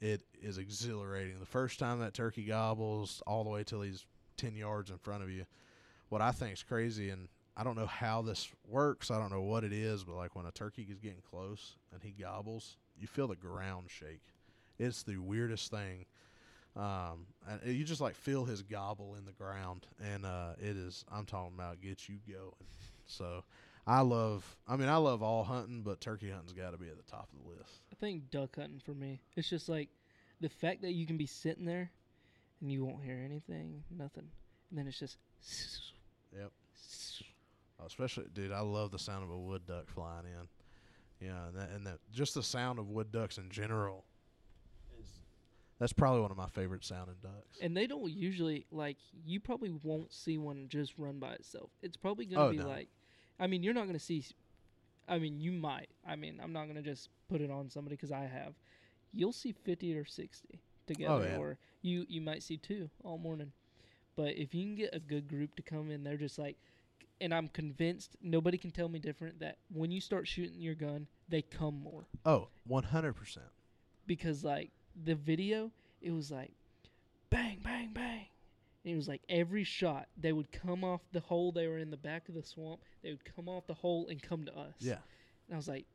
it 0.00 0.22
is 0.40 0.58
exhilarating. 0.58 1.40
The 1.40 1.46
first 1.46 1.78
time 1.78 2.00
that 2.00 2.14
turkey 2.14 2.44
gobbles, 2.44 3.22
all 3.26 3.44
the 3.44 3.50
way 3.50 3.64
till 3.64 3.82
he's 3.82 4.04
ten 4.36 4.54
yards 4.54 4.90
in 4.90 4.98
front 4.98 5.22
of 5.22 5.30
you. 5.30 5.44
What 6.08 6.22
I 6.22 6.30
think 6.30 6.52
is 6.52 6.62
crazy, 6.62 7.10
and 7.10 7.28
I 7.56 7.64
don't 7.64 7.76
know 7.76 7.86
how 7.86 8.22
this 8.22 8.48
works. 8.68 9.10
I 9.10 9.18
don't 9.18 9.32
know 9.32 9.42
what 9.42 9.64
it 9.64 9.72
is, 9.72 10.04
but 10.04 10.14
like 10.16 10.36
when 10.36 10.46
a 10.46 10.52
turkey 10.52 10.86
is 10.88 11.00
getting 11.00 11.22
close 11.28 11.76
and 11.92 12.02
he 12.02 12.10
gobbles, 12.10 12.76
you 12.96 13.06
feel 13.06 13.28
the 13.28 13.36
ground 13.36 13.86
shake. 13.88 14.22
It's 14.78 15.02
the 15.02 15.16
weirdest 15.16 15.70
thing. 15.70 16.04
Um, 16.76 17.26
and 17.48 17.74
you 17.74 17.84
just 17.84 18.00
like 18.00 18.14
feel 18.14 18.44
his 18.44 18.62
gobble 18.62 19.14
in 19.14 19.24
the 19.24 19.32
ground, 19.32 19.86
and 20.00 20.26
uh, 20.26 20.52
it 20.58 20.76
is. 20.76 21.04
I'm 21.10 21.24
talking 21.24 21.52
about 21.54 21.80
gets 21.80 22.08
you 22.08 22.18
going. 22.30 22.52
So, 23.06 23.44
I 23.86 24.02
love. 24.02 24.56
I 24.68 24.76
mean, 24.76 24.88
I 24.88 24.96
love 24.96 25.22
all 25.22 25.42
hunting, 25.42 25.82
but 25.82 26.00
turkey 26.00 26.28
hunting's 26.30 26.52
got 26.52 26.72
to 26.72 26.76
be 26.76 26.88
at 26.88 26.96
the 26.96 27.10
top 27.10 27.28
of 27.32 27.42
the 27.42 27.50
list. 27.50 27.80
I 27.90 27.94
think 27.96 28.30
duck 28.30 28.56
hunting 28.56 28.80
for 28.84 28.92
me. 28.92 29.20
It's 29.36 29.48
just 29.48 29.68
like 29.68 29.88
the 30.40 30.50
fact 30.50 30.82
that 30.82 30.92
you 30.92 31.06
can 31.06 31.16
be 31.16 31.26
sitting 31.26 31.64
there 31.64 31.90
and 32.60 32.70
you 32.70 32.84
won't 32.84 33.02
hear 33.02 33.22
anything, 33.24 33.82
nothing, 33.96 34.28
and 34.70 34.78
then 34.78 34.86
it's 34.86 34.98
just. 34.98 35.16
Yep. 36.36 36.52
Especially, 37.86 38.24
dude, 38.34 38.52
I 38.52 38.60
love 38.60 38.90
the 38.90 38.98
sound 38.98 39.22
of 39.24 39.30
a 39.30 39.38
wood 39.38 39.66
duck 39.66 39.88
flying 39.88 40.24
in. 40.24 41.26
Yeah, 41.26 41.46
and 41.48 41.56
that, 41.56 41.70
and 41.70 41.86
that 41.86 41.98
just 42.12 42.34
the 42.34 42.42
sound 42.42 42.78
of 42.78 42.90
wood 42.90 43.10
ducks 43.12 43.38
in 43.38 43.48
general 43.50 44.04
that's 45.78 45.92
probably 45.92 46.20
one 46.22 46.30
of 46.30 46.36
my 46.36 46.48
favorite 46.48 46.84
sounding 46.84 47.16
ducks. 47.22 47.58
And 47.60 47.76
they 47.76 47.86
don't 47.86 48.10
usually 48.10 48.66
like 48.70 48.96
you 49.24 49.40
probably 49.40 49.70
won't 49.82 50.12
see 50.12 50.38
one 50.38 50.66
just 50.68 50.94
run 50.98 51.18
by 51.18 51.32
itself. 51.34 51.70
It's 51.82 51.96
probably 51.96 52.26
gonna 52.26 52.46
Oh, 52.46 52.50
be 52.50 52.58
no. 52.58 52.68
like, 52.68 52.88
I 53.38 53.46
mean, 53.46 53.62
you're 53.62 53.74
not 53.74 53.86
gonna 53.86 53.98
see. 53.98 54.24
I 55.08 55.18
mean, 55.18 55.38
you 55.40 55.52
might. 55.52 55.88
I 56.06 56.16
mean, 56.16 56.40
I'm 56.42 56.52
not 56.52 56.66
gonna 56.66 56.82
just 56.82 57.10
put 57.28 57.40
it 57.40 57.50
on 57.50 57.70
somebody 57.70 57.96
because 57.96 58.12
I 58.12 58.22
have. 58.24 58.54
You'll 59.12 59.32
see 59.32 59.52
50 59.52 59.96
or 59.96 60.04
60 60.04 60.60
together, 60.86 61.12
Oh, 61.14 61.22
yeah. 61.22 61.36
or 61.36 61.58
you 61.82 62.04
you 62.08 62.20
might 62.20 62.42
see 62.42 62.56
two 62.56 62.90
all 63.04 63.18
morning. 63.18 63.52
But 64.16 64.36
if 64.36 64.54
you 64.54 64.64
can 64.64 64.74
get 64.76 64.94
a 64.94 64.98
good 64.98 65.28
group 65.28 65.54
to 65.56 65.62
come 65.62 65.90
in, 65.90 66.02
they're 66.02 66.16
just 66.16 66.38
like, 66.38 66.56
and 67.20 67.34
I'm 67.34 67.48
convinced 67.48 68.16
nobody 68.22 68.56
can 68.58 68.70
tell 68.70 68.88
me 68.88 68.98
different 68.98 69.40
that 69.40 69.58
when 69.72 69.90
you 69.90 70.00
start 70.00 70.26
shooting 70.26 70.60
your 70.60 70.74
gun, 70.74 71.06
they 71.28 71.42
come 71.42 71.82
more 71.82 72.06
Oh, 72.24 72.48
100%. 72.68 73.38
because 74.06 74.42
like 74.44 74.70
the 75.04 75.14
video, 75.14 75.70
it 76.00 76.10
was 76.12 76.30
like 76.30 76.52
bang, 77.30 77.58
bang, 77.62 77.90
bang. 77.92 78.26
And 78.84 78.92
it 78.92 78.96
was 78.96 79.08
like 79.08 79.22
every 79.28 79.64
shot 79.64 80.06
they 80.16 80.32
would 80.32 80.50
come 80.52 80.84
off 80.84 81.00
the 81.12 81.20
hole 81.20 81.50
they 81.52 81.66
were 81.66 81.78
in 81.78 81.90
the 81.90 81.96
back 81.96 82.28
of 82.28 82.34
the 82.34 82.42
swamp. 82.42 82.80
They 83.02 83.10
would 83.10 83.24
come 83.24 83.48
off 83.48 83.66
the 83.66 83.74
hole 83.74 84.06
and 84.08 84.22
come 84.22 84.44
to 84.46 84.56
us. 84.56 84.74
Yeah. 84.78 84.98
And 85.48 85.54
I 85.54 85.56
was 85.56 85.68
like, 85.68 85.86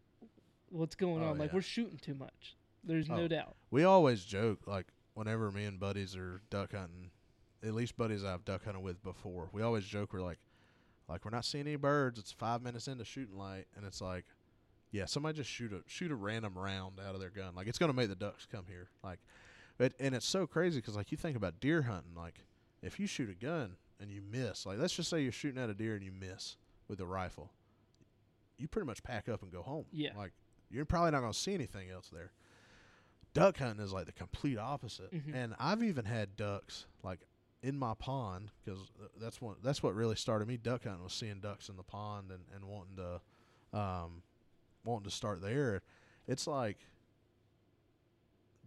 "What's 0.69 0.95
going 0.95 1.23
Oh, 1.23 1.29
on? 1.29 1.37
Like 1.37 1.49
yeah. 1.51 1.55
we're 1.55 1.61
shooting 1.61 1.97
too 1.99 2.15
much." 2.15 2.55
There's 2.83 3.09
Oh. 3.09 3.15
no 3.15 3.27
doubt. 3.27 3.55
We 3.69 3.83
always 3.83 4.23
joke 4.25 4.67
like 4.67 4.87
whenever 5.13 5.51
me 5.51 5.65
and 5.65 5.79
buddies 5.79 6.15
are 6.15 6.41
duck 6.49 6.73
hunting, 6.73 7.11
at 7.63 7.73
least 7.73 7.95
buddies 7.97 8.23
I've 8.23 8.43
duck 8.45 8.63
hunted 8.65 8.81
with 8.81 9.01
before. 9.03 9.49
We 9.53 9.61
always 9.61 9.85
joke 9.85 10.13
we're 10.13 10.21
like, 10.21 10.39
like 11.07 11.23
we're 11.25 11.31
not 11.31 11.45
seeing 11.45 11.67
any 11.67 11.75
birds. 11.77 12.19
It's 12.19 12.31
five 12.31 12.61
minutes 12.61 12.87
into 12.87 13.05
shooting 13.05 13.37
light, 13.37 13.65
and 13.75 13.85
it's 13.85 14.01
like, 14.01 14.25
yeah, 14.91 15.05
somebody 15.05 15.37
just 15.37 15.49
shoot 15.49 15.71
a 15.73 15.81
shoot 15.87 16.11
a 16.11 16.15
random 16.15 16.57
round 16.57 16.99
out 16.99 17.15
of 17.15 17.21
their 17.21 17.29
gun. 17.29 17.55
Like 17.55 17.67
it's 17.67 17.77
gonna 17.77 17.93
make 17.93 18.09
the 18.09 18.15
ducks 18.15 18.45
come 18.51 18.65
here. 18.67 18.89
Like, 19.03 19.19
it, 19.79 19.93
and 19.99 20.13
it's 20.13 20.25
so 20.25 20.45
crazy 20.45 20.79
because 20.79 20.95
like 20.95 21.11
you 21.11 21.17
think 21.17 21.37
about 21.37 21.59
deer 21.59 21.83
hunting. 21.83 22.13
Like 22.15 22.43
if 22.81 22.99
you 22.99 23.07
shoot 23.07 23.29
a 23.29 23.35
gun 23.35 23.75
and 23.99 24.11
you 24.11 24.21
miss, 24.21 24.65
like 24.65 24.77
let's 24.79 24.93
just 24.93 25.09
say 25.09 25.21
you're 25.21 25.31
shooting 25.31 25.61
at 25.61 25.69
a 25.69 25.73
deer 25.73 25.95
and 25.95 26.03
you 26.03 26.11
miss 26.11 26.57
with 26.87 26.99
a 26.99 27.05
rifle, 27.05 27.51
you 28.57 28.67
pretty 28.67 28.85
much 28.85 29.01
pack 29.03 29.29
up 29.29 29.41
and 29.43 29.51
go 29.51 29.61
home. 29.61 29.85
Yeah. 29.91 30.11
Like 30.17 30.33
you're 30.69 30.85
probably 30.85 31.11
not 31.11 31.21
going 31.21 31.33
to 31.33 31.37
see 31.37 31.53
anything 31.53 31.89
else 31.89 32.09
there. 32.11 32.31
Duck 33.33 33.57
hunting 33.57 33.83
is 33.83 33.93
like 33.93 34.05
the 34.05 34.11
complete 34.11 34.57
opposite. 34.57 35.13
Mhm. 35.13 35.33
And 35.33 35.55
I've 35.59 35.83
even 35.83 36.05
had 36.05 36.35
ducks 36.35 36.85
like 37.03 37.19
in 37.63 37.77
my 37.77 37.93
pond 37.93 38.51
because 38.63 38.79
that's 39.19 39.41
what 39.41 39.63
that's 39.63 39.81
what 39.83 39.95
really 39.95 40.15
started 40.15 40.47
me 40.47 40.57
duck 40.57 40.83
hunting 40.83 41.03
was 41.03 41.13
seeing 41.13 41.39
ducks 41.39 41.69
in 41.69 41.77
the 41.77 41.83
pond 41.83 42.31
and, 42.31 42.43
and 42.55 42.65
wanting 42.65 42.95
to 42.97 43.77
um 43.77 44.23
wanting 44.83 45.09
to 45.09 45.15
start 45.15 45.41
there. 45.41 45.81
It's 46.27 46.47
like 46.47 46.77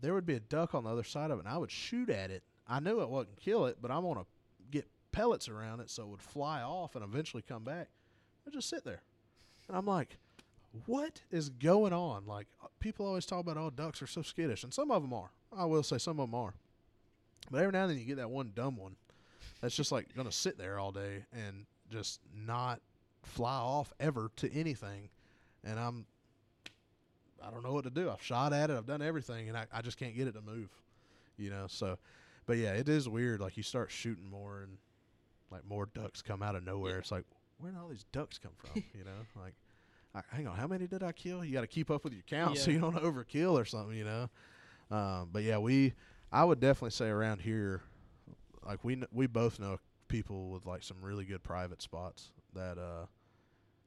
there 0.00 0.14
would 0.14 0.26
be 0.26 0.34
a 0.34 0.40
duck 0.40 0.74
on 0.74 0.84
the 0.84 0.90
other 0.90 1.04
side 1.04 1.30
of 1.30 1.38
it 1.38 1.44
and 1.44 1.54
I 1.54 1.58
would 1.58 1.70
shoot 1.70 2.10
at 2.10 2.30
it. 2.30 2.42
I 2.66 2.80
knew 2.80 3.00
it 3.00 3.08
wouldn't 3.08 3.40
kill 3.40 3.66
it, 3.66 3.78
but 3.80 3.90
I 3.90 3.98
want 3.98 4.20
to 4.20 4.26
get 4.70 4.86
pellets 5.12 5.48
around 5.48 5.80
it 5.80 5.90
so 5.90 6.04
it 6.04 6.08
would 6.08 6.22
fly 6.22 6.62
off 6.62 6.94
and 6.94 7.04
eventually 7.04 7.42
come 7.46 7.64
back. 7.64 7.88
I 8.46 8.50
just 8.50 8.68
sit 8.68 8.84
there. 8.84 9.02
And 9.68 9.76
I'm 9.76 9.86
like, 9.86 10.18
what 10.86 11.22
is 11.30 11.48
going 11.48 11.92
on? 11.92 12.26
Like 12.26 12.46
uh, 12.62 12.68
people 12.80 13.06
always 13.06 13.26
talk 13.26 13.40
about, 13.40 13.56
oh, 13.56 13.70
ducks 13.70 14.02
are 14.02 14.06
so 14.06 14.22
skittish, 14.22 14.64
and 14.64 14.74
some 14.74 14.90
of 14.90 15.02
them 15.02 15.12
are. 15.12 15.30
I 15.56 15.64
will 15.66 15.82
say 15.82 15.98
some 15.98 16.18
of 16.18 16.30
them 16.30 16.34
are. 16.34 16.54
But 17.50 17.58
every 17.58 17.72
now 17.72 17.82
and 17.82 17.90
then 17.90 17.98
you 17.98 18.04
get 18.04 18.16
that 18.16 18.30
one 18.30 18.52
dumb 18.54 18.76
one 18.76 18.96
that's 19.60 19.76
just 19.76 19.92
like 19.92 20.14
gonna 20.14 20.32
sit 20.32 20.58
there 20.58 20.78
all 20.78 20.92
day 20.92 21.24
and 21.32 21.66
just 21.90 22.20
not 22.34 22.80
fly 23.22 23.56
off 23.56 23.92
ever 24.00 24.30
to 24.36 24.52
anything. 24.52 25.08
And 25.64 25.78
I'm, 25.78 26.06
I 27.42 27.50
don't 27.50 27.62
know 27.62 27.72
what 27.72 27.84
to 27.84 27.90
do. 27.90 28.10
I've 28.10 28.22
shot 28.22 28.52
at 28.52 28.70
it. 28.70 28.76
I've 28.76 28.86
done 28.86 29.02
everything, 29.02 29.48
and 29.48 29.56
I, 29.56 29.66
I 29.72 29.82
just 29.82 29.98
can't 29.98 30.14
get 30.14 30.28
it 30.28 30.32
to 30.32 30.42
move. 30.42 30.70
You 31.36 31.50
know. 31.50 31.66
So, 31.68 31.98
but 32.46 32.58
yeah, 32.58 32.72
it 32.72 32.88
is 32.88 33.08
weird. 33.08 33.40
Like 33.40 33.56
you 33.56 33.62
start 33.62 33.90
shooting 33.90 34.28
more, 34.28 34.62
and 34.62 34.76
like 35.50 35.64
more 35.68 35.86
ducks 35.94 36.22
come 36.22 36.42
out 36.42 36.54
of 36.54 36.64
nowhere. 36.64 36.92
Yeah. 36.92 36.98
It's 36.98 37.12
like, 37.12 37.24
where 37.58 37.72
did 37.72 37.80
all 37.80 37.88
these 37.88 38.04
ducks 38.12 38.38
come 38.38 38.52
from? 38.56 38.70
you 38.94 39.04
know, 39.04 39.40
like 39.40 39.54
I, 40.14 40.20
hang 40.30 40.46
on, 40.46 40.56
how 40.56 40.66
many 40.66 40.86
did 40.86 41.02
I 41.02 41.12
kill? 41.12 41.44
You 41.44 41.52
got 41.52 41.62
to 41.62 41.66
keep 41.66 41.90
up 41.90 42.04
with 42.04 42.12
your 42.12 42.22
count 42.22 42.58
so 42.58 42.70
you 42.70 42.80
don't 42.80 42.96
overkill 42.96 43.52
or 43.52 43.64
something, 43.64 43.96
you 43.96 44.04
know. 44.04 44.30
Um, 44.90 45.30
but 45.32 45.42
yeah, 45.42 45.58
we, 45.58 45.94
I 46.30 46.44
would 46.44 46.60
definitely 46.60 46.90
say 46.90 47.08
around 47.08 47.40
here, 47.40 47.82
like 48.64 48.84
we 48.84 49.02
we 49.12 49.26
both 49.26 49.58
know 49.58 49.78
people 50.08 50.50
with 50.50 50.66
like 50.66 50.82
some 50.82 50.98
really 51.00 51.24
good 51.24 51.42
private 51.42 51.82
spots 51.82 52.30
that, 52.54 52.78
uh, 52.78 53.06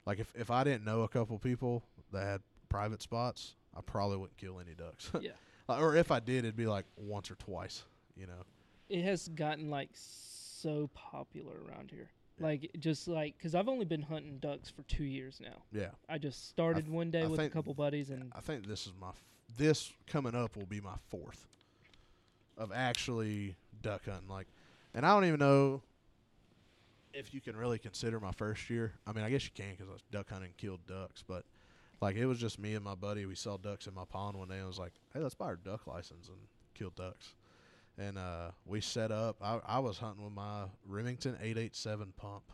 like 0.07 0.19
if 0.19 0.33
if 0.35 0.49
I 0.49 0.63
didn't 0.63 0.85
know 0.85 1.01
a 1.03 1.07
couple 1.07 1.37
people 1.37 1.83
that 2.13 2.23
had 2.25 2.41
private 2.69 3.01
spots, 3.01 3.53
I 3.75 3.81
probably 3.81 4.17
wouldn't 4.17 4.37
kill 4.37 4.59
any 4.59 4.73
ducks. 4.73 5.11
Yeah. 5.21 5.31
Or 5.69 5.95
if 5.97 6.11
I 6.11 6.21
did, 6.21 6.39
it'd 6.45 6.55
be 6.55 6.65
like 6.65 6.85
once 6.95 7.29
or 7.29 7.35
twice, 7.35 7.83
you 8.15 8.25
know. 8.25 8.43
It 8.87 9.03
has 9.03 9.27
gotten 9.27 9.69
like 9.69 9.89
so 9.93 10.89
popular 10.93 11.55
around 11.67 11.91
here. 11.91 12.09
Yeah. 12.39 12.45
Like 12.47 12.71
just 12.79 13.07
like 13.09 13.37
because 13.37 13.53
I've 13.53 13.67
only 13.67 13.83
been 13.85 14.01
hunting 14.01 14.37
ducks 14.39 14.69
for 14.69 14.83
two 14.83 15.03
years 15.03 15.39
now. 15.43 15.61
Yeah. 15.73 15.89
I 16.07 16.17
just 16.19 16.47
started 16.47 16.85
th- 16.85 16.93
one 16.95 17.11
day 17.11 17.23
I 17.23 17.27
with 17.27 17.37
think- 17.39 17.51
a 17.51 17.53
couple 17.53 17.73
buddies 17.73 18.09
and 18.11 18.31
I 18.33 18.39
think 18.39 18.65
this 18.65 18.87
is 18.87 18.93
my 18.99 19.09
f- 19.09 19.23
this 19.57 19.91
coming 20.07 20.35
up 20.35 20.55
will 20.55 20.65
be 20.65 20.79
my 20.79 20.95
fourth 21.09 21.45
of 22.57 22.71
actually 22.73 23.55
duck 23.81 24.05
hunting. 24.05 24.29
Like, 24.29 24.47
and 24.93 25.05
I 25.05 25.13
don't 25.13 25.25
even 25.25 25.39
know 25.39 25.81
if 27.13 27.33
you 27.33 27.41
can 27.41 27.55
really 27.55 27.79
consider 27.79 28.19
my 28.19 28.31
first 28.31 28.69
year. 28.69 28.93
I 29.05 29.13
mean, 29.13 29.23
I 29.23 29.29
guess 29.29 29.43
you 29.45 29.51
can 29.55 29.71
because 29.71 29.89
I 29.89 29.93
was 29.93 30.03
duck 30.11 30.29
hunting, 30.29 30.47
and 30.47 30.57
killed 30.57 30.85
ducks, 30.87 31.23
but 31.27 31.45
like 32.01 32.15
it 32.15 32.25
was 32.25 32.39
just 32.39 32.59
me 32.59 32.75
and 32.75 32.83
my 32.83 32.95
buddy. 32.95 33.25
We 33.25 33.35
saw 33.35 33.57
ducks 33.57 33.87
in 33.87 33.93
my 33.93 34.05
pond 34.05 34.37
one 34.37 34.49
day. 34.49 34.55
and 34.55 34.63
I 34.63 34.67
was 34.67 34.79
like, 34.79 34.93
hey, 35.13 35.19
let's 35.19 35.35
buy 35.35 35.45
our 35.45 35.55
duck 35.55 35.87
license 35.87 36.27
and 36.27 36.37
kill 36.73 36.91
ducks. 36.95 37.33
And 37.97 38.17
uh, 38.17 38.51
we 38.65 38.81
set 38.81 39.11
up. 39.11 39.37
I, 39.41 39.59
I 39.65 39.79
was 39.79 39.97
hunting 39.97 40.23
with 40.23 40.33
my 40.33 40.65
Remington 40.85 41.35
887 41.41 42.13
pump. 42.17 42.43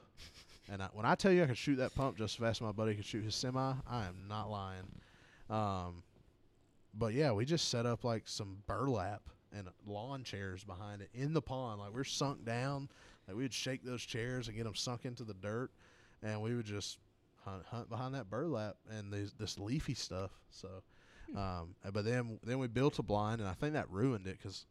And 0.71 0.81
I, 0.81 0.87
when 0.93 1.05
I 1.05 1.15
tell 1.15 1.33
you 1.33 1.43
I 1.43 1.47
could 1.47 1.57
shoot 1.57 1.75
that 1.75 1.93
pump 1.93 2.17
just 2.17 2.35
as 2.35 2.39
fast 2.39 2.57
as 2.59 2.61
my 2.61 2.71
buddy 2.71 2.95
could 2.95 3.03
shoot 3.03 3.25
his 3.25 3.35
semi, 3.35 3.73
I 3.85 4.05
am 4.05 4.15
not 4.29 4.49
lying. 4.49 4.87
Um, 5.49 6.03
but 6.93 7.13
yeah, 7.13 7.33
we 7.33 7.43
just 7.43 7.67
set 7.67 7.85
up 7.85 8.05
like 8.05 8.23
some 8.27 8.59
burlap 8.65 9.23
and 9.55 9.67
lawn 9.85 10.23
chairs 10.23 10.63
behind 10.63 11.01
it 11.01 11.09
in 11.13 11.33
the 11.33 11.41
pond. 11.41 11.81
Like 11.81 11.93
we're 11.93 12.03
sunk 12.03 12.45
down. 12.45 12.89
Like 13.27 13.37
we 13.37 13.43
would 13.43 13.53
shake 13.53 13.83
those 13.83 14.01
chairs 14.03 14.47
and 14.47 14.57
get 14.57 14.63
them 14.63 14.75
sunk 14.75 15.05
into 15.05 15.23
the 15.23 15.33
dirt, 15.33 15.71
and 16.21 16.41
we 16.41 16.55
would 16.55 16.65
just 16.65 16.97
hunt, 17.45 17.63
hunt 17.67 17.89
behind 17.89 18.15
that 18.15 18.29
burlap 18.29 18.77
and 18.89 19.11
these 19.11 19.33
this 19.33 19.57
leafy 19.59 19.93
stuff. 19.93 20.31
So, 20.51 20.83
um, 21.35 21.75
uh, 21.85 21.91
but 21.91 22.05
then 22.05 22.39
then 22.43 22.59
we 22.59 22.67
built 22.67 22.99
a 22.99 23.03
blind, 23.03 23.39
and 23.41 23.49
I 23.49 23.53
think 23.53 23.73
that 23.73 23.89
ruined 23.89 24.27
it 24.27 24.37
because 24.37 24.65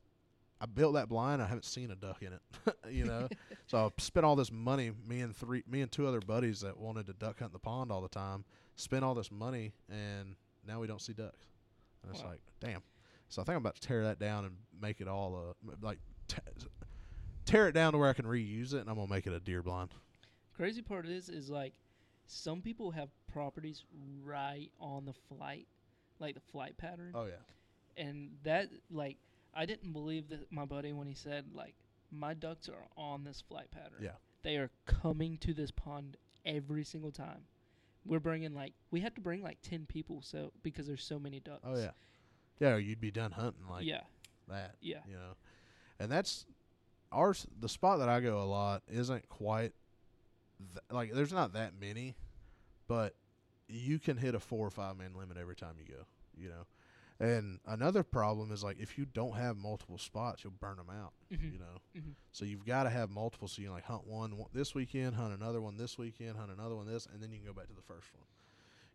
I 0.61 0.67
built 0.67 0.95
that 0.95 1.09
blind. 1.09 1.43
I 1.43 1.47
haven't 1.47 1.65
seen 1.65 1.91
a 1.91 1.97
duck 1.97 2.23
in 2.23 2.33
it, 2.35 2.43
you 2.91 3.05
know. 3.05 3.29
so 3.67 3.87
I 3.87 4.03
spent 4.03 4.25
all 4.27 4.37
this 4.37 4.53
money. 4.53 4.93
Me 5.07 5.21
and 5.21 5.35
three, 5.35 5.63
me 5.69 5.81
and 5.81 5.91
two 5.91 6.07
other 6.07 6.21
buddies 6.21 6.61
that 6.61 6.79
wanted 6.79 7.07
to 7.07 7.13
duck 7.15 7.41
hunt 7.41 7.53
the 7.53 7.59
pond 7.59 7.91
all 7.91 8.01
the 8.01 8.09
time, 8.09 8.45
spent 8.77 9.05
all 9.05 9.15
this 9.15 9.31
money, 9.31 9.73
and 9.91 10.37
now 10.67 10.81
we 10.81 10.87
don't 10.87 11.01
see 11.03 11.13
ducks. 11.15 11.47
And 12.03 12.13
it's 12.13 12.23
Wow. 12.23 12.31
like, 12.31 12.41
damn. 12.61 12.83
So 13.29 13.41
I 13.41 13.45
think 13.45 13.57
I'm 13.57 13.63
about 13.63 13.77
to 13.77 13.81
tear 13.81 14.05
that 14.05 14.19
down 14.19 14.45
and 14.45 14.57
make 14.81 15.01
it 15.01 15.09
all 15.09 15.35
a 15.63 15.85
like 15.85 15.99
t- 16.29 16.37
tear 17.45 17.69
it 17.69 17.73
down 17.73 17.93
to 17.93 17.99
where 17.99 18.09
I 18.09 18.13
can 18.13 18.25
reuse 18.25 18.75
it, 18.75 18.79
and 18.81 18.89
I'm 18.89 18.97
gonna 18.97 19.09
make 19.09 19.27
it 19.27 19.33
a 19.33 19.41
deer 19.41 19.63
blind. 19.63 19.91
crazy 20.57 20.83
part 20.83 21.07
is 21.07 21.29
is 21.29 21.49
like 21.51 21.75
some 22.27 22.63
people 22.63 22.91
have 22.93 23.09
properties 23.33 23.85
right 24.23 24.71
on 24.81 25.05
the 25.05 25.13
flight, 25.13 25.67
like 26.19 26.35
the 26.35 26.41
flight 26.53 26.77
pattern, 26.77 27.13
Oh 27.15 27.27
yeah, 27.27 28.03
and 28.03 28.31
that 28.45 28.71
like 28.91 29.17
I 29.55 29.67
didn't 29.67 29.93
believe 29.93 30.29
that 30.31 30.51
my 30.51 30.65
buddy 30.65 30.93
when 30.93 31.07
he 31.07 31.15
said 31.15 31.47
like 31.55 31.75
my 32.11 32.35
ducks 32.35 32.69
are 32.69 32.87
on 32.97 33.25
this 33.25 33.43
flight 33.49 33.71
pattern. 33.71 33.99
Yeah. 34.01 34.17
they 34.43 34.57
are 34.57 34.71
coming 34.87 35.39
to 35.39 35.55
this 35.55 35.71
pond 35.71 36.17
every 36.45 36.85
single 36.85 37.11
time. 37.13 37.43
We're 38.05 38.21
bringing 38.21 38.55
like 38.55 38.75
we 38.91 39.01
had 39.01 39.15
to 39.15 39.21
bring 39.21 39.43
like 39.43 39.59
ten 39.63 39.87
people 39.87 40.23
so 40.23 40.53
because 40.63 40.87
there's 40.87 41.05
so 41.05 41.19
many 41.19 41.41
ducks. 41.41 41.63
oh 41.65 41.77
yeah, 41.79 41.91
yeah. 42.61 42.77
You'd 42.77 43.01
be 43.01 43.11
done 43.11 43.31
hunting 43.33 43.69
like 43.71 43.85
yeah, 43.85 44.03
that. 44.49 44.75
yeah, 44.81 44.99
you 45.07 45.15
know 45.15 45.37
and 46.01 46.11
that's 46.11 46.47
ours 47.13 47.47
the 47.61 47.69
spot 47.69 47.99
that 47.99 48.09
i 48.09 48.21
go 48.21 48.41
a 48.43 48.45
lot 48.45 48.83
isn't 48.91 49.29
quite 49.29 49.73
th- 50.59 50.85
like 50.91 51.13
there's 51.13 51.33
not 51.33 51.53
that 51.55 51.73
many 51.81 52.15
but 52.89 53.15
you 53.69 53.99
can 53.99 54.17
hit 54.17 54.35
a 54.35 54.41
four 54.41 54.67
or 54.67 54.71
five 54.71 54.97
man 54.97 55.13
limit 55.17 55.37
every 55.37 55.57
time 55.57 55.75
you 55.79 55.85
go 55.95 56.03
you 56.37 56.49
know 56.49 56.65
and 57.21 57.61
another 57.67 58.03
problem 58.03 58.51
is 58.51 58.65
like 58.65 58.79
if 58.81 58.99
you 58.99 59.05
don't 59.05 59.37
have 59.37 59.57
multiple 59.57 59.99
spots 59.99 60.43
you'll 60.43 60.53
burn 60.61 60.77
them 60.77 60.91
out 60.91 61.13
Mhm. 61.33 61.53
you 61.53 61.59
know 61.59 61.81
Mhm. 62.01 62.15
so 62.33 62.45
you've 62.45 62.65
got 62.67 62.85
to 62.85 62.91
have 62.91 63.11
multiple 63.11 63.47
so 63.49 63.61
you 63.63 63.69
can 63.69 63.75
like 63.75 63.85
hunt 63.85 64.07
one 64.07 64.37
one 64.37 64.49
this 64.53 64.75
weekend 64.75 65.15
hunt 65.15 65.33
another 65.39 65.61
one 65.61 65.77
this 65.77 65.97
weekend 65.99 66.37
hunt 66.37 66.51
another 66.51 66.75
one 66.75 66.87
this 66.87 67.07
and 67.13 67.23
then 67.23 67.31
you 67.31 67.39
can 67.39 67.47
go 67.47 67.53
back 67.53 67.69
to 67.69 67.75
the 67.75 67.83
first 67.83 68.09
one 68.15 68.25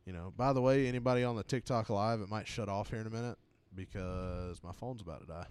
you 0.05 0.13
know 0.13 0.34
by 0.36 0.51
the 0.53 0.61
way 0.61 0.88
anybody 0.88 1.24
on 1.24 1.36
the 1.36 1.43
tiktok 1.43 1.89
live 1.89 2.20
it 2.22 2.30
might 2.30 2.47
shut 2.47 2.68
off 2.70 2.89
here 2.89 2.99
in 2.99 3.07
a 3.07 3.11
minute 3.11 3.38
because 3.76 4.61
my 4.63 4.72
phone's 4.72 5.01
about 5.01 5.22
to 5.22 5.28
die 5.28 5.47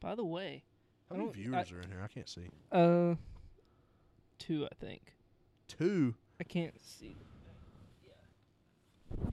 By 0.00 0.14
the 0.14 0.24
way, 0.24 0.64
how 1.10 1.16
many 1.16 1.26
don't- 1.26 1.34
viewers 1.34 1.72
are 1.72 1.80
in 1.80 1.88
here? 1.90 2.00
I 2.02 2.08
can't 2.08 2.28
see. 2.28 2.48
uh, 2.72 3.14
two 4.38 4.66
I 4.70 4.74
think. 4.84 5.02
Two. 5.68 6.14
I 6.40 6.44
can't 6.44 6.80
see. 6.80 7.16
Yeah. 8.04 8.12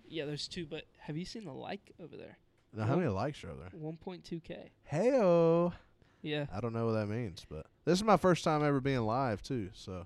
Yeah, 0.08 0.26
there's 0.26 0.48
two, 0.48 0.66
but 0.66 0.84
have 1.00 1.16
you 1.18 1.26
seen 1.26 1.46
the 1.46 1.54
like 1.54 1.94
over 2.02 2.18
there? 2.18 2.38
Now, 2.74 2.86
how 2.86 2.96
many 2.98 3.08
likes 3.08 3.44
are 3.44 3.54
there? 3.56 3.70
1.2k. 3.80 4.70
Heyo. 4.92 5.74
Yeah. 6.22 6.46
I 6.54 6.60
don't 6.60 6.74
know 6.74 6.86
what 6.86 6.92
that 6.94 7.08
means, 7.08 7.46
but 7.50 7.66
this 7.86 7.98
is 7.98 8.04
my 8.04 8.18
first 8.18 8.44
time 8.44 8.64
ever 8.64 8.82
being 8.82 9.02
live 9.02 9.42
too. 9.42 9.70
So. 9.74 10.06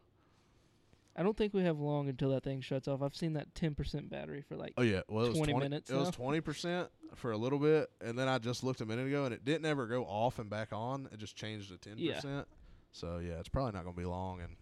I 1.15 1.23
don't 1.23 1.35
think 1.35 1.53
we 1.53 1.63
have 1.63 1.79
long 1.79 2.07
until 2.07 2.29
that 2.31 2.43
thing 2.43 2.61
shuts 2.61 2.87
off. 2.87 3.01
I've 3.01 3.15
seen 3.15 3.33
that 3.33 3.53
10% 3.53 4.09
battery 4.09 4.41
for 4.47 4.55
like 4.55 4.73
Oh 4.77 4.81
yeah. 4.81 5.01
Well, 5.09 5.25
it 5.25 5.29
was 5.29 5.37
20 5.37 5.51
20 5.53 5.65
minutes 5.69 5.89
It 5.91 5.95
was 5.95 6.05
now? 6.07 6.11
twenty 6.11 6.39
percent 6.41 6.89
for 7.15 7.31
a 7.31 7.37
little 7.37 7.59
bit, 7.59 7.89
and 7.99 8.17
then 8.17 8.27
I 8.29 8.37
just 8.37 8.63
looked 8.63 8.79
a 8.81 8.85
minute 8.85 9.07
ago, 9.07 9.25
and 9.25 9.33
it 9.33 9.43
didn't 9.43 9.65
ever 9.65 9.87
go 9.87 10.03
off 10.05 10.39
and 10.39 10.49
back 10.49 10.69
on. 10.71 11.09
It 11.11 11.19
just 11.19 11.35
changed 11.35 11.69
to 11.69 11.77
ten 11.77 11.97
Yeah. 11.97 12.15
percent. 12.15 12.47
So 12.93 13.19
yeah, 13.19 13.33
it's 13.39 13.49
probably 13.49 13.73
not 13.73 13.83
gonna 13.83 13.95
be 13.97 14.05
long, 14.05 14.39
and 14.41 14.55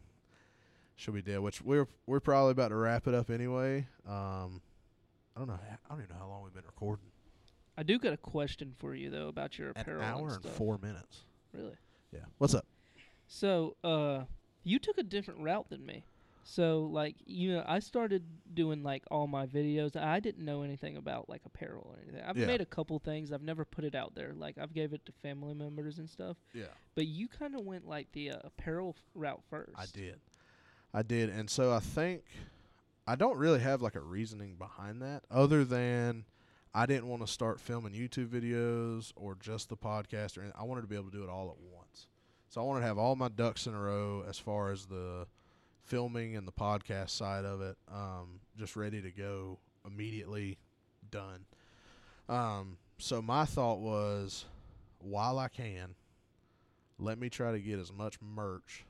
she'll 0.96 1.14
be 1.14 1.22
dead. 1.22 1.40
Which 1.40 1.62
we're 1.62 1.88
we're 2.08 2.20
probably 2.20 2.52
about 2.52 2.70
to 2.70 2.76
wrap 2.76 3.08
it 3.08 3.14
up 3.14 3.30
anyway. 3.30 3.86
Um, 4.08 4.62
I 5.36 5.40
don't 5.40 5.48
know. 5.48 5.60
I 5.64 5.90
don't 5.94 6.04
even 6.04 6.16
know 6.16 6.22
how 6.22 6.28
long 6.30 6.44
we've 6.44 6.54
been 6.54 6.66
recording. 6.66 7.06
I 7.78 7.84
do 7.84 7.98
got 8.00 8.12
a 8.14 8.18
question 8.18 8.74
for 8.78 8.94
you 8.96 9.10
though 9.12 9.28
about 9.28 9.58
your 9.60 9.70
apparel. 9.70 10.02
An 10.02 10.08
hour 10.08 10.22
and 10.24 10.32
and 10.32 10.42
stuff. 10.44 10.56
four 10.56 10.78
minutes. 10.80 11.22
Really? 11.54 11.76
Yeah. 12.12 12.22
What's 12.40 12.54
up? 12.56 12.66
So, 13.28 13.76
uh, 13.84 14.24
you 14.64 14.80
took 14.80 14.98
a 14.98 15.04
different 15.04 15.40
route 15.42 15.70
than 15.70 15.86
me. 15.86 16.04
So, 16.44 16.90
like, 16.92 17.16
you 17.26 17.54
know, 17.54 17.64
I 17.68 17.80
started 17.80 18.24
doing 18.54 18.82
like 18.82 19.04
all 19.12 19.28
my 19.28 19.46
videos. 19.46 19.96
I 19.96 20.20
didn't 20.20 20.44
know 20.46 20.64
anything 20.64 20.98
about 20.98 21.30
like 21.30 21.42
apparel 21.46 21.86
or 21.90 22.00
anything. 22.02 22.22
I've 22.26 22.38
Yeah. 22.38 22.48
made 22.48 22.62
a 22.62 22.66
couple 22.66 22.98
things. 23.00 23.32
I've 23.32 23.44
never 23.44 23.66
put 23.66 23.84
it 23.84 23.94
out 23.94 24.16
there. 24.16 24.34
Like, 24.34 24.58
I've 24.58 24.74
gave 24.74 24.94
it 24.94 25.06
to 25.06 25.12
family 25.12 25.54
members 25.54 26.00
and 26.00 26.10
stuff. 26.10 26.38
Yeah. 26.54 26.66
But 26.96 27.06
you 27.08 27.28
kind 27.28 27.56
of 27.56 27.66
went 27.66 27.88
like 27.88 28.12
the 28.14 28.32
uh, 28.32 28.40
apparel 28.46 28.96
f- 28.98 29.04
route 29.14 29.44
first. 29.50 29.74
I 29.78 29.86
did. 29.94 30.20
I 30.94 31.04
did. 31.04 31.30
And 31.30 31.50
so 31.50 31.72
I 31.74 31.80
think 31.80 32.24
I 33.06 33.16
don't 33.16 33.38
really 33.38 33.60
have 33.60 33.82
like 33.82 33.96
a 33.96 34.02
reasoning 34.02 34.56
behind 34.56 35.02
that 35.02 35.24
other 35.30 35.64
than 35.64 36.26
I 36.74 36.86
didn't 36.86 37.08
want 37.08 37.26
to 37.26 37.32
start 37.32 37.60
filming 37.60 37.94
YouTube 37.94 38.28
videos 38.30 39.12
or 39.16 39.36
just 39.36 39.70
the 39.70 39.78
podcast 39.78 40.38
or 40.38 40.42
anything. 40.42 40.60
I 40.60 40.64
wanted 40.64 40.82
to 40.82 40.88
be 40.88 40.96
able 40.96 41.12
to 41.12 41.18
do 41.18 41.24
it 41.24 41.30
all 41.30 41.50
at 41.50 41.58
once. 41.76 42.08
So 42.48 42.62
I 42.62 42.64
wanted 42.64 42.82
to 42.82 42.88
have 42.88 42.98
all 42.98 43.16
my 43.16 43.28
ducks 43.28 43.68
in 43.68 43.74
a 43.76 43.80
row 43.80 44.24
as 44.28 44.40
far 44.40 44.72
as 44.72 44.86
the 44.88 45.28
filming 45.90 46.36
and 46.36 46.48
the 46.48 46.52
podcast 46.52 47.10
side 47.10 47.44
of 47.44 47.62
it, 47.62 47.76
um, 47.92 48.40
just 48.58 48.76
ready 48.76 49.02
to 49.02 49.12
go 49.12 49.58
immediately 49.86 50.58
done. 51.12 51.46
Um, 52.30 52.78
so 53.00 53.22
my 53.22 53.46
thought 53.46 53.80
was, 53.80 54.46
while 55.00 55.40
I 55.40 55.48
can, 55.48 55.96
let 57.00 57.18
me 57.18 57.30
try 57.30 57.52
to 57.52 57.60
get 57.60 57.80
as 57.80 57.92
much 57.92 58.18
merch 58.22 58.86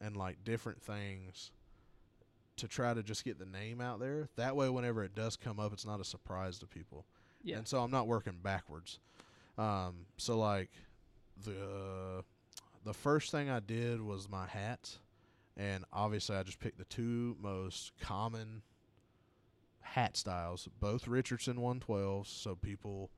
and 0.00 0.16
like 0.16 0.44
different 0.44 0.82
things 0.82 1.50
to 2.56 2.68
try 2.68 2.92
to 2.92 3.02
just 3.02 3.24
get 3.24 3.38
the 3.38 3.46
name 3.46 3.80
out 3.80 3.98
there. 3.98 4.28
That 4.36 4.56
way, 4.56 4.68
whenever 4.68 5.04
it 5.04 5.14
does 5.14 5.36
come 5.36 5.58
up, 5.58 5.72
it's 5.72 5.86
not 5.86 6.00
a 6.00 6.04
surprise 6.04 6.58
to 6.58 6.66
people. 6.66 7.06
Yeah. 7.42 7.58
And 7.58 7.68
so 7.68 7.82
I'm 7.82 7.90
not 7.90 8.06
working 8.06 8.38
backwards. 8.42 8.98
Um, 9.56 10.06
so 10.18 10.38
like 10.38 10.70
the 11.44 12.24
the 12.84 12.94
first 12.94 13.30
thing 13.30 13.48
I 13.48 13.60
did 13.60 14.00
was 14.00 14.28
my 14.28 14.46
hats, 14.46 14.98
and 15.56 15.84
obviously 15.92 16.36
I 16.36 16.42
just 16.42 16.60
picked 16.60 16.78
the 16.78 16.84
two 16.84 17.36
most 17.40 17.92
common 18.00 18.62
hat 19.80 20.16
styles, 20.16 20.68
both 20.80 21.06
Richardson 21.08 21.56
112s. 21.56 22.26
So 22.26 22.54
people, 22.54 23.10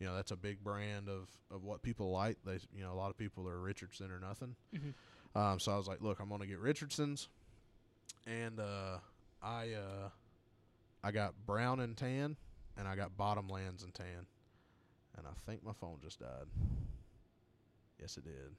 you 0.00 0.06
know, 0.06 0.14
that's 0.16 0.30
a 0.30 0.36
big 0.36 0.62
brand 0.64 1.08
of 1.08 1.28
of 1.50 1.62
what 1.64 1.82
people 1.82 2.10
like. 2.10 2.38
They, 2.44 2.58
you 2.74 2.82
know, 2.82 2.92
a 2.92 2.94
lot 2.96 3.10
of 3.10 3.16
people 3.16 3.48
are 3.48 3.58
Richardson 3.60 4.10
or 4.10 4.18
nothing. 4.18 4.56
Mhm. 4.74 4.94
Um, 5.36 5.58
so 5.58 5.72
I 5.72 5.76
was 5.76 5.88
like, 5.88 6.00
look, 6.00 6.20
I'm 6.20 6.28
gonna 6.28 6.46
get 6.46 6.58
Richardsons, 6.60 7.28
and 8.26 8.60
uh, 8.60 8.98
I 9.42 9.72
uh, 9.72 10.08
I 11.02 11.10
got 11.10 11.34
brown 11.46 11.80
and 11.80 11.96
tan, 11.96 12.36
and 12.76 12.86
I 12.88 12.94
got 12.96 13.16
bottomlands 13.16 13.82
and 13.84 13.92
tan, 13.92 14.26
and 15.18 15.26
I 15.26 15.32
think 15.44 15.64
my 15.64 15.72
phone 15.72 15.98
just 16.02 16.20
died. 16.20 16.46
Yes, 18.00 18.16
it 18.16 18.24
did. 18.24 18.54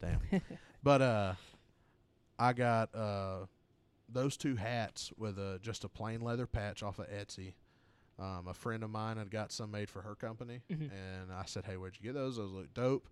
Damn. 0.00 0.40
but 0.82 1.02
uh, 1.02 1.34
I 2.38 2.52
got 2.52 2.94
uh 2.94 3.46
those 4.08 4.36
two 4.36 4.56
hats 4.56 5.12
with 5.16 5.38
a 5.38 5.58
just 5.60 5.84
a 5.84 5.88
plain 5.88 6.20
leather 6.20 6.46
patch 6.46 6.82
off 6.82 6.98
of 6.98 7.08
Etsy. 7.10 7.54
Um, 8.18 8.48
a 8.48 8.54
friend 8.54 8.82
of 8.82 8.90
mine 8.90 9.16
had 9.16 9.30
got 9.30 9.52
some 9.52 9.70
made 9.70 9.88
for 9.90 10.02
her 10.02 10.14
company, 10.16 10.62
Mhm. 10.70 10.90
and 10.90 11.32
I 11.32 11.44
said, 11.44 11.64
"Hey, 11.66 11.76
where'd 11.76 11.96
you 11.96 12.02
get 12.02 12.14
those? 12.14 12.36
Those 12.36 12.50
look 12.50 12.74
dope." 12.74 13.08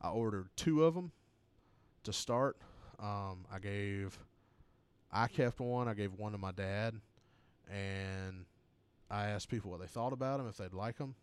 I 0.00 0.10
ordered 0.10 0.48
two 0.56 0.84
of 0.84 0.94
them 0.94 1.12
to 2.04 2.12
start. 2.12 2.56
Um, 2.98 3.46
I 3.52 3.58
gave, 3.60 4.18
I 5.12 5.28
kept 5.28 5.60
one. 5.60 5.86
I 5.86 5.94
gave 5.94 6.12
one 6.14 6.32
to 6.32 6.38
my 6.38 6.50
dad, 6.52 7.00
and 7.70 8.46
I 9.10 9.26
asked 9.28 9.48
people 9.48 9.70
what 9.70 9.80
they 9.80 9.86
thought 9.86 10.12
about 10.12 10.38
them, 10.38 10.48
if 10.48 10.56
they'd 10.56 10.72
like 10.72 10.98
them, 10.98 11.14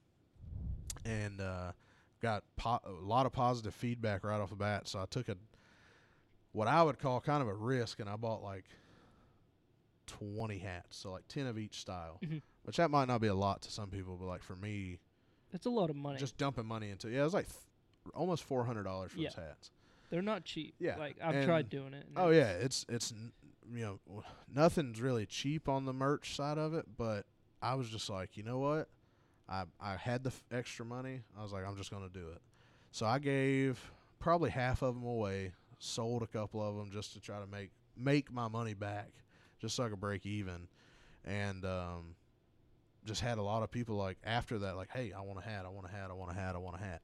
and 1.03 1.41
uh, 1.41 1.71
got 2.21 2.43
po- 2.55 2.79
a 2.85 2.91
lot 2.91 3.25
of 3.25 3.31
positive 3.33 3.73
feedback 3.75 4.23
right 4.23 4.39
off 4.39 4.49
the 4.51 4.55
bat. 4.55 4.87
So 4.87 4.99
I 5.01 5.05
took 5.07 5.27
a, 5.29 5.35
what 6.55 6.67
I 6.67 6.81
would 6.81 6.97
call 6.99 7.19
kind 7.21 7.41
of 7.41 7.47
a 7.47 7.53
risk, 7.53 7.99
and 7.99 8.09
I 8.09 8.15
bought 8.15 8.41
like 8.41 8.65
twenty 10.07 10.59
hats, 10.59 10.97
so 10.97 11.11
like 11.11 11.27
ten 11.27 11.47
of 11.47 11.57
each 11.57 11.79
style, 11.79 12.19
Mhm. 12.23 12.41
which 12.63 12.77
that 12.77 12.91
might 12.91 13.07
not 13.07 13.21
be 13.21 13.27
a 13.27 13.33
lot 13.35 13.61
to 13.63 13.71
some 13.71 13.89
people, 13.89 14.17
but 14.17 14.25
like 14.25 14.43
for 14.43 14.55
me, 14.55 14.99
That's 15.51 15.65
a 15.65 15.69
lot 15.71 15.89
of 15.89 15.95
money. 15.95 16.19
just 16.19 16.37
dumping 16.37 16.65
money 16.65 16.89
into 16.89 17.09
yeah, 17.09 17.21
it 17.21 17.23
was 17.23 17.33
like 17.33 17.47
th- 17.47 17.59
almost 18.13 18.43
four 18.43 18.63
hundred 18.65 18.83
dollars 18.83 19.11
for 19.11 19.19
Yeah. 19.19 19.29
those 19.29 19.35
hats. 19.35 19.71
They're 20.11 20.21
not 20.21 20.45
cheap. 20.45 20.75
Yeah, 20.79 20.97
Like 20.97 21.17
I've 21.21 21.35
and- 21.35 21.45
tried 21.45 21.69
doing 21.69 21.93
it. 21.93 22.07
Oh 22.15 22.29
it's- 22.29 22.35
yeah, 22.59 22.63
it's 22.65 22.85
it's 22.89 23.11
n- 23.11 23.33
you 23.73 23.83
know 24.07 24.23
nothing's 24.47 25.01
really 25.01 25.25
cheap 25.25 25.67
on 25.67 25.85
the 25.85 25.93
merch 25.93 26.35
side 26.35 26.59
of 26.59 26.73
it, 26.75 26.85
but 26.97 27.25
I 27.61 27.73
was 27.73 27.89
just 27.89 28.09
like, 28.09 28.37
you 28.37 28.43
know 28.43 28.59
what, 28.59 28.89
I 29.49 29.65
I 29.79 29.95
had 29.97 30.23
the 30.23 30.29
f- 30.29 30.43
extra 30.51 30.85
money. 30.85 31.23
I 31.35 31.41
was 31.41 31.51
like, 31.51 31.65
I'm 31.65 31.75
just 31.75 31.89
gonna 31.89 32.09
do 32.09 32.29
it. 32.29 32.41
So 32.91 33.07
I 33.07 33.17
gave 33.17 33.91
probably 34.19 34.51
half 34.51 34.83
of 34.83 34.93
them 34.93 35.03
away, 35.03 35.53
sold 35.79 36.21
a 36.23 36.27
couple 36.27 36.61
of 36.61 36.75
them 36.75 36.91
just 36.91 37.13
to 37.13 37.19
try 37.19 37.39
to 37.39 37.47
make 37.47 37.71
make 37.97 38.31
my 38.31 38.47
money 38.47 38.73
back, 38.73 39.09
just 39.59 39.75
so 39.75 39.83
I 39.83 39.89
could 39.89 39.99
break 39.99 40.25
even, 40.25 40.67
and 41.23 41.63
um, 41.65 42.15
just 43.05 43.21
had 43.21 43.37
a 43.37 43.43
lot 43.43 43.63
of 43.63 43.71
people 43.71 43.95
like 43.95 44.17
after 44.23 44.59
that 44.59 44.75
like, 44.75 44.89
hey, 44.91 45.13
I 45.15 45.21
want 45.21 45.39
a 45.39 45.41
hat, 45.41 45.65
I 45.65 45.69
want 45.69 45.87
a 45.87 45.91
hat, 45.91 46.09
I 46.09 46.13
want 46.13 46.31
a 46.31 46.35
hat, 46.35 46.55
I 46.55 46.57
want 46.57 46.75
a 46.75 46.83
hat. 46.83 47.01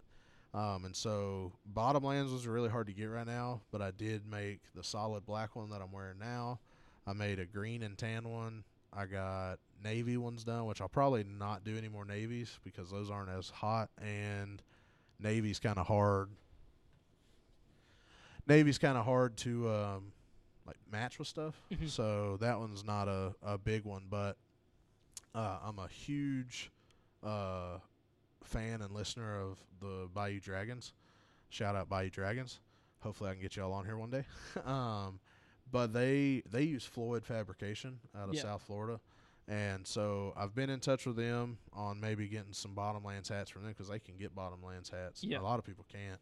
Um, 0.53 0.83
and 0.83 0.95
so 0.95 1.53
Bottomlands 1.73 2.33
was 2.33 2.45
really 2.45 2.69
hard 2.69 2.87
to 2.87 2.93
get 2.93 3.05
right 3.05 3.25
now, 3.25 3.61
but 3.71 3.81
I 3.81 3.91
did 3.91 4.27
make 4.29 4.59
the 4.75 4.83
solid 4.83 5.25
black 5.25 5.55
one 5.55 5.69
that 5.69 5.81
I'm 5.81 5.93
wearing 5.93 6.19
now. 6.19 6.59
I 7.07 7.13
made 7.13 7.39
a 7.39 7.45
green 7.45 7.83
and 7.83 7.97
tan 7.97 8.27
one. 8.27 8.63
I 8.93 9.05
got 9.05 9.59
navy 9.81 10.17
ones 10.17 10.43
done, 10.43 10.65
which 10.65 10.81
I'll 10.81 10.89
probably 10.89 11.23
not 11.23 11.63
do 11.63 11.77
any 11.77 11.87
more 11.87 12.03
navies 12.03 12.59
because 12.65 12.91
those 12.91 13.09
aren't 13.09 13.29
as 13.29 13.49
hot, 13.49 13.89
and 14.01 14.61
navy's 15.19 15.59
kind 15.59 15.77
of 15.77 15.87
hard. 15.87 16.29
Navy's 18.51 18.77
kind 18.77 18.97
of 18.97 19.05
hard 19.05 19.37
to 19.37 19.69
um, 19.69 20.11
like 20.67 20.75
match 20.91 21.17
with 21.19 21.27
stuff, 21.27 21.55
Mhm. 21.71 21.89
so 21.89 22.37
that 22.41 22.59
one's 22.59 22.83
not 22.83 23.07
a, 23.07 23.33
a 23.41 23.57
big 23.57 23.85
one. 23.85 24.03
But 24.09 24.35
uh, 25.33 25.59
I'm 25.63 25.79
a 25.79 25.87
huge 25.87 26.69
uh, 27.23 27.77
fan 28.43 28.81
and 28.81 28.91
listener 28.93 29.39
of 29.39 29.57
the 29.79 30.09
Bayou 30.13 30.39
Dragons. 30.41 30.93
Shout 31.49 31.75
out 31.75 31.87
Bayou 31.87 32.09
Dragons. 32.09 32.59
Hopefully, 32.99 33.29
I 33.29 33.33
can 33.33 33.41
get 33.41 33.55
y'all 33.55 33.73
on 33.73 33.85
here 33.85 33.97
one 33.97 34.09
day. 34.09 34.25
um, 34.65 35.19
but 35.71 35.93
they 35.93 36.43
they 36.51 36.63
use 36.63 36.83
Floyd 36.85 37.25
Fabrication 37.25 37.99
out 38.17 38.27
of 38.29 38.35
Yeah. 38.35 38.41
South 38.41 38.63
Florida, 38.63 38.99
and 39.47 39.87
so 39.87 40.33
I've 40.35 40.53
been 40.53 40.69
in 40.69 40.81
touch 40.81 41.05
with 41.05 41.15
them 41.15 41.57
on 41.71 42.01
maybe 42.01 42.27
getting 42.27 42.51
some 42.53 42.75
Bottomlands 42.75 43.29
hats 43.29 43.49
from 43.49 43.63
them 43.63 43.71
because 43.71 43.87
they 43.87 43.99
can 43.99 44.17
get 44.17 44.35
Bottomlands 44.35 44.91
hats. 44.91 45.23
Yeah. 45.23 45.39
A 45.39 45.41
lot 45.41 45.57
of 45.57 45.63
people 45.65 45.85
can't. 45.89 46.19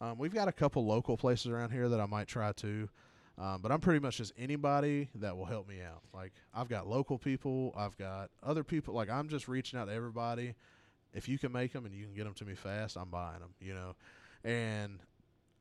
Um, 0.00 0.16
we've 0.18 0.32
got 0.34 0.48
a 0.48 0.52
couple 0.52 0.84
local 0.86 1.16
places 1.16 1.46
around 1.46 1.70
here 1.70 1.88
that 1.88 2.00
I 2.00 2.06
might 2.06 2.28
try 2.28 2.52
to. 2.52 2.88
Um, 3.36 3.60
but 3.62 3.70
I'm 3.70 3.80
pretty 3.80 4.00
much 4.00 4.16
just 4.18 4.32
anybody 4.36 5.08
that 5.16 5.36
will 5.36 5.44
help 5.44 5.68
me 5.68 5.80
out. 5.80 6.02
Like 6.12 6.32
I've 6.52 6.68
got 6.68 6.88
local 6.88 7.18
people, 7.18 7.72
I've 7.76 7.96
got 7.96 8.30
other 8.42 8.64
people. 8.64 8.94
Like 8.94 9.08
I'm 9.10 9.28
just 9.28 9.46
reaching 9.46 9.78
out 9.78 9.86
to 9.86 9.92
everybody. 9.94 10.54
If 11.14 11.28
you 11.28 11.38
can 11.38 11.52
make 11.52 11.72
them 11.72 11.86
and 11.86 11.94
you 11.94 12.04
can 12.04 12.14
get 12.14 12.24
them 12.24 12.34
to 12.34 12.44
me 12.44 12.54
fast, 12.54 12.96
I'm 12.96 13.10
buying 13.10 13.38
them. 13.40 13.54
You 13.60 13.74
know, 13.74 13.94
and 14.44 14.98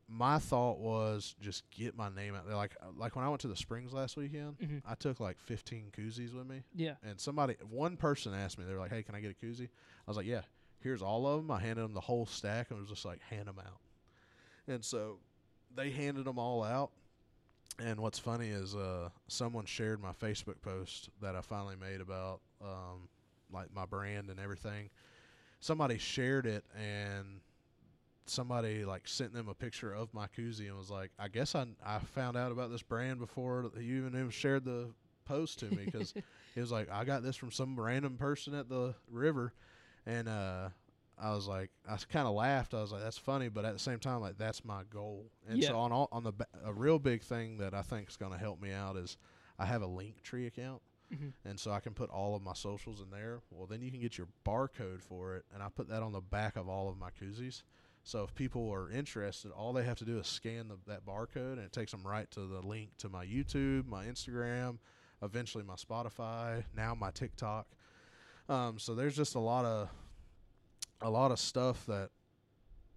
my 0.09 0.39
thought 0.39 0.79
was 0.79 1.35
just 1.39 1.69
get 1.69 1.95
my 1.95 2.09
name 2.09 2.33
out 2.33 2.47
there. 2.47 2.55
Like 2.55 2.75
like 2.97 3.15
when 3.15 3.23
I 3.25 3.29
went 3.29 3.41
to 3.41 3.47
the 3.47 3.55
Springs 3.55 3.93
last 3.93 4.17
weekend, 4.17 4.57
Mhm. 4.57 4.81
I 4.85 4.95
took 4.95 5.19
like 5.19 5.37
15 5.37 5.91
koozies 5.95 6.33
with 6.33 6.47
me, 6.47 6.63
Yeah. 6.73 6.95
and 7.03 7.19
somebody, 7.19 7.55
one 7.69 7.95
person 7.97 8.33
asked 8.33 8.57
me, 8.57 8.65
they 8.65 8.73
were 8.73 8.79
like, 8.79 8.91
"Hey, 8.91 9.03
can 9.03 9.13
I 9.15 9.19
get 9.19 9.31
a 9.31 9.45
koozie?" 9.45 9.67
I 9.67 10.09
was 10.09 10.17
like, 10.17 10.25
"Yeah." 10.25 10.41
Here's 10.79 11.01
all 11.01 11.27
of 11.27 11.41
them. 11.41 11.51
I 11.51 11.59
handed 11.59 11.83
them 11.83 11.93
the 11.93 12.01
whole 12.01 12.25
stack 12.25 12.69
and 12.71 12.79
was 12.79 12.87
just 12.89 13.03
like, 13.05 13.19
"Hand 13.21 13.47
them 13.47 13.59
out." 13.59 13.79
And 14.67 14.83
so 14.83 15.17
they 15.75 15.89
handed 15.89 16.25
them 16.25 16.39
all 16.39 16.63
out. 16.63 16.91
And 17.79 17.99
what's 17.99 18.17
funny 18.17 18.49
is 18.49 18.75
uh, 18.75 19.09
someone 19.27 19.65
shared 19.65 20.01
my 20.01 20.11
Facebook 20.11 20.61
post 20.61 21.09
that 21.21 21.35
I 21.35 21.41
finally 21.41 21.75
made 21.75 22.01
about 22.01 22.39
um, 22.61 23.07
like 23.51 23.73
my 23.73 23.85
brand 23.85 24.29
and 24.29 24.39
everything. 24.39 24.89
Somebody 25.59 25.97
shared 25.97 26.45
it 26.45 26.63
and 26.75 27.39
somebody 28.25 28.83
like 28.83 29.07
sent 29.07 29.33
them 29.33 29.47
a 29.47 29.53
picture 29.53 29.93
of 29.93 30.13
my 30.13 30.27
koozie 30.27 30.67
and 30.67 30.77
was 30.77 30.89
like, 30.89 31.11
"I 31.19 31.27
guess 31.27 31.55
I 31.55 31.65
I 31.85 31.99
found 31.99 32.35
out 32.35 32.51
about 32.51 32.71
this 32.71 32.81
brand 32.81 33.19
before 33.19 33.71
you 33.79 33.97
even 33.97 34.15
even 34.15 34.29
shared 34.29 34.65
the 34.65 34.89
post 35.25 35.59
to 35.59 35.65
me 35.65 35.85
because 35.85 36.13
he 36.55 36.59
was 36.61 36.71
like, 36.71 36.89
I 36.91 37.03
got 37.03 37.23
this 37.23 37.35
from 37.35 37.51
some 37.51 37.79
random 37.79 38.17
person 38.17 38.53
at 38.53 38.69
the 38.69 38.95
river, 39.11 39.53
and 40.05 40.27
uh, 40.27 40.69
I 41.19 41.31
was 41.33 41.47
like, 41.47 41.71
I 41.89 41.97
kind 42.09 42.27
of 42.27 42.33
laughed. 42.35 42.73
I 42.73 42.81
was 42.81 42.91
like, 42.91 43.01
that's 43.01 43.17
funny, 43.17 43.49
but 43.49 43.65
at 43.65 43.73
the 43.73 43.79
same 43.79 43.99
time, 43.99 44.21
like 44.21 44.37
that's 44.37 44.63
my 44.63 44.83
goal. 44.89 45.31
And 45.47 45.57
Yeah. 45.57 45.69
so 45.69 45.77
on 45.79 45.91
all, 45.91 46.07
on 46.11 46.23
the 46.23 46.33
a 46.63 46.73
real 46.73 46.99
big 46.99 47.23
thing 47.23 47.57
that 47.57 47.73
I 47.73 47.81
think 47.81 48.09
is 48.09 48.17
going 48.17 48.31
to 48.33 48.37
help 48.37 48.61
me 48.61 48.71
out 48.71 48.97
is 48.97 49.17
I 49.57 49.65
have 49.65 49.81
a 49.81 49.87
Linktree 49.87 50.45
account. 50.47 50.81
Mhm. 51.11 51.33
And 51.45 51.59
so 51.59 51.71
I 51.71 51.79
can 51.79 51.93
put 51.93 52.09
all 52.09 52.35
of 52.35 52.41
my 52.43 52.53
socials 52.53 52.99
in 53.01 53.09
there. 53.09 53.39
Well, 53.49 53.65
then 53.65 53.81
you 53.81 53.89
can 53.91 54.01
get 54.01 54.17
your 54.17 54.27
barcode 54.45 55.01
for 55.01 55.35
it, 55.37 55.45
and 55.53 55.63
I 55.63 55.69
put 55.69 55.87
that 55.89 56.03
on 56.03 56.11
the 56.11 56.19
back 56.21 56.57
of 56.57 56.67
all 56.67 56.89
of 56.89 56.97
my 56.97 57.09
koozies. 57.11 57.63
So 58.03 58.23
if 58.23 58.35
people 58.35 58.69
are 58.71 58.89
interested, 58.91 59.51
all 59.51 59.71
they 59.73 59.83
have 59.83 59.97
to 59.99 60.05
do 60.05 60.19
is 60.19 60.27
scan 60.27 60.67
the, 60.67 60.77
that 60.85 61.05
barcode, 61.05 61.53
and 61.53 61.61
it 61.61 61.71
takes 61.71 61.91
them 61.91 62.05
right 62.05 62.29
to 62.31 62.41
the 62.41 62.61
link 62.61 62.97
to 62.97 63.09
my 63.09 63.25
YouTube, 63.25 63.87
my 63.87 64.05
Instagram, 64.05 64.79
eventually 65.21 65.63
my 65.63 65.75
Spotify, 65.75 66.63
now 66.75 66.93
my 66.93 67.09
TikTok. 67.11 67.67
Um, 68.49 68.77
so 68.77 68.93
there's 68.93 69.15
just 69.15 69.35
a 69.35 69.39
lot 69.39 69.63
of 69.65 69.89
a 71.01 71.09
lot 71.09 71.31
of 71.31 71.39
stuff 71.39 71.85
that 71.87 72.09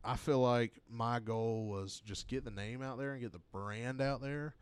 I 0.05 0.17
feel 0.17 0.41
like 0.41 0.81
my 0.89 1.21
goal 1.21 1.67
was 1.67 2.01
just 2.01 2.29
get 2.29 2.45
the 2.45 2.51
name 2.51 2.83
out 2.83 2.99
there 2.99 3.13
and 3.13 3.21
get 3.21 3.33
the 3.33 3.41
brand 3.53 4.01
out 4.01 4.21
there, 4.23 4.55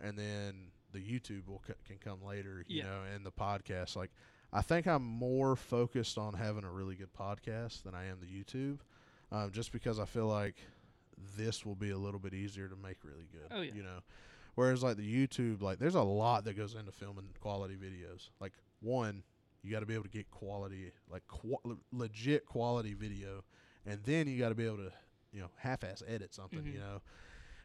and 0.00 0.18
then 0.18 0.70
the 0.92 0.98
YouTube 1.00 1.46
will 1.46 1.62
c- 1.66 1.74
can 1.86 1.98
come 1.98 2.24
later, 2.24 2.64
you 2.66 2.78
Yeah. 2.78 2.84
know, 2.84 3.02
and 3.14 3.24
the 3.26 3.30
podcast. 3.32 3.96
Like 3.96 4.10
I 4.52 4.62
think 4.62 4.86
I'm 4.86 5.02
more 5.04 5.56
focused 5.56 6.16
on 6.16 6.32
having 6.34 6.64
a 6.64 6.70
really 6.72 6.94
good 6.94 7.12
podcast 7.12 7.82
than 7.82 7.94
I 7.94 8.06
am 8.06 8.18
the 8.20 8.26
YouTube, 8.26 8.78
um, 9.30 9.50
just 9.50 9.72
because 9.72 9.98
I 10.00 10.06
feel 10.06 10.26
like 10.26 10.56
this 11.36 11.66
will 11.66 11.74
be 11.74 11.90
a 11.90 11.98
little 11.98 12.20
bit 12.20 12.32
easier 12.32 12.68
to 12.68 12.76
make 12.76 12.96
really 13.04 13.28
good. 13.30 13.48
Oh, 13.50 13.60
yeah. 13.60 13.72
You 13.74 13.82
know, 13.82 13.98
whereas 14.54 14.82
like 14.82 14.96
the 14.96 15.26
YouTube, 15.26 15.60
like 15.60 15.78
there's 15.78 15.96
a 15.96 16.02
lot 16.02 16.44
that 16.44 16.56
goes 16.56 16.74
into 16.74 16.92
filming 16.92 17.28
quality 17.40 17.74
videos. 17.76 18.30
Like 18.40 18.54
one, 18.80 19.22
you 19.68 19.74
got 19.74 19.80
to 19.80 19.86
be 19.86 19.94
able 19.94 20.04
to 20.04 20.10
get 20.10 20.30
quality, 20.30 20.90
like 21.10 21.22
qu- 21.28 21.78
legit 21.92 22.46
quality 22.46 22.94
video, 22.94 23.44
and 23.86 24.00
then 24.04 24.26
you 24.26 24.38
got 24.38 24.48
to 24.48 24.54
be 24.54 24.64
able 24.66 24.78
to, 24.78 24.92
you 25.32 25.40
know, 25.40 25.50
half-ass 25.58 26.02
edit 26.08 26.34
something. 26.34 26.64
You 26.64 26.72
Mhm. 26.72 26.78
know, 26.78 27.02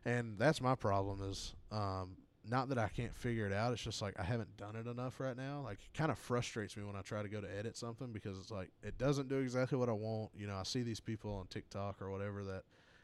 and 0.05 0.37
that's 0.37 0.59
my 0.61 0.75
problem 0.75 1.21
is 1.29 1.55
um, 1.71 2.17
not 2.45 2.67
that 2.69 2.77
I 2.77 2.89
can't 2.89 3.15
figure 3.15 3.45
it 3.47 3.53
out. 3.53 3.71
It's 3.71 3.81
just 3.81 4.01
like 4.01 4.19
I 4.19 4.23
haven't 4.23 4.57
done 4.57 4.75
it 4.75 4.85
enough 4.85 5.19
right 5.21 5.37
now. 5.37 5.61
Like 5.61 5.79
it 5.79 5.97
kind 5.97 6.11
of 6.11 6.17
frustrates 6.19 6.75
me 6.75 6.83
when 6.83 6.95
I 6.97 7.01
try 7.01 7.21
to 7.23 7.29
go 7.29 7.39
to 7.39 7.47
edit 7.57 7.77
something 7.77 8.11
because 8.11 8.37
it's 8.37 8.51
like 8.51 8.69
it 8.83 8.97
doesn't 8.97 9.29
do 9.29 9.37
exactly 9.37 9.77
what 9.77 9.87
I 9.87 9.93
want. 9.93 10.31
You 10.35 10.47
know, 10.47 10.55
I 10.57 10.63
see 10.63 10.83
these 10.83 10.99
people 10.99 11.33
on 11.35 11.47
TikTok 11.47 12.01
or 12.01 12.09
whatever 12.11 12.43
that 12.43 12.63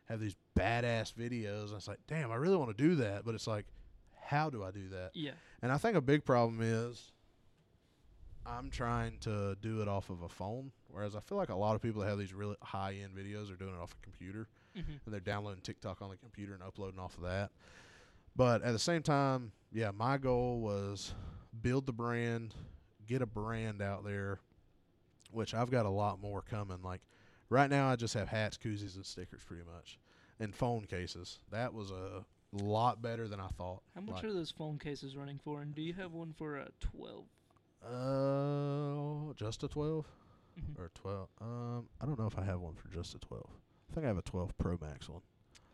have 0.09 0.19
these 0.19 0.35
badass 0.57 1.13
videos, 1.13 1.67
and 1.67 1.75
it's 1.77 1.87
like, 1.87 1.99
damn, 2.07 2.31
I 2.31 2.35
really 2.35 2.57
want 2.57 2.75
to 2.75 2.83
do 2.83 2.95
that, 2.95 3.23
but 3.23 3.33
it's 3.35 3.47
like, 3.47 3.65
how 4.21 4.49
do 4.49 4.63
I 4.63 4.71
do 4.71 4.89
that? 4.89 5.11
Yeah. 5.13 5.31
And 5.61 5.71
I 5.71 5.77
think 5.77 5.95
a 5.95 6.01
big 6.01 6.25
problem 6.25 6.59
is 6.61 7.11
I'm 8.49 8.69
trying 8.69 9.17
to 9.19 9.55
do 9.61 9.81
it 9.81 9.87
off 9.87 10.09
of 10.09 10.21
a 10.23 10.29
phone, 10.29 10.71
whereas 10.87 11.15
I 11.15 11.19
feel 11.19 11.37
like 11.37 11.49
a 11.49 11.55
lot 11.55 11.75
of 11.75 11.81
people 11.81 12.01
that 12.01 12.07
have 12.09 12.17
these 12.17 12.33
really 12.33 12.55
high 12.63 12.95
end 13.03 13.15
videos 13.15 13.51
are 13.51 13.55
doing 13.55 13.73
it 13.75 13.81
off 13.81 13.93
a 13.93 14.03
computer 14.03 14.47
Mm-hmm. 14.77 14.91
and 15.03 15.13
they're 15.13 15.19
downloading 15.19 15.61
TikTok 15.61 15.99
on 16.01 16.11
the 16.11 16.15
computer 16.17 16.53
and 16.53 16.61
uploading 16.61 16.99
off 16.99 17.17
of 17.17 17.23
that. 17.23 17.49
But 18.35 18.61
at 18.61 18.71
the 18.71 18.79
same 18.79 19.01
time, 19.01 19.51
yeah, 19.71 19.89
my 19.89 20.17
goal 20.19 20.61
was 20.61 21.15
build 21.61 21.87
the 21.87 21.91
brand, 21.91 22.53
get 23.07 23.23
a 23.23 23.25
brand 23.25 23.81
out 23.81 24.05
there, 24.05 24.39
which 25.31 25.55
I've 25.55 25.71
got 25.71 25.87
a 25.87 25.89
lot 25.89 26.21
more 26.21 26.43
coming. 26.43 26.83
Like 26.83 27.01
right 27.49 27.69
now, 27.69 27.89
I 27.89 27.95
just 27.95 28.13
have 28.13 28.27
hats, 28.27 28.57
koozies, 28.63 28.95
and 28.95 29.05
stickers 29.05 29.41
pretty 29.43 29.63
much, 29.63 29.97
and 30.39 30.53
phone 30.55 30.85
cases. 30.85 31.39
That 31.49 31.73
was 31.73 31.89
a 31.89 32.23
lot 32.53 33.01
better 33.01 33.27
than 33.27 33.39
I 33.39 33.47
thought. 33.47 33.81
How 33.95 34.01
much 34.01 34.15
Like, 34.17 34.25
are 34.25 34.33
those 34.33 34.51
phone 34.51 34.77
cases 34.77 35.17
running 35.17 35.39
for? 35.43 35.61
And 35.61 35.73
do 35.73 35.81
you 35.81 35.93
have 35.93 36.13
one 36.13 36.31
for 36.31 36.57
a 36.57 36.69
12? 36.79 37.25
Uh, 37.85 39.33
just 39.35 39.63
a 39.63 39.67
12 39.67 40.05
Mhm. 40.59 40.77
or 40.79 40.89
12. 40.93 41.29
Um, 41.41 41.89
I 42.01 42.05
don't 42.05 42.19
know 42.19 42.27
if 42.27 42.37
I 42.37 42.43
have 42.43 42.59
one 42.59 42.75
for 42.75 42.87
just 42.89 43.15
a 43.15 43.19
12. 43.19 43.49
I 43.89 43.93
think 43.93 44.05
I 44.05 44.07
have 44.07 44.17
a 44.17 44.21
12 44.21 44.57
Pro 44.57 44.77
Max 44.81 45.07
one. 45.09 45.21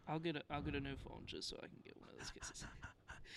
I'll 0.08 0.20
get 0.20 0.36
a 0.36 0.44
I'll 0.52 0.62
get 0.62 0.76
a 0.76 0.80
new 0.80 0.96
phone 0.96 1.24
just 1.26 1.50
so 1.50 1.58
I 1.58 1.68
can 1.68 1.80
get 1.84 1.98
one 2.00 2.10
of 2.10 2.18
those 2.18 2.32
cases. 2.32 2.66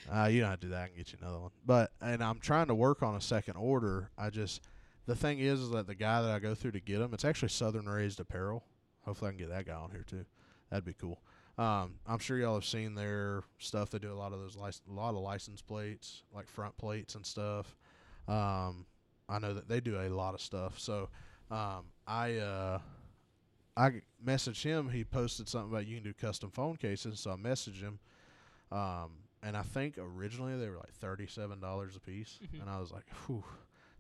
Uh, 0.09 0.27
you 0.27 0.41
don't 0.41 0.51
have 0.51 0.61
to 0.61 0.67
do 0.67 0.71
that. 0.71 0.83
I 0.85 0.87
can 0.89 0.97
get 0.97 1.13
you 1.13 1.19
another 1.21 1.41
one. 1.41 1.51
But 1.67 1.93
and 2.01 2.23
I'm 2.23 2.39
trying 2.39 2.69
to 2.69 2.75
work 2.75 3.03
on 3.03 3.17
a 3.17 3.21
second 3.21 3.57
order. 3.57 4.11
I 4.17 4.31
just 4.31 4.63
the 5.07 5.17
thing 5.17 5.41
is, 5.41 5.61
is 5.61 5.71
that 5.71 5.87
the 5.89 5.95
guy 5.97 6.23
that 6.23 6.31
I 6.31 6.39
go 6.39 6.55
through 6.55 6.71
to 6.73 6.81
get 6.81 6.99
them, 6.99 7.13
it's 7.13 7.25
actually 7.25 7.49
Southern 7.49 7.89
Raised 7.89 8.21
Apparel. 8.21 8.65
Hopefully, 9.05 9.29
I 9.29 9.33
can 9.33 9.39
get 9.39 9.49
that 9.49 9.67
guy 9.67 9.75
on 9.75 9.91
here 9.91 10.05
too. 10.05 10.25
That'd 10.71 10.85
be 10.85 10.95
cool. 10.95 11.21
Um, 11.59 11.99
I'm 12.07 12.21
sure 12.21 12.39
y'all 12.39 12.55
have 12.55 12.65
seen 12.65 12.95
their 12.95 13.43
stuff. 13.59 13.91
They 13.91 13.99
do 13.99 14.13
a 14.13 14.15
lot 14.15 14.33
of 14.33 14.39
those 14.39 14.55
lic- 14.57 14.75
a 14.89 14.93
lot 14.93 15.11
of 15.15 15.21
license 15.21 15.61
plates, 15.63 16.23
like 16.33 16.47
front 16.49 16.77
plates 16.79 17.17
and 17.17 17.27
stuff. 17.27 17.77
Um, 18.29 18.87
I 19.29 19.39
know 19.39 19.55
that 19.55 19.69
they 19.69 19.81
do 19.81 20.01
a 20.01 20.09
lot 20.11 20.35
of 20.35 20.41
stuff. 20.41 20.79
So 20.79 21.09
um, 21.51 21.87
I 22.07 22.37
uh, 22.37 22.79
I 23.77 24.03
messaged 24.25 24.63
him. 24.63 24.91
He 24.91 25.05
posted 25.05 25.49
something 25.49 25.71
about 25.71 25.87
you 25.87 25.97
can 25.97 26.05
do 26.05 26.13
custom 26.15 26.51
phone 26.51 26.77
cases. 26.77 27.21
So 27.21 27.33
I 27.33 27.37
messaged 27.37 27.81
him. 27.81 27.99
Um, 28.73 29.13
and 29.43 29.57
I 29.57 29.63
think 29.63 29.97
originally 29.99 30.59
they 30.59 30.69
were 30.69 30.77
like 30.77 30.95
thirty-seven 30.95 31.61
dollars 31.61 31.97
a 31.97 32.01
piece, 32.01 32.39
Mhm. 32.43 32.61
and 32.63 32.71
I 32.71 32.81
was 32.81 32.93
like, 32.93 33.07
"Whew!" 33.27 33.45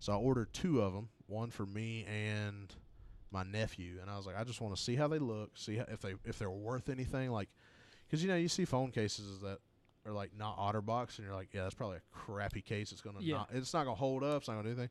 So 0.01 0.13
I 0.13 0.17
ordered 0.17 0.53
two 0.53 0.83
of 0.83 0.93
them, 0.95 1.09
one 1.27 1.51
for 1.51 1.67
me 1.67 2.05
and 2.07 2.75
my 3.31 3.45
nephew, 3.45 3.99
and 4.01 4.11
I 4.11 4.17
was 4.17 4.27
like, 4.27 4.37
"I 4.37 4.45
just 4.45 4.61
want 4.61 4.77
to 4.77 4.83
see 4.83 4.97
how 4.97 5.09
they 5.09 5.19
look, 5.19 5.57
see 5.57 5.77
how, 5.77 5.85
if 5.89 6.01
they 6.01 6.15
if 6.25 6.39
they're 6.39 6.51
worth 6.51 6.89
anything." 6.89 7.31
Like, 7.31 7.49
because 8.07 8.23
you 8.23 8.29
know 8.29 8.37
you 8.37 8.49
see 8.49 8.65
phone 8.65 8.91
cases 8.93 9.41
that 9.41 9.59
are 10.09 10.13
like 10.13 10.37
not 10.37 10.57
OtterBox, 10.59 11.19
and 11.19 11.27
you're 11.27 11.35
like, 11.35 11.53
"Yeah, 11.53 11.63
that's 11.65 11.75
probably 11.75 11.99
a 11.99 12.03
crappy 12.13 12.63
case. 12.63 12.93
It's 12.93 13.01
gonna 13.03 13.21
Yeah. 13.21 13.37
not, 13.39 13.51
it's 13.53 13.73
not 13.75 13.85
gonna 13.85 13.97
hold 13.97 14.25
up. 14.25 14.39
It's 14.43 14.49
not 14.49 14.55
gonna 14.55 14.65
do 14.65 14.71
anything." 14.71 14.91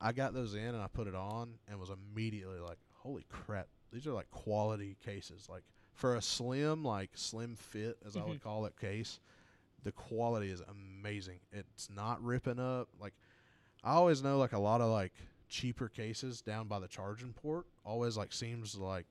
I 0.00 0.12
got 0.12 0.34
those 0.34 0.54
in 0.54 0.66
and 0.74 0.82
I 0.82 0.88
put 0.88 1.06
it 1.06 1.14
on 1.14 1.58
and 1.68 1.78
was 1.78 1.90
immediately 1.90 2.58
like, 2.58 2.78
"Holy 2.98 3.24
crap! 3.28 3.68
These 3.92 4.06
are 4.06 4.12
like 4.12 4.30
quality 4.30 4.96
cases. 5.04 5.48
Like 5.48 5.62
for 5.94 6.16
a 6.16 6.22
slim, 6.22 6.82
like 6.84 7.10
slim 7.14 7.54
fit, 7.56 7.98
as 8.04 8.16
I 8.16 8.24
would 8.24 8.38
Mhm. 8.40 8.42
call 8.42 8.66
it, 8.66 8.76
case." 8.78 9.20
the 9.84 9.90
quality 9.90 10.48
is 10.48 10.60
amazing. 10.60 11.40
It's 11.50 11.90
not 11.90 12.22
ripping 12.22 12.60
up. 12.60 12.88
Like 13.00 13.14
I 13.82 13.94
always 13.94 14.22
know 14.22 14.38
like 14.38 14.52
a 14.52 14.58
lot 14.60 14.80
of 14.80 14.88
like 14.90 15.12
cheaper 15.48 15.88
cases 15.88 16.40
down 16.40 16.68
by 16.68 16.78
the 16.78 16.86
charging 16.86 17.32
port 17.32 17.66
always 17.84 18.16
like 18.16 18.32
seems 18.32 18.74
to 18.74 18.82
like 18.84 19.06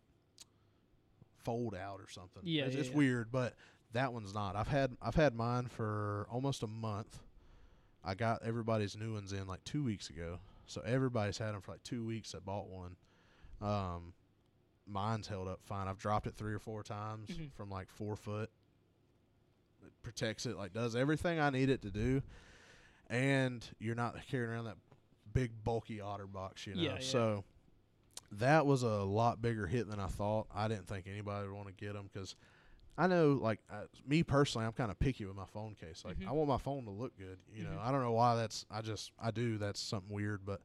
fold 1.43 1.75
out 1.75 1.99
or 1.99 2.07
something. 2.09 2.41
Yeah, 2.45 2.63
it's, 2.65 2.75
yeah, 2.75 2.79
it's 2.81 2.89
yeah. 2.89 2.95
weird, 2.95 3.31
but 3.33 3.55
that 3.93 4.13
one's 4.13 4.34
not. 4.34 4.55
I've 4.55 4.68
had 4.68 4.95
I've 5.01 5.15
had 5.15 5.35
mine 5.35 5.68
for 5.68 6.27
almost 6.31 6.63
a 6.63 6.68
month. 6.68 7.19
I 8.03 8.15
got 8.15 8.41
everybody's 8.43 8.97
new 8.97 9.13
ones 9.13 9.31
in 9.34 9.45
like 9.47 9.63
two 9.63 9.84
weeks 9.84 10.09
ago, 10.09 10.39
so 10.65 10.81
everybody's 10.85 11.38
had 11.38 11.53
them 11.53 11.61
for 11.61 11.72
like 11.72 11.84
two 11.84 12.05
weeks. 12.05 12.31
That 12.31 12.43
bought 12.45 12.68
one. 12.68 12.95
Um, 13.61 14.13
mine's 14.88 15.27
held 15.27 15.47
up 15.47 15.59
fine. 15.63 15.88
I've 15.88 15.99
dropped 15.99 16.26
it 16.27 16.35
three 16.35 16.53
or 16.53 16.59
four 16.59 16.81
times 16.84 17.30
Mhm. 17.30 17.51
from 17.53 17.69
like 17.69 17.89
four 17.89 18.15
foot. 18.15 18.49
It 19.85 19.91
protects 20.03 20.45
it, 20.45 20.55
like 20.57 20.73
does 20.73 20.95
everything 20.95 21.39
I 21.39 21.49
need 21.51 21.69
it 21.69 21.81
to 21.84 21.91
do, 21.91 22.22
and 23.09 23.68
you're 23.80 23.95
not 23.95 24.15
carrying 24.27 24.51
around 24.51 24.65
that 24.65 24.77
big 25.34 25.51
bulky 25.63 25.97
OtterBox, 25.99 26.65
you 26.68 26.76
know. 26.76 26.81
Yeah, 26.81 26.93
yeah. 26.95 26.99
So 26.99 27.43
that 28.34 28.65
was 28.65 28.84
a 28.84 29.03
lot 29.03 29.41
bigger 29.41 29.68
hit 29.68 29.88
than 29.89 29.99
I 29.99 30.07
thought. 30.07 30.47
I 30.53 30.68
didn't 30.68 30.88
think 30.88 31.07
anybody 31.07 31.47
would 31.47 31.55
want 31.55 31.68
to 31.68 31.73
get 31.73 31.93
them 31.93 32.09
because 32.11 32.35
I 32.97 33.07
know, 33.07 33.39
like 33.41 33.59
uh, 33.72 33.84
me 34.07 34.22
personally, 34.23 34.68
I'm 34.68 34.73
kind 34.73 34.91
of 34.91 34.99
picky 34.99 35.26
with 35.26 35.35
my 35.35 35.45
phone 35.45 35.76
case. 35.76 36.03
Like 36.05 36.19
Mhm. 36.19 36.27
I 36.27 36.31
want 36.31 36.49
my 36.49 36.57
phone 36.57 36.85
to 36.85 36.91
look 36.91 37.18
good. 37.18 37.39
You 37.53 37.63
know, 37.63 37.72
Mhm. 37.72 37.80
I 37.85 37.91
don't 37.91 38.01
know 38.01 38.11
why 38.11 38.35
that's. 38.35 38.65
I 38.69 38.81
just 38.81 39.11
I 39.19 39.31
do. 39.31 39.57
That's 39.57 39.80
something 39.80 40.13
weird, 40.13 40.45
but. 40.45 40.61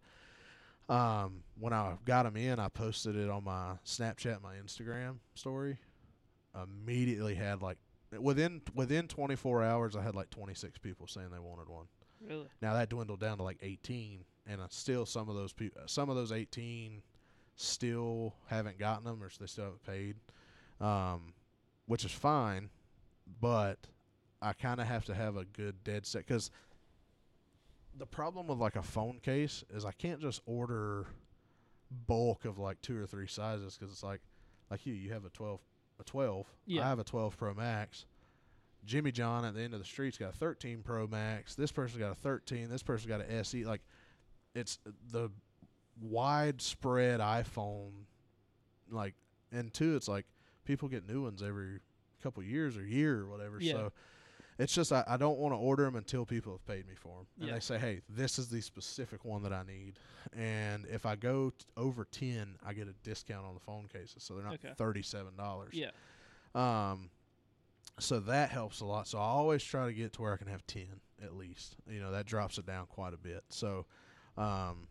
Um, 0.89 1.43
when 1.59 1.73
I 1.73 1.97
got 2.05 2.23
them 2.23 2.37
in, 2.37 2.61
I 2.61 2.69
posted 2.69 3.17
it 3.17 3.29
on 3.29 3.43
my 3.43 3.77
Snapchat, 3.85 4.41
my 4.41 4.55
Instagram 4.55 5.19
story. 5.35 5.79
Immediately 6.55 7.35
had 7.35 7.61
like 7.61 7.79
within 8.21 8.63
within 8.73 9.09
24 9.09 9.65
hours, 9.65 9.97
I 9.97 10.03
had 10.03 10.15
like 10.15 10.31
26 10.31 10.79
people 10.79 11.09
saying 11.09 11.31
they 11.33 11.41
wanted 11.41 11.69
one. 11.69 11.87
Really? 12.21 12.47
Now 12.63 12.73
that 12.75 12.89
dwindled 12.89 13.19
down 13.19 13.39
to 13.39 13.43
like 13.43 13.59
18, 13.63 14.25
and 14.47 14.63
I 14.63 14.67
still 14.71 15.05
some 15.07 15.29
of 15.29 15.35
those 15.35 15.53
people, 15.53 15.83
some 15.87 16.09
of 16.09 16.15
those 16.15 16.31
18, 16.31 17.03
still 17.57 18.35
haven't 18.47 18.79
gotten 18.79 19.05
them, 19.05 19.21
or 19.23 19.29
they 19.41 19.47
still 19.47 19.65
haven't 19.65 19.83
paid, 19.85 20.17
um, 20.81 21.35
which 21.87 22.05
is 22.05 22.13
fine, 22.13 22.71
but 23.41 23.79
I 24.43 24.53
kind 24.53 24.81
of 24.81 24.87
have 24.87 25.05
to 25.07 25.15
have 25.15 25.37
a 25.37 25.45
good 25.45 25.83
dead 25.85 26.07
set 26.07 26.27
because 26.27 26.51
the 27.97 28.07
problem 28.07 28.47
with 28.49 28.59
like 28.59 28.77
a 28.77 28.83
phone 28.83 29.21
case 29.23 29.65
is 29.75 29.85
I 29.85 29.93
can't 29.93 30.21
just 30.21 30.43
order 30.47 31.07
bulk 32.07 32.45
of 32.45 32.59
like 32.59 32.81
two 32.83 33.01
or 33.01 33.07
three 33.07 33.27
sizes 33.29 33.77
because 33.77 33.93
it's 33.93 34.03
like 34.03 34.21
like 34.71 34.85
you 34.85 34.93
you 34.93 35.13
have 35.13 35.25
a 35.25 35.31
12 35.31 35.61
a 36.01 36.05
12 36.05 36.47
Yeah. 36.67 36.85
I 36.85 36.89
have 36.89 36.99
a 36.99 37.05
12 37.05 37.37
Pro 37.39 37.55
Max 37.55 38.05
Jimmy 38.85 39.11
John 39.13 39.45
at 39.45 39.55
the 39.55 39.63
end 39.63 39.75
of 39.75 39.81
the 39.81 39.87
street's 39.87 40.17
got 40.17 40.35
a 40.35 40.37
13 40.37 40.83
Pro 40.83 41.07
Max. 41.07 41.55
This 41.57 41.73
person's 41.73 41.99
got 41.99 42.13
a 42.13 42.15
13. 42.15 42.69
This 42.69 42.85
person's 42.85 43.09
got 43.09 43.21
an 43.21 43.31
SE. 43.45 43.65
Like, 43.65 43.81
it's 44.55 44.79
the 45.11 45.29
widespread 46.01 47.19
iPhone. 47.21 47.91
Like, 48.89 49.15
and 49.51 49.73
two, 49.75 49.97
it's 49.97 50.07
like 50.07 50.25
people 50.67 50.89
get 50.89 51.09
new 51.09 51.23
ones 51.23 51.43
every 51.43 51.81
couple 52.23 52.43
years 52.43 52.77
or 52.77 52.85
year 52.85 53.21
or 53.21 53.27
whatever. 53.27 53.59
Yeah. 53.61 53.73
So 53.73 53.93
it's 54.59 54.75
just 54.75 54.93
I, 54.93 55.05
I 55.07 55.17
don't 55.17 55.39
want 55.39 55.53
to 55.55 55.59
order 55.59 55.85
them 55.85 55.97
until 55.97 56.25
people 56.27 56.53
have 56.53 56.67
paid 56.67 56.87
me 56.89 56.95
for 56.95 57.17
them, 57.19 57.27
and 57.39 57.49
Yeah. 57.49 57.55
they 57.55 57.61
say, 57.61 57.79
hey, 57.79 58.01
this 58.09 58.39
is 58.39 58.49
the 58.49 58.61
specific 58.61 59.25
one 59.25 59.43
that 59.45 59.53
I 59.53 59.63
need. 59.63 59.95
And 60.37 60.87
if 60.87 61.07
I 61.07 61.15
go 61.15 61.51
t- 61.51 61.65
over 61.77 62.05
10, 62.05 62.57
I 62.67 62.73
get 62.73 62.89
a 62.89 62.95
discount 63.03 63.47
on 63.47 63.55
the 63.55 63.61
phone 63.61 63.87
cases, 63.93 64.23
so 64.23 64.35
they're 64.35 64.45
not 64.45 64.55
Okay. 64.55 64.73
thirty-seven 64.77 65.37
dollars. 65.37 65.75
Yeah. 65.75 65.91
Um, 66.55 67.11
so 67.99 68.19
that 68.21 68.51
helps 68.51 68.81
a 68.81 68.85
lot. 68.85 69.07
So 69.09 69.19
I 69.19 69.23
always 69.23 69.63
try 69.63 69.87
to 69.87 69.93
get 69.93 70.13
to 70.15 70.23
where 70.23 70.33
I 70.33 70.37
can 70.37 70.49
have 70.49 70.67
ten 70.67 71.01
at 71.23 71.35
least. 71.35 71.77
You 71.89 72.01
know, 72.01 72.11
that 72.13 72.27
drops 72.27 72.59
it 72.59 72.67
down 72.67 72.87
quite 72.87 73.15
a 73.15 73.19
bit. 73.19 73.45
So, 73.51 73.87
um, 74.37 74.89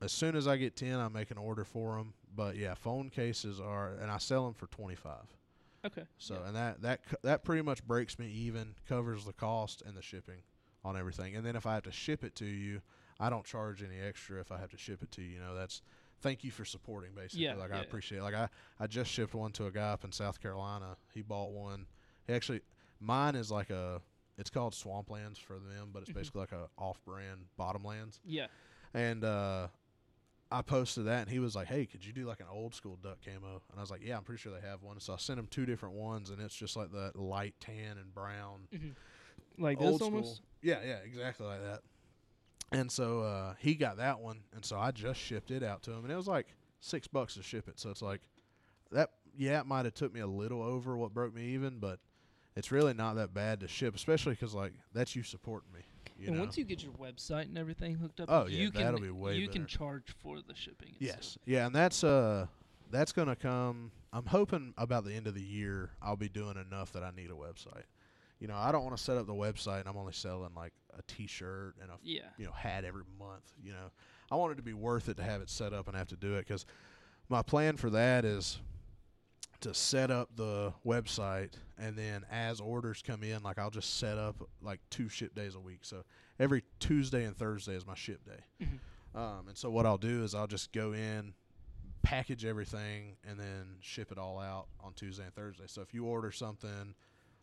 as 0.00 0.12
soon 0.12 0.36
as 0.36 0.46
I 0.46 0.56
get 0.56 0.76
ten, 0.76 0.98
I 0.98 1.08
make 1.08 1.30
an 1.30 1.38
order 1.38 1.64
for 1.64 1.96
them. 1.96 2.14
But 2.34 2.56
yeah, 2.56 2.74
phone 2.74 3.08
cases 3.10 3.60
are, 3.60 3.92
and 4.00 4.10
I 4.10 4.18
sell 4.18 4.44
them 4.44 4.54
for 4.54 4.66
twenty 4.66 4.94
five. 4.96 5.36
Okay. 5.84 6.04
So 6.18 6.34
yeah. 6.34 6.48
and 6.48 6.56
that 6.56 6.82
that 6.82 7.00
that 7.22 7.44
pretty 7.44 7.62
much 7.62 7.86
breaks 7.86 8.18
me 8.18 8.28
even, 8.28 8.74
covers 8.88 9.24
the 9.24 9.32
cost 9.32 9.82
and 9.86 9.96
the 9.96 10.02
shipping 10.02 10.42
on 10.84 10.96
everything. 10.96 11.36
And 11.36 11.44
then 11.46 11.56
if 11.56 11.66
I 11.66 11.74
have 11.74 11.84
to 11.84 11.92
ship 11.92 12.24
it 12.24 12.34
to 12.36 12.44
you, 12.44 12.80
I 13.18 13.30
don't 13.30 13.44
charge 13.44 13.82
any 13.82 14.00
extra 14.00 14.40
if 14.40 14.52
I 14.52 14.58
have 14.58 14.70
to 14.70 14.76
ship 14.78 15.02
it 15.02 15.10
to 15.12 15.22
you. 15.22 15.34
You 15.34 15.40
know, 15.40 15.54
that's 15.54 15.82
thank 16.20 16.44
you 16.44 16.50
for 16.50 16.64
supporting 16.64 17.12
basically. 17.14 17.44
Yeah, 17.44 17.54
like 17.54 17.72
I 17.72 17.78
appreciate. 17.80 18.18
It. 18.18 18.22
Like 18.22 18.34
I 18.34 18.48
I 18.80 18.86
just 18.86 19.10
shipped 19.10 19.34
one 19.34 19.52
to 19.52 19.66
a 19.66 19.70
guy 19.70 19.90
up 19.92 20.04
in 20.04 20.12
South 20.12 20.40
Carolina. 20.40 20.96
He 21.14 21.22
bought 21.22 21.52
one. 21.52 21.86
He 22.26 22.34
actually 22.34 22.60
mine 23.00 23.34
is 23.34 23.50
like 23.50 23.70
a 23.70 24.00
it's 24.38 24.50
called 24.50 24.74
Swamplands 24.74 25.38
for 25.38 25.54
them, 25.54 25.90
but 25.92 26.02
it's 26.02 26.10
Mhm. 26.10 26.14
basically 26.14 26.40
like 26.40 26.52
a 26.52 26.68
off-brand 26.76 27.46
Bottomlands. 27.58 28.20
Yeah. 28.22 28.48
And 28.92 29.24
uh, 29.24 29.68
I 30.50 30.62
posted 30.62 31.06
that, 31.06 31.22
and 31.22 31.30
he 31.30 31.38
was 31.40 31.56
like, 31.56 31.66
"Hey, 31.66 31.86
could 31.86 32.04
you 32.04 32.12
do 32.12 32.24
like 32.26 32.40
an 32.40 32.46
old 32.50 32.74
school 32.74 32.96
duck 33.02 33.18
camo?" 33.24 33.62
And 33.70 33.78
I 33.78 33.80
was 33.80 33.90
like, 33.90 34.02
"Yeah, 34.04 34.16
I'm 34.16 34.22
pretty 34.22 34.40
sure 34.40 34.52
they 34.52 34.66
have 34.66 34.82
one." 34.82 35.00
So 35.00 35.12
I 35.12 35.16
sent 35.16 35.38
him 35.38 35.46
two 35.50 35.66
different 35.66 35.96
ones, 35.96 36.30
and 36.30 36.40
it's 36.40 36.54
just 36.54 36.76
like 36.76 36.92
that 36.92 37.16
light 37.16 37.54
tan 37.60 37.98
and 37.98 38.14
brown, 38.14 38.68
hmm 38.70 38.90
Like 39.58 39.80
old 39.80 40.00
this 40.00 40.06
school. 40.06 40.18
almost. 40.18 40.42
Yeah, 40.62 40.78
yeah, 40.84 40.98
exactly 40.98 41.46
like 41.46 41.62
that. 41.62 41.80
And 42.72 42.90
so 42.90 43.20
uh, 43.22 43.54
he 43.58 43.74
got 43.74 43.96
that 43.98 44.20
one, 44.20 44.40
and 44.54 44.64
so 44.64 44.78
I 44.78 44.90
just 44.90 45.20
shipped 45.20 45.50
it 45.50 45.62
out 45.62 45.82
to 45.84 45.92
him, 45.92 46.04
and 46.04 46.12
it 46.12 46.16
was 46.16 46.28
like 46.28 46.46
six 46.80 47.06
bucks 47.08 47.34
to 47.34 47.42
ship 47.42 47.68
it. 47.68 47.78
So 47.80 47.90
it's 47.90 48.02
like 48.02 48.20
that. 48.92 49.10
Yeah, 49.38 49.60
it 49.60 49.66
might 49.66 49.84
have 49.84 49.94
took 49.94 50.14
me 50.14 50.20
a 50.20 50.26
little 50.26 50.62
over 50.62 50.96
what 50.96 51.12
broke 51.12 51.34
me 51.34 51.48
even, 51.48 51.78
but 51.78 51.98
it's 52.56 52.72
really 52.72 52.94
not 52.94 53.16
that 53.16 53.34
bad 53.34 53.60
to 53.60 53.68
ship, 53.68 53.94
especially 53.94 54.32
because 54.32 54.54
like 54.54 54.72
that's 54.94 55.14
you 55.14 55.22
supporting 55.22 55.72
me. 55.72 55.80
You 56.18 56.28
and 56.28 56.36
know? 56.36 56.42
once 56.42 56.56
you 56.56 56.64
get 56.64 56.82
your 56.82 56.92
website 56.92 57.42
and 57.42 57.58
everything 57.58 57.94
hooked 57.94 58.20
up, 58.20 58.28
Oh, 58.30 58.46
yeah, 58.46 58.58
you 58.58 58.70
can 58.70 58.82
that'll 58.82 59.00
be 59.00 59.10
way 59.10 59.36
you 59.36 59.48
can 59.48 59.66
charge 59.66 60.14
for 60.22 60.40
the 60.40 60.54
shipping. 60.54 60.94
Yes. 60.98 61.36
Yeah, 61.44 61.66
and 61.66 61.74
that's 61.74 62.02
uh 62.04 62.46
that's 62.90 63.12
gonna 63.12 63.36
come 63.36 63.90
I'm 64.12 64.26
hoping 64.26 64.72
about 64.78 65.04
the 65.04 65.12
end 65.12 65.26
of 65.26 65.34
the 65.34 65.42
year 65.42 65.90
I'll 66.00 66.16
be 66.16 66.28
doing 66.28 66.56
enough 66.56 66.92
that 66.92 67.02
I 67.02 67.10
need 67.10 67.30
a 67.30 67.34
website. 67.34 67.84
You 68.38 68.48
know, 68.48 68.56
I 68.56 68.70
don't 68.72 68.84
want 68.84 68.96
to 68.96 69.02
set 69.02 69.16
up 69.16 69.26
the 69.26 69.34
website 69.34 69.80
and 69.80 69.88
I'm 69.88 69.96
only 69.96 70.12
selling 70.12 70.54
like 70.54 70.72
a 70.96 71.02
t 71.02 71.26
shirt 71.26 71.74
and 71.80 71.90
a 71.90 71.94
Yeah. 72.02 72.22
you 72.38 72.44
know, 72.46 72.52
hat 72.52 72.84
every 72.84 73.04
month, 73.18 73.52
you 73.62 73.72
know. 73.72 73.90
I 74.30 74.36
want 74.36 74.52
it 74.52 74.56
to 74.56 74.62
be 74.62 74.72
worth 74.74 75.08
it 75.08 75.16
to 75.18 75.22
have 75.22 75.40
it 75.42 75.50
set 75.50 75.72
up 75.72 75.86
and 75.88 75.96
have 75.96 76.08
to 76.08 76.16
do 76.16 76.34
it 76.34 76.46
cuz 76.46 76.64
my 77.28 77.42
plan 77.42 77.76
for 77.76 77.90
that 77.90 78.24
is 78.24 78.58
to 79.60 79.74
set 79.74 80.10
up 80.10 80.30
the 80.36 80.72
website 80.84 81.52
and 81.78 81.96
then 81.96 82.24
as 82.30 82.60
orders 82.60 83.02
come 83.06 83.22
in 83.22 83.42
like 83.42 83.58
I'll 83.58 83.70
just 83.70 83.98
set 83.98 84.18
up 84.18 84.36
like 84.62 84.80
two 84.90 85.08
ship 85.08 85.34
days 85.34 85.54
a 85.54 85.60
week. 85.60 85.80
So 85.82 86.04
every 86.38 86.62
Tuesday 86.80 87.24
and 87.24 87.36
Thursday 87.36 87.74
is 87.74 87.86
my 87.86 87.94
ship 87.94 88.20
day. 88.24 88.66
Mhm. 88.66 88.78
Um, 89.18 89.48
and 89.48 89.56
so 89.56 89.70
what 89.70 89.86
I'll 89.86 89.98
do 89.98 90.22
is 90.24 90.34
I'll 90.34 90.46
just 90.46 90.72
go 90.72 90.92
in, 90.92 91.34
package 92.02 92.44
everything, 92.44 93.16
and 93.26 93.38
then 93.40 93.76
ship 93.80 94.12
it 94.12 94.18
all 94.18 94.38
out 94.38 94.68
on 94.80 94.92
Tuesday 94.94 95.24
and 95.24 95.34
Thursday. 95.34 95.64
So 95.66 95.80
if 95.82 95.92
you 95.94 96.04
order 96.04 96.30
something 96.30 96.94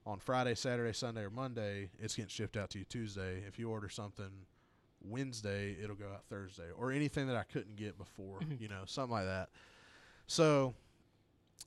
on 0.06 0.20
Friday, 0.20 0.54
Saturday, 0.56 0.94
Sunday, 0.94 1.22
or 1.22 1.30
Monday, 1.30 1.90
it's 2.00 2.16
getting 2.16 2.30
shipped 2.30 2.58
out 2.58 2.70
to 2.72 2.80
you 2.80 2.86
Tuesday. 2.86 3.44
If 3.48 3.58
you 3.58 3.70
order 3.70 3.90
something 3.90 4.46
Wednesday, 5.02 5.76
it'll 5.82 5.96
go 5.96 6.10
out 6.14 6.24
Thursday, 6.30 6.70
or 6.78 6.92
anything 6.92 7.28
that 7.28 7.36
I 7.36 7.44
couldn't 7.44 7.76
get 7.76 7.98
before, 7.98 8.40
Mhm. 8.40 8.60
you 8.62 8.68
know, 8.70 8.84
something 8.86 9.12
like 9.12 9.26
that. 9.26 9.50
So 10.28 10.76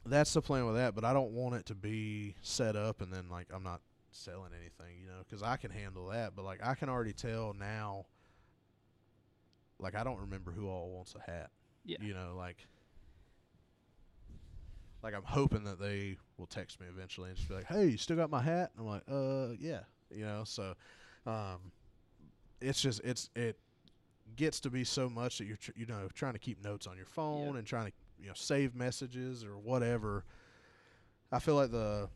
that's 0.05 0.33
the 0.33 0.43
plan 0.43 0.67
with 0.67 0.77
that, 0.77 0.95
but 0.95 1.05
I 1.05 1.13
don't 1.13 1.33
want 1.33 1.55
it 1.57 1.67
to 1.67 1.75
be 1.75 2.35
set 2.43 2.77
up 2.77 3.01
and 3.01 3.13
then 3.13 3.29
like 3.29 3.49
I'm 3.53 3.63
not 3.63 3.81
selling 4.11 4.53
anything, 4.53 4.99
you 5.01 5.07
know, 5.07 5.19
because 5.29 5.43
I 5.43 5.57
can 5.57 5.71
handle 5.71 6.09
that. 6.09 6.35
But 6.35 6.45
like 6.45 6.61
I 6.63 6.75
can 6.75 6.89
already 6.89 7.13
tell 7.13 7.55
now, 7.59 8.07
like 9.79 9.95
I 9.95 10.05
don't 10.05 10.21
remember 10.21 10.51
who 10.51 10.69
all 10.69 10.91
wants 10.91 11.15
a 11.15 11.31
hat. 11.31 11.51
Yeah. 11.85 11.99
You 12.01 12.15
know, 12.15 12.35
like 12.37 12.67
like 15.03 15.15
I'm 15.15 15.23
hoping 15.25 15.65
that 15.65 15.79
they 15.79 16.17
will 16.37 16.47
text 16.47 16.81
me 16.81 16.87
eventually 16.89 17.29
and 17.29 17.37
just 17.37 17.49
be 17.49 17.55
like, 17.55 17.67
"Hey, 17.67 17.87
you 17.87 17.97
still 17.97 18.17
got 18.17 18.31
my 18.31 18.43
hat?" 18.43 18.73
And 18.77 18.87
I'm 18.87 18.93
like, 18.93 19.03
"Uh, 19.09 19.55
yeah." 19.59 19.81
You 20.11 20.25
know, 20.25 20.43
so 20.45 20.75
um, 21.27 21.73
it's 22.61 22.81
just 22.81 23.01
it's 23.05 23.31
it 23.37 23.59
gets 24.35 24.61
to 24.61 24.71
be 24.71 24.85
so 24.85 25.09
much 25.09 25.39
that 25.39 25.45
you're 25.47 25.57
tr- 25.57 25.73
you 25.77 25.87
know 25.87 26.09
trying 26.15 26.33
to 26.33 26.39
keep 26.39 26.63
notes 26.63 26.87
on 26.87 26.97
your 26.97 27.07
phone 27.07 27.57
and 27.57 27.67
trying 27.67 27.87
to 27.87 27.93
you 28.21 28.27
know 28.29 28.35
save 28.35 28.75
messages 28.75 29.45
or 29.45 29.59
whatever. 29.59 30.25
I 31.33 31.39
feel 31.39 31.55
like 31.57 31.71
the 31.71 32.09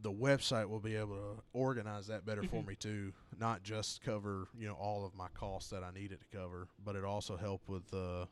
the 0.00 0.12
website 0.12 0.68
will 0.68 0.78
be 0.80 0.94
able 0.94 1.16
to 1.16 1.42
organize 1.52 2.06
that 2.06 2.24
better 2.24 2.42
for 2.44 2.62
Mhm. 2.62 2.66
me 2.68 2.74
too. 2.76 3.12
Not 3.38 3.62
just 3.62 4.00
cover 4.02 4.48
you 4.58 4.68
know 4.68 4.74
all 4.74 5.04
of 5.04 5.14
my 5.14 5.28
costs 5.34 5.70
that 5.70 5.82
I 5.82 5.90
need 5.90 6.12
it 6.12 6.20
to 6.20 6.36
cover, 6.36 6.68
but 6.84 6.94
it 6.96 7.04
also 7.04 7.36
help 7.36 7.68
with 7.68 7.86
the 7.90 8.28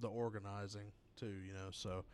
the 0.00 0.08
organizing 0.08 0.92
too. 1.16 1.26
You 1.46 1.52
know, 1.54 1.70
so 1.70 2.04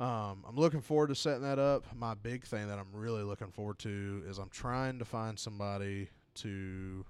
um, 0.00 0.44
I'm 0.46 0.56
looking 0.56 0.80
forward 0.80 1.08
to 1.08 1.14
setting 1.14 1.42
that 1.42 1.58
up. 1.58 1.84
My 1.94 2.14
big 2.14 2.44
thing 2.44 2.68
that 2.68 2.78
I'm 2.78 2.92
really 2.92 3.22
looking 3.22 3.50
forward 3.50 3.78
to 3.80 4.22
is 4.26 4.38
I'm 4.38 4.50
trying 4.50 4.98
to 5.00 5.04
find 5.04 5.38
somebody 5.38 6.08
to 6.36 7.04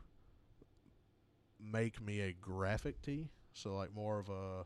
make 1.60 2.00
me 2.00 2.20
a 2.20 2.32
graphic 2.32 3.02
tee. 3.02 3.28
So 3.58 3.74
like 3.74 3.92
more 3.92 4.20
of 4.20 4.28
a 4.28 4.64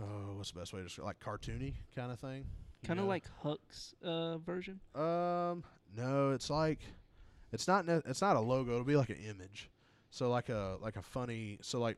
oh, 0.00 0.36
what's 0.36 0.52
the 0.52 0.58
best 0.60 0.72
way 0.72 0.80
to 0.80 0.84
describe 0.84 1.06
like 1.06 1.20
cartoony 1.20 1.74
kind 1.96 2.12
of 2.12 2.20
thing. 2.20 2.46
Kind 2.84 3.00
of 3.00 3.06
like 3.06 3.24
Huk's 3.42 3.94
uh, 4.04 4.38
version. 4.38 4.78
Um, 4.94 5.64
no, 5.96 6.32
it's 6.32 6.48
like 6.48 6.80
it's 7.52 7.66
not 7.66 7.86
ne- 7.86 8.02
it's 8.06 8.20
not 8.20 8.36
a 8.36 8.40
logo. 8.40 8.72
It'll 8.72 8.84
be 8.84 8.96
like 8.96 9.10
an 9.10 9.18
image. 9.28 9.70
So 10.10 10.30
like 10.30 10.48
a 10.48 10.76
like 10.80 10.96
a 10.96 11.02
funny. 11.02 11.58
So 11.60 11.80
like 11.80 11.96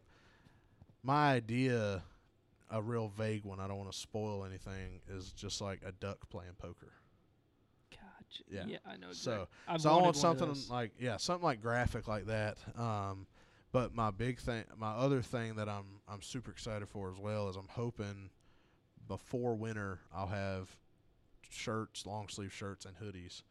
my 1.02 1.32
idea, 1.32 2.02
a 2.70 2.80
real 2.80 3.08
vague 3.08 3.44
one. 3.44 3.60
I 3.60 3.68
don't 3.68 3.76
want 3.76 3.92
to 3.92 3.98
spoil 3.98 4.44
anything. 4.44 5.00
Is 5.10 5.32
just 5.32 5.60
like 5.60 5.80
a 5.84 5.92
duck 5.92 6.30
playing 6.30 6.54
poker. 6.56 6.92
Gotcha. 7.90 8.42
Yeah. 8.48 8.64
Yeah, 8.66 8.78
I 8.90 8.96
know. 8.96 9.12
So-. 9.12 9.48
I've 9.68 9.82
so 9.82 9.90
I 9.90 10.00
want 10.00 10.16
something 10.16 10.54
like 10.70 10.92
yeah, 10.98 11.18
something 11.18 11.44
like 11.44 11.60
graphic 11.60 12.08
like 12.08 12.26
that. 12.26 12.56
Um, 12.78 13.26
but 13.77 13.94
my 13.94 14.11
big 14.11 14.39
thing, 14.40 14.65
my 14.78 14.93
other 14.93 15.20
thing 15.20 15.57
that 15.57 15.69
I'm 15.69 16.01
I'm 16.09 16.23
super 16.23 16.51
excited 16.51 16.89
for 16.89 17.12
as 17.12 17.19
well 17.19 17.51
is 17.51 17.57
I'm 17.57 17.69
hoping 17.69 18.31
before 19.07 19.55
winter 19.55 20.01
I'll 20.15 20.28
have 20.28 20.74
shirts, 21.51 22.07
long 22.07 22.31
sleeve 22.31 22.55
shirts, 22.55 22.86
and 22.86 22.97
hoodies. 22.97 23.43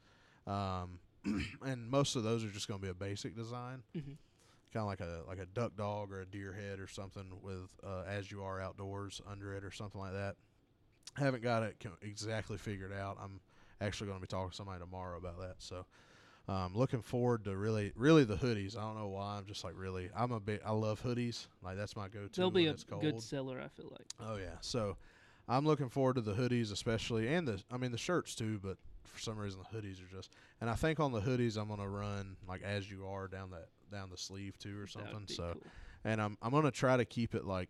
Um, 0.51 0.97
and 1.63 1.87
most 1.91 2.15
of 2.15 2.23
those 2.23 2.43
are 2.43 2.49
just 2.49 2.67
going 2.67 2.79
to 2.79 2.83
be 2.83 2.89
a 2.89 2.95
basic 2.95 3.35
design, 3.35 3.83
Mhm. 3.95 4.17
kind 4.73 4.77
of 4.81 4.85
like 4.87 4.99
a 4.99 5.21
like 5.27 5.37
a 5.37 5.45
duck 5.45 5.77
dog 5.77 6.11
or 6.11 6.21
a 6.21 6.25
deer 6.25 6.53
head 6.53 6.79
or 6.79 6.87
something 6.87 7.39
with 7.43 7.69
uh, 7.83 8.01
as 8.07 8.31
you 8.31 8.41
are 8.43 8.59
outdoors 8.59 9.21
under 9.29 9.53
it 9.53 9.63
or 9.63 9.69
something 9.69 10.01
like 10.01 10.13
that. 10.13 10.37
Haven't 11.17 11.43
got 11.43 11.61
it 11.61 11.75
exactly 12.01 12.57
figured 12.57 12.91
out. 12.91 13.19
I'm 13.21 13.41
actually 13.79 14.07
going 14.07 14.17
to 14.17 14.23
be 14.23 14.27
talking 14.27 14.49
to 14.49 14.55
somebody 14.55 14.79
tomorrow 14.79 15.19
about 15.19 15.39
that. 15.39 15.57
So, 15.59 15.85
um, 16.47 16.73
looking 16.75 17.01
forward 17.01 17.43
to 17.45 17.55
really, 17.55 17.91
really 17.95 18.23
the 18.23 18.35
hoodies. 18.35 18.77
I 18.77 18.81
don't 18.81 18.97
know 18.97 19.07
why. 19.07 19.37
I'm 19.37 19.45
just 19.45 19.63
like 19.63 19.73
really. 19.77 20.09
I'm 20.15 20.31
a 20.31 20.39
big. 20.39 20.59
I 20.65 20.71
love 20.71 21.01
hoodies. 21.01 21.47
Like 21.63 21.77
that's 21.77 21.95
my 21.95 22.07
go-to. 22.07 22.29
They'll 22.39 22.51
be 22.51 22.61
when 22.63 22.69
a 22.69 22.73
it's 22.73 22.83
cold. 22.83 23.01
good 23.01 23.21
seller. 23.21 23.59
I 23.63 23.67
feel 23.69 23.89
like. 23.91 24.05
Oh 24.19 24.37
yeah. 24.37 24.55
So 24.61 24.97
I'm 25.47 25.65
looking 25.65 25.89
forward 25.89 26.15
to 26.15 26.21
the 26.21 26.33
hoodies 26.33 26.71
especially 26.71 27.33
and 27.33 27.47
the 27.47 27.61
I 27.71 27.77
mean 27.77 27.91
the 27.91 27.97
shirts 27.97 28.35
too, 28.35 28.59
but 28.63 28.77
for 29.03 29.19
some 29.19 29.37
reason 29.37 29.59
the 29.71 29.77
hoodies 29.77 30.03
are 30.03 30.11
just 30.15 30.31
and 30.61 30.69
I 30.69 30.73
think 30.75 30.99
on 30.99 31.11
the 31.11 31.21
hoodies 31.21 31.57
I'm 31.57 31.67
gonna 31.69 31.87
run 31.87 32.35
like 32.47 32.61
as 32.63 32.89
you 32.89 33.05
are 33.07 33.27
down 33.27 33.51
that 33.51 33.67
down 33.91 34.09
the 34.09 34.17
sleeve 34.17 34.57
too 34.57 34.79
or 34.79 34.87
something. 34.87 35.25
So 35.27 35.51
cool. 35.53 35.61
and 36.03 36.21
I'm 36.21 36.37
I'm 36.41 36.51
gonna 36.51 36.71
try 36.71 36.97
to 36.97 37.05
keep 37.05 37.33
it 37.35 37.45
like 37.45 37.69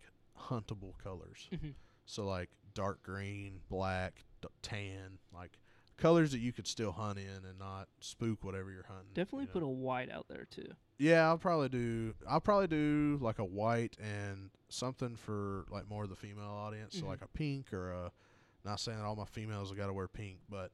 huntable 0.49 0.97
colors. 1.03 1.47
Mhm. 1.53 1.73
So 2.05 2.25
like 2.25 2.49
dark 2.73 3.01
green, 3.03 3.59
black, 3.69 4.23
d- 4.41 4.47
tan, 4.61 5.17
like 5.33 5.57
colors 5.97 6.31
that 6.31 6.39
you 6.39 6.51
could 6.51 6.67
still 6.67 6.91
hunt 6.91 7.17
in 7.19 7.45
and 7.47 7.57
not 7.59 7.87
spook 7.99 8.43
whatever 8.43 8.71
you're 8.71 8.85
hunting. 8.87 9.07
Definitely 9.13 9.43
you 9.45 9.47
put 9.49 9.63
a 9.63 9.67
white 9.67 10.11
out 10.11 10.27
there 10.27 10.45
too. 10.49 10.67
Yeah, 10.97 11.27
I'll 11.27 11.37
probably 11.37 11.69
do. 11.69 12.13
I'll 12.27 12.41
probably 12.41 12.67
do 12.67 13.17
like 13.21 13.39
a 13.39 13.45
white 13.45 13.97
and 13.99 14.49
something 14.69 15.15
for 15.15 15.65
like 15.69 15.89
more 15.89 16.03
of 16.03 16.09
the 16.09 16.15
female 16.15 16.45
audience. 16.49 16.95
So 16.97 17.03
Mhm. 17.05 17.07
like 17.09 17.21
a 17.21 17.27
pink 17.27 17.73
or 17.73 17.91
a. 17.91 18.11
Not 18.63 18.79
saying 18.79 18.97
that 18.97 19.05
all 19.05 19.15
my 19.15 19.25
females 19.25 19.69
have 19.69 19.77
got 19.77 19.87
to 19.87 19.93
wear 19.93 20.07
pink, 20.07 20.39
but 20.49 20.71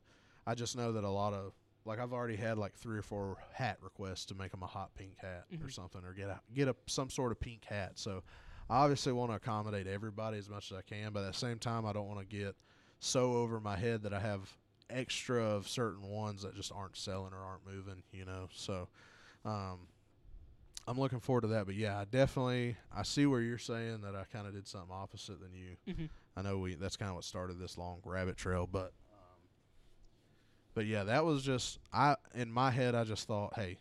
I 0.47 0.55
just 0.55 0.77
know 0.77 0.93
that 0.93 1.03
a 1.03 1.09
lot 1.09 1.33
of 1.33 1.53
like 1.83 1.99
I've 1.99 2.13
already 2.13 2.35
had 2.37 2.57
like 2.57 2.73
three 2.75 2.97
or 2.97 3.01
four 3.01 3.37
hat 3.53 3.77
requests 3.81 4.25
to 4.27 4.35
make 4.35 4.51
them 4.51 4.63
a 4.63 4.67
hot 4.67 4.93
pink 4.95 5.17
hat 5.17 5.45
or 5.51 5.67
Mhm. 5.67 5.71
something 5.73 6.05
or 6.05 6.13
get 6.13 6.29
a 6.29 6.39
get 6.53 6.67
a 6.67 6.75
some 6.87 7.09
sort 7.09 7.31
of 7.31 7.39
pink 7.39 7.65
hat. 7.65 7.97
So 7.99 8.23
I 8.69 8.77
obviously 8.83 9.11
want 9.11 9.31
to 9.31 9.35
accommodate 9.35 9.87
everybody 9.87 10.37
as 10.37 10.47
much 10.49 10.71
as 10.71 10.77
I 10.77 10.83
can, 10.83 11.11
but 11.11 11.23
at 11.25 11.33
the 11.33 11.37
same 11.37 11.59
time 11.59 11.85
I 11.85 11.91
don't 11.93 12.07
want 12.07 12.19
to 12.21 12.25
get 12.25 12.55
so 12.99 13.33
over 13.33 13.59
my 13.59 13.75
head 13.75 14.03
that 14.03 14.13
I 14.13 14.19
have 14.19 14.55
extra 14.91 15.43
of 15.43 15.67
certain 15.67 16.03
ones 16.09 16.43
that 16.43 16.55
just 16.55 16.71
aren't 16.71 16.97
selling 16.97 17.33
or 17.33 17.39
aren't 17.43 17.65
moving. 17.65 18.03
You 18.11 18.25
know, 18.25 18.47
so. 18.53 18.87
Um, 19.43 19.79
I'm 20.87 20.99
looking 20.99 21.19
forward 21.19 21.41
to 21.41 21.47
that. 21.49 21.65
But 21.67 21.75
yeah, 21.75 21.97
I 21.99 22.05
definitely 22.05 22.75
I 22.95 23.03
see 23.03 23.25
where 23.25 23.41
you're 23.41 23.57
saying 23.59 24.01
that 24.01 24.15
I 24.15 24.23
kind 24.33 24.47
of 24.47 24.53
did 24.53 24.67
something 24.67 24.89
opposite 24.91 25.39
than 25.39 25.51
you. 25.53 25.93
Mhm. 25.93 26.09
I 26.35 26.41
know 26.41 26.57
we 26.57 26.75
that's 26.75 26.97
kind 26.97 27.09
of 27.09 27.15
what 27.15 27.23
started 27.23 27.59
this 27.59 27.77
long 27.77 27.99
rabbit 28.03 28.35
trail, 28.35 28.67
but 28.69 28.91
um, 29.13 29.39
but 30.73 30.85
yeah, 30.87 31.03
that 31.03 31.23
was 31.23 31.43
just 31.43 31.79
I 31.93 32.15
in 32.33 32.51
my 32.51 32.71
head 32.71 32.95
I 32.95 33.03
just 33.03 33.27
thought, 33.27 33.53
hey, 33.55 33.77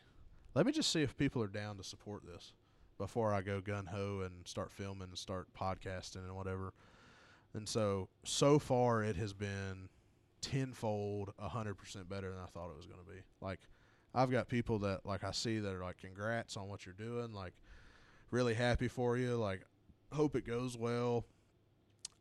let 0.55 0.67
me 0.67 0.73
just 0.73 0.91
see 0.93 1.03
if 1.03 1.17
people 1.17 1.43
are 1.43 1.49
down 1.49 1.77
to 1.79 1.85
support 1.85 2.23
this 2.27 2.53
before 2.99 3.33
I 3.33 3.41
go 3.41 3.61
gun 3.63 3.87
ho 3.87 4.21
and 4.25 4.47
start 4.47 4.71
filming 4.71 5.09
and 5.09 5.19
start 5.19 5.49
podcasting 5.59 6.17
and 6.27 6.37
whatever. 6.37 6.75
And 7.55 7.67
so 7.69 8.09
so 8.25 8.59
far 8.59 9.03
it 9.03 9.17
has 9.17 9.33
been 9.33 9.89
tenfold, 10.41 11.33
a 11.39 11.49
hundred 11.49 11.75
percent 11.75 12.09
better 12.09 12.31
than 12.31 12.41
I 12.41 12.47
thought 12.47 12.71
it 12.71 12.77
was 12.77 12.87
going 12.87 13.01
to 13.05 13.11
be. 13.11 13.21
Like 13.41 13.61
I've 14.15 14.31
got 14.31 14.49
people 14.49 14.81
that 14.81 15.07
like 15.07 15.25
I 15.25 15.33
see 15.33 15.59
that 15.59 15.73
are 15.73 15.83
like, 15.83 15.99
congrats 15.99 16.57
on 16.57 16.69
what 16.69 16.87
you're 16.87 16.95
doing, 16.95 17.33
like 17.33 17.55
really 18.31 18.55
happy 18.55 18.89
for 18.89 19.17
you, 19.17 19.37
like 19.37 19.63
hope 20.13 20.37
it 20.37 20.47
goes 20.47 20.77
well. 20.77 21.25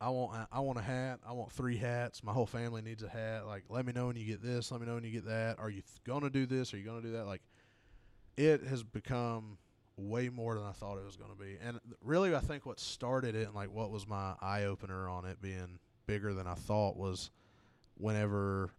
I 0.00 0.08
want 0.08 0.48
I 0.50 0.60
want 0.60 0.78
a 0.78 0.82
hat. 0.82 1.20
I 1.26 1.32
want 1.32 1.52
three 1.52 1.76
hats. 1.76 2.24
My 2.24 2.32
whole 2.32 2.46
family 2.46 2.80
needs 2.80 3.02
a 3.02 3.08
hat. 3.08 3.46
Like, 3.46 3.64
let 3.68 3.84
me 3.84 3.92
know 3.92 4.06
when 4.06 4.16
you 4.16 4.24
get 4.24 4.42
this. 4.42 4.72
Let 4.72 4.80
me 4.80 4.86
know 4.86 4.94
when 4.94 5.04
you 5.04 5.10
get 5.10 5.26
that. 5.26 5.58
Are 5.58 5.68
you 5.68 5.82
th- 5.82 6.02
gonna 6.04 6.30
do 6.30 6.46
this? 6.46 6.72
Are 6.72 6.78
you 6.78 6.84
gonna 6.84 7.02
do 7.02 7.12
that? 7.12 7.26
Like, 7.26 7.42
it 8.36 8.62
has 8.64 8.82
become 8.82 9.58
way 9.98 10.30
more 10.30 10.54
than 10.54 10.64
I 10.64 10.72
thought 10.72 10.96
it 10.96 11.04
was 11.04 11.16
gonna 11.16 11.34
be. 11.34 11.58
And 11.62 11.78
really, 12.02 12.34
I 12.34 12.40
think 12.40 12.64
what 12.64 12.80
started 12.80 13.34
it 13.34 13.46
and 13.46 13.54
like 13.54 13.70
what 13.70 13.90
was 13.90 14.06
my 14.06 14.34
eye 14.40 14.64
opener 14.64 15.06
on 15.06 15.26
it 15.26 15.42
being 15.42 15.78
bigger 16.06 16.32
than 16.32 16.46
I 16.46 16.54
thought 16.54 16.96
was 16.96 17.30
whenever 18.00 18.70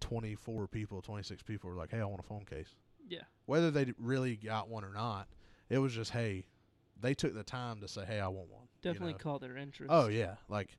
24 0.00 0.68
people, 0.68 1.02
26 1.02 1.42
people 1.42 1.70
were 1.70 1.76
like, 1.76 1.90
"Hey, 1.90 2.00
I 2.00 2.04
want 2.04 2.20
a 2.20 2.26
phone 2.26 2.44
case." 2.44 2.74
Yeah. 3.08 3.22
Whether 3.46 3.70
they 3.70 3.92
really 3.98 4.36
got 4.36 4.68
one 4.68 4.84
or 4.84 4.92
not, 4.92 5.28
it 5.68 5.78
was 5.78 5.92
just, 5.92 6.10
"Hey." 6.10 6.44
They 7.00 7.14
took 7.14 7.32
the 7.32 7.44
time 7.44 7.80
to 7.82 7.86
say, 7.86 8.04
"Hey, 8.04 8.18
I 8.18 8.26
want 8.26 8.48
one." 8.50 8.62
you 8.82 8.90
Definitely 8.92 9.12
know? 9.12 9.18
caught 9.18 9.40
their 9.40 9.56
interest. 9.56 9.88
Oh 9.88 10.08
yeah, 10.08 10.34
like, 10.48 10.76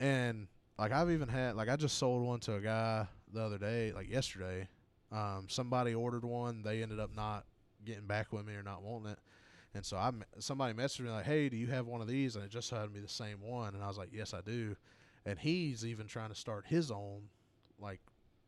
and 0.00 0.48
like 0.78 0.92
I've 0.92 1.10
even 1.10 1.28
had 1.28 1.56
like 1.56 1.68
I 1.68 1.76
just 1.76 1.98
sold 1.98 2.24
one 2.24 2.40
to 2.40 2.54
a 2.54 2.60
guy 2.60 3.06
the 3.32 3.42
other 3.42 3.58
day, 3.58 3.92
like 3.92 4.08
yesterday. 4.08 4.68
Um, 5.10 5.46
somebody 5.48 5.94
ordered 5.94 6.24
one, 6.24 6.62
they 6.62 6.82
ended 6.82 7.00
up 7.00 7.14
not 7.14 7.44
getting 7.84 8.06
back 8.06 8.32
with 8.32 8.46
me 8.46 8.54
or 8.54 8.62
not 8.62 8.82
wanting 8.82 9.12
it. 9.12 9.18
And 9.74 9.84
so 9.84 9.96
I, 9.96 10.12
somebody 10.38 10.74
messaged 10.74 11.00
me 11.00 11.10
like, 11.10 11.24
"Hey, 11.24 11.48
do 11.48 11.56
you 11.56 11.66
have 11.68 11.86
one 11.86 12.00
of 12.00 12.08
these?" 12.08 12.36
And 12.36 12.44
it 12.44 12.50
just 12.50 12.70
happened 12.70 12.94
to 12.94 13.00
be 13.00 13.00
the 13.00 13.08
same 13.12 13.40
one. 13.42 13.74
And 13.74 13.82
I 13.82 13.88
was 13.88 13.98
like, 13.98 14.10
"Yes, 14.12 14.34
I 14.34 14.40
do." 14.40 14.76
And 15.28 15.38
he's 15.38 15.84
even 15.84 16.06
trying 16.06 16.30
to 16.30 16.34
start 16.34 16.64
his 16.66 16.90
own, 16.90 17.28
like, 17.78 18.00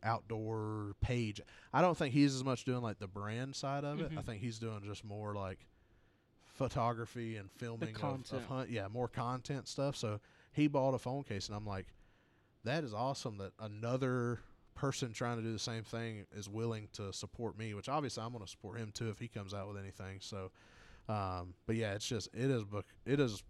outdoor 0.02 0.94
page. 1.02 1.40
I 1.74 1.82
don't 1.82 1.96
think 1.96 2.14
he's 2.14 2.34
as 2.34 2.42
much 2.42 2.64
doing 2.64 2.80
like 2.80 2.98
the 2.98 3.06
brand 3.06 3.54
side 3.54 3.84
of 3.84 4.00
it. 4.00 4.10
I 4.16 4.22
Mhm. 4.22 4.24
think 4.24 4.40
he's 4.40 4.58
doing 4.58 4.82
just 4.82 5.04
more 5.04 5.34
like 5.34 5.66
photography 6.54 7.36
and 7.36 7.50
filming 7.52 7.94
of, 7.96 8.32
of 8.32 8.44
hunt. 8.46 8.70
Yeah, 8.70 8.88
more 8.88 9.08
content 9.08 9.68
stuff. 9.68 9.96
So 9.96 10.20
he 10.52 10.68
bought 10.68 10.94
a 10.94 10.98
phone 10.98 11.22
case, 11.22 11.48
and 11.48 11.56
I'm 11.56 11.66
like, 11.66 11.86
that 12.64 12.82
is 12.84 12.92
awesome 12.94 13.38
that 13.38 13.52
another 13.58 14.40
person 14.74 15.12
trying 15.12 15.36
to 15.36 15.42
do 15.42 15.52
the 15.52 15.58
same 15.58 15.84
thing 15.84 16.26
is 16.32 16.48
willing 16.48 16.88
to 16.94 17.12
support 17.12 17.58
me. 17.58 17.74
Which 17.74 17.88
obviously 17.88 18.22
I'm 18.22 18.32
going 18.32 18.44
to 18.44 18.50
support 18.50 18.78
him 18.78 18.92
too 18.92 19.10
if 19.10 19.18
he 19.18 19.28
comes 19.28 19.52
out 19.52 19.68
with 19.68 19.76
anything. 19.76 20.18
So, 20.20 20.50
um, 21.08 21.54
but 21.66 21.76
yeah, 21.76 21.92
it's 21.92 22.06
just 22.08 22.28
it 22.34 22.50
is 22.50 22.64
book 22.64 22.86
it 23.04 23.18
has 23.18 23.42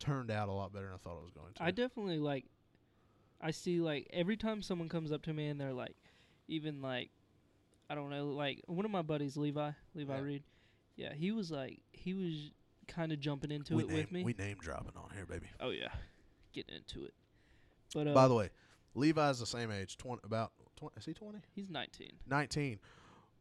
turned 0.00 0.30
out 0.30 0.48
a 0.48 0.52
lot 0.52 0.72
better 0.72 0.86
than 0.86 0.94
I 0.94 0.98
thought 0.98 1.18
it 1.18 1.22
was 1.22 1.30
going 1.32 1.52
to. 1.54 1.62
I 1.62 1.70
definitely 1.70 2.18
like. 2.18 2.46
I 3.40 3.52
see 3.52 3.80
like 3.80 4.08
every 4.12 4.36
time 4.36 4.60
someone 4.60 4.88
comes 4.88 5.12
up 5.12 5.22
to 5.22 5.32
me 5.32 5.46
and 5.46 5.58
they're 5.60 5.72
like, 5.72 5.94
even 6.48 6.82
like, 6.82 7.10
I 7.88 7.94
don't 7.94 8.10
know, 8.10 8.26
like 8.28 8.62
one 8.66 8.84
of 8.84 8.90
my 8.90 9.02
buddies, 9.02 9.36
Levi, 9.36 9.70
Levi 9.94 10.14
Yeah. 10.14 10.20
Reed. 10.22 10.42
Yeah, 10.96 11.14
he 11.14 11.32
was 11.32 11.50
like, 11.50 11.80
he 11.92 12.12
was 12.12 12.50
kind 12.86 13.12
of 13.12 13.20
jumping 13.20 13.50
into 13.50 13.76
we 13.76 13.84
it 13.84 13.88
name, 13.88 13.96
with 13.96 14.12
me. 14.12 14.24
We 14.24 14.34
name 14.34 14.58
dropping 14.60 14.92
on 14.96 15.08
here, 15.14 15.24
baby. 15.24 15.46
oh 15.60 15.70
yeah, 15.70 15.88
getting 16.52 16.74
into 16.76 17.06
it. 17.06 17.14
But 17.94 18.08
uh, 18.08 18.12
By 18.12 18.28
the 18.28 18.34
way, 18.34 18.50
Levi's 18.94 19.38
the 19.40 19.46
same 19.46 19.70
age, 19.70 19.96
twenty 19.96 20.20
about 20.24 20.52
twenty. 20.76 20.94
Is 20.98 21.06
he 21.06 21.14
twenty? 21.14 21.38
he's 21.54 21.70
19. 21.70 22.08
19. 22.28 22.78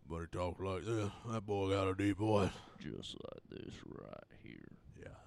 But 0.09 0.19
he 0.21 0.25
talk 0.27 0.59
like 0.61 0.85
this. 0.85 1.09
That 1.29 1.45
boy 1.45 1.71
got 1.71 1.87
a 1.87 1.93
deep 1.93 2.17
voice. 2.17 2.49
Just 2.79 3.15
like 3.15 3.43
this 3.61 3.73
right 3.85 4.23
here. 4.41 4.55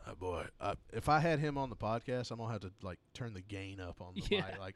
That 0.07 0.19
boy. 0.19 0.47
I, 0.61 0.75
if 0.93 1.09
I 1.09 1.21
had 1.21 1.39
him 1.39 1.57
on 1.59 1.71
the 1.71 1.77
podcast, 1.77 2.31
I'm 2.31 2.39
gonna 2.39 2.53
have 2.53 2.63
to 2.63 2.73
like 2.83 2.99
turn 3.15 3.35
the 3.35 3.41
gain 3.41 3.81
up 3.81 4.01
on 4.01 4.15
the 4.15 4.23
Yeah. 4.31 4.43
mic. 4.51 4.59
Like 4.59 4.75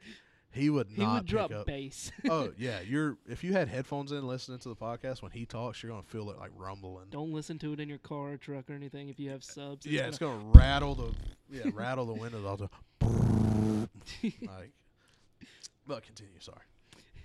he 0.51 0.69
would 0.69 0.87
He 0.89 1.01
not 1.01 1.15
would 1.23 1.25
drop 1.25 1.51
up. 1.51 1.65
bass. 1.65 2.11
oh 2.29 2.51
yeah, 2.57 2.79
you're 2.79 3.17
if 3.27 3.43
you 3.43 3.51
had 3.53 3.67
headphones 3.67 4.11
in 4.11 4.25
listening 4.25 4.59
to 4.59 4.69
the 4.69 4.75
podcast 4.75 5.21
when 5.21 5.31
he 5.31 5.45
talks, 5.45 5.83
you're 5.83 5.91
gonna 5.91 6.03
feel 6.03 6.29
it 6.31 6.37
like 6.39 6.51
rumbling. 6.55 7.07
Don't 7.09 7.31
listen 7.33 7.59
to 7.59 7.73
it 7.73 7.79
in 7.79 7.89
your 7.89 7.97
car 7.97 8.31
or 8.33 8.37
truck 8.37 8.69
or 8.69 8.73
anything 8.73 9.09
if 9.09 9.19
you 9.19 9.29
have 9.31 9.43
subs. 9.43 9.85
yeah, 9.85 9.99
gonna- 10.01 10.09
it's 10.09 10.17
gonna 10.17 10.43
rattle 10.53 10.95
the 10.95 11.13
yeah 11.51 11.63
rattle 11.73 12.05
the 12.05 12.13
windows 12.13 12.45
all 12.45 12.57
the 12.57 12.69
like. 14.41 14.71
But 15.85 16.03
continue. 16.03 16.39
Sorry. 16.39 16.57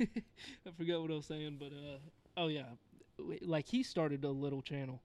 I 0.01 0.71
forgot 0.77 1.01
what 1.03 1.11
I 1.11 1.15
was 1.15 1.27
saying, 1.27 1.57
but 1.59 1.67
uh, 1.73 1.99
oh 2.37 2.49
yeah, 2.49 2.65
like 3.43 3.67
he 3.69 3.83
started 3.83 4.25
a 4.25 4.31
little 4.31 4.63
channel, 4.63 5.01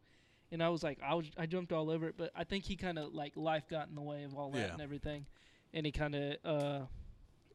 and 0.52 0.61
I 0.64 0.69
was 0.69 0.84
like, 0.84 0.99
I 1.03 1.14
was, 1.15 1.26
I 1.38 1.45
jumped 1.45 1.72
all 1.72 1.90
over 1.90 2.07
it, 2.07 2.15
but 2.18 2.32
I 2.36 2.44
think 2.44 2.64
he 2.65 2.76
kind 2.76 2.98
of 2.98 3.14
like 3.14 3.36
life 3.36 3.68
got 3.69 3.88
in 3.90 3.95
the 3.95 4.02
way 4.02 4.24
of 4.24 4.36
all 4.36 4.52
that 4.52 4.60
Yeah. 4.60 4.74
and 4.74 4.82
everything, 4.82 5.26
and 5.74 5.86
he 5.86 5.91
kind 5.91 6.15
of 6.15 6.36
uh, 6.45 6.80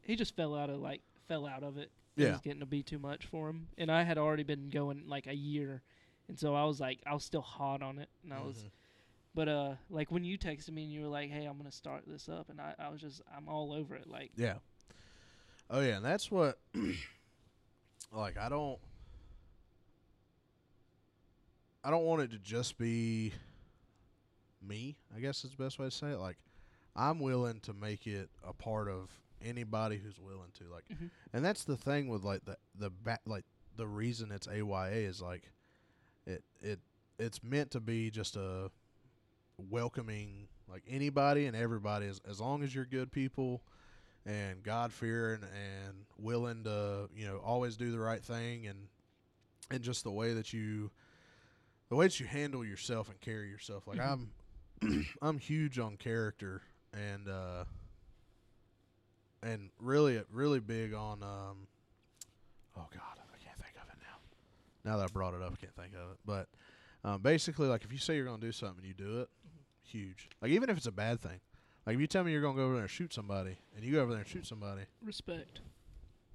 he 0.02 0.16
just 0.16 0.34
fell 0.36 0.54
out 0.54 0.70
of 0.70 0.80
like 0.80 1.02
fell 1.28 1.46
out 1.46 1.62
of 1.62 1.76
it. 1.78 1.90
It 2.16 2.24
Yeah. 2.24 2.32
was 2.32 2.40
getting 2.40 2.60
to 2.60 2.66
be 2.66 2.82
too 2.82 2.98
much 2.98 3.26
for 3.26 3.48
him, 3.48 3.68
and 3.78 3.90
I 3.90 4.02
had 4.02 4.18
already 4.18 4.42
been 4.42 4.68
going 4.68 5.04
like 5.06 5.26
a 5.26 5.34
year, 5.34 5.82
and 6.28 6.38
so 6.38 6.54
I 6.54 6.64
was 6.64 6.80
like, 6.80 7.00
I 7.06 7.14
was 7.14 7.24
still 7.24 7.40
hot 7.42 7.82
on 7.82 7.98
it, 7.98 8.08
and 8.22 8.32
I 8.34 8.40
was. 8.40 8.56
Mhm. 8.58 8.70
But 9.34 9.48
uh, 9.48 9.74
like 9.88 10.10
when 10.10 10.24
you 10.24 10.36
texted 10.36 10.72
me 10.72 10.82
and 10.84 10.92
you 10.92 11.00
were 11.00 11.08
like, 11.08 11.30
"Hey, 11.30 11.46
I'm 11.46 11.56
gonna 11.56 11.72
start 11.72 12.02
this 12.06 12.28
up," 12.28 12.50
and 12.50 12.60
I, 12.60 12.74
I 12.78 12.90
was 12.90 13.00
just, 13.00 13.22
I'm 13.34 13.48
all 13.48 13.72
over 13.72 13.94
it. 13.96 14.06
Like, 14.06 14.30
Yeah. 14.36 14.56
Oh 15.70 15.80
yeah, 15.80 15.96
and 15.96 16.04
that's 16.04 16.30
what 16.30 16.58
like 18.12 18.36
I 18.36 18.48
don't 18.50 18.78
I 21.84 21.90
don't 21.90 22.04
want 22.04 22.22
it 22.22 22.30
to 22.32 22.38
just 22.38 22.78
be 22.78 23.32
me, 24.66 24.96
I 25.16 25.20
guess 25.20 25.44
is 25.44 25.50
the 25.52 25.62
best 25.62 25.78
way 25.78 25.86
to 25.86 25.90
say 25.90 26.08
it. 26.12 26.18
Like 26.18 26.36
I'm 26.94 27.18
willing 27.20 27.60
to 27.60 27.72
make 27.72 28.06
it 28.06 28.28
a 28.46 28.52
part 28.52 28.88
of 28.88 29.10
anybody 29.44 29.96
who's 29.98 30.18
willing 30.20 30.50
to. 30.58 30.64
Like 30.70 30.84
Mhm. 30.88 31.10
and 31.32 31.44
that's 31.44 31.64
the 31.64 31.76
thing 31.76 32.08
with 32.08 32.22
like 32.22 32.44
the 32.44 32.56
the 32.78 32.90
ba- 32.90 33.18
like 33.26 33.44
the 33.76 33.86
reason 33.86 34.30
it's 34.30 34.46
AYA 34.46 35.06
is 35.08 35.20
like 35.20 35.50
it 36.26 36.44
it 36.60 36.78
it's 37.18 37.42
meant 37.42 37.70
to 37.72 37.80
be 37.80 38.10
just 38.10 38.36
a 38.36 38.70
welcoming 39.58 40.48
like 40.68 40.82
anybody 40.88 41.46
and 41.46 41.56
everybody 41.56 42.06
as 42.06 42.20
as 42.28 42.40
long 42.40 42.62
as 42.62 42.74
you're 42.74 42.84
good 42.86 43.10
people 43.10 43.62
and 44.24 44.62
God 44.62 44.92
fearing 44.92 45.42
and 45.42 46.04
willing 46.16 46.62
to, 46.62 47.08
you 47.12 47.26
know, 47.26 47.38
always 47.38 47.76
do 47.76 47.90
the 47.90 47.98
right 47.98 48.22
thing 48.22 48.66
and 48.68 48.86
and 49.70 49.82
just 49.82 50.04
the 50.04 50.12
way 50.12 50.32
that 50.34 50.52
you 50.52 50.90
the 51.92 51.96
way 51.96 52.06
that 52.06 52.18
you 52.18 52.24
handle 52.24 52.64
yourself 52.64 53.10
and 53.10 53.20
carry 53.20 53.50
yourself. 53.50 53.86
Like 53.86 53.98
Mhm. 53.98 54.28
I'm 54.80 55.06
I'm 55.22 55.38
huge 55.38 55.78
on 55.78 55.98
character 55.98 56.62
and 56.94 57.28
uh 57.28 57.64
and 59.42 59.68
really 59.78 60.22
really 60.32 60.58
big 60.58 60.94
on 60.94 61.22
um 61.22 61.66
oh 62.78 62.86
god, 62.94 63.18
I 63.18 63.44
can't 63.44 63.58
think 63.58 63.74
of 63.76 63.86
it 63.90 63.98
now. 64.00 64.90
Now 64.90 64.96
that 64.96 65.04
I 65.04 65.12
brought 65.12 65.34
it 65.34 65.42
up, 65.42 65.52
I 65.52 65.56
can't 65.56 65.76
think 65.76 65.92
of 65.92 66.12
it. 66.12 66.16
But 66.24 66.48
um, 67.04 67.20
basically 67.20 67.68
like 67.68 67.84
if 67.84 67.92
you 67.92 67.98
say 67.98 68.16
you're 68.16 68.24
going 68.24 68.40
to 68.40 68.46
do 68.46 68.52
something, 68.52 68.78
and 68.78 68.86
you 68.86 68.94
do 68.94 69.20
it. 69.20 69.28
Huge. 69.82 70.30
Like 70.40 70.50
even 70.52 70.70
if 70.70 70.78
it's 70.78 70.86
a 70.86 70.92
bad 70.92 71.20
thing. 71.20 71.40
Like 71.84 71.96
if 71.96 72.00
you 72.00 72.06
tell 72.06 72.24
me 72.24 72.32
you're 72.32 72.40
gonna 72.40 72.56
go 72.56 72.64
over 72.64 72.72
there 72.74 72.82
and 72.84 72.90
shoot 72.90 73.12
somebody, 73.12 73.58
and 73.76 73.84
you 73.84 73.92
go 73.92 74.00
over 74.00 74.12
there 74.12 74.20
and 74.20 74.28
shoot 74.30 74.46
somebody, 74.46 74.82
respect. 75.04 75.60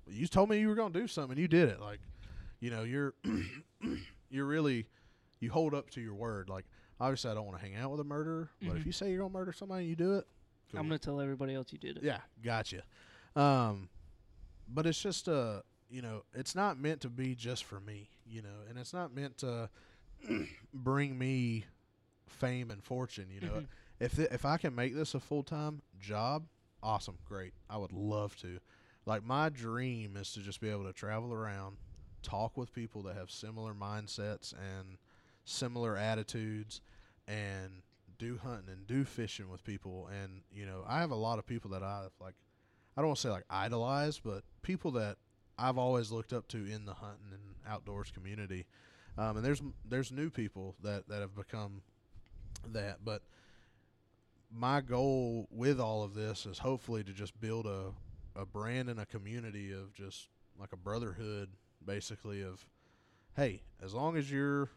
you 0.05 0.27
told 0.27 0.49
me 0.51 0.59
you 0.59 0.67
were 0.67 0.75
gonna 0.75 0.93
do 0.93 1.07
something, 1.07 1.31
and 1.31 1.39
you 1.39 1.47
did 1.47 1.67
it. 1.69 1.79
Like, 1.81 1.99
you 2.59 2.69
know, 2.69 2.83
you're 2.83 3.15
you're 4.29 4.45
really 4.45 4.85
you 5.39 5.51
hold 5.51 5.73
up 5.73 5.89
to 5.91 6.01
your 6.01 6.15
word. 6.15 6.49
Like, 6.49 6.65
obviously, 6.99 7.31
I 7.31 7.33
don't 7.33 7.45
want 7.45 7.57
to 7.59 7.63
hang 7.65 7.75
out 7.75 7.91
with 7.91 7.99
a 7.99 8.03
murderer, 8.03 8.49
but 8.61 8.75
if 8.77 8.83
Mhm. 8.83 8.85
you 8.87 8.91
say 8.91 9.09
you're 9.09 9.19
gonna 9.19 9.33
murder 9.33 9.51
somebody, 9.53 9.81
and 9.81 9.89
you 9.89 9.95
do 9.95 10.13
it. 10.15 10.27
I'm 10.73 10.83
gonna 10.83 10.99
tell 10.99 11.21
everybody 11.21 11.53
else 11.55 11.71
you 11.71 11.77
did 11.79 11.97
it. 11.97 12.03
Yeah, 12.03 12.19
gotcha. 12.41 12.83
Um, 13.35 13.89
but 14.67 14.85
it's 14.85 15.01
just 15.01 15.29
uh, 15.29 15.61
you 15.89 16.01
know, 16.01 16.23
it's 16.33 16.53
not 16.55 16.77
meant 16.77 17.01
to 17.01 17.09
be 17.09 17.33
just 17.35 17.63
for 17.63 17.79
me, 17.79 18.09
you 18.25 18.41
know, 18.41 18.63
and 18.67 18.77
it's 18.77 18.91
not 18.93 19.13
meant 19.15 19.37
to 19.37 19.69
bring 20.73 21.17
me 21.17 21.65
fame 22.27 22.71
and 22.71 22.83
fortune, 22.83 23.29
you 23.29 23.39
know. 23.41 23.53
Mhm. 23.61 23.67
If 23.99 24.15
th- 24.15 24.29
if 24.31 24.45
I 24.45 24.57
can 24.57 24.75
make 24.75 24.93
this 24.93 25.13
a 25.15 25.19
full 25.19 25.43
time 25.43 25.81
job, 25.99 26.47
awesome, 26.83 27.17
great. 27.25 27.53
I 27.69 27.77
would 27.77 27.93
love 27.93 28.35
to. 28.37 28.59
Like 29.05 29.23
my 29.23 29.47
dream 29.49 30.17
is 30.17 30.33
to 30.33 30.41
just 30.41 30.59
be 30.59 30.69
able 30.69 30.83
to 30.83 30.93
travel 30.93 31.31
around, 31.33 31.77
talk 32.21 32.57
with 32.57 32.73
people 32.73 33.01
that 33.03 33.15
have 33.15 33.31
similar 33.31 33.73
mindsets 33.73 34.53
and 34.53 34.97
similar 35.47 35.97
attitudes, 35.97 36.81
and 37.27 37.81
do 38.17 38.39
hunting 38.43 38.69
and 38.69 38.87
do 38.87 39.03
fishing 39.05 39.49
with 39.49 39.63
people. 39.63 40.09
And 40.21 40.41
you 40.51 40.65
know, 40.65 40.83
I 40.87 40.99
have 40.99 41.11
a 41.11 41.15
lot 41.15 41.39
of 41.39 41.45
people 41.45 41.71
that 41.71 41.83
I 41.83 42.07
like. 42.19 42.35
I 42.95 43.01
don't 43.01 43.09
want 43.09 43.17
to 43.17 43.21
say 43.21 43.29
like 43.29 43.45
idolize, 43.49 44.19
but 44.19 44.43
people 44.61 44.91
that 44.91 45.17
I've 45.57 45.77
always 45.77 46.11
looked 46.11 46.33
up 46.33 46.47
to 46.49 46.57
in 46.57 46.85
the 46.85 46.93
hunting 46.93 47.31
and 47.31 47.55
outdoors 47.67 48.11
community. 48.11 48.65
Um, 49.17 49.37
and 49.37 49.45
there's 49.45 49.61
there's 49.87 50.11
new 50.11 50.29
people 50.29 50.75
that 50.83 51.07
that 51.07 51.21
have 51.21 51.35
become 51.35 51.81
that, 52.73 52.99
but 53.03 53.23
my 54.51 54.81
goal 54.81 55.47
with 55.51 55.79
all 55.79 56.03
of 56.03 56.13
this 56.13 56.45
is 56.45 56.59
hopefully 56.59 57.03
to 57.03 57.11
just 57.11 57.39
build 57.39 57.65
a 57.65 57.91
a 58.35 58.45
brand 58.45 58.89
and 58.89 58.99
a 58.99 59.05
community 59.05 59.71
of 59.71 59.93
just 59.93 60.27
like 60.59 60.71
a 60.71 60.77
brotherhood 60.77 61.49
basically 61.85 62.43
of 62.43 62.65
hey 63.35 63.61
as 63.81 63.93
long 63.93 64.15
as 64.15 64.31
you're 64.31 64.69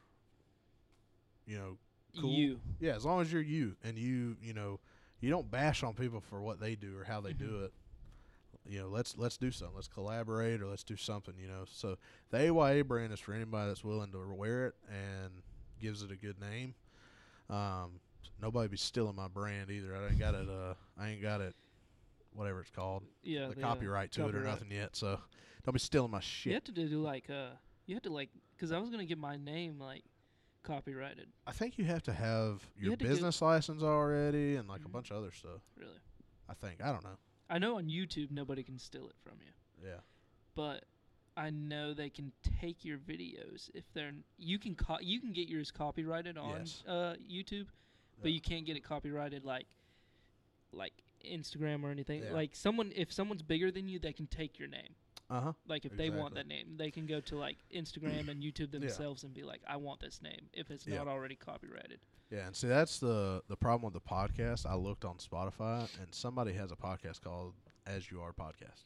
you 1.51 1.59
know 1.59 1.77
cool. 2.21 2.31
You. 2.33 2.61
yeah 2.81 2.95
as 2.95 3.05
long 3.05 3.21
as 3.21 3.33
you're 3.33 3.43
you 3.43 3.77
and 3.83 3.99
you 3.99 4.37
you 4.43 4.53
know 4.55 4.79
you 5.21 5.31
don't 5.31 5.51
bash 5.51 5.83
on 5.83 5.95
people 5.95 6.21
for 6.21 6.41
what 6.41 6.61
they 6.61 6.75
do 6.77 6.97
or 6.97 7.05
how 7.05 7.21
they 7.21 7.33
do 7.33 7.49
Mhm. 7.51 7.65
it 7.67 7.73
you 8.69 8.79
know 8.79 8.89
let's 8.89 9.17
let's 9.19 9.37
do 9.37 9.51
something 9.51 9.75
let's 9.75 9.89
collaborate 9.89 10.61
or 10.61 10.67
let's 10.67 10.85
do 10.85 10.97
something 10.97 11.35
you 11.41 11.49
know 11.49 11.65
so 11.67 11.97
the 12.31 12.39
AYA 12.39 12.85
brand 12.85 13.13
is 13.13 13.19
for 13.21 13.33
anybody 13.33 13.69
that's 13.69 13.83
willing 13.85 14.13
to 14.13 14.19
wear 14.35 14.67
it 14.69 14.75
and 14.89 15.43
gives 15.81 16.03
it 16.03 16.11
a 16.13 16.17
good 16.17 16.39
name 16.41 16.75
um 17.49 18.01
nobody 18.41 18.69
be 18.69 18.77
stealing 18.77 19.17
my 19.17 19.29
brand 19.29 19.71
either 19.71 19.97
I 19.97 20.09
ain't 20.09 20.19
got 20.19 20.35
it 20.35 20.49
uh 20.49 20.75
I 20.99 21.09
ain't 21.11 21.23
got 21.23 21.41
it 21.41 21.55
whatever 22.33 22.61
it's 22.61 22.71
called 22.71 23.03
Yeah. 23.23 23.49
the 23.49 23.59
uh, 23.59 23.61
copyright 23.61 24.13
to 24.13 24.29
it 24.29 24.35
or 24.35 24.43
nothing 24.45 24.71
yet 24.71 24.95
so 24.95 25.19
don't 25.65 25.75
be 25.75 25.79
stealing 25.79 26.11
my 26.11 26.21
shit. 26.21 26.47
You 26.51 26.55
had 26.55 26.65
to 26.67 26.73
do 26.73 26.87
like 27.03 27.29
uh, 27.29 27.51
you 27.87 27.95
had 27.95 28.03
to 28.05 28.11
like, 28.13 28.31
cause 28.59 28.73
I 28.73 28.79
was 28.79 28.89
gonna 28.89 29.05
get 29.05 29.19
my 29.19 29.37
name 29.37 29.79
like 29.79 30.05
copyrighted. 30.63 31.29
I 31.47 31.53
think 31.53 31.79
you 31.79 31.85
have 31.87 32.03
to 32.05 32.13
have 32.13 32.63
your 32.77 32.97
to 32.97 33.05
business 33.05 33.41
license 33.43 33.83
already 33.83 34.57
and 34.57 34.69
like 34.69 34.83
a 34.85 34.89
Mhm. 34.89 34.93
bunch 34.93 35.11
of 35.11 35.17
other 35.19 35.31
stuff 35.33 35.63
Really. 35.77 35.99
I 36.49 36.55
think 36.55 36.83
I 36.83 36.93
don't 36.93 37.03
know 37.05 37.19
I 37.49 37.59
know 37.59 37.77
on 37.79 37.89
YouTube 37.89 38.31
nobody 38.31 38.63
can 38.63 38.79
steal 38.79 39.09
it 39.09 39.17
from 39.23 39.39
you, 39.41 39.53
yeah 39.89 40.01
but 40.55 40.85
I 41.37 41.51
know 41.51 41.95
they 41.95 42.11
can 42.11 42.33
take 42.61 42.85
your 42.85 42.99
videos 42.99 43.71
if 43.73 43.91
they're. 43.95 44.13
You 44.37 44.59
can 44.59 44.75
co- 44.75 44.99
you 45.01 45.21
can 45.21 45.33
get 45.33 45.49
yours 45.49 45.71
copyrighted 45.71 46.37
on 46.37 46.59
Yes. 46.59 46.83
uh, 46.87 47.15
YouTube, 47.27 47.69
but 48.21 48.31
Yeah. 48.31 48.35
you 48.35 48.41
can't 48.41 48.67
get 48.67 48.77
it 48.77 48.81
copyrighted 48.83 49.45
like 49.45 49.67
like 50.73 50.93
Instagram 51.25 51.83
or 51.85 51.91
anything. 51.91 52.23
Yeah. 52.25 52.33
Like 52.33 52.55
someone, 52.57 52.93
if 52.95 53.13
someone's 53.13 53.43
bigger 53.43 53.71
than 53.71 53.89
you, 53.89 53.99
they 53.99 54.13
can 54.13 54.27
take 54.27 54.59
your 54.59 54.69
name. 54.69 54.95
Uh 55.31 55.41
huh. 55.41 55.53
Like 55.69 55.85
if 55.85 55.97
they 55.97 56.11
want 56.11 56.35
that 56.35 56.49
name, 56.49 56.75
they 56.77 56.91
can 56.91 57.07
go 57.07 57.21
to 57.21 57.37
like 57.39 57.59
Instagram 57.75 58.29
and 58.29 58.43
YouTube 58.43 58.73
Yeah. 58.73 58.81
themselves 58.81 59.23
and 59.23 59.33
be 59.33 59.43
like, 59.45 59.61
"I 59.67 59.77
want 59.77 60.01
this 60.01 60.21
name." 60.21 60.49
If 60.53 60.71
it's 60.73 60.87
Yeah. 60.87 60.97
not 60.99 61.09
already 61.09 61.37
copyrighted. 61.37 62.01
Yeah, 62.31 62.47
and 62.47 62.57
see 62.57 62.67
that's 62.69 62.99
the 62.99 63.43
the 63.49 63.57
problem 63.57 63.93
with 63.93 64.03
the 64.03 64.09
podcast. 64.09 64.67
I 64.67 64.75
looked 64.75 65.05
on 65.05 65.19
Spotify, 65.19 65.89
and 66.01 66.13
somebody 66.13 66.53
has 66.55 66.73
a 66.73 66.77
podcast 66.77 67.21
called 67.23 67.55
As 67.87 68.11
You 68.11 68.21
Are 68.23 68.33
Podcast. 68.33 68.85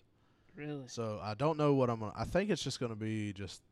Really? 0.55 0.87
So 0.89 1.19
I 1.23 1.33
don't 1.35 1.57
know 1.59 1.73
what 1.75 1.89
I'm 1.89 2.01
gonna. 2.01 2.13
I 2.15 2.25
think 2.25 2.51
it's 2.51 2.63
just 2.63 2.79
gonna 2.79 2.95
be 2.95 3.33
just 3.33 3.63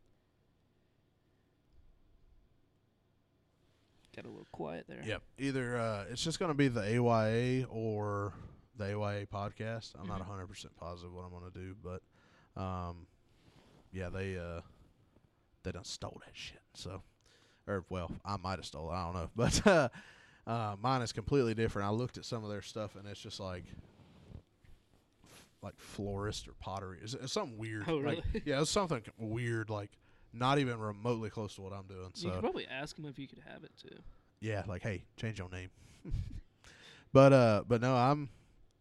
Got 4.14 4.26
a 4.26 4.28
little 4.28 4.46
quiet 4.52 4.84
there. 4.88 5.02
Yep. 5.06 5.22
Either 5.38 5.78
uh, 5.78 6.04
it's 6.10 6.22
just 6.22 6.38
going 6.38 6.50
to 6.50 6.54
be 6.54 6.68
the 6.68 6.82
AYA 6.82 7.64
or 7.70 8.34
the 8.76 8.84
AYA 8.92 9.24
podcast. 9.26 9.92
I'm 9.98 10.06
not 10.06 10.18
Mhm. 10.18 10.28
100 10.28 10.46
percent 10.48 10.76
positive 10.76 11.14
what 11.14 11.22
I'm 11.24 11.30
going 11.30 11.50
to 11.50 11.58
do, 11.58 11.74
but 11.82 12.02
um, 12.56 13.06
yeah, 13.92 14.08
they 14.08 14.36
uh, 14.38 14.60
they 15.62 15.72
done 15.72 15.84
stole 15.84 16.20
that 16.24 16.34
shit. 16.34 16.60
So, 16.74 17.02
or 17.66 17.84
well, 17.88 18.10
I 18.24 18.36
might 18.36 18.58
have 18.58 18.66
stole 18.66 18.90
it. 18.90 18.94
I 18.94 19.04
don't 19.04 19.14
know, 19.14 19.30
but 19.36 19.66
uh, 19.66 19.88
uh, 20.46 20.76
mine 20.80 21.02
is 21.02 21.12
completely 21.12 21.54
different. 21.54 21.88
I 21.88 21.92
looked 21.92 22.18
at 22.18 22.24
some 22.24 22.42
of 22.44 22.50
their 22.50 22.62
stuff, 22.62 22.96
and 22.96 23.06
it's 23.08 23.20
just 23.20 23.40
like 23.40 23.64
like 25.62 25.78
florist 25.78 26.48
or 26.48 26.52
pottery. 26.58 26.98
It's, 27.02 27.14
it's 27.14 27.32
something 27.32 27.56
weird. 27.56 27.84
Oh, 27.86 27.96
Like, 27.98 28.24
really? 28.32 28.42
yeah, 28.44 28.60
it's 28.60 28.70
something 28.70 29.02
weird. 29.18 29.70
Like 29.70 29.90
not 30.32 30.58
even 30.58 30.78
remotely 30.78 31.30
close 31.30 31.54
to 31.56 31.62
what 31.62 31.72
I'm 31.72 31.86
doing. 31.86 32.10
So 32.14 32.26
You 32.26 32.32
could 32.32 32.40
probably 32.40 32.66
ask 32.66 32.96
them 32.96 33.04
if 33.04 33.18
you 33.18 33.28
could 33.28 33.42
have 33.46 33.62
it 33.64 33.70
too. 33.80 33.96
yeah, 34.40 34.62
like 34.66 34.82
hey, 34.82 35.04
change 35.16 35.38
your 35.38 35.48
name. 35.50 35.70
but 37.12 37.32
uh, 37.32 37.62
but 37.68 37.80
no, 37.80 37.94
I'm 37.94 38.28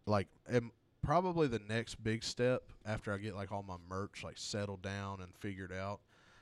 like, 0.08 0.28
am 0.52 0.72
probably 1.04 1.48
the 1.48 1.62
next 1.68 2.04
big 2.04 2.24
step 2.24 2.64
after 2.86 3.14
I 3.14 3.18
get 3.18 3.36
like 3.36 3.52
all 3.52 3.64
my 3.64 3.78
merch 3.90 4.24
like 4.24 4.38
settled 4.38 4.82
down 4.82 5.22
and 5.22 5.34
figured 5.36 5.72
out. 5.72 6.00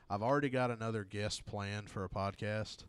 I've 0.09 0.23
already 0.23 0.49
got 0.49 0.71
another 0.71 1.03
guest 1.03 1.45
planned 1.45 1.89
for 1.89 2.03
a 2.03 2.09
podcast. 2.09 2.85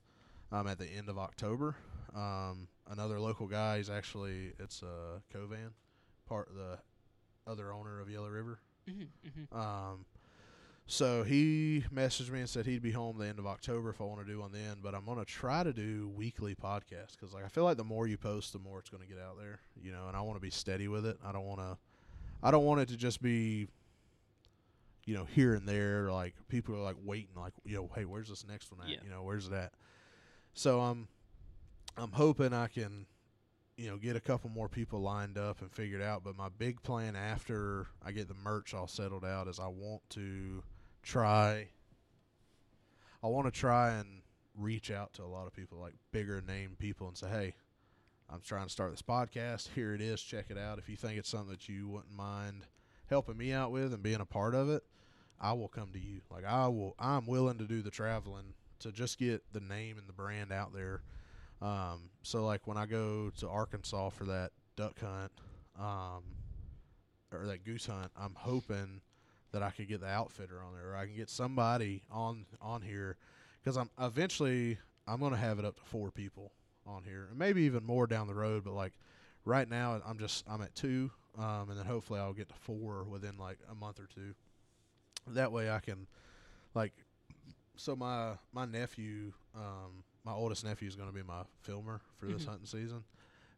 Um, 0.52 0.66
at 0.66 0.78
the 0.78 0.86
end 0.86 1.08
of 1.08 1.16
October. 1.16 1.76
Um, 2.14 2.66
another 2.90 3.20
local 3.20 3.46
guy. 3.46 3.76
He's 3.76 3.88
actually 3.88 4.52
it's 4.58 4.82
uh 4.82 5.20
Covan, 5.32 5.70
part 6.28 6.48
the 6.54 6.78
other 7.50 7.72
owner 7.72 8.00
of 8.00 8.10
Yellow 8.10 8.28
River. 8.28 8.58
Mm-hmm, 8.88 9.02
mm-hmm. 9.28 9.56
Um, 9.56 10.04
so 10.90 11.22
he 11.22 11.84
messaged 11.94 12.30
me 12.30 12.40
and 12.40 12.48
said 12.48 12.66
he'd 12.66 12.82
be 12.82 12.90
home 12.90 13.16
the 13.16 13.26
end 13.28 13.38
of 13.38 13.46
October 13.46 13.90
if 13.90 14.00
I 14.00 14.04
want 14.04 14.26
to 14.26 14.32
do 14.32 14.40
one 14.40 14.50
then. 14.50 14.78
But 14.82 14.92
I'm 14.92 15.06
gonna 15.06 15.24
try 15.24 15.62
to 15.62 15.72
do 15.72 16.10
weekly 16.16 16.56
podcasts 16.56 17.12
because 17.12 17.32
like 17.32 17.44
I 17.44 17.48
feel 17.48 17.62
like 17.62 17.76
the 17.76 17.84
more 17.84 18.08
you 18.08 18.18
post, 18.18 18.52
the 18.52 18.58
more 18.58 18.80
it's 18.80 18.90
gonna 18.90 19.06
get 19.06 19.18
out 19.18 19.38
there. 19.38 19.60
You 19.80 19.92
know, 19.92 20.08
and 20.08 20.16
I 20.16 20.20
want 20.22 20.36
to 20.36 20.40
be 20.40 20.50
steady 20.50 20.88
with 20.88 21.06
it. 21.06 21.16
I 21.24 21.30
don't 21.30 21.44
want 21.44 21.60
to. 21.60 21.78
I 22.42 22.50
don't 22.50 22.64
want 22.64 22.80
it 22.80 22.88
to 22.88 22.96
just 22.96 23.22
be. 23.22 23.68
You 25.04 25.14
know, 25.14 25.24
here 25.24 25.54
and 25.54 25.66
there, 25.66 26.10
like 26.10 26.34
people 26.48 26.74
are 26.74 26.82
like 26.82 26.96
waiting, 27.04 27.36
like 27.36 27.52
you 27.64 27.76
know, 27.76 27.88
hey, 27.94 28.04
where's 28.04 28.28
this 28.28 28.44
next 28.46 28.72
one 28.72 28.80
at? 28.82 28.90
Yeah. 28.90 28.98
You 29.04 29.10
know, 29.10 29.22
where's 29.22 29.48
that? 29.48 29.72
So 30.54 30.80
I'm, 30.80 31.06
I'm 31.96 32.12
hoping 32.12 32.52
I 32.52 32.66
can 32.66 33.06
you 33.76 33.88
know, 33.88 33.96
get 33.96 34.14
a 34.14 34.20
couple 34.20 34.50
more 34.50 34.68
people 34.68 35.00
lined 35.00 35.38
up 35.38 35.62
and 35.62 35.72
figured 35.72 36.02
out. 36.02 36.22
But 36.22 36.36
my 36.36 36.48
big 36.50 36.82
plan 36.82 37.16
after 37.16 37.86
I 38.04 38.12
get 38.12 38.28
the 38.28 38.34
merch 38.34 38.74
all 38.74 38.86
settled 38.86 39.24
out 39.24 39.48
is 39.48 39.58
I 39.58 39.68
want 39.68 40.02
to 40.10 40.62
try. 41.02 41.68
I 43.22 43.26
want 43.26 43.46
to 43.46 43.58
try 43.58 43.92
and 43.92 44.22
reach 44.56 44.90
out 44.90 45.12
to 45.14 45.22
a 45.22 45.24
lot 45.24 45.46
of 45.46 45.54
people, 45.54 45.78
like 45.78 45.94
bigger 46.12 46.40
name 46.40 46.76
people, 46.78 47.08
and 47.08 47.16
say, 47.16 47.28
"Hey, 47.28 47.54
I'm 48.28 48.40
trying 48.40 48.66
to 48.66 48.70
start 48.70 48.90
this 48.90 49.02
podcast. 49.02 49.68
Here 49.74 49.94
it 49.94 50.00
is. 50.00 50.20
Check 50.22 50.46
it 50.50 50.58
out. 50.58 50.78
If 50.78 50.88
you 50.88 50.96
think 50.96 51.18
it's 51.18 51.28
something 51.28 51.50
that 51.50 51.68
you 51.68 51.88
wouldn't 51.88 52.14
mind 52.14 52.66
helping 53.08 53.36
me 53.36 53.52
out 53.52 53.72
with 53.72 53.92
and 53.92 54.02
being 54.02 54.20
a 54.20 54.26
part 54.26 54.54
of 54.54 54.70
it, 54.70 54.84
I 55.40 55.52
will 55.52 55.68
come 55.68 55.92
to 55.92 55.98
you. 55.98 56.20
Like 56.30 56.44
I 56.44 56.68
will. 56.68 56.94
I'm 56.98 57.26
willing 57.26 57.58
to 57.58 57.66
do 57.66 57.82
the 57.82 57.90
traveling 57.90 58.54
to 58.80 58.92
just 58.92 59.18
get 59.18 59.42
the 59.52 59.60
name 59.60 59.98
and 59.98 60.08
the 60.08 60.12
brand 60.12 60.52
out 60.52 60.72
there." 60.72 61.02
Um, 61.62 62.10
so 62.22 62.44
like 62.46 62.66
when 62.66 62.78
I 62.78 62.86
go 62.86 63.30
to 63.38 63.48
Arkansas 63.48 64.10
for 64.10 64.24
that 64.24 64.52
duck 64.76 64.98
hunt, 64.98 65.32
um, 65.78 66.22
or 67.32 67.46
that 67.46 67.64
goose 67.64 67.86
hunt, 67.86 68.10
I'm 68.16 68.34
hoping 68.34 69.02
that 69.52 69.62
I 69.62 69.70
could 69.70 69.88
get 69.88 70.00
the 70.00 70.08
outfitter 70.08 70.62
on 70.62 70.74
there, 70.74 70.92
or 70.92 70.96
I 70.96 71.06
can 71.06 71.16
get 71.16 71.28
somebody 71.30 72.02
on 72.10 72.46
on 72.60 72.82
here, 72.82 73.16
because 73.62 73.76
I'm 73.76 73.90
eventually 74.00 74.78
I'm 75.06 75.20
gonna 75.20 75.36
have 75.36 75.58
it 75.58 75.64
up 75.64 75.76
to 75.76 75.82
four 75.84 76.10
people 76.10 76.52
on 76.86 77.04
here, 77.04 77.26
and 77.30 77.38
maybe 77.38 77.62
even 77.62 77.84
more 77.84 78.06
down 78.06 78.26
the 78.26 78.34
road. 78.34 78.64
But 78.64 78.74
like 78.74 78.92
right 79.44 79.68
now, 79.68 80.00
I'm 80.06 80.18
just 80.18 80.44
I'm 80.48 80.62
at 80.62 80.74
two, 80.74 81.10
um, 81.38 81.70
and 81.70 81.78
then 81.78 81.86
hopefully 81.86 82.20
I'll 82.20 82.32
get 82.32 82.48
to 82.48 82.54
four 82.54 83.04
within 83.04 83.36
like 83.38 83.58
a 83.70 83.74
month 83.74 83.98
or 84.00 84.06
two. 84.14 84.34
That 85.26 85.52
way 85.52 85.70
I 85.70 85.80
can, 85.80 86.06
like, 86.74 86.92
so 87.76 87.94
my 87.94 88.34
my 88.52 88.64
nephew, 88.64 89.32
um, 89.54 90.04
my 90.24 90.32
oldest 90.32 90.64
nephew 90.64 90.88
is 90.88 90.96
going 90.96 91.08
to 91.08 91.14
be 91.14 91.22
my 91.22 91.42
filmer 91.62 92.00
for 92.18 92.26
this 92.26 92.44
Mhm. 92.44 92.48
hunting 92.48 92.66
season, 92.66 93.04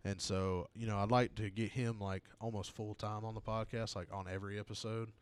and 0.04 0.20
so 0.20 0.68
you 0.74 0.86
know 0.86 0.98
I'd 0.98 1.10
like 1.10 1.34
to 1.36 1.50
get 1.50 1.70
him 1.72 2.00
like 2.00 2.24
almost 2.40 2.72
full 2.72 2.94
time 2.94 3.24
on 3.24 3.34
the 3.34 3.40
podcast, 3.40 3.94
like 3.94 4.08
on 4.12 4.26
every 4.28 4.58
episode, 4.58 5.12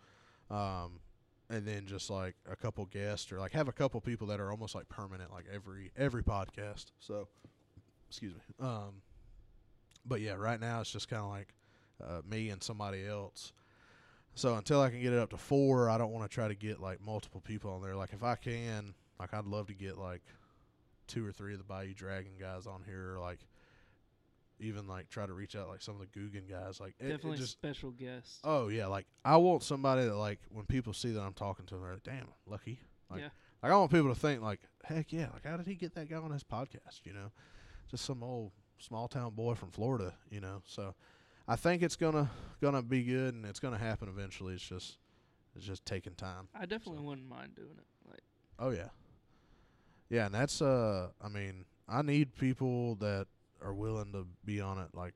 um, 0.50 1.00
and 1.48 1.66
then 1.66 1.86
just 1.86 2.10
like 2.10 2.34
a 2.50 2.56
couple 2.56 2.84
guests 2.86 3.32
or 3.32 3.38
like 3.38 3.52
have 3.52 3.68
a 3.68 3.72
couple 3.72 4.00
people 4.00 4.26
that 4.28 4.40
are 4.40 4.50
almost 4.50 4.74
like 4.74 4.88
permanent, 4.88 5.32
like 5.32 5.46
every 5.52 5.90
every 5.96 6.22
podcast. 6.22 6.86
So, 6.98 7.28
excuse 8.08 8.34
me. 8.34 8.40
Um, 8.60 9.02
but 10.04 10.20
yeah, 10.20 10.34
right 10.34 10.60
now 10.60 10.80
it's 10.80 10.90
just 10.90 11.08
kind 11.08 11.22
of 11.22 11.30
like 11.30 11.54
uh, 12.02 12.22
me 12.28 12.50
and 12.50 12.62
somebody 12.62 13.06
else. 13.06 13.52
So 14.34 14.54
until 14.54 14.80
I 14.80 14.90
can 14.90 15.02
get 15.02 15.12
it 15.12 15.18
up 15.18 15.30
to 15.30 15.36
four, 15.36 15.90
I 15.90 15.98
don't 15.98 16.12
want 16.12 16.30
to 16.30 16.34
try 16.34 16.48
to 16.48 16.54
get 16.54 16.80
like 16.80 17.00
multiple 17.04 17.40
people 17.40 17.72
on 17.72 17.82
there. 17.82 17.96
Like 17.96 18.12
if 18.12 18.22
I 18.22 18.36
can, 18.36 18.94
like 19.18 19.34
I'd 19.34 19.46
love 19.46 19.66
to 19.66 19.74
get 19.74 19.98
like 19.98 20.22
two 21.08 21.26
or 21.26 21.32
three 21.32 21.52
of 21.52 21.58
the 21.58 21.64
Bayou 21.64 21.94
Dragon 21.94 22.32
guys 22.40 22.66
on 22.66 22.82
here, 22.86 23.18
like 23.20 23.40
even 24.60 24.86
like 24.86 25.08
try 25.08 25.26
to 25.26 25.32
reach 25.32 25.56
out 25.56 25.68
like 25.68 25.82
some 25.82 26.00
of 26.00 26.00
the 26.00 26.06
Guggen 26.18 26.48
guys. 26.48 26.78
Like 26.80 26.94
it- 26.98 27.06
it 27.06 27.08
Definitely 27.10 27.38
just 27.38 27.52
special 27.52 27.90
guests. 27.90 28.40
Oh 28.44 28.68
yeah, 28.68 28.86
like 28.86 29.06
I 29.24 29.36
want 29.38 29.62
somebody 29.62 30.04
that 30.04 30.14
like 30.16 30.40
when 30.50 30.66
people 30.66 30.92
see 30.92 31.12
that 31.12 31.20
I'm 31.20 31.32
talking 31.34 31.66
to 31.66 31.74
them, 31.74 31.82
they're 31.84 31.94
like, 31.94 32.02
"Damn, 32.04 32.28
lucky." 32.46 32.80
Like, 33.10 33.20
Yeah. 33.20 33.28
like 33.62 33.72
I 33.72 33.76
want 33.76 33.90
people 33.90 34.08
to 34.14 34.20
think 34.20 34.42
like, 34.42 34.60
"Heck 34.84 35.12
yeah!" 35.12 35.30
Like 35.32 35.44
how 35.44 35.56
did 35.56 35.66
he 35.66 35.74
get 35.74 35.94
that 35.94 36.08
guy 36.08 36.16
on 36.16 36.30
his 36.30 36.44
podcast? 36.44 37.04
You 37.04 37.12
know, 37.14 37.32
just 37.90 38.04
some 38.04 38.22
old 38.22 38.52
small 38.78 39.08
town 39.08 39.34
boy 39.34 39.54
from 39.54 39.70
Florida. 39.70 40.14
You 40.30 40.40
know, 40.40 40.62
so 40.66 40.94
I 41.48 41.56
think 41.56 41.82
it's 41.82 41.96
gonna 41.96 42.30
gonna 42.60 42.82
be 42.82 43.02
good 43.02 43.34
and 43.34 43.44
it's 43.46 43.58
gonna 43.60 43.78
happen 43.78 44.08
eventually. 44.08 44.54
It's 44.54 44.62
just 44.68 44.98
it's 45.56 45.64
just 45.64 45.84
taking 45.84 46.14
time. 46.14 46.48
I 46.54 46.66
definitely 46.66 46.98
So- 46.98 47.04
wouldn't 47.08 47.28
mind 47.28 47.54
doing 47.56 47.76
it. 47.78 47.86
Like, 48.08 48.20
Oh 48.58 48.70
yeah, 48.70 48.90
yeah, 50.08 50.26
and 50.26 50.34
that's 50.34 50.60
uh, 50.62 51.10
I 51.20 51.28
mean, 51.28 51.64
I 51.88 52.02
need 52.02 52.34
people 52.36 52.96
that 52.96 53.26
are 53.62 53.74
willing 53.74 54.12
to 54.12 54.26
be 54.44 54.60
on 54.60 54.78
it 54.78 54.88
like 54.94 55.14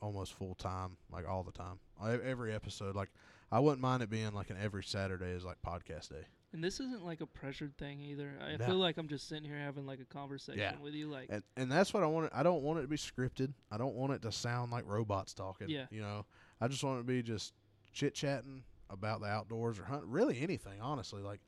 almost 0.00 0.34
full 0.34 0.54
time, 0.54 0.96
like 1.12 1.28
all 1.28 1.42
the 1.42 1.52
time, 1.52 1.78
every 2.04 2.54
episode. 2.54 2.94
Like 2.94 3.10
I 3.50 3.60
wouldn't 3.60 3.80
mind 3.80 4.02
it 4.02 4.10
being 4.10 4.32
like 4.32 4.50
an 4.50 4.56
every 4.62 4.84
Saturday 4.84 5.30
is 5.30 5.44
like 5.44 5.56
podcast 5.66 6.10
day. 6.10 6.26
and 6.52 6.62
this 6.64 6.80
isn't 6.80 7.04
like 7.04 7.20
a 7.20 7.26
pressured 7.26 7.76
thing 7.76 8.00
either. 8.00 8.32
I 8.42 8.56
No. 8.56 8.66
feel 8.66 8.76
like 8.76 8.96
I'm 8.98 9.08
just 9.08 9.28
sitting 9.28 9.44
here 9.44 9.58
having 9.58 9.86
like 9.86 10.00
a 10.00 10.04
conversation 10.04 10.60
Yeah. 10.60 10.74
with 10.82 10.94
you. 10.94 11.08
Like, 11.10 11.26
and 11.30 11.42
and 11.56 11.70
that's 11.70 11.92
what 11.92 12.02
I 12.02 12.06
want. 12.06 12.26
It, 12.26 12.32
I 12.34 12.42
don't 12.42 12.62
want 12.62 12.78
it 12.78 12.82
to 12.82 12.88
be 12.88 12.96
scripted. 12.96 13.52
I 13.70 13.76
don't 13.78 13.94
want 13.94 14.12
it 14.12 14.22
to 14.22 14.32
sound 14.32 14.70
like 14.72 14.84
robots 14.86 15.34
talking. 15.34 15.68
Yeah. 15.68 15.86
You 15.90 16.00
know, 16.00 16.26
I 16.60 16.68
just 16.68 16.82
want 16.84 16.98
it 16.98 17.02
to 17.02 17.06
be 17.06 17.22
just 17.22 17.52
chit 17.92 18.14
chatting 18.14 18.62
about 18.90 19.20
the 19.20 19.26
outdoors 19.26 19.78
or 19.78 19.84
hunt. 19.84 20.04
Really 20.06 20.40
anything, 20.40 20.80
honestly. 20.80 21.22
Like, 21.22 21.40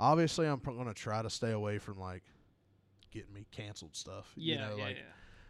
obviously, 0.00 0.46
I'm 0.46 0.58
going 0.58 0.86
to 0.86 0.92
try 0.94 1.22
to 1.22 1.30
stay 1.30 1.52
away 1.52 1.78
from 1.78 1.98
like 1.98 2.22
getting 3.10 3.32
me 3.32 3.46
canceled 3.50 3.94
stuff. 3.96 4.32
yeah, 4.36 4.54
You 4.54 4.60
know, 4.70 4.76
yeah, 4.76 4.84
like 4.84 4.96
yeah. 4.96 5.02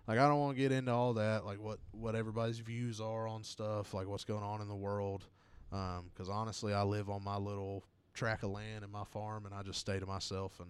Like 0.07 0.19
I 0.19 0.27
don't 0.27 0.39
want 0.39 0.57
to 0.57 0.63
get 0.63 0.73
into 0.73 0.93
all 0.93 1.15
that. 1.15 1.45
Like 1.45 1.61
what 1.61 1.79
what 1.93 2.15
everybody's 2.15 2.59
views 2.59 3.01
are 3.01 3.27
on 3.27 3.45
stuff. 3.45 3.95
Like 3.95 4.09
what's 4.09 4.25
going 4.25 4.43
on 4.43 4.61
in 4.61 4.69
the 4.69 4.75
world. 4.75 5.25
Because 5.71 6.29
honestly, 6.29 6.75
I 6.75 6.83
live 6.83 7.09
on 7.09 7.25
my 7.25 7.37
little 7.37 7.85
tract 8.13 8.45
of 8.45 8.51
land 8.51 8.85
and 8.85 8.93
my 8.93 9.05
farm, 9.05 9.47
and 9.47 9.55
I 9.55 9.63
just 9.63 9.79
stay 9.79 9.99
to 9.99 10.07
myself 10.07 10.61
and 10.61 10.69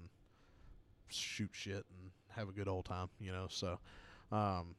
shoot 1.09 1.51
shit 1.53 1.85
and 1.91 2.11
have 2.29 2.49
a 2.49 2.53
good 2.53 2.69
old 2.69 2.85
time, 2.85 3.09
you 3.21 3.33
know. 3.33 3.47
So, 3.49 3.79
um, 4.31 4.77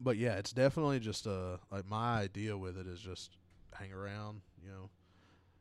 but 0.00 0.16
yeah, 0.16 0.34
it's 0.34 0.52
definitely 0.52 0.98
just 0.98 1.26
uh 1.26 1.58
like 1.70 1.88
my 1.88 2.20
idea 2.20 2.56
with 2.56 2.76
it 2.76 2.86
is 2.86 3.00
just 3.00 3.36
hang 3.74 3.92
around, 3.92 4.40
you 4.62 4.70
know, 4.70 4.90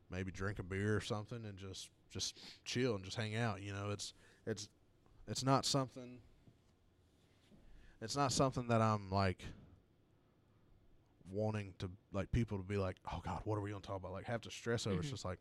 maybe 0.10 0.32
drink 0.32 0.60
a 0.60 0.64
beer 0.64 0.96
or 0.96 1.02
something 1.02 1.46
and 1.46 1.58
just 1.58 1.90
just 2.10 2.40
chill 2.66 2.96
and 2.96 3.04
just 3.04 3.18
hang 3.18 3.36
out. 3.36 3.62
You 3.62 3.74
know, 3.74 3.92
it's 3.92 4.14
it's 4.46 4.70
it's 5.28 5.44
not 5.44 5.66
something. 5.66 6.20
It's 8.02 8.16
not 8.16 8.32
something 8.32 8.68
that 8.70 8.82
I'm 8.82 9.10
like 9.12 9.44
wanting 11.32 11.74
to 11.80 11.90
like 12.12 12.32
people 12.32 12.58
to 12.58 12.64
be 12.64 12.78
like, 12.78 12.98
oh 13.12 13.22
God, 13.24 13.42
what 13.46 13.58
are 13.58 13.62
we 13.62 13.70
gonna 13.72 13.82
talk 13.82 13.98
about? 13.98 14.12
Like 14.12 14.26
have 14.26 14.42
to 14.42 14.52
stress 14.52 14.88
over. 14.88 15.00
It's 15.00 15.08
Mhm. 15.08 15.12
just 15.12 15.26
like 15.26 15.40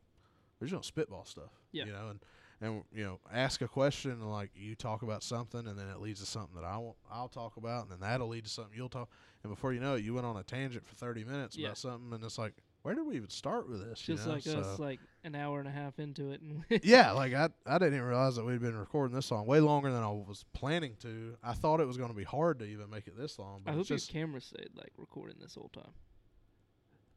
we're 0.61 0.67
just 0.67 0.73
gonna 0.75 0.85
spitball 0.85 1.25
stuff. 1.25 1.51
Yeah. 1.73 1.87
You 1.87 1.93
know, 1.93 2.09
and 2.11 2.21
and 2.61 2.85
you 2.93 3.03
know 3.05 3.21
ask 3.33 3.63
a 3.63 3.69
question 3.69 4.11
and 4.13 4.31
like 4.31 4.51
you 4.55 4.75
talk 4.75 5.03
about 5.03 5.23
something 5.23 5.67
and 5.67 5.79
then 5.79 5.89
it 5.89 5.99
leads 6.01 6.21
to 6.21 6.27
something 6.27 6.55
that 6.55 6.65
I 6.65 6.77
will 6.77 6.97
I'll 7.11 7.29
talk 7.29 7.57
about 7.57 7.85
and 7.85 7.93
then 7.93 8.01
that'll 8.01 8.29
lead 8.29 8.45
to 8.45 8.51
something 8.51 8.75
you'll 8.77 8.91
talk 8.91 9.09
and 9.43 9.51
before 9.51 9.73
you 9.73 9.81
know 9.81 9.95
it 9.95 10.05
you 10.05 10.13
went 10.13 10.27
on 10.27 10.37
a 10.37 10.43
tangent 10.43 10.85
for 10.87 10.95
30 10.95 11.25
minutes 11.25 11.57
Yeah. 11.57 11.69
about 11.69 11.79
something 11.79 12.13
and 12.13 12.23
it's 12.23 12.37
like 12.37 12.55
where 12.83 12.95
did 12.95 13.07
we 13.07 13.17
even 13.17 13.29
start 13.29 13.69
with 13.69 13.85
this 13.87 14.01
Just 14.01 14.23
you 14.25 14.29
know? 14.29 14.35
like 14.35 14.43
so, 14.43 14.59
us, 14.61 14.79
like 14.79 15.01
an 15.25 15.35
hour 15.35 15.59
and 15.59 15.69
a 15.69 15.71
half 15.71 15.99
into 15.99 16.31
it, 16.31 16.41
and 16.41 16.65
yeah 16.85 17.13
like 17.13 17.35
I 17.35 17.49
I 17.67 17.79
didn't 17.79 17.95
even 17.95 18.07
realize 18.07 18.37
that 18.37 18.45
we'd 18.45 18.61
been 18.61 18.77
recording 18.77 19.15
this 19.15 19.27
song 19.27 19.47
way 19.47 19.61
longer 19.61 19.91
than 19.93 20.03
I 20.03 20.09
was 20.11 20.45
planning 20.53 20.97
to 21.01 21.37
I 21.43 21.53
thought 21.55 21.81
it 21.81 21.87
was 21.87 21.97
going 21.97 22.11
to 22.11 22.17
be 22.17 22.25
hard 22.25 22.59
to 22.61 22.65
even 22.65 22.89
make 22.91 23.07
it 23.07 23.17
this 23.19 23.39
long 23.39 23.63
but 23.65 23.73
I 23.73 23.75
hope 23.75 23.87
just 23.87 24.13
your 24.13 24.23
camera 24.23 24.41
stayed 24.41 24.71
like 24.75 24.93
recording 24.97 25.37
this 25.41 25.55
whole 25.55 25.71
time. 25.75 25.93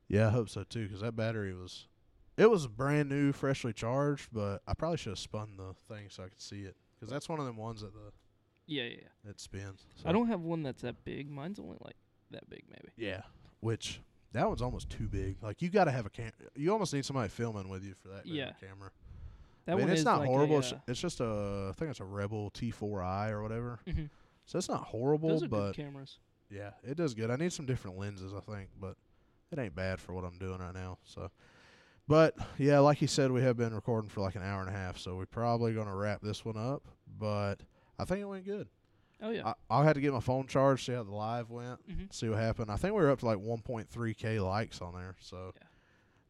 yeah 0.08 0.28
I 0.28 0.32
hope 0.32 0.50
so 0.50 0.64
too 0.64 0.84
because 0.88 1.02
that 1.02 1.16
battery 1.16 1.54
was 1.54 1.88
it 2.38 2.50
was 2.50 2.68
brand 2.68 3.10
new 3.10 3.32
freshly 3.32 3.74
charged 3.74 4.30
but 4.34 4.62
I 4.68 4.74
probably 4.74 4.98
should 4.98 5.12
have 5.12 5.20
spun 5.20 5.58
the 5.58 5.74
thing 5.94 6.08
so 6.10 6.24
I 6.24 6.28
could 6.30 6.42
see 6.42 6.62
it 6.64 6.76
because 6.96 7.10
that's 7.12 7.30
one 7.30 7.40
of 7.40 7.46
them 7.46 7.58
ones 7.58 7.82
that 7.82 7.94
the 7.94 8.12
Yeah, 8.66 8.84
yeah. 8.84 8.96
yeah. 9.24 9.30
it 9.32 9.40
spins 9.40 9.86
I 10.06 10.12
don't 10.12 10.28
have 10.28 10.42
one 10.42 10.64
that's 10.64 10.82
that 10.82 11.04
big. 11.06 11.30
Mine's 11.30 11.60
only 11.60 11.78
like 11.82 11.96
that 12.32 12.50
big, 12.50 12.64
maybe. 12.68 12.90
Yeah, 12.98 13.22
which 13.60 14.02
that 14.34 14.48
one's 14.48 14.62
almost 14.62 14.90
too 14.90 15.08
big. 15.08 15.38
Like 15.42 15.62
you 15.62 15.70
got 15.70 15.86
to 15.86 15.92
have 15.92 16.06
a 16.06 16.10
cam. 16.10 16.32
You 16.56 16.72
almost 16.74 16.94
need 16.94 17.06
somebody 17.06 17.30
filming 17.30 17.70
with 17.70 17.84
you 17.86 17.94
for 17.94 18.10
that 18.10 18.26
Yeah. 18.26 18.52
camera. 18.60 18.92
That 19.66 19.74
I 19.74 19.76
mean, 19.76 19.84
one 19.86 19.92
it's 19.92 20.00
is 20.00 20.06
not 20.06 20.20
like 20.20 20.28
horrible. 20.30 20.56
A, 20.58 20.60
it's, 20.60 20.74
uh, 20.74 20.78
it's 20.88 21.00
just 21.00 21.20
a, 21.22 21.68
I 21.70 21.74
think 21.78 21.92
it's 21.92 22.00
a 22.02 22.06
Rebel 22.06 22.52
T4i 22.52 23.30
or 23.32 23.42
whatever. 23.42 23.80
mhm. 23.88 24.10
So 24.46 24.58
it's 24.58 24.68
not 24.68 24.84
horrible, 24.84 25.30
Those 25.30 25.44
are 25.44 25.48
but 25.48 25.72
good 25.74 25.76
cameras. 25.86 26.18
yeah, 26.50 26.72
it 26.84 26.98
does 26.98 27.14
good. 27.14 27.32
I 27.32 27.38
need 27.38 27.54
some 27.54 27.66
different 27.66 27.98
lenses, 27.98 28.34
I 28.34 28.42
think, 28.42 28.70
but 28.80 28.98
it 29.52 29.60
ain't 29.60 29.74
bad 29.76 30.02
for 30.02 30.12
what 30.14 30.26
I'm 30.26 30.38
doing 30.38 30.60
right 30.60 30.74
now. 30.74 30.98
So, 31.06 31.32
but 32.10 32.36
yeah, 32.58 32.80
like 32.80 33.02
you 33.02 33.08
said, 33.08 33.32
we 33.32 33.42
have 33.44 33.56
been 33.56 33.74
recording 33.74 34.10
for 34.10 34.20
like 34.20 34.36
an 34.36 34.42
hour 34.44 34.60
and 34.60 34.70
a 34.70 34.74
half, 34.74 34.98
so 34.98 35.16
we're 35.16 35.26
probably 35.28 35.74
gonna 35.74 35.96
wrap 35.96 36.22
this 36.22 36.44
one 36.44 36.58
up. 36.58 36.84
But 37.18 37.62
I 37.98 38.04
think 38.04 38.20
it 38.20 38.26
went 38.26 38.44
good. 38.44 38.68
Oh 39.22 39.30
yeah. 39.30 39.48
I, 39.48 39.54
I'll 39.70 39.84
have 39.84 39.94
to 39.96 40.02
get 40.02 40.12
my 40.14 40.20
phone 40.20 40.48
charged, 40.48 40.86
see 40.86 40.94
how 40.94 41.04
the 41.04 41.12
live 41.12 41.50
went. 41.50 41.80
hmm 41.86 42.04
see 42.12 42.30
what 42.30 42.40
happened. 42.40 42.70
I 42.72 42.76
think 42.76 42.94
we 42.96 43.02
were 43.02 43.10
up 43.12 43.20
to 43.20 43.26
like 43.26 43.38
1.3k 43.38 44.44
likes 44.46 44.82
on 44.82 44.94
there, 44.94 45.16
so 45.22 45.54
Yeah. 45.56 45.68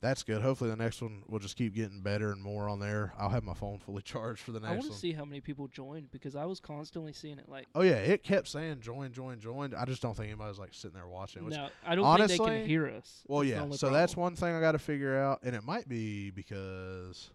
that's 0.01 0.21
good. 0.23 0.41
Hopefully, 0.41 0.69
the 0.69 0.75
next 0.75 1.01
one 1.01 1.23
will 1.27 1.39
just 1.39 1.55
keep 1.55 1.73
getting 1.73 2.01
better 2.01 2.31
and 2.31 2.41
more 2.41 2.67
on 2.69 2.79
there. 2.79 3.13
I'll 3.17 3.29
have 3.29 3.43
my 3.43 3.53
phone 3.55 3.79
fully 3.79 4.01
charged 4.05 4.41
for 4.41 4.51
the 4.51 4.59
next. 4.59 4.71
I 4.71 4.75
want 4.75 4.91
to 4.91 4.97
see 4.97 5.11
how 5.13 5.25
many 5.25 5.41
people 5.41 5.67
joined 5.67 6.11
because 6.11 6.35
I 6.35 6.45
was 6.45 6.59
constantly 6.59 7.13
seeing 7.13 7.39
it. 7.39 7.49
Like, 7.49 7.67
oh 7.73 7.81
yeah, 7.81 7.95
it 7.95 8.21
kept 8.23 8.47
saying 8.47 8.81
join, 8.81 9.11
join, 9.11 9.39
join. 9.39 9.73
I 9.73 9.85
just 9.85 10.01
don't 10.01 10.15
think 10.15 10.27
anybody's 10.29 10.59
like 10.59 10.73
sitting 10.73 10.95
there 10.95 11.07
watching. 11.07 11.45
Which, 11.45 11.55
no, 11.55 11.69
I 11.85 11.95
don't 11.95 12.05
think 12.17 12.27
they 12.29 12.33
honestly- 12.37 12.59
can 12.61 12.67
hear 12.67 12.87
us. 12.87 13.23
well, 13.27 13.39
That's 13.41 13.51
yeah. 13.51 13.71
So 13.77 13.89
that's 13.89 14.15
one 14.15 14.35
thing 14.35 14.53
I 14.53 14.59
got 14.59 14.73
to 14.73 14.79
figure 14.79 15.17
out, 15.17 15.39
and 15.43 15.55
it 15.55 15.63
might 15.63 15.87
be 15.89 16.29
because 16.31 17.31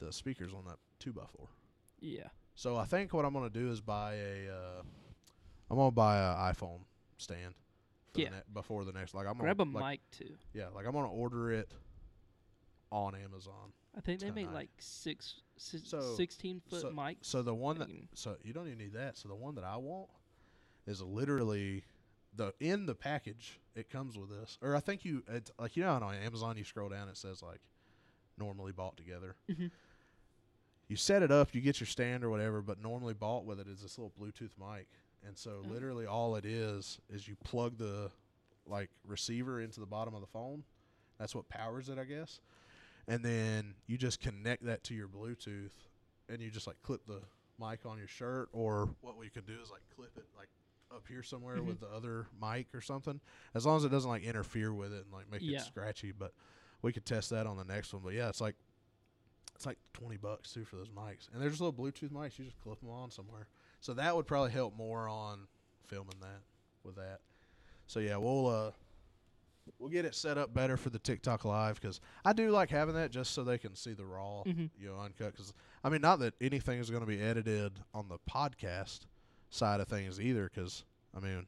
the 0.00 0.12
speakers 0.12 0.52
on 0.52 0.64
that 0.66 0.76
two 0.98 1.12
by 1.12 1.22
four. 1.36 1.48
Yeah. 2.00 2.28
So 2.54 2.76
I 2.76 2.84
think 2.84 3.12
what 3.12 3.24
I'm 3.24 3.32
gonna 3.32 3.50
do 3.50 3.70
is 3.70 3.80
buy 3.80 4.14
a. 4.14 4.48
Uh, 4.50 4.82
I'm 5.70 5.76
gonna 5.76 5.90
buy 5.90 6.18
a 6.18 6.52
iPhone 6.52 6.80
stand. 7.18 7.54
For 8.12 8.20
Yeah. 8.20 8.30
The 8.30 8.36
ne- 8.36 8.42
before 8.52 8.84
the 8.84 8.92
next, 8.92 9.14
like 9.14 9.26
I'm 9.26 9.38
Grab 9.38 9.60
a 9.60 9.64
gonna 9.64 9.78
like, 9.78 10.00
mic 10.10 10.10
too. 10.10 10.34
Yeah, 10.52 10.68
like 10.68 10.86
I'm 10.86 10.92
gonna 10.92 11.10
order 11.12 11.52
it 11.52 11.72
on 12.90 13.14
Amazon. 13.14 13.72
I 13.96 14.00
think 14.00 14.20
they 14.20 14.30
make 14.30 14.50
like 14.52 14.70
six, 14.78 15.40
si- 15.56 15.78
So- 15.78 16.14
16 16.16 16.60
foot 16.60 16.80
so- 16.82 16.90
mics. 16.90 17.24
So 17.24 17.42
the 17.42 17.54
one 17.54 17.78
that 17.78 17.88
so 18.14 18.36
you 18.42 18.52
don't 18.52 18.66
even 18.66 18.78
need 18.78 18.92
that. 18.94 19.16
So 19.16 19.28
the 19.28 19.34
one 19.36 19.54
that 19.56 19.64
I 19.64 19.76
want 19.76 20.10
is 20.86 21.00
literally 21.02 21.84
the 22.34 22.52
in 22.60 22.86
the 22.86 22.94
package. 22.94 23.60
It 23.76 23.88
comes 23.88 24.18
with 24.18 24.28
this, 24.30 24.58
or 24.60 24.74
I 24.74 24.80
think 24.80 25.04
you 25.04 25.22
it's 25.28 25.50
like 25.58 25.76
you 25.76 25.84
know 25.84 25.92
on 25.92 26.14
Amazon 26.16 26.56
you 26.56 26.64
scroll 26.64 26.88
down 26.88 27.08
it 27.08 27.16
says 27.16 27.42
like 27.42 27.60
normally 28.36 28.72
bought 28.72 28.96
together. 28.96 29.36
Mhm. 29.48 29.70
You 30.90 30.96
set 30.96 31.22
it 31.22 31.30
up, 31.30 31.54
you 31.54 31.60
get 31.60 31.78
your 31.78 31.86
stand 31.86 32.24
or 32.24 32.30
whatever, 32.30 32.60
but 32.62 32.82
normally 32.82 33.14
bought 33.14 33.44
with 33.44 33.60
it 33.60 33.68
is 33.68 33.80
this 33.80 33.96
little 33.96 34.12
Bluetooth 34.20 34.50
mic, 34.58 34.88
and 35.24 35.38
so 35.38 35.62
Oh. 35.64 35.68
literally 35.68 36.04
all 36.04 36.34
it 36.34 36.44
is 36.44 36.98
is 37.08 37.28
you 37.28 37.36
plug 37.44 37.78
the 37.78 38.10
like 38.66 38.90
receiver 39.06 39.60
into 39.60 39.78
the 39.78 39.86
bottom 39.86 40.14
of 40.16 40.20
the 40.20 40.26
phone. 40.26 40.64
That's 41.16 41.32
what 41.32 41.48
powers 41.48 41.88
it, 41.90 41.96
I 41.98 42.02
guess. 42.02 42.40
And 43.06 43.24
then 43.24 43.74
you 43.86 43.98
just 43.98 44.18
connect 44.18 44.64
that 44.64 44.82
to 44.84 44.94
your 44.94 45.06
Bluetooth, 45.06 45.70
and 46.28 46.42
you 46.42 46.50
just 46.50 46.66
like 46.66 46.82
clip 46.82 47.06
the 47.06 47.20
mic 47.60 47.86
on 47.86 47.96
your 47.96 48.08
shirt, 48.08 48.48
or 48.52 48.88
what 49.00 49.16
we 49.16 49.28
could 49.30 49.46
do 49.46 49.60
is 49.62 49.70
like 49.70 49.82
clip 49.94 50.10
it 50.16 50.26
like 50.36 50.48
up 50.90 51.06
here 51.06 51.22
somewhere 51.22 51.58
Mhm. 51.58 51.66
with 51.66 51.78
the 51.78 51.88
other 51.88 52.26
mic 52.42 52.66
or 52.74 52.80
something. 52.80 53.20
As 53.54 53.64
long 53.64 53.76
as 53.76 53.84
it 53.84 53.90
doesn't 53.90 54.10
like 54.10 54.24
interfere 54.24 54.74
with 54.74 54.92
it 54.92 55.04
and 55.04 55.12
like 55.12 55.30
make 55.30 55.42
Yeah. 55.42 55.58
it 55.58 55.66
scratchy. 55.66 56.10
But 56.10 56.34
we 56.82 56.92
could 56.92 57.06
test 57.06 57.30
that 57.30 57.46
on 57.46 57.56
the 57.56 57.64
next 57.64 57.92
one. 57.94 58.02
But 58.02 58.14
yeah, 58.14 58.28
it's 58.28 58.40
like 58.40 58.56
it's 59.60 59.66
like 59.66 59.76
twenty 59.92 60.16
bucks 60.16 60.54
too 60.54 60.64
for 60.64 60.76
those 60.76 60.88
mics, 60.88 61.28
and 61.34 61.42
there's 61.42 61.60
little 61.60 61.70
Bluetooth 61.74 62.08
mics. 62.10 62.38
You 62.38 62.46
just 62.46 62.58
clip 62.62 62.80
them 62.80 62.88
on 62.88 63.10
somewhere. 63.10 63.46
So 63.82 63.92
that 63.92 64.16
would 64.16 64.26
probably 64.26 64.52
help 64.52 64.74
more 64.74 65.06
on 65.06 65.40
filming 65.86 66.16
that 66.22 66.40
with 66.82 66.96
that. 66.96 67.20
So 67.86 68.00
yeah, 68.00 68.16
we'll 68.16 68.46
uh 68.46 68.70
we'll 69.78 69.90
get 69.90 70.06
it 70.06 70.14
set 70.14 70.38
up 70.38 70.54
better 70.54 70.78
for 70.78 70.88
the 70.88 70.98
TikTok 70.98 71.44
live 71.44 71.78
because 71.78 72.00
I 72.24 72.32
do 72.32 72.50
like 72.50 72.70
having 72.70 72.94
that 72.94 73.10
just 73.10 73.32
so 73.34 73.44
they 73.44 73.58
can 73.58 73.76
see 73.76 73.92
the 73.92 74.06
raw, 74.06 74.44
Mhm. 74.46 74.70
you 74.78 74.88
know, 74.88 74.98
uncut. 74.98 75.32
Because 75.32 75.52
I 75.84 75.90
mean, 75.90 76.00
not 76.00 76.20
that 76.20 76.32
anything 76.40 76.78
is 76.80 76.88
going 76.88 77.02
to 77.02 77.06
be 77.06 77.20
edited 77.20 77.72
on 77.92 78.08
the 78.08 78.18
podcast 78.30 79.00
side 79.50 79.80
of 79.80 79.88
things 79.88 80.18
either. 80.18 80.50
Because 80.52 80.84
I 81.14 81.20
mean, 81.20 81.46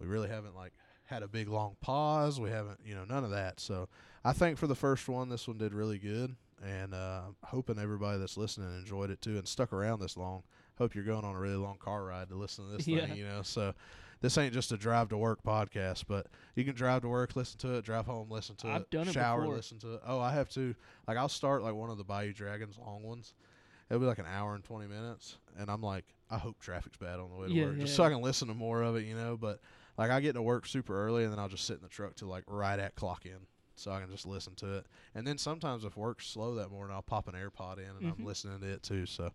we 0.00 0.06
really 0.06 0.28
haven't 0.30 0.56
like 0.56 0.72
had 1.04 1.22
a 1.22 1.28
big 1.28 1.48
long 1.48 1.76
pause. 1.82 2.40
We 2.40 2.48
haven't, 2.48 2.80
you 2.86 2.94
know, 2.94 3.04
none 3.04 3.22
of 3.22 3.30
that. 3.32 3.60
So 3.60 3.90
I 4.24 4.32
think 4.32 4.56
for 4.56 4.66
the 4.66 4.74
first 4.74 5.08
one, 5.10 5.28
this 5.28 5.46
one 5.46 5.58
did 5.58 5.74
really 5.74 5.98
good, 5.98 6.36
and 6.62 6.94
uh, 6.94 7.22
hoping 7.44 7.78
everybody 7.78 8.18
that's 8.18 8.36
listening 8.36 8.76
enjoyed 8.78 9.10
it 9.10 9.20
too 9.20 9.36
and 9.38 9.46
stuck 9.46 9.72
around 9.72 10.00
this 10.00 10.16
long. 10.16 10.42
Hope 10.78 10.94
you're 10.94 11.04
going 11.04 11.24
on 11.24 11.34
a 11.34 11.38
really 11.38 11.56
long 11.56 11.76
car 11.78 12.04
ride 12.04 12.28
to 12.30 12.34
listen 12.34 12.66
to 12.66 12.76
this 12.76 12.86
Yeah. 12.88 13.06
thing, 13.06 13.16
you 13.16 13.24
know. 13.24 13.42
So 13.42 13.74
this 14.20 14.38
ain't 14.38 14.54
just 14.54 14.72
a 14.72 14.76
drive 14.76 15.08
to 15.10 15.16
work 15.16 15.42
podcast, 15.44 16.04
but 16.08 16.26
you 16.54 16.64
can 16.64 16.74
drive 16.74 17.02
to 17.02 17.08
work, 17.08 17.34
listen 17.36 17.58
to 17.60 17.74
it, 17.74 17.84
drive 17.84 18.06
home, 18.06 18.30
listen 18.30 18.54
to 18.56 18.68
I've 18.68 18.80
it, 18.82 18.90
done 18.90 19.08
it 19.08 19.12
shower, 19.12 19.42
before. 19.42 19.56
listen 19.56 19.78
to 19.80 19.94
it. 19.94 20.00
Oh, 20.06 20.20
I 20.20 20.32
have 20.32 20.48
to. 20.50 20.74
Like 21.08 21.16
I'll 21.16 21.28
start 21.28 21.62
like 21.62 21.74
one 21.74 21.90
of 21.90 21.98
the 21.98 22.04
Bayou 22.04 22.32
Dragons 22.32 22.78
long 22.78 23.02
ones. 23.02 23.34
It'll 23.90 24.00
be 24.00 24.06
like 24.06 24.18
an 24.20 24.26
hour 24.32 24.54
and 24.54 24.64
twenty 24.64 24.86
minutes, 24.86 25.36
and 25.58 25.68
I'm 25.70 25.82
like, 25.82 26.04
I 26.30 26.38
hope 26.38 26.58
traffic's 26.60 26.96
bad 26.96 27.18
on 27.20 27.28
the 27.30 27.36
way 27.36 27.48
to 27.48 27.54
Yeah, 27.54 27.66
work, 27.66 27.78
just 27.80 27.94
so 27.94 28.04
I 28.04 28.08
can 28.10 28.22
listen 28.22 28.48
to 28.48 28.54
more 28.54 28.80
of 28.82 28.96
it, 28.96 29.04
you 29.04 29.14
know. 29.14 29.36
But 29.36 29.60
like 29.98 30.10
I 30.10 30.20
get 30.20 30.32
to 30.34 30.42
work 30.42 30.66
super 30.66 31.04
early, 31.04 31.24
and 31.24 31.32
then 31.32 31.38
I'll 31.38 31.48
just 31.48 31.66
sit 31.66 31.76
in 31.76 31.82
the 31.82 31.88
truck 31.88 32.14
till 32.14 32.28
like 32.28 32.44
right 32.46 32.78
at 32.78 32.94
clock 32.94 33.26
in, 33.26 33.36
so 33.76 33.90
I 33.90 34.00
can 34.00 34.10
just 34.10 34.26
listen 34.26 34.54
to 34.56 34.78
it. 34.78 34.86
And 35.14 35.26
then 35.26 35.38
sometimes 35.38 35.84
if 35.84 35.96
work's 35.96 36.26
slow 36.26 36.54
that 36.56 36.70
morning, 36.70 36.94
I'll 36.94 37.02
pop 37.02 37.28
an 37.28 37.34
AirPod 37.34 37.78
in 37.78 37.84
and 37.84 38.00
Mhm. 38.02 38.18
I'm 38.18 38.24
listening 38.24 38.60
to 38.60 38.66
it 38.66 38.82
too. 38.82 39.06
So, 39.06 39.32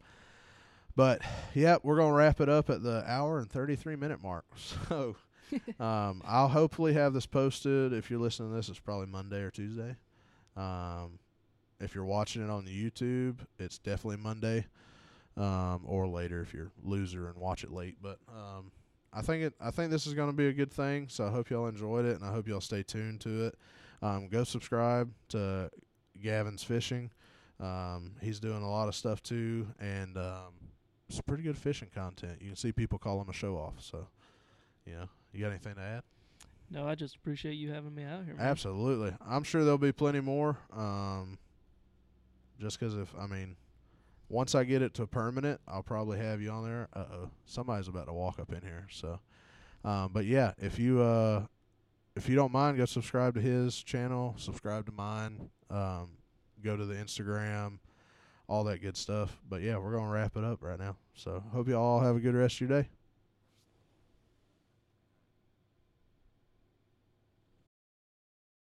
but 0.95 1.21
yeah, 1.53 1.77
we're 1.83 1.97
gonna 1.97 2.13
wrap 2.13 2.41
it 2.41 2.49
up 2.49 2.69
at 2.69 2.81
the 2.83 3.03
hour 3.07 3.39
and 3.39 3.49
thirty 3.51 3.75
three 3.75 3.95
minute 3.95 4.21
mark. 4.21 4.45
So. 4.89 5.15
um, 5.79 6.21
I'll 6.25 6.49
hopefully 6.49 6.91
have 6.95 7.13
this 7.13 7.25
posted. 7.25 7.93
If 7.93 8.09
you're 8.11 8.19
listening 8.19 8.49
to 8.49 8.55
this, 8.57 8.67
it's 8.67 8.79
probably 8.79 9.05
Monday 9.07 9.39
or 9.43 9.49
Tuesday. 9.49 9.95
Um, 10.57 11.19
if 11.79 11.95
you're 11.95 12.03
watching 12.03 12.43
it 12.43 12.49
on 12.49 12.65
the 12.65 12.71
YouTube, 12.91 13.37
it's 13.57 13.77
definitely 13.77 14.17
Monday, 14.21 14.65
um, 15.37 15.83
or 15.85 16.05
later 16.05 16.41
if 16.41 16.53
you're 16.53 16.71
loser 16.83 17.29
and 17.29 17.37
watch 17.37 17.63
it 17.63 17.71
late. 17.71 17.95
But 18.01 18.17
um, 18.27 18.71
I 19.13 19.21
think 19.21 19.41
it. 19.43 19.53
I 19.61 19.71
think 19.71 19.89
this 19.89 20.05
is 20.05 20.13
going 20.13 20.29
to 20.29 20.35
be 20.35 20.47
a 20.47 20.53
good 20.53 20.69
thing. 20.73 21.07
So 21.07 21.25
I 21.25 21.29
hope 21.29 21.49
y'all 21.49 21.67
enjoyed 21.67 22.03
it, 22.03 22.17
and 22.17 22.25
I 22.25 22.33
hope 22.33 22.45
y'all 22.45 22.59
stay 22.59 22.83
tuned 22.83 23.21
to 23.21 23.45
it. 23.45 23.55
Um, 24.01 24.27
go 24.27 24.43
subscribe 24.43 25.11
to 25.29 25.69
Gavin's 26.21 26.63
Fishing. 26.63 27.11
Um, 27.59 28.11
he's 28.21 28.39
doing 28.39 28.61
a 28.61 28.69
lot 28.69 28.87
of 28.87 28.95
stuff 28.95 29.23
too, 29.23 29.67
and 29.79 30.15
um, 30.17 30.53
it's 31.09 31.19
pretty 31.21 31.43
good 31.43 31.57
fishing 31.57 31.89
content. 31.93 32.37
You 32.39 32.47
can 32.47 32.55
see 32.55 32.71
people 32.71 32.99
call 32.99 33.19
him 33.21 33.29
a 33.29 33.33
show 33.33 33.55
off. 33.55 33.75
So, 33.79 34.07
you 34.85 34.93
know, 34.93 35.09
you 35.33 35.41
got 35.41 35.49
anything 35.49 35.75
to 35.75 35.81
add? 35.81 36.03
No, 36.69 36.87
I 36.87 36.95
just 36.95 37.15
appreciate 37.15 37.53
you 37.53 37.71
having 37.71 37.95
me 37.95 38.03
out 38.03 38.25
here. 38.25 38.35
Man. 38.35 38.45
Absolutely. 38.45 39.15
I'm 39.25 39.43
sure 39.43 39.63
there'll 39.63 39.77
be 39.77 39.91
plenty 39.93 40.19
more. 40.19 40.57
Um, 40.75 41.39
just 42.59 42.79
'cause 42.79 42.93
if 42.95 43.13
I 43.17 43.25
mean, 43.25 43.55
once 44.29 44.53
I 44.53 44.63
get 44.65 44.81
it 44.81 44.93
to 44.95 45.07
permanent, 45.07 45.61
I'll 45.67 45.81
probably 45.83 46.17
have 46.19 46.41
you 46.41 46.51
on 46.51 46.63
there. 46.65 46.89
Uh 46.93 47.05
oh, 47.11 47.29
somebody's 47.45 47.87
about 47.87 48.07
to 48.07 48.13
walk 48.13 48.39
up 48.39 48.51
in 48.51 48.61
here. 48.61 48.85
So, 48.91 49.19
um, 49.85 50.11
but 50.13 50.25
yeah, 50.25 50.53
if 50.59 50.77
you 50.77 51.01
uh, 51.01 51.45
if 52.17 52.27
you 52.27 52.35
don't 52.35 52.51
mind, 52.51 52.77
go 52.77 52.85
subscribe 52.85 53.35
to 53.35 53.41
his 53.41 53.81
channel, 53.81 54.33
subscribe 54.37 54.85
to 54.87 54.91
mine. 54.91 55.49
Um, 55.69 56.09
go 56.63 56.75
to 56.75 56.85
the 56.85 56.95
Instagram, 56.95 57.77
all 58.47 58.63
that 58.65 58.81
good 58.81 58.97
stuff. 58.97 59.37
But 59.47 59.61
yeah, 59.61 59.77
we're 59.77 59.95
gonna 59.95 60.11
wrap 60.11 60.35
it 60.35 60.43
up 60.43 60.63
right 60.63 60.79
now. 60.79 60.97
So 61.13 61.43
hope 61.53 61.67
you 61.67 61.77
all 61.77 61.99
have 61.99 62.15
a 62.15 62.19
good 62.19 62.35
rest 62.35 62.55
of 62.55 62.69
your 62.69 62.81
day. 62.81 62.89